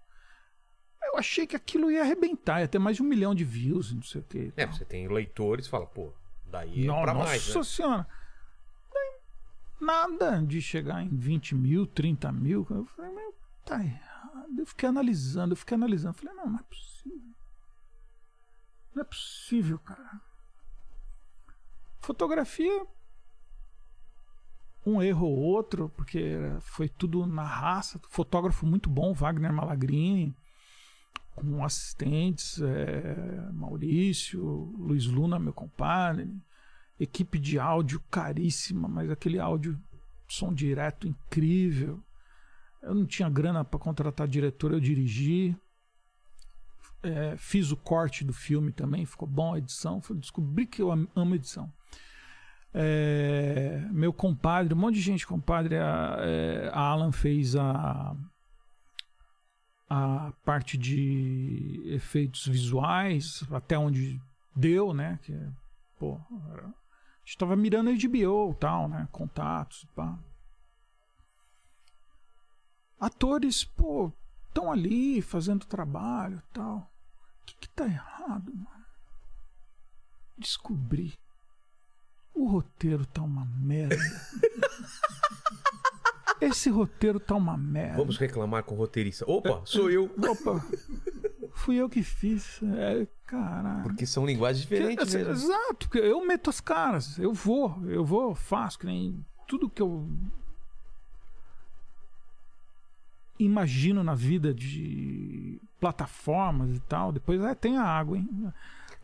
[1.03, 4.01] Eu achei que aquilo ia arrebentar, ia ter mais de um milhão de views, não
[4.03, 4.51] sei o quê.
[4.57, 6.11] É, você tem leitores e fala, pô,
[6.45, 7.63] daí é No- pra Nossa mais, né?
[7.63, 8.07] senhora.
[9.79, 12.65] Nada de chegar em 20 mil, 30 mil.
[12.69, 13.33] Eu falei, meu,
[13.63, 14.57] tá errado.
[14.59, 16.15] Eu fiquei analisando, eu fiquei analisando.
[16.17, 17.21] Eu falei, não, não é possível.
[18.95, 20.19] Não é possível, cara.
[22.01, 22.85] Fotografia.
[24.87, 27.99] Um erro ou outro, porque foi tudo na raça.
[28.09, 30.35] Fotógrafo muito bom, Wagner Malagrini,
[31.35, 34.41] com assistentes, é, Maurício,
[34.77, 36.29] Luiz Luna, meu compadre
[36.99, 39.79] equipe de áudio caríssima, mas aquele áudio
[40.27, 42.03] som direto incrível.
[42.81, 45.55] Eu não tinha grana para contratar diretor, eu dirigi.
[47.03, 50.01] É, fiz o corte do filme também, ficou bom a edição.
[50.15, 51.71] Descobri que eu am- amo edição.
[52.73, 55.77] É, meu compadre, um monte de gente, compadre.
[55.77, 58.15] A, é, a Alan fez a,
[59.89, 64.21] a parte de efeitos visuais, até onde
[64.55, 65.19] deu, né?
[65.23, 65.33] Que,
[65.97, 66.71] pô, a
[67.25, 69.07] gente tava mirando HBO tal, né?
[69.11, 70.17] Contatos, pá.
[72.99, 74.11] Atores, pô,
[74.47, 76.77] estão ali fazendo trabalho tal.
[77.41, 78.85] O que, que tá errado, mano?
[80.37, 81.17] Descobri.
[82.37, 83.97] O roteiro tá uma merda.
[86.39, 87.97] Esse roteiro tá uma merda.
[87.97, 89.25] Vamos reclamar com o roteirista.
[89.27, 90.05] Opa, sou eu.
[90.05, 90.63] Opa,
[91.53, 92.59] fui eu que fiz.
[92.75, 93.81] É, caralho.
[93.81, 95.33] Porque são linguagens diferentes Que- mesmo.
[95.33, 100.07] Exato, eu meto as caras, eu vou, eu vou, faço, que nem tudo que eu
[103.39, 107.11] imagino na vida de plataformas e tal.
[107.11, 108.27] Depois é, tem a água, hein?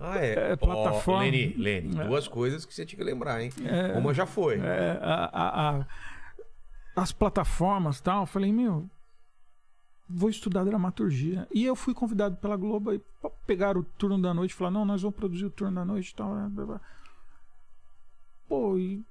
[0.05, 0.51] Ah, é.
[0.51, 1.19] É, plataforma.
[1.21, 2.07] Ó, Leni, Leni, É.
[2.07, 3.51] duas coisas que você tinha que lembrar, hein?
[3.63, 3.97] É.
[3.97, 4.59] Uma já foi.
[4.59, 5.87] É, a- a- a-
[6.95, 8.21] as plataformas e tal.
[8.23, 8.89] Eu falei, meu,
[10.09, 11.47] vou estudar dramaturgia.
[11.53, 14.83] E eu fui convidado pela Globo pra pegar o turno da noite e falar, não,
[14.85, 16.35] nós vamos produzir o turno da noite e tal.
[16.35, 16.81] né, blá, blá.
[18.47, 19.01] Pô, e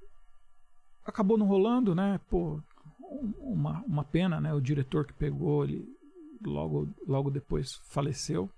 [1.05, 2.19] acabou não rolando, né?
[2.29, 2.61] Pô,
[3.01, 4.53] um- uma, uma pena, né?
[4.53, 5.85] O diretor que pegou, ele
[6.45, 8.49] logo, logo depois faleceu.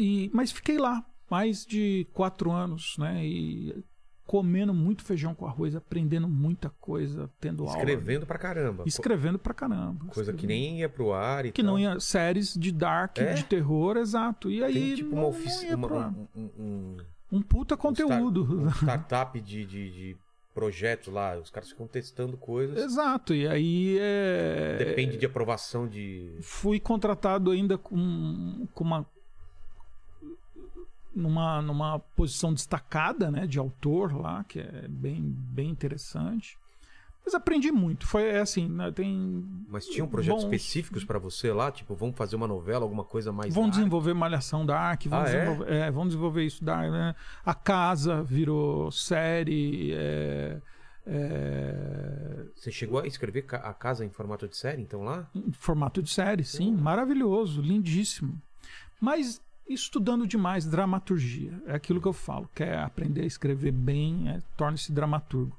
[0.00, 3.24] E, mas fiquei lá mais de quatro anos, né?
[3.24, 3.84] E
[4.26, 7.76] comendo muito feijão com arroz, aprendendo muita coisa, tendo aula.
[7.76, 8.84] Escrevendo pra caramba.
[8.86, 10.04] Escrevendo pra caramba.
[10.06, 10.48] Coisa que Escrevendo.
[10.48, 11.72] nem ia pro ar e Que tal.
[11.72, 11.98] não ia.
[11.98, 13.34] Séries de dark, É?
[13.34, 14.48] de terror, exato.
[14.50, 14.72] E aí.
[14.74, 15.76] Tem tipo uma oficina.
[15.86, 16.96] um, um- um-
[17.32, 18.44] Um puta conteúdo.
[18.44, 20.16] um startup de, de, de
[20.54, 21.36] projetos lá.
[21.36, 22.76] Os caras ficam testando coisas.
[22.78, 23.34] Exato.
[23.34, 23.96] E aí.
[24.00, 24.76] É...
[24.78, 26.36] Depende de aprovação de.
[26.40, 29.04] Fui contratado ainda com, com uma.
[31.14, 36.56] Numa, numa posição destacada, né, de autor lá, que é bem, bem interessante.
[37.24, 38.06] Mas aprendi muito.
[38.06, 39.44] Foi é assim, né, tem.
[39.68, 41.70] Mas tinham projetos Bons- específicos pra você lá?
[41.70, 43.52] Tipo, vamos fazer uma novela, alguma coisa mais.
[43.54, 45.44] Vão desenvolver Malhação Dark, vão, Ah, é?
[45.44, 47.14] desenvolver, é, vão desenvolver isso Dark, né?
[47.44, 49.92] A Casa virou série.
[49.92, 50.60] é,
[51.06, 55.28] é, Você chegou a escrever a casa em formato de série, então lá?
[55.34, 58.40] em formato de série, sim, maravilhoso, lindíssimo.
[59.00, 59.40] Mas
[59.74, 64.92] estudando demais dramaturgia, é aquilo que eu falo, quer aprender a escrever bem, é, torne-se
[64.92, 65.56] dramaturgo.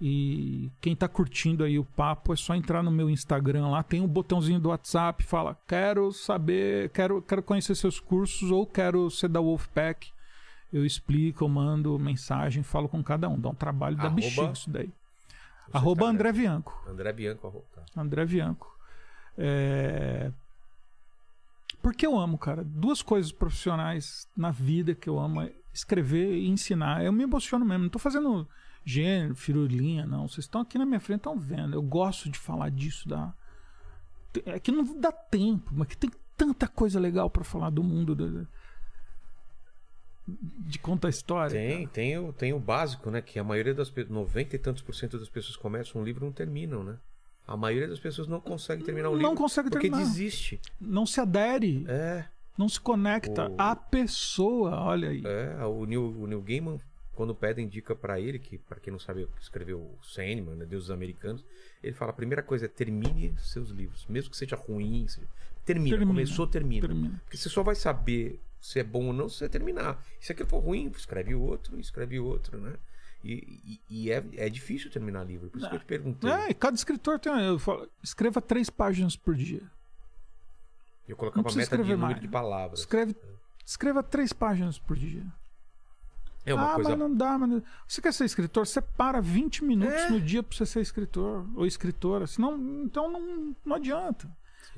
[0.00, 4.00] E quem tá curtindo aí o papo é só entrar no meu Instagram lá, tem
[4.00, 9.28] um botãozinho do WhatsApp, fala: "Quero saber, quero quero conhecer seus cursos ou quero ser
[9.28, 10.10] da Wolfpack".
[10.72, 14.52] Eu explico, eu mando mensagem, falo com cada um, dá um trabalho da Arroba- bexiga
[14.52, 14.90] isso daí.
[15.72, 16.82] Arroba tá- André Bianco.
[16.88, 17.64] André Bianco, arroba.
[17.74, 17.82] tá.
[17.96, 18.76] André Bianco.
[19.38, 20.32] É...
[21.82, 22.62] Porque eu amo, cara.
[22.64, 27.04] Duas coisas profissionais na vida que eu amo é escrever e ensinar.
[27.04, 27.82] Eu me emociono mesmo.
[27.84, 28.48] Não tô fazendo
[28.84, 30.28] gênero, firulinha, não.
[30.28, 31.74] Vocês estão aqui na minha frente, estão vendo.
[31.74, 33.08] Eu gosto de falar disso.
[33.08, 33.32] Da...
[34.46, 38.14] É que não dá tempo, mas que tem tanta coisa legal pra falar do mundo.
[38.14, 38.46] da-
[40.26, 41.50] De contar história.
[41.50, 43.20] Tem, tem o, tem o básico, né?
[43.20, 46.24] Que a maioria das pessoas, 90 e tantos por cento das pessoas começam um livro
[46.24, 46.96] e não terminam, né?
[47.46, 49.28] A maioria das pessoas não consegue terminar o livro.
[49.28, 50.08] Não consegue porque terminar.
[50.08, 50.60] desiste.
[50.80, 52.24] Não se adere, É,
[52.56, 54.80] não se conecta O- à pessoa.
[54.80, 55.22] Olha aí.
[55.24, 55.64] é.
[55.66, 56.78] O Neil, o Neil Gaiman,
[57.14, 60.90] quando pedem dica pra ele, que para quem não sabe, escreveu o Sandman, né, Deuses
[60.90, 61.44] Americanos,
[61.82, 65.26] ele fala: a primeira coisa é termine seus livros, mesmo que seja ruim, seja-
[65.64, 65.96] termina.
[65.96, 66.10] Termina.
[66.12, 66.86] Começou, termina.
[66.86, 67.20] Termina.
[67.24, 70.00] Porque você só vai saber se é bom ou não se você terminar.
[70.20, 72.74] Se aquilo for ruim, escreve outro, escreve outro, né?
[73.24, 75.48] E, e- e é, é difícil terminar livro.
[75.48, 76.30] Por isso que eu te perguntei.
[76.30, 77.32] É, cada escritor tem.
[77.44, 79.62] Eu falo, escreva três páginas por dia.
[81.06, 82.20] Eu colocava a meta de número mais.
[82.20, 82.80] de palavras.
[82.80, 83.16] Escreve,
[83.64, 85.24] escreva três páginas por dia.
[86.44, 86.90] É uma ah, coisa.
[86.90, 87.62] mas não dá, mas.
[87.86, 88.66] Você quer ser escritor?
[88.66, 90.10] Separa 20 minutos É.
[90.10, 92.26] no dia pra você ser escritor ou escritora.
[92.26, 94.28] Senão, então não, não adianta.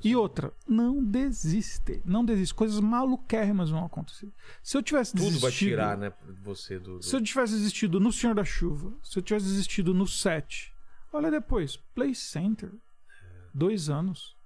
[0.02, 2.02] E outra, não desiste.
[2.04, 2.54] Não desiste.
[2.54, 4.32] Coisas maluquérrimas vão acontecer.
[4.62, 5.42] Se eu tivesse Tudo desistido.
[5.42, 6.98] vai tirar, né, você do.
[6.98, 10.74] do- Se eu tivesse desistido no Senhor da Chuva, se eu tivesse desistido no 7,
[11.12, 12.72] olha depois, Play Center,
[13.52, 14.36] dois anos.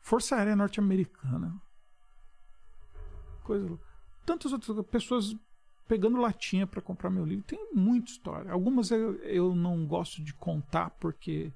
[0.00, 1.60] Força Aérea Norte-Americana.
[3.42, 3.84] Coisa louca.
[4.24, 5.36] Tantas outras pessoas
[5.88, 7.44] pegando latinha pra comprar meu livro.
[7.44, 8.50] Tem muita história.
[8.52, 11.52] Algumas eu, eu não gosto de contar porque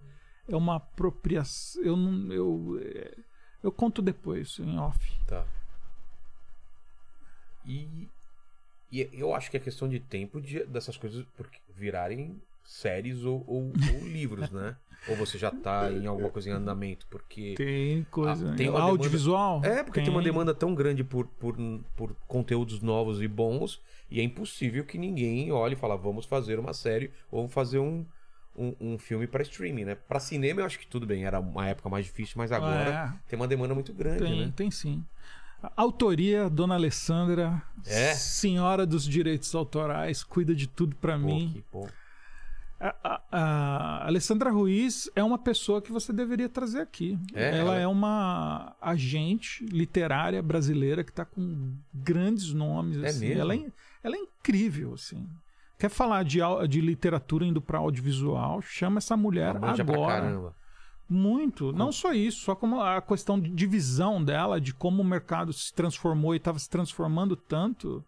[0.50, 1.82] é uma apropriação.
[1.82, 2.32] Eu não.
[2.32, 3.14] Eu, é,
[3.62, 4.98] eu conto depois, em off.
[5.26, 5.44] Tá.
[7.66, 8.08] E,
[8.90, 11.24] e eu acho que é questão de tempo de, dessas coisas
[11.76, 14.76] virarem séries ou, ou- ou livros, né?
[15.08, 17.06] Ou você já tá em alguma coisa em andamento?
[17.08, 17.54] Porque.
[17.56, 18.52] Tem coisa.
[18.52, 19.64] Ah, tem Audiovisual?
[19.64, 20.10] É, porque tem.
[20.10, 21.56] uma demanda tão grande por, por,
[21.96, 23.80] por conteúdos novos e bons,
[24.10, 27.78] e é impossível que ninguém olhe e fale, vamos fazer uma série ou vamos fazer
[27.78, 28.04] um,
[28.60, 29.94] um, um filme pra streaming, né?
[29.94, 33.28] Pra cinema eu acho que tudo bem, era uma época mais difícil, mas agora É.
[33.28, 34.52] tem uma demanda muito grande, Tem, né?
[34.54, 35.04] tem sim.
[35.76, 38.14] Autoria, Dona Alessandra, É?
[38.14, 41.50] senhora dos direitos autorais, cuida de tudo Pô, mim.
[41.52, 41.86] que bom.
[42.82, 47.18] A, a- a Alessandra Ruiz é uma pessoa que você deveria trazer aqui.
[47.34, 52.96] É, ela, ela- é uma agente literária brasileira que está com grandes nomes.
[53.02, 53.26] É assim.
[53.28, 53.40] mesmo?
[53.42, 53.66] Ela, é,
[54.02, 55.28] ela é incrível, assim.
[55.80, 58.60] Quer falar de, de literatura indo para audiovisual?
[58.60, 60.52] Chama essa mulher agora.
[61.08, 61.72] Muito.
[61.72, 65.72] Não só isso, só como a questão de divisão dela, de como o mercado se
[65.72, 68.04] transformou e estava se transformando tanto.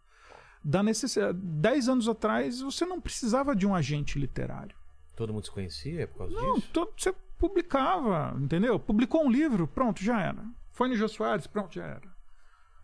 [0.63, 1.37] Da necessidade.
[1.43, 4.77] Dez anos atrás, você não precisava de um agente literário.
[5.17, 6.69] Todo mundo se conhecia por causa Não, disso?
[6.75, 8.79] todo, você publicava, entendeu?
[8.79, 10.45] Publicou um livro, pronto, já era.
[10.73, 12.12] Foi no Jô Soares, pronto, já era.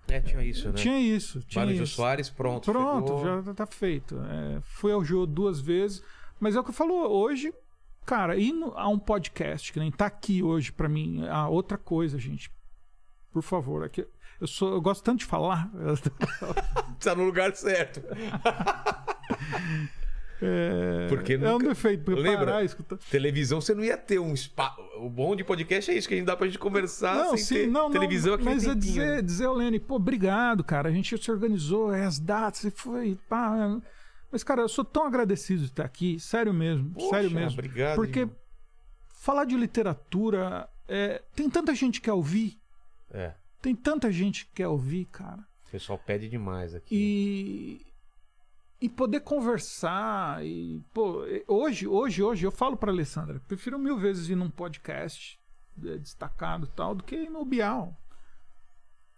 [0.08, 0.74] É, tinha isso, né?
[0.74, 1.94] Tinha isso, tinha Jô isso.
[1.96, 2.70] Soares, pronto.
[2.72, 3.42] Pronto, chegou.
[3.42, 4.16] já tá feito.
[4.24, 6.02] É, fui ao Jô duas vezes,
[6.40, 7.52] mas é o que eu falo hoje,
[8.06, 11.76] cara, ir no- a um podcast que nem tá aqui hoje pra mim, a outra
[11.76, 12.50] coisa, gente.
[13.32, 14.06] Por favor, aqui
[14.40, 15.70] eu sou, eu gosto tanto de falar.
[17.00, 18.02] Tá no lugar certo.
[20.40, 22.46] É, Porque é um nunca- defeito, porque Lembra?
[22.46, 22.96] parar, escutar.
[23.10, 24.80] Televisão você não ia ter um espaço.
[24.98, 27.90] O bom de podcast é isso, que a gente dá pra gente conversar sem ter
[27.90, 31.92] televisão aqui mas é dizer, dizer ao Lene, pô, obrigado, cara, a gente se organizou,
[31.92, 33.80] é, as datas, e foi, pá.
[34.30, 37.52] Mas, cara, eu sou tão agradecido de estar aqui, sério mesmo, sério mesmo.
[37.58, 37.96] Obrigado.
[37.96, 38.36] Porque irmão.
[39.20, 42.58] falar de literatura, é, tem tanta gente que quer ouvir,
[43.10, 45.40] É, tem tanta gente que quer ouvir, cara.
[45.66, 46.94] o pessoal pede demais aqui.
[46.94, 47.86] E
[48.80, 54.28] e poder conversar e pô, hoje, hoje, hoje eu falo para Alessandra, prefiro mil vezes
[54.28, 55.38] ir num podcast
[55.84, 57.96] é, destacado e tal do que ir no Bial.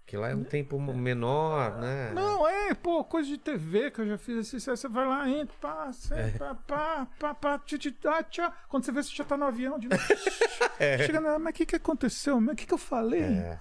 [0.06, 2.10] Que lá é um tempo menor, né?
[2.12, 5.54] Não, é, pô, coisa de TV que eu já fiz assim, você vai lá, entra,
[5.60, 8.52] pá, senta, pá, pá, pá, pá, tchau, tchau, tchau.
[8.68, 10.02] Quando você vê, você já tá no avião de novo.
[11.06, 12.40] Chega na, mas o que que aconteceu?
[12.40, 13.22] Mas o que que eu falei?
[13.22, 13.60] É,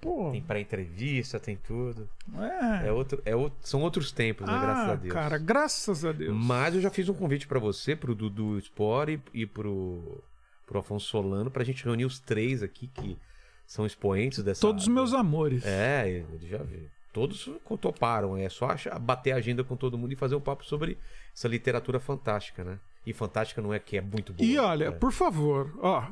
[0.00, 2.08] Pô, tem pré-entrevista, tem tudo.
[2.38, 2.88] é.
[2.88, 4.58] É outro, é outro, são outros tempos, né?
[4.58, 5.12] Graças Ah, a Deus.
[5.14, 6.34] cara, graças a Deus.
[6.34, 10.22] Mas eu já fiz um convite pra você, pro Dudu Sport e, e pro,
[10.66, 13.18] pro Afonso Solano, pra gente reunir os três aqui que
[13.66, 14.60] são expoentes dessa.
[14.62, 15.64] Todos os meus amores.
[15.66, 16.88] É, ele já viu.
[17.12, 20.64] Todos toparam, é só achar, bater a agenda com todo mundo e fazer um papo
[20.64, 20.96] sobre
[21.34, 22.78] essa literatura fantástica, né?
[23.04, 24.48] E fantástica não é que é muito boa.
[24.48, 24.90] E olha, é.
[24.92, 26.04] por favor, ó,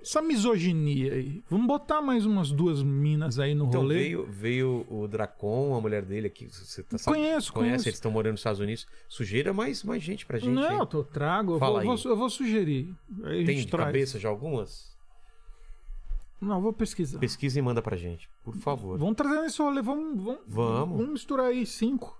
[0.00, 1.42] essa misoginia aí.
[1.50, 3.94] Vamos botar mais umas duas minas aí no Então rolê.
[3.94, 6.46] veio, veio o Dracon, a mulher dele aqui.
[6.46, 7.88] Você tá, sabe- Conheço, conhece, conheço.
[7.88, 8.86] eles estão morando nos Estados Unidos.
[9.08, 10.50] Sujeira mais, mais gente pra gente.
[10.52, 10.78] Não, hein?
[10.78, 11.54] eu tô, trago.
[11.54, 12.02] Eu Fala vou, aí.
[12.02, 12.94] vou- eu vou sugerir.
[13.24, 13.86] Aí Tem de traz.
[13.86, 14.94] cabeça já algumas?
[16.40, 17.18] Não, eu vou pesquisar.
[17.18, 18.98] Pesquisa e manda pra gente, por favor.
[18.98, 20.96] Vamos trazer nesse rolê, vamos, vamos, Vamos.
[20.98, 22.16] vamos misturar aí cinco.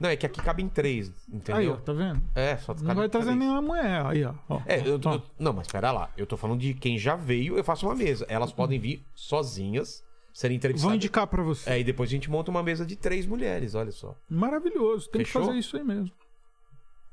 [0.00, 1.72] Não, é que aqui cabem três, Aí, entendeu?
[1.74, 2.22] ó, tá vendo?
[2.34, 4.04] É, só Não vai trazer nenhuma mulher.
[4.06, 4.34] Aí, ó.
[4.48, 4.60] ó.
[4.66, 6.10] É, eu, eu- não, mas pera lá.
[6.16, 8.26] Eu tô falando de quem já veio, eu faço uma mesa.
[8.28, 10.90] Elas podem vir sozinhas, serem entrevistadas.
[10.90, 11.70] Vou indicar pra você.
[11.70, 14.16] É, e depois a gente monta uma mesa de três mulheres, olha só.
[14.28, 15.08] Maravilhoso.
[15.10, 15.42] Tem Fechou?
[15.42, 16.10] que fazer isso aí mesmo.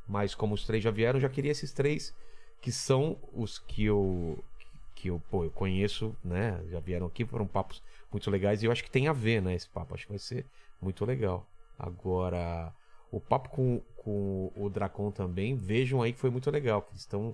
[0.07, 2.13] Mas como os três já vieram, eu já queria esses três
[2.61, 4.43] que são os que eu
[4.95, 6.61] que eu, pô, eu conheço, né?
[6.69, 9.55] Já vieram aqui, foram papos muito legais e eu acho que tem a ver, né,
[9.55, 10.45] esse papo, acho que vai ser
[10.81, 11.47] muito legal.
[11.79, 12.75] Agora,
[13.09, 17.33] o papo com, com o Dracon também, vejam aí que foi muito legal, eles estão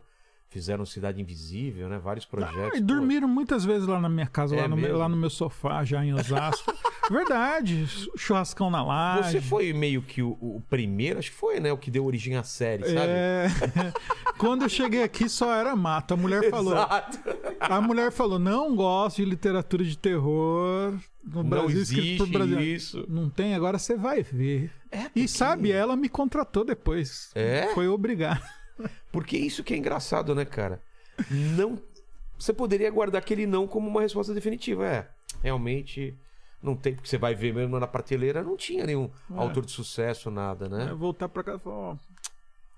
[0.49, 1.97] fizeram Cidade Invisível, né?
[1.97, 2.57] Vários projetos.
[2.73, 2.85] Ah, e pô.
[2.87, 5.83] dormiram muitas vezes lá na minha casa, É lá, no meu, lá no meu sofá,
[5.83, 6.73] já em Osasco.
[7.11, 7.85] Verdade.
[8.17, 9.33] Churrascão na laje.
[9.33, 11.71] Você foi meio que o, o primeiro, acho que foi, né?
[11.71, 12.95] O que deu origem à série, sabe?
[13.07, 13.47] É...
[14.39, 16.15] Quando eu cheguei aqui só era mato.
[16.15, 16.73] A mulher falou.
[16.73, 17.19] Exato.
[17.59, 20.93] A mulher falou: não gosto de literatura de terror
[21.23, 22.63] no Não Brasil escrito por existe brasileiro.
[22.71, 23.05] isso.
[23.07, 24.71] Não tem, agora você vai ver.
[24.91, 27.29] É, E sabe, ela me contratou depois.
[27.35, 27.69] É?
[27.75, 28.41] Foi obrigado.
[29.15, 30.81] Porque isso que é engraçado, né, cara?
[31.31, 31.79] Não.
[32.37, 34.85] Você poderia guardar aquele não como uma resposta definitiva.
[34.85, 35.07] É,
[35.41, 36.13] realmente
[36.61, 39.37] não tem, porque você vai ver mesmo na prateleira, não tinha nenhum É.
[39.37, 40.87] autor de sucesso, nada, né?
[40.89, 41.95] Aí voltar pra casa e falar: ó,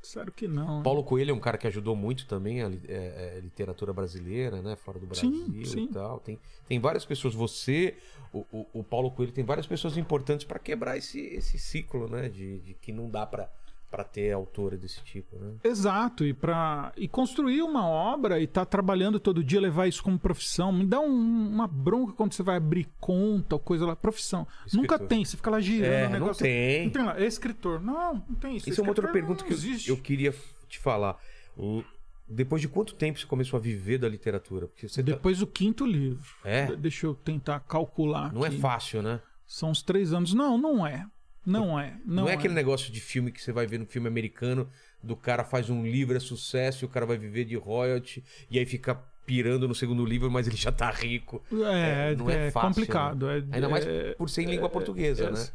[0.02, 0.84] sério que não.
[0.84, 4.62] Paulo Coelho é um cara que ajudou muito também a li- é, é, literatura brasileira,
[4.62, 4.76] né?
[4.76, 5.84] Fora do Brasil Sim, sim.
[5.86, 6.20] e tal.
[6.20, 7.96] Tem, tem várias pessoas, você,
[8.32, 12.30] o, o, o Paulo Coelho, tem várias pessoas importantes para quebrar esse, esse ciclo, né?
[12.30, 13.50] De, de que não dá para
[13.90, 15.54] para ter autora desse tipo, né?
[15.64, 20.20] Exato, e para e construir uma obra e estar trabalhando todo dia, levar isso como
[20.20, 24.46] profissão, me dá um- uma bronca quando você vai abrir conta ou coisa lá, profissão.
[24.66, 24.82] Escritor.
[24.82, 26.44] Nunca tem, você fica lá girando É, o não negócio.
[26.44, 26.86] tem.
[26.86, 27.82] Não tem lá, escritor.
[27.82, 28.70] Não, não tem isso.
[28.70, 29.54] Isso é uma outra pergunta não que
[29.90, 30.34] eu, eu queria
[30.68, 31.18] te falar.
[31.58, 31.84] o-
[32.30, 34.68] Depois de quanto tempo você começou a viver da literatura?
[34.68, 36.28] Porque você tá- Depois do quinto livro.
[36.44, 36.66] É?
[36.66, 38.34] De- Deixa eu tentar calcular.
[38.34, 39.22] Não é fácil, né?
[39.46, 40.34] São uns três anos.
[40.34, 41.06] Não, não é.
[41.48, 41.94] Não é.
[42.06, 44.70] Não, Não, é aquele negócio de filme que você vai ver no filme americano,
[45.02, 48.60] do cara faz um livro, é sucesso, e o cara vai viver de royalty, e
[48.60, 48.96] aí fica
[49.26, 51.42] pirando no segundo livro, mas ele já tá rico.
[51.52, 53.30] É, É, não é é fácil, complicado.
[53.30, 55.48] É, Ainda mais é- por ser em língua portuguesa, é- né?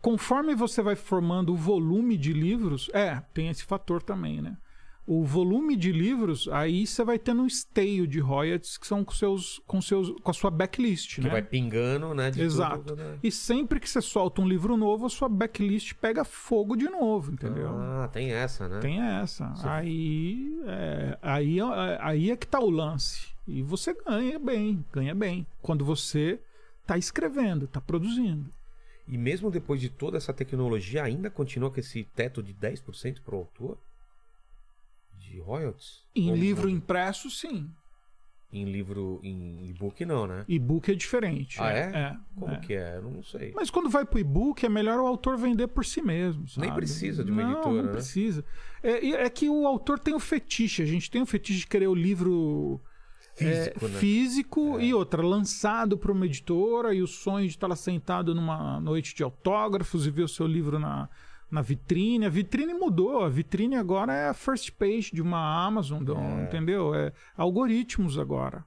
[0.00, 4.56] Conforme você vai formando o volume de livros, é, tem esse fator também, né?
[5.06, 9.12] O volume de livros, aí você vai tendo um esteio de royalties que são com,
[9.12, 11.28] seus, com, seus, com a sua backlist, Que né?
[11.28, 12.30] vai pingando, né?
[12.30, 12.78] de Exato.
[12.78, 13.18] tudo, né?
[13.22, 17.32] E sempre que você solta um livro novo, a sua backlist pega fogo de novo,
[17.32, 17.68] entendeu?
[17.68, 18.80] Ah, tem essa, né?
[18.80, 19.52] Tem essa.
[19.62, 23.28] Aí é, aí, é- aí é que tá o lance.
[23.46, 25.46] E você ganha bem, ganha bem.
[25.60, 26.40] Quando você
[26.86, 28.50] tá escrevendo, tá produzindo.
[29.06, 33.36] E mesmo depois de toda essa tecnologia, ainda continua com esse teto de 10% pro
[33.36, 33.76] autor?
[35.34, 36.04] De royalties?
[36.14, 36.76] Em Ou livro muda?
[36.76, 37.68] impresso, sim.
[38.52, 40.44] Em livro, em e-book não, né?
[40.46, 41.60] E-book é diferente.
[41.60, 42.16] Ah, é?
[42.38, 42.58] Como é.
[42.60, 42.98] que é?
[42.98, 43.52] Eu não sei.
[43.52, 46.44] Mas quando vai pro e-book, é melhor o autor vender por si mesmo.
[46.56, 46.76] Nem sabe?
[46.76, 47.92] precisa de uma não, editora, Não né?
[47.92, 48.44] precisa.
[48.80, 50.82] É, é que o autor tem o fetiche.
[50.82, 52.80] A gente tem o fetiche de querer o livro
[53.34, 53.98] Físico, é, né?
[53.98, 54.84] físico É.
[54.84, 59.16] e outra, lançado para uma editora e o sonho de estar lá sentado numa noite
[59.16, 61.08] de autógrafos e ver o seu livro na,
[61.54, 62.26] na vitrine.
[62.26, 63.22] A vitrine mudou.
[63.24, 66.42] A vitrine agora é a first page de uma Amazon, do- É.
[66.44, 66.94] entendeu?
[66.94, 68.64] É algoritmos agora.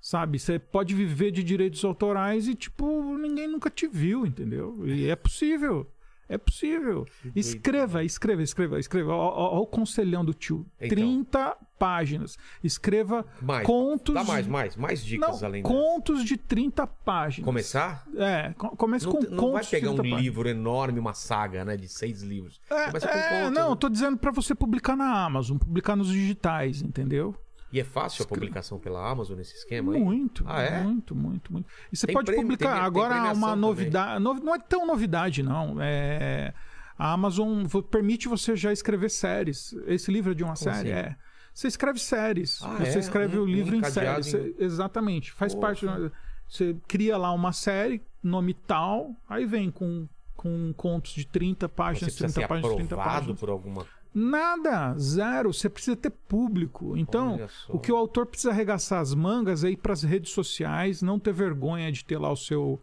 [0.00, 4.86] Sabe, você pode viver de direitos autorais e, tipo, ninguém nunca te viu, entendeu?
[4.86, 5.90] E é possível.
[6.28, 7.06] É possível.
[7.36, 9.14] Escreva, escreva, escreva, escreva.
[9.14, 10.66] Olha o conselhão do tio.
[10.80, 10.88] Então.
[10.88, 12.36] 30 páginas.
[12.64, 13.64] Escreva Mais.
[13.66, 14.14] contos.
[14.14, 15.72] Dá mais, mais, mais dicas Não, além dessa.
[15.74, 17.44] contos de 30 páginas.
[17.44, 18.04] Começar?
[18.16, 20.20] É, co- comece Não, com te- contos não vai pegar 30 um páginas.
[20.22, 21.76] livro enorme, uma saga, né?
[21.76, 22.60] De seis livros.
[22.70, 23.54] É, Começa com é, contos.
[23.54, 23.72] não, né?
[23.72, 27.34] eu tô dizendo pra você publicar na Amazon, publicar nos digitais, entendeu?
[27.76, 29.92] E é fácil a publicação pela Amazon nesse esquema?
[29.92, 30.80] Muito, Ah, é?
[30.82, 31.68] muito, muito, muito.
[31.92, 34.24] E você Tem pode prêmio, publicar tem- tem agora premiação uma novidade.
[34.24, 35.76] no- Não é tão novidade, não.
[35.80, 36.54] É,
[36.98, 39.74] a Amazon permite você já escrever séries.
[39.86, 40.90] Esse livro é de uma Como série?
[40.90, 41.08] assim?
[41.10, 41.16] É.
[41.52, 42.60] Você escreve séries.
[42.62, 42.98] Ah, você é?
[42.98, 44.26] escreve Um- o livro um em séries.
[44.28, 45.32] Você- exatamente.
[45.32, 45.86] Faz Poxa.
[45.86, 45.86] parte.
[45.86, 46.12] de
[46.48, 51.74] Você cria lá uma série, nome tal, aí vem com, com contos de 30 Você
[51.74, 53.40] páginas, precisa 30 ser páginas, 30 aprovado páginas.
[53.40, 53.84] por alguma...
[54.18, 55.52] Nada, zero.
[55.52, 56.96] Você precisa ter público.
[56.96, 57.38] Então,
[57.68, 61.18] o que o autor precisa arregaçar as mangas é ir para as redes sociais, não
[61.18, 62.80] ter vergonha de ter lá o seu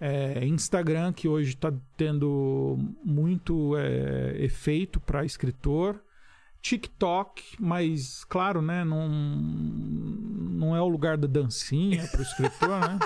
[0.00, 6.00] é, Instagram, que hoje está tendo muito é, efeito para escritor.
[6.62, 8.84] TikTok, mas claro, né?
[8.84, 12.98] Não, não é o lugar da dancinha para o escritor, né?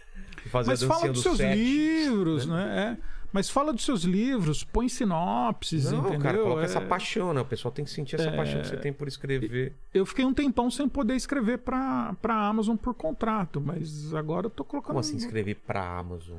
[0.50, 1.54] Fazer Mas fala dos do seus set.
[1.54, 2.96] livros, né?
[2.98, 3.17] É.
[3.32, 6.18] Mas fala dos seus livros, põe sinopses, Não, entendeu?
[6.20, 7.40] cara, coloca É- essa paixão, né?
[7.40, 9.74] O pessoal tem que sentir essa paixão que você tem por escrever.
[9.92, 14.50] Eu fiquei um tempão sem poder escrever pra, pra Amazon por contrato, mas agora eu
[14.50, 14.86] tô colocando.
[14.88, 16.38] Como assim escrever pra Amazon?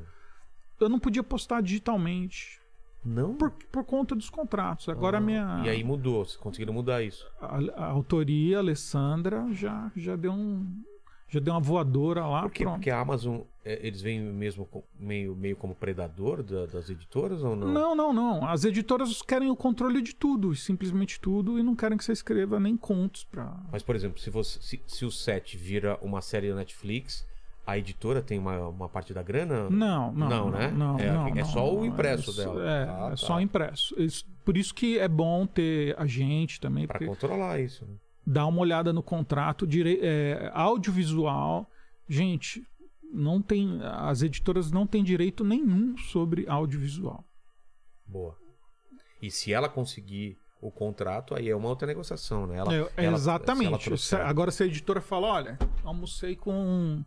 [0.79, 2.59] Eu não podia postar digitalmente
[3.05, 3.35] Não?
[3.35, 4.89] por, por conta dos contratos.
[4.89, 5.61] Agora a minha.
[5.65, 7.25] E aí mudou, vocês conseguiram mudar isso.
[7.41, 10.65] A, a autoria, a Alessandra, já, já deu um.
[11.31, 12.41] Já deu uma voadora lá.
[12.43, 12.63] Por quê?
[12.63, 12.77] pronto.
[12.77, 14.67] Porque a Amazon, é, eles vêm mesmo
[14.99, 17.67] meio, meio como predador da- das editoras ou não?
[17.67, 18.47] Não, não, não.
[18.47, 22.59] As editoras querem o controle de tudo, simplesmente tudo, e não querem que você escreva
[22.59, 23.55] nem contos pra.
[23.71, 27.27] Mas, por exemplo, se, você, se, se o set vira uma série da Netflix,
[27.67, 29.69] a editora tem uma, uma parte da grana?
[29.69, 30.29] Não, não.
[30.29, 30.71] Não, né?
[30.71, 31.85] Não, É, não, é não, só o não.
[31.85, 32.63] impresso é, dela.
[32.69, 33.17] É, Ah, é tá.
[33.17, 33.93] só o impresso.
[34.01, 37.85] Isso- por isso que é bom ter agente também, Pra porque controlar isso.
[37.85, 37.93] né?
[38.25, 41.67] dá uma olhada no contrato, direi- é, audiovisual.
[42.07, 42.63] Gente,
[43.11, 47.23] não tem, as editoras não têm direito nenhum sobre audiovisual.
[48.05, 48.35] Boa.
[49.21, 52.57] E se ela conseguir o contrato, aí é uma outra negociação, né?
[52.57, 53.85] Ela, É, ela- se exatamente.
[53.85, 57.03] trouxer- Se- Agora, se a editora fala: olha, almocei com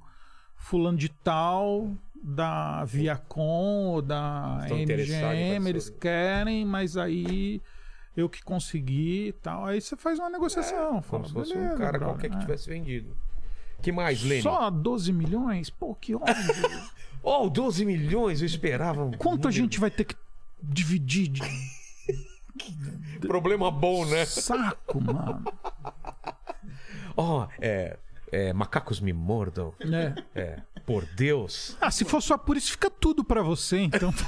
[0.56, 7.60] fulano de tal, da Viacom ou da Estão MGM, eles querem, mas aí
[8.16, 9.64] eu que consegui e tal.
[9.66, 10.76] Aí você faz uma negociação.
[10.84, 12.40] É, Como fala, se fosse um "Beleza, cara brother, qualquer que é.
[12.40, 13.16] tivesse vendido.
[13.82, 14.42] Que mais, Lênin?
[14.42, 15.68] Só 12 milhões?
[15.68, 16.82] Pô, que óbvio.
[17.22, 19.04] Oh, 12 milhões, eu esperava.
[19.04, 20.16] um Quanto a gente vai ter que
[20.62, 21.40] dividir de
[23.20, 24.24] Problema bom, né?
[24.24, 25.44] saco, mano?
[27.16, 27.96] Ó, é,
[28.30, 29.72] é, Macacos me mordam.
[29.80, 30.14] É.
[30.34, 31.76] É, por Deus.
[31.80, 34.12] Ah, se for só por isso, fica tudo pra você, então.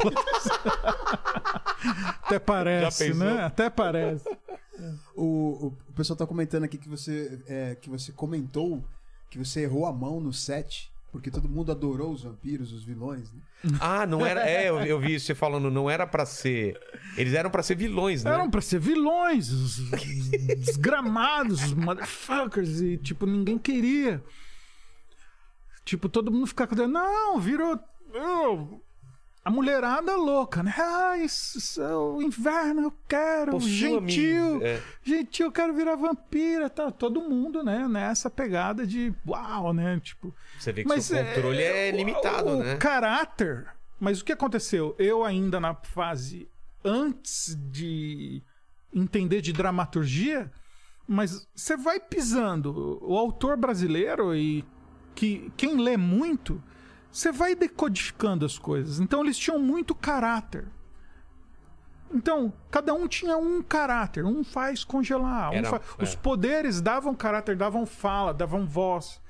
[2.24, 3.42] Até parece, né?
[3.42, 4.28] Até parece.
[5.16, 8.83] O, o, o pessoal tá comentando aqui que você, é, que você comentou
[9.34, 10.92] que você errou a mão no set.
[11.10, 13.40] Porque todo mundo adorou os vampiros, os vilões, né?
[13.80, 14.48] Ah, não era.
[14.48, 16.78] É, eu, eu vi você falando, não era pra ser.
[17.16, 18.32] Eles eram pra ser vilões, né?
[18.32, 19.78] Eram pra ser vilões, os
[20.58, 24.22] desgramados, os motherfuckers, e tipo, ninguém queria.
[25.84, 27.78] Tipo, todo mundo ficava dizendo, não, virou.
[28.14, 28.80] oh,
[29.44, 30.73] a mulherada louca, né?
[30.78, 33.52] Ah, isso, isso é o inverno, eu quero.
[33.52, 34.10] Possua-me.
[34.10, 34.60] gentil.
[34.62, 34.81] É.
[35.02, 36.70] Gentil, eu quero virar vampira.
[36.70, 37.86] Tá, todo mundo, né?
[37.86, 40.00] Nessa pegada de uau, né?
[40.02, 40.34] Tipo.
[40.58, 42.76] Você vê que Mas seu controle é, o- limitado, o, né?
[42.76, 43.66] caráter.
[44.00, 44.94] Mas o que aconteceu?
[44.98, 46.48] Eu ainda na fase
[46.84, 48.42] antes de
[48.92, 50.50] entender de dramaturgia,
[51.06, 52.98] mas você vai pisando.
[53.02, 54.64] O autor brasileiro e
[55.14, 56.62] que quem lê muito,
[57.17, 58.99] você vai decodificando as coisas.
[58.99, 60.67] Então eles tinham muito caráter.
[62.12, 64.25] Então, cada um tinha um caráter.
[64.25, 65.51] Um faz congelar.
[65.51, 65.68] um Era-
[65.99, 66.02] é.
[66.02, 69.20] Os poderes davam caráter, davam fala, davam voz.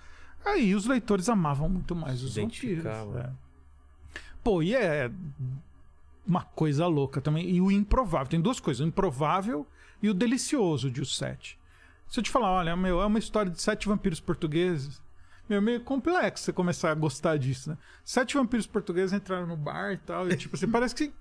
[0.45, 2.85] Aí os leitores amavam muito mais os vampiros.
[3.19, 3.31] É.
[4.43, 5.11] Pô, e é
[6.27, 7.49] uma coisa louca também.
[7.51, 8.29] E o improvável.
[8.29, 9.67] Tem duas coisas: o improvável
[10.03, 11.59] e o delicioso de Os Sete.
[12.07, 15.03] Se eu te falar, olha, meu, é uma história de sete vampiros portugueses.
[15.49, 17.79] Meu, é meio complexo você começar a gostar disso, né?
[18.05, 20.29] Sete vampiros portugueses entraram no bar e tal.
[20.29, 21.13] E tipo assim, parece que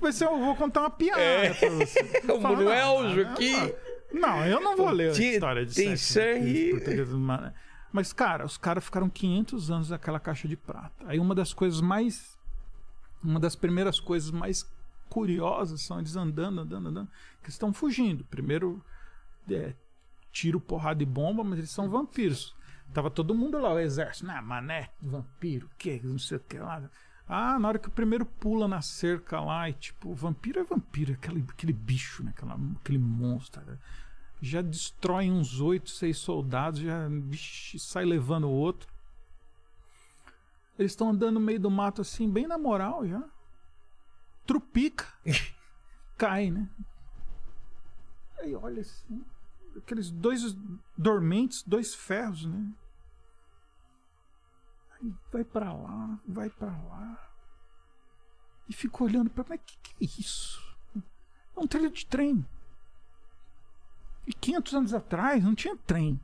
[0.00, 2.00] vai ser, eu vou contar uma piada pra você.
[2.30, 3.72] O Fala, Manuel Joaquim.
[4.12, 6.70] não, eu não vou ler a história de tem sangue.
[6.72, 7.52] portugueses, mas-
[7.90, 11.04] Mas, cara, os caras ficaram 500 anos naquela caixa de prata.
[11.06, 12.36] Aí uma das coisas mais.
[13.22, 14.68] Uma das primeiras coisas mais
[15.08, 17.06] curiosas são eles andando, andando, andando.
[17.40, 18.24] Que eles estão fugindo.
[18.24, 18.84] Primeiro,
[19.50, 19.72] é,
[20.32, 22.54] tiro, porrada e bomba, mas eles são vampiros.
[22.94, 24.24] Tava todo mundo lá, o exército.
[24.24, 26.00] Nah, mané, vampiro, que?
[26.04, 26.88] Não sei o que lá.
[27.26, 30.62] Ah, na hora que o primeiro pula na cerca lá e tipo, o vampiro é
[30.64, 32.30] vampiro, aquele, aquele bicho, né?
[32.30, 33.64] Aquela, aquele monstro.
[33.64, 33.76] né?
[34.40, 37.08] Já destrói uns oito, seis soldados, já
[37.78, 38.88] sai levando o outro.
[40.78, 43.24] Eles estão andando no meio do mato assim, bem na moral já.
[44.46, 45.06] Trupica.
[46.16, 46.68] Cai, né?
[48.38, 49.24] Aí olha assim.
[49.76, 50.56] Aqueles dois
[50.96, 52.72] dormentes, dois ferros, né?
[55.32, 57.30] Vai pra lá, vai pra lá.
[58.68, 59.44] E fica olhando pra.
[59.48, 60.62] Mas que que é isso?
[61.56, 62.44] É um trilho de trem.
[64.26, 66.18] E 500 anos atrás não tinha trem.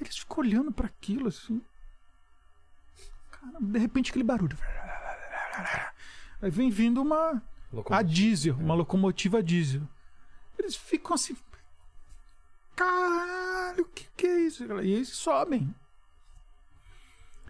[0.00, 1.60] Eles ficam olhando pra aquilo assim.
[3.30, 4.56] Caramba, de repente aquele barulho.
[6.40, 7.42] Aí vem vindo uma.
[7.72, 8.04] A Locomotiva.
[8.04, 9.82] diesel, uma locomotiva a diesel.
[10.58, 11.36] Eles ficam assim.
[12.74, 14.64] Caralho, o que, que é isso?
[14.80, 15.74] E eles sobem.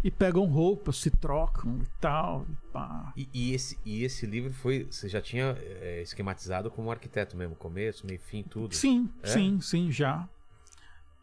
[0.04, 2.46] E pegam roupa, se trocam e tal.
[2.48, 3.12] E pá.
[3.16, 4.84] E, e esse, e esse livro foi.
[4.90, 7.56] Você já tinha é, esquematizado como arquiteto mesmo?
[7.56, 8.74] Começo, meio fim, tudo?
[8.74, 9.28] Sim, É?
[9.28, 10.28] sim, sim, já.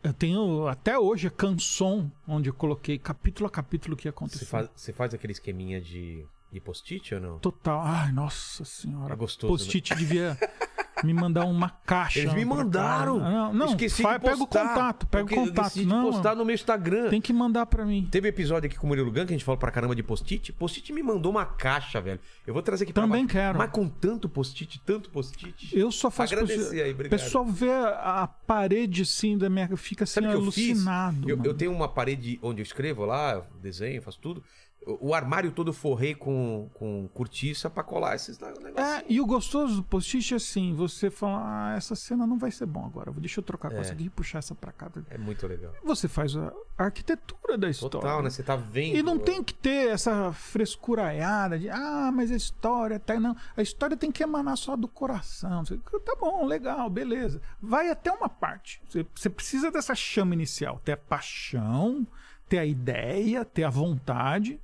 [0.03, 4.09] Eu tenho até hoje a canção onde eu coloquei capítulo a capítulo o que Você
[4.09, 4.47] aconteceu.
[4.47, 7.39] faz, você faz aquele esqueminha de, de post-it ou não?
[7.39, 7.79] Total.
[7.81, 9.13] Ai, nossa senhora.
[9.13, 10.37] É gostoso, Post-it devia
[11.03, 12.19] me mandar uma caixa.
[12.19, 13.19] Eles me pra mandaram!
[13.19, 13.29] cá.
[13.29, 15.65] Não, não Esqueci fa- de pega o contato, pega o eu contato.
[15.65, 17.09] decidi Não, postar no meu Instagram.
[17.09, 18.07] tem que mandar pra mim.
[18.11, 20.51] Teve episódio aqui com o Murilo Gun que a gente falou pra caramba de post-it.
[20.53, 22.19] Post-it me mandou uma caixa, velho.
[22.45, 23.33] Eu vou trazer aqui pra Também baixo.
[23.37, 23.57] quero.
[23.57, 25.69] Mas com tanto post-it, tanto post-it.
[25.77, 27.19] Eu só faço Agradecer aí, O obrigado.
[27.19, 29.75] pessoal vê a, parede assim da minha.
[29.77, 31.29] Fica assim Sabe o eu alucinado.
[31.29, 31.49] Eu, mano.
[31.49, 34.43] eu tenho uma parede onde eu escrevo lá, eu desenho, faço tudo.
[34.85, 38.75] O, armário todo forrei com, com cortiça pra colar esses negócios.
[38.77, 42.51] É, e o gostoso do post-it é assim: você fala, ah, essa cena não vai
[42.51, 43.11] ser bom agora.
[43.11, 43.81] Deixa eu trocar com É.
[43.81, 44.91] essa aqui e puxar essa pra cá.
[45.09, 45.73] É muito legal.
[45.83, 47.91] Você faz a arquitetura da história.
[47.91, 48.29] Total, né?
[48.29, 48.97] Você tá vendo.
[48.97, 53.19] E não tem que ter essa frescuraiada de, ah, mas a história tá.
[53.19, 55.63] Não, a história tem que emanar só do coração.
[55.65, 57.41] Você, tá bom, legal, beleza.
[57.61, 58.81] Vai até uma parte.
[58.89, 62.05] Você, você precisa dessa chama inicial: ter a paixão,
[62.49, 64.59] ter a ideia, ter a vontade.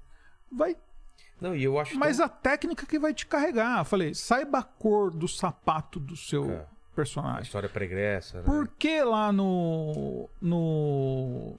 [0.52, 0.76] Vai.
[1.40, 3.80] Não, e eu acho Mas tão- a técnica que vai te carregar.
[3.80, 6.58] Eu falei, saiba a cor do sapato do seu É.
[6.61, 7.44] a personagem.
[7.44, 8.44] história pregressa, né?
[8.44, 10.30] Por que lá no.
[10.42, 11.58] No.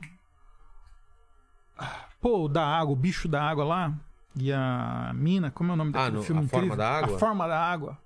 [1.79, 3.95] Ah, Pô, da água, o bicho da água lá.
[4.37, 6.77] E a mina, como é o nome Ah, daquele no- filme A Forma incrível?
[6.77, 7.17] da Água?
[7.17, 7.99] A forma da água.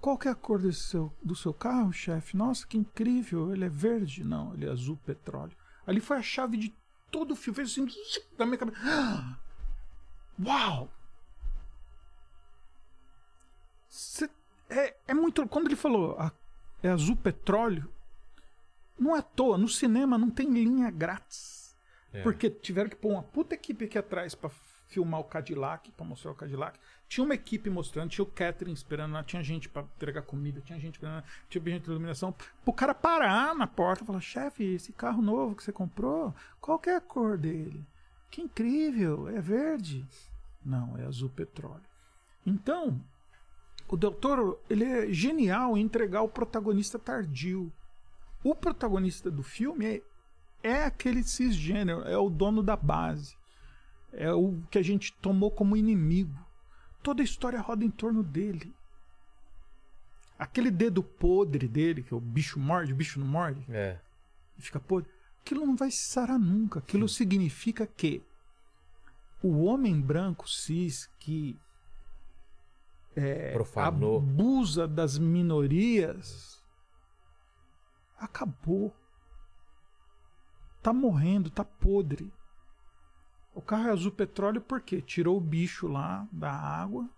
[0.00, 2.36] Qual que é a cor desse seu, do seu carro, chefe?
[2.36, 3.52] Nossa, que incrível.
[3.52, 4.24] Ele é verde?
[4.24, 5.54] Não, ele é azul petróleo.
[5.86, 6.74] Ali foi a chave de
[7.10, 7.56] todo o filme.
[7.56, 7.86] Fez assim,
[8.38, 8.78] na minha cabeça.
[10.44, 10.88] Uau!
[13.88, 14.30] Cê-
[14.68, 15.46] é, é muito.
[15.48, 16.32] Quando ele falou "Ah,
[16.82, 17.92] é azul petróleo,
[18.98, 19.58] não é à toa.
[19.58, 21.76] No cinema não tem linha grátis.
[22.12, 22.22] É.
[22.22, 24.50] Porque tiveram que pôr uma puta equipe aqui atrás pra
[24.88, 26.78] filmar o Cadillac, pra mostrar o Cadillac.
[27.10, 30.78] Tinha uma equipe mostrando, tinha o Catherine esperando lá, tinha gente pra entregar comida, tinha
[30.78, 32.32] gente esperando, tinha gente de iluminação.
[32.64, 36.80] Pro cara parar na porta e falar: chefe, esse carro novo que você comprou, qual
[36.86, 37.84] é a cor dele?
[38.30, 40.06] Que incrível, é verde.
[40.64, 41.82] Não, é azul petróleo.
[42.46, 43.04] Então,
[43.88, 47.72] o doutor ele é genial em entregar o protagonista tardio.
[48.44, 50.02] O protagonista do filme é,
[50.62, 53.36] é aquele cisgênero, é o dono da base.
[54.12, 56.49] É o que a gente tomou como inimigo.
[57.02, 58.74] Toda a história roda em torno dele.
[60.38, 63.98] Aquele dedo podre dele, que é o bicho morde, o bicho não morde, É.
[64.58, 65.10] e fica podre.
[65.40, 66.78] Aquilo não vai se sarar nunca.
[66.78, 68.22] Aquilo significa que
[69.42, 71.58] o homem branco cis que
[73.16, 74.18] é, Profanou.
[74.18, 76.62] abusa das minorias
[78.18, 78.94] acabou.
[80.82, 82.32] Tá morrendo, tá podre.
[83.54, 87.08] O carro é azul petróleo porque tirou o bicho lá da água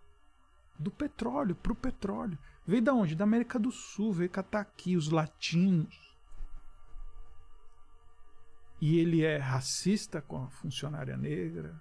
[0.79, 2.39] do petróleo pro petróleo.
[2.67, 3.15] Veio da onde?
[3.15, 6.17] Da América do Sul, veio catar aqui os latinos.
[8.81, 11.81] E ele é racista com a funcionária negra.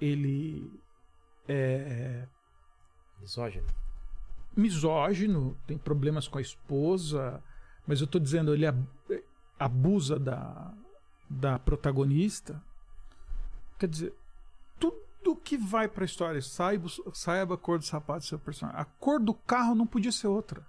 [0.00, 0.80] Ele
[1.46, 2.26] é
[3.20, 3.66] Misógino.
[4.56, 7.42] misógino, tem problemas com a esposa,
[7.86, 8.86] mas eu tô dizendo, ele ab-
[9.58, 10.74] abusa da,
[11.30, 12.62] da protagonista.
[13.78, 14.14] Quer dizer,
[14.78, 18.80] tudo que vai pra história, saiba, saiba a cor do sapato do seu personagem.
[18.80, 20.64] A cor do carro não podia ser outra.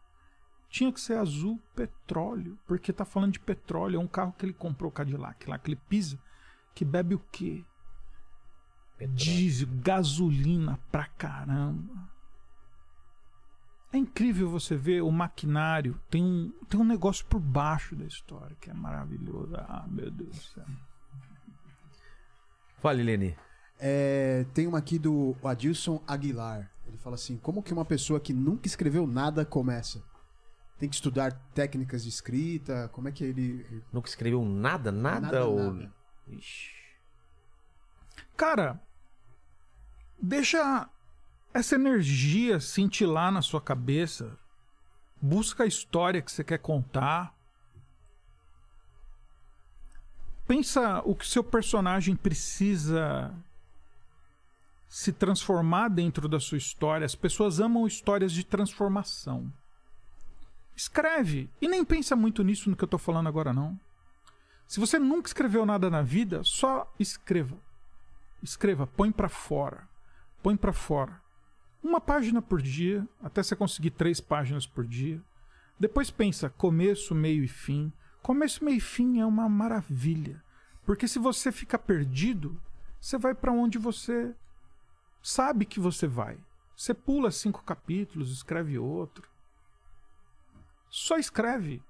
[0.70, 4.54] Tinha que ser azul petróleo, porque tá falando de petróleo, é um carro que ele
[4.54, 6.20] comprou Cadillac, lá que ele pisa,
[6.76, 7.64] que bebe o quê?
[8.98, 9.16] Petróleo.
[9.16, 12.18] Diesel, gasolina pra caramba.
[13.94, 16.00] É incrível você ver o maquinário.
[16.10, 19.56] Tem um, tem um negócio por baixo da história que é maravilhoso.
[19.56, 20.66] Ah, meu Deus do céu.
[22.80, 23.36] Fale, Leni.
[23.80, 26.72] É, tem uma aqui do Adilson Aguilar.
[26.88, 30.04] Ele fala assim: como que uma pessoa que nunca escreveu nada começa?
[30.80, 32.90] Tem que estudar técnicas de escrita?
[32.94, 33.66] Como é que ele.
[33.70, 35.74] ele- Nunca escreveu nada, nada, Nada, ou.
[35.74, 35.92] nada.
[36.28, 36.72] Ixi.
[38.36, 38.80] Cara,
[40.22, 40.88] deixa
[41.54, 44.38] essa energia cintilar na sua cabeça.
[45.20, 47.36] Busca a história que você quer contar.
[50.48, 53.34] Pensa o que seu personagem precisa
[54.88, 57.06] se transformar dentro da sua história.
[57.06, 59.52] As pessoas amam histórias de transformação.
[60.76, 61.50] Escreve.
[61.62, 63.78] E nem pensa muito nisso no que eu tô falando agora, não.
[64.66, 67.58] Se você nunca escreveu nada na vida, só escreva.
[68.42, 69.88] Escreva, põe pra fora.
[70.42, 71.22] Põe pra fora.
[71.84, 75.22] Uma página por dia, até você conseguir três páginas por dia.
[75.80, 77.92] Depois pensa começo, meio e fim.
[78.28, 80.44] Começo, meio e fim é uma maravilha.
[80.86, 82.62] Porque se você fica perdido,
[83.00, 84.36] você vai pra onde você
[85.24, 86.38] sabe que você vai.
[86.76, 89.30] Você pula cinco capítulos, escreve outro.
[90.90, 91.82] Só escreve.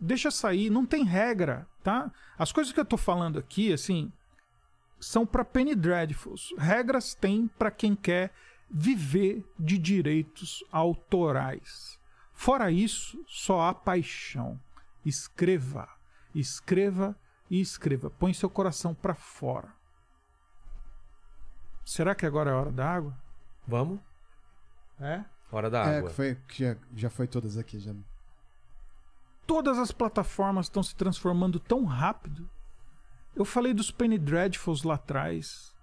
[0.00, 2.10] Deixa sair, não tem regra, tá?
[2.36, 4.12] As coisas que eu tô falando aqui, assim,
[4.98, 6.52] são para Penny Dreadfuls.
[6.58, 8.34] Regras tem para quem quer
[8.68, 11.96] viver de direitos autorais.
[12.32, 14.60] Fora isso, só há paixão.
[15.04, 15.88] Escreva,
[16.34, 17.16] escreva
[17.50, 18.10] e escreva.
[18.10, 19.72] Põe seu coração para fora.
[21.84, 23.16] Será que agora é a hora da água?
[23.66, 24.00] Vamos?
[24.98, 25.24] É?
[25.52, 26.10] Hora da É, água.
[26.10, 27.78] que foi, que já, já foi todas aqui.
[27.78, 27.94] Já.
[29.46, 32.48] Todas as plataformas estão se transformando tão rápido.
[33.36, 35.74] Eu falei dos Penny Dreadfuls lá atrás,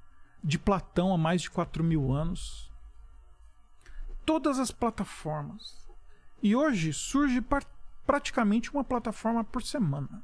[0.44, 2.72] de Platão há mais de 4 mil anos.
[4.26, 5.88] Todas as plataformas.
[6.42, 7.40] E hoje surge
[8.12, 10.22] praticamente uma plataforma por semana.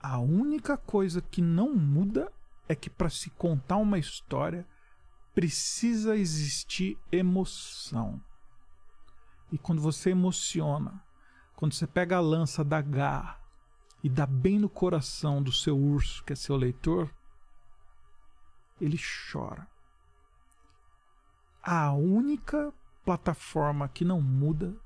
[0.00, 2.32] A única coisa que não muda
[2.68, 4.66] é que para se contar uma história
[5.32, 8.20] precisa existir emoção.
[9.52, 11.00] E quando você emociona,
[11.54, 13.40] quando você pega a lança da garra
[14.02, 17.08] e dá bem no coração do seu urso, que é seu leitor,
[18.80, 18.98] ele
[19.30, 19.68] chora.
[21.62, 22.74] A única
[23.04, 24.76] plataforma que não muda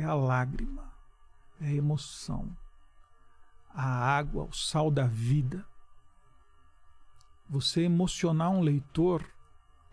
[0.00, 0.92] é a lágrima,
[1.60, 2.56] é a emoção,
[3.70, 5.66] a água, o sal da vida.
[7.48, 9.24] Você emocionar um leitor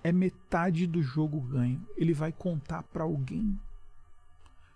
[0.03, 1.88] é metade do jogo ganho.
[1.95, 3.59] Ele vai contar para alguém.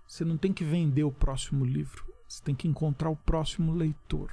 [0.07, 2.05] Você não tem que vender o próximo livro.
[2.27, 4.31] Você tem que encontrar o próximo leitor.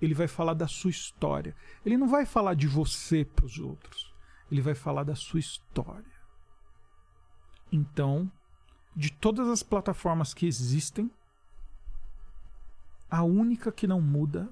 [0.00, 1.54] Ele vai falar da sua história.
[1.84, 4.12] Ele não vai falar de você para os outros.
[4.50, 6.12] Ele vai falar da sua história.
[7.70, 8.30] Então,
[8.94, 11.10] de todas as plataformas que existem,
[13.10, 14.48] a única que não muda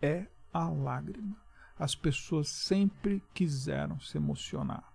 [0.00, 1.36] é a lágrima.
[1.78, 4.92] as pessoas sempre quiseram se emocionar.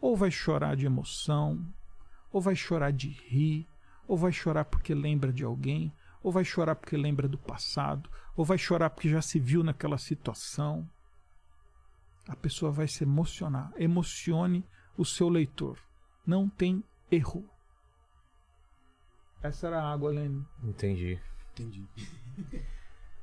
[0.00, 1.62] Ou vai chorar de emoção,
[2.32, 3.68] ou vai chorar de rir,
[4.08, 8.44] ou vai chorar porque lembra de alguém, ou vai chorar porque lembra do passado, ou
[8.44, 10.88] vai chorar porque já se viu naquela situação.
[12.26, 13.70] A pessoa vai se emocionar.
[13.76, 14.64] Emocione
[14.96, 15.78] o seu leitor.
[16.26, 17.44] Não tem erro.
[19.44, 20.42] Essa era a água, Lene.
[20.62, 21.20] Entendi.
[21.52, 21.86] Entendi.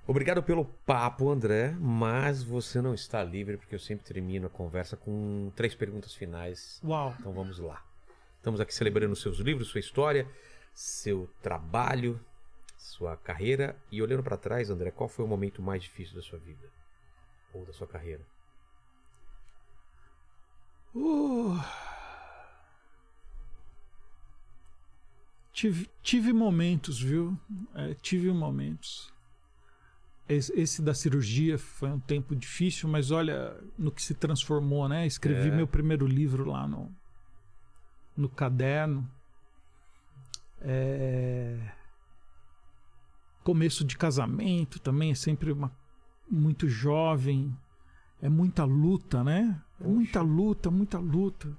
[0.05, 4.95] Obrigado pelo papo, André, mas você não está livre porque eu sempre termino a conversa
[4.95, 6.79] com três perguntas finais.
[6.83, 7.15] Uau.
[7.17, 7.83] Então vamos lá.
[8.37, 10.27] Estamos aqui celebrando seus livros, sua história,
[10.75, 12.23] seu trabalho,
[12.77, 16.37] sua carreira e olhando para trás, André, qual foi o momento mais difícil da sua
[16.37, 16.69] vida
[17.51, 18.21] ou da sua carreira?
[20.93, 21.57] Uh.
[25.61, 27.37] Tive, tive momentos, viu?
[27.75, 29.13] É, tive momentos.
[30.27, 35.05] Esse, esse da cirurgia foi um tempo difícil, mas olha no que se transformou, né?
[35.05, 35.55] Escrevi É.
[35.55, 36.91] meu primeiro livro lá no,
[38.17, 39.07] no caderno.
[40.61, 41.59] É,
[43.43, 45.71] Começo de casamento também é sempre uma,
[46.27, 47.55] muito jovem.
[48.19, 49.61] É muita luta, né?
[49.79, 51.55] É muita luta, muita luta.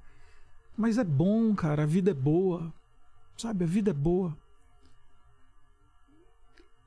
[0.76, 1.84] Mas é bom, cara.
[1.84, 2.74] A vida é boa.
[3.36, 3.64] Sabe?
[3.64, 4.36] A vida é boa.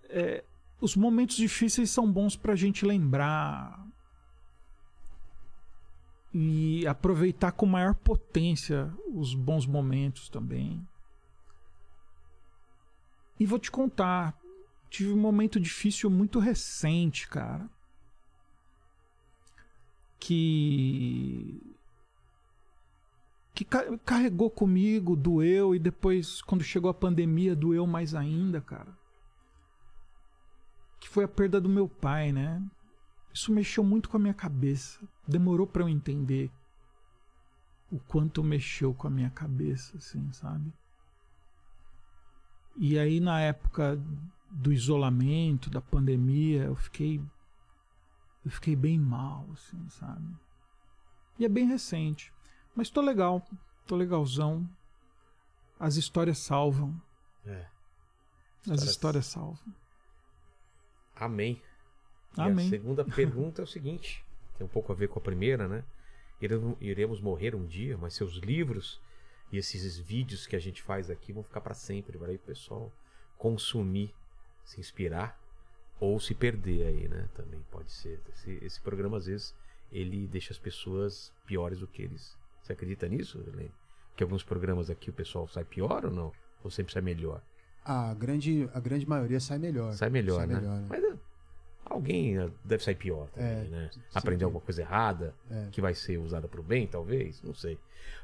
[0.10, 0.44] É,
[0.80, 3.86] os momentos difíceis são bons pra gente lembrar.
[6.34, 10.86] E aproveitar com maior potência os bons momentos também.
[13.40, 14.38] E vou te contar.
[14.90, 17.70] Tive um momento difícil muito recente, cara
[20.26, 21.75] que
[23.56, 28.94] que ca- carregou comigo, doeu e depois quando chegou a pandemia doeu mais ainda, cara.
[31.00, 32.62] Que foi a perda do meu pai, né?
[33.34, 35.00] Isso mexeu muito com a minha cabeça.
[35.26, 36.52] Demorou pra eu entender
[37.90, 40.74] o quanto mexeu com a minha cabeça, assim, sabe?
[42.76, 43.98] E aí na época
[44.52, 47.22] do isolamento, da pandemia, eu fiquei
[48.44, 50.28] eu fiquei bem mal, assim, sabe?
[51.40, 52.35] E é bem recente.
[52.76, 53.46] Mas tô legal,
[53.88, 54.68] tô legalzão.
[55.80, 57.00] As histórias salvam.
[57.46, 57.66] É.
[58.62, 59.76] As Histórias- histórias salvam.
[61.16, 61.62] Amém.
[62.38, 62.68] E Amém.
[62.68, 64.24] a segunda pergunta é o seguinte:
[64.58, 65.84] tem um pouco a ver com a primeira, né?
[66.42, 69.00] Iremos, iremos morrer um dia, mas seus livros
[69.52, 72.40] e esses vídeos que a gente faz aqui vão ficar para sempre, para aí o
[72.40, 72.92] pessoal
[73.38, 74.14] consumir,
[74.66, 75.40] se inspirar
[76.00, 77.30] ou se perder aí, né?
[77.36, 78.22] Também pode ser.
[78.34, 79.56] Esse, esse programa às vezes
[79.92, 82.38] ele deixa as pessoas piores do que eles.
[82.66, 83.72] Você acredita nisso, Helene?
[84.16, 86.32] Que alguns programas aqui o pessoal sai pior ou não?
[86.64, 87.40] Ou sempre sai melhor?
[87.84, 89.94] A grande, a grande maioria sai melhor.
[89.94, 90.56] Sai melhor, Sai né?
[90.56, 90.86] melhor, né?
[90.90, 91.14] Mas é,
[91.86, 93.90] alguém é, deve sair pior também, É, né?
[94.16, 95.68] Aprender alguma coisa errada É.
[95.72, 97.78] que vai ser usada pro bem, talvez, não sei.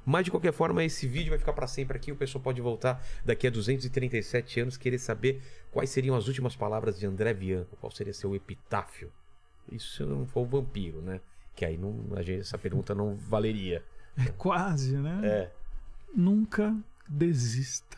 [0.03, 2.11] Mas de qualquer forma, esse vídeo vai ficar para sempre aqui.
[2.11, 5.39] O pessoal pode voltar daqui a 237 anos querer saber
[5.71, 9.11] quais seriam as últimas palavras de André Bianco, qual seria seu epitáfio.
[9.71, 11.21] Isso se não for o vampiro, né?
[11.55, 13.83] Que aí não, a gente, essa pergunta não valeria.
[14.17, 15.19] É quase, né?
[15.23, 15.51] É.
[16.15, 16.75] Nunca
[17.07, 17.97] desista.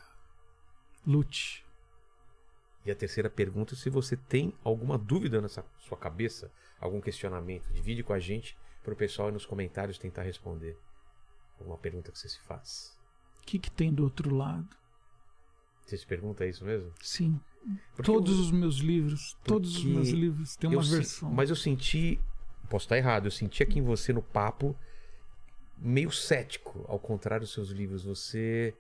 [1.06, 1.66] Lute.
[2.86, 8.04] E a terceira pergunta, se você tem alguma dúvida nessa sua cabeça, algum questionamento, divide
[8.04, 10.78] com a gente para o pessoal nos comentários tentar responder.
[11.60, 12.98] Alguma pergunta que você se faz.
[13.42, 14.68] O que, que tem do outro lado?
[15.86, 16.92] Você se pergunta isso mesmo?
[17.02, 17.40] Sim.
[17.96, 20.92] Porque todos eu- os meus livros, todos os porque meus livros têm uma eu se-
[20.96, 21.32] versão.
[21.32, 22.20] Mas eu senti,
[22.70, 24.76] posso estar errado, eu senti aqui em você no papo
[25.78, 28.04] meio cético, ao contrário dos seus livros.
[28.04, 28.74] Você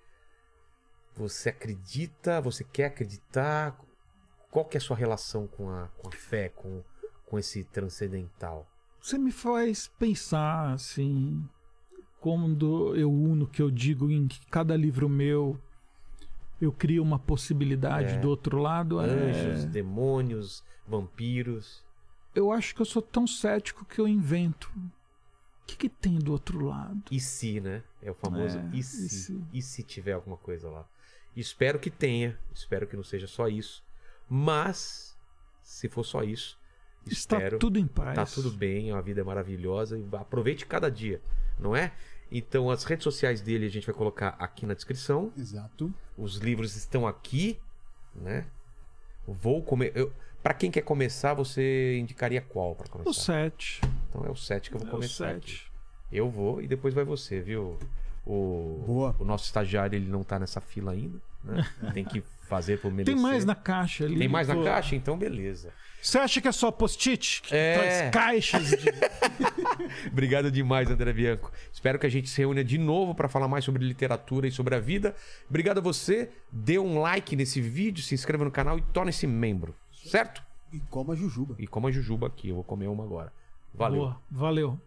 [1.15, 3.79] você acredita, você quer acreditar?
[4.49, 6.83] Qual que é a sua relação com a, com a fé, com,
[7.25, 8.67] com esse transcendental?
[8.99, 11.47] Você me faz pensar, assim,
[12.19, 15.59] quando eu uno que eu digo em que cada livro meu
[16.61, 18.19] eu crio uma possibilidade É.
[18.19, 18.99] do outro lado.
[19.01, 21.83] é- Anjos, demônios, vampiros.
[22.33, 24.71] Eu acho que eu sou tão cético que eu invento.
[25.63, 27.01] O que, que tem do outro lado?
[27.09, 27.83] E se, né?
[28.01, 29.43] É o famoso É, e, e se, se?
[29.53, 30.85] e se tiver alguma coisa lá.
[31.35, 33.83] Espero que tenha, espero que não seja só isso.
[34.29, 35.17] Mas,
[35.63, 36.59] se for só isso,
[37.05, 37.59] Está espero.
[37.59, 38.15] tudo em paz.
[38.15, 41.21] Tá tudo bem, a vida é maravilhosa e aproveite cada dia,
[41.59, 41.91] não é?
[42.31, 45.31] Então, as redes sociais dele a gente vai colocar aqui na descrição.
[45.37, 45.93] Exato.
[46.17, 47.59] Os livros estão aqui,
[48.15, 48.45] né?
[49.27, 49.91] Vou comer.
[49.95, 50.11] Eu...
[50.41, 53.09] Para quem quer começar, você indicaria qual para começar?
[53.09, 53.81] O 7.
[54.13, 55.29] Então é o 7 que eu vou É o começar.
[55.31, 55.51] aqui.
[55.51, 55.71] 7.
[56.11, 57.77] Eu vou e depois vai você, viu?
[58.25, 59.15] O, Boa.
[59.19, 61.67] o nosso estagiário ele não tá nessa fila ainda, né?
[61.93, 63.13] Tem que fazer por merecer.
[63.15, 64.17] Tem mais na caixa ali.
[64.19, 64.63] Tem mais na Pô.
[64.63, 64.95] caixa?
[64.95, 65.73] Então, beleza.
[66.01, 67.41] Você acha que é só post-it?
[67.41, 67.73] Que É.
[67.73, 68.89] traz caixas de...
[70.11, 71.51] Obrigado demais, André Bianco.
[71.71, 74.75] Espero que a gente se reúna de novo para falar mais sobre literatura e sobre
[74.75, 75.15] a vida.
[75.49, 76.29] Obrigado a você.
[76.51, 79.73] Dê um like nesse vídeo, se inscreva no canal e torne-se membro.
[80.05, 80.43] Certo?
[80.71, 81.55] E coma jujuba.
[81.57, 82.49] E coma jujuba aqui.
[82.49, 83.31] Eu vou comer uma agora.
[83.73, 84.01] Valeu.
[84.01, 84.79] Boa, valeu.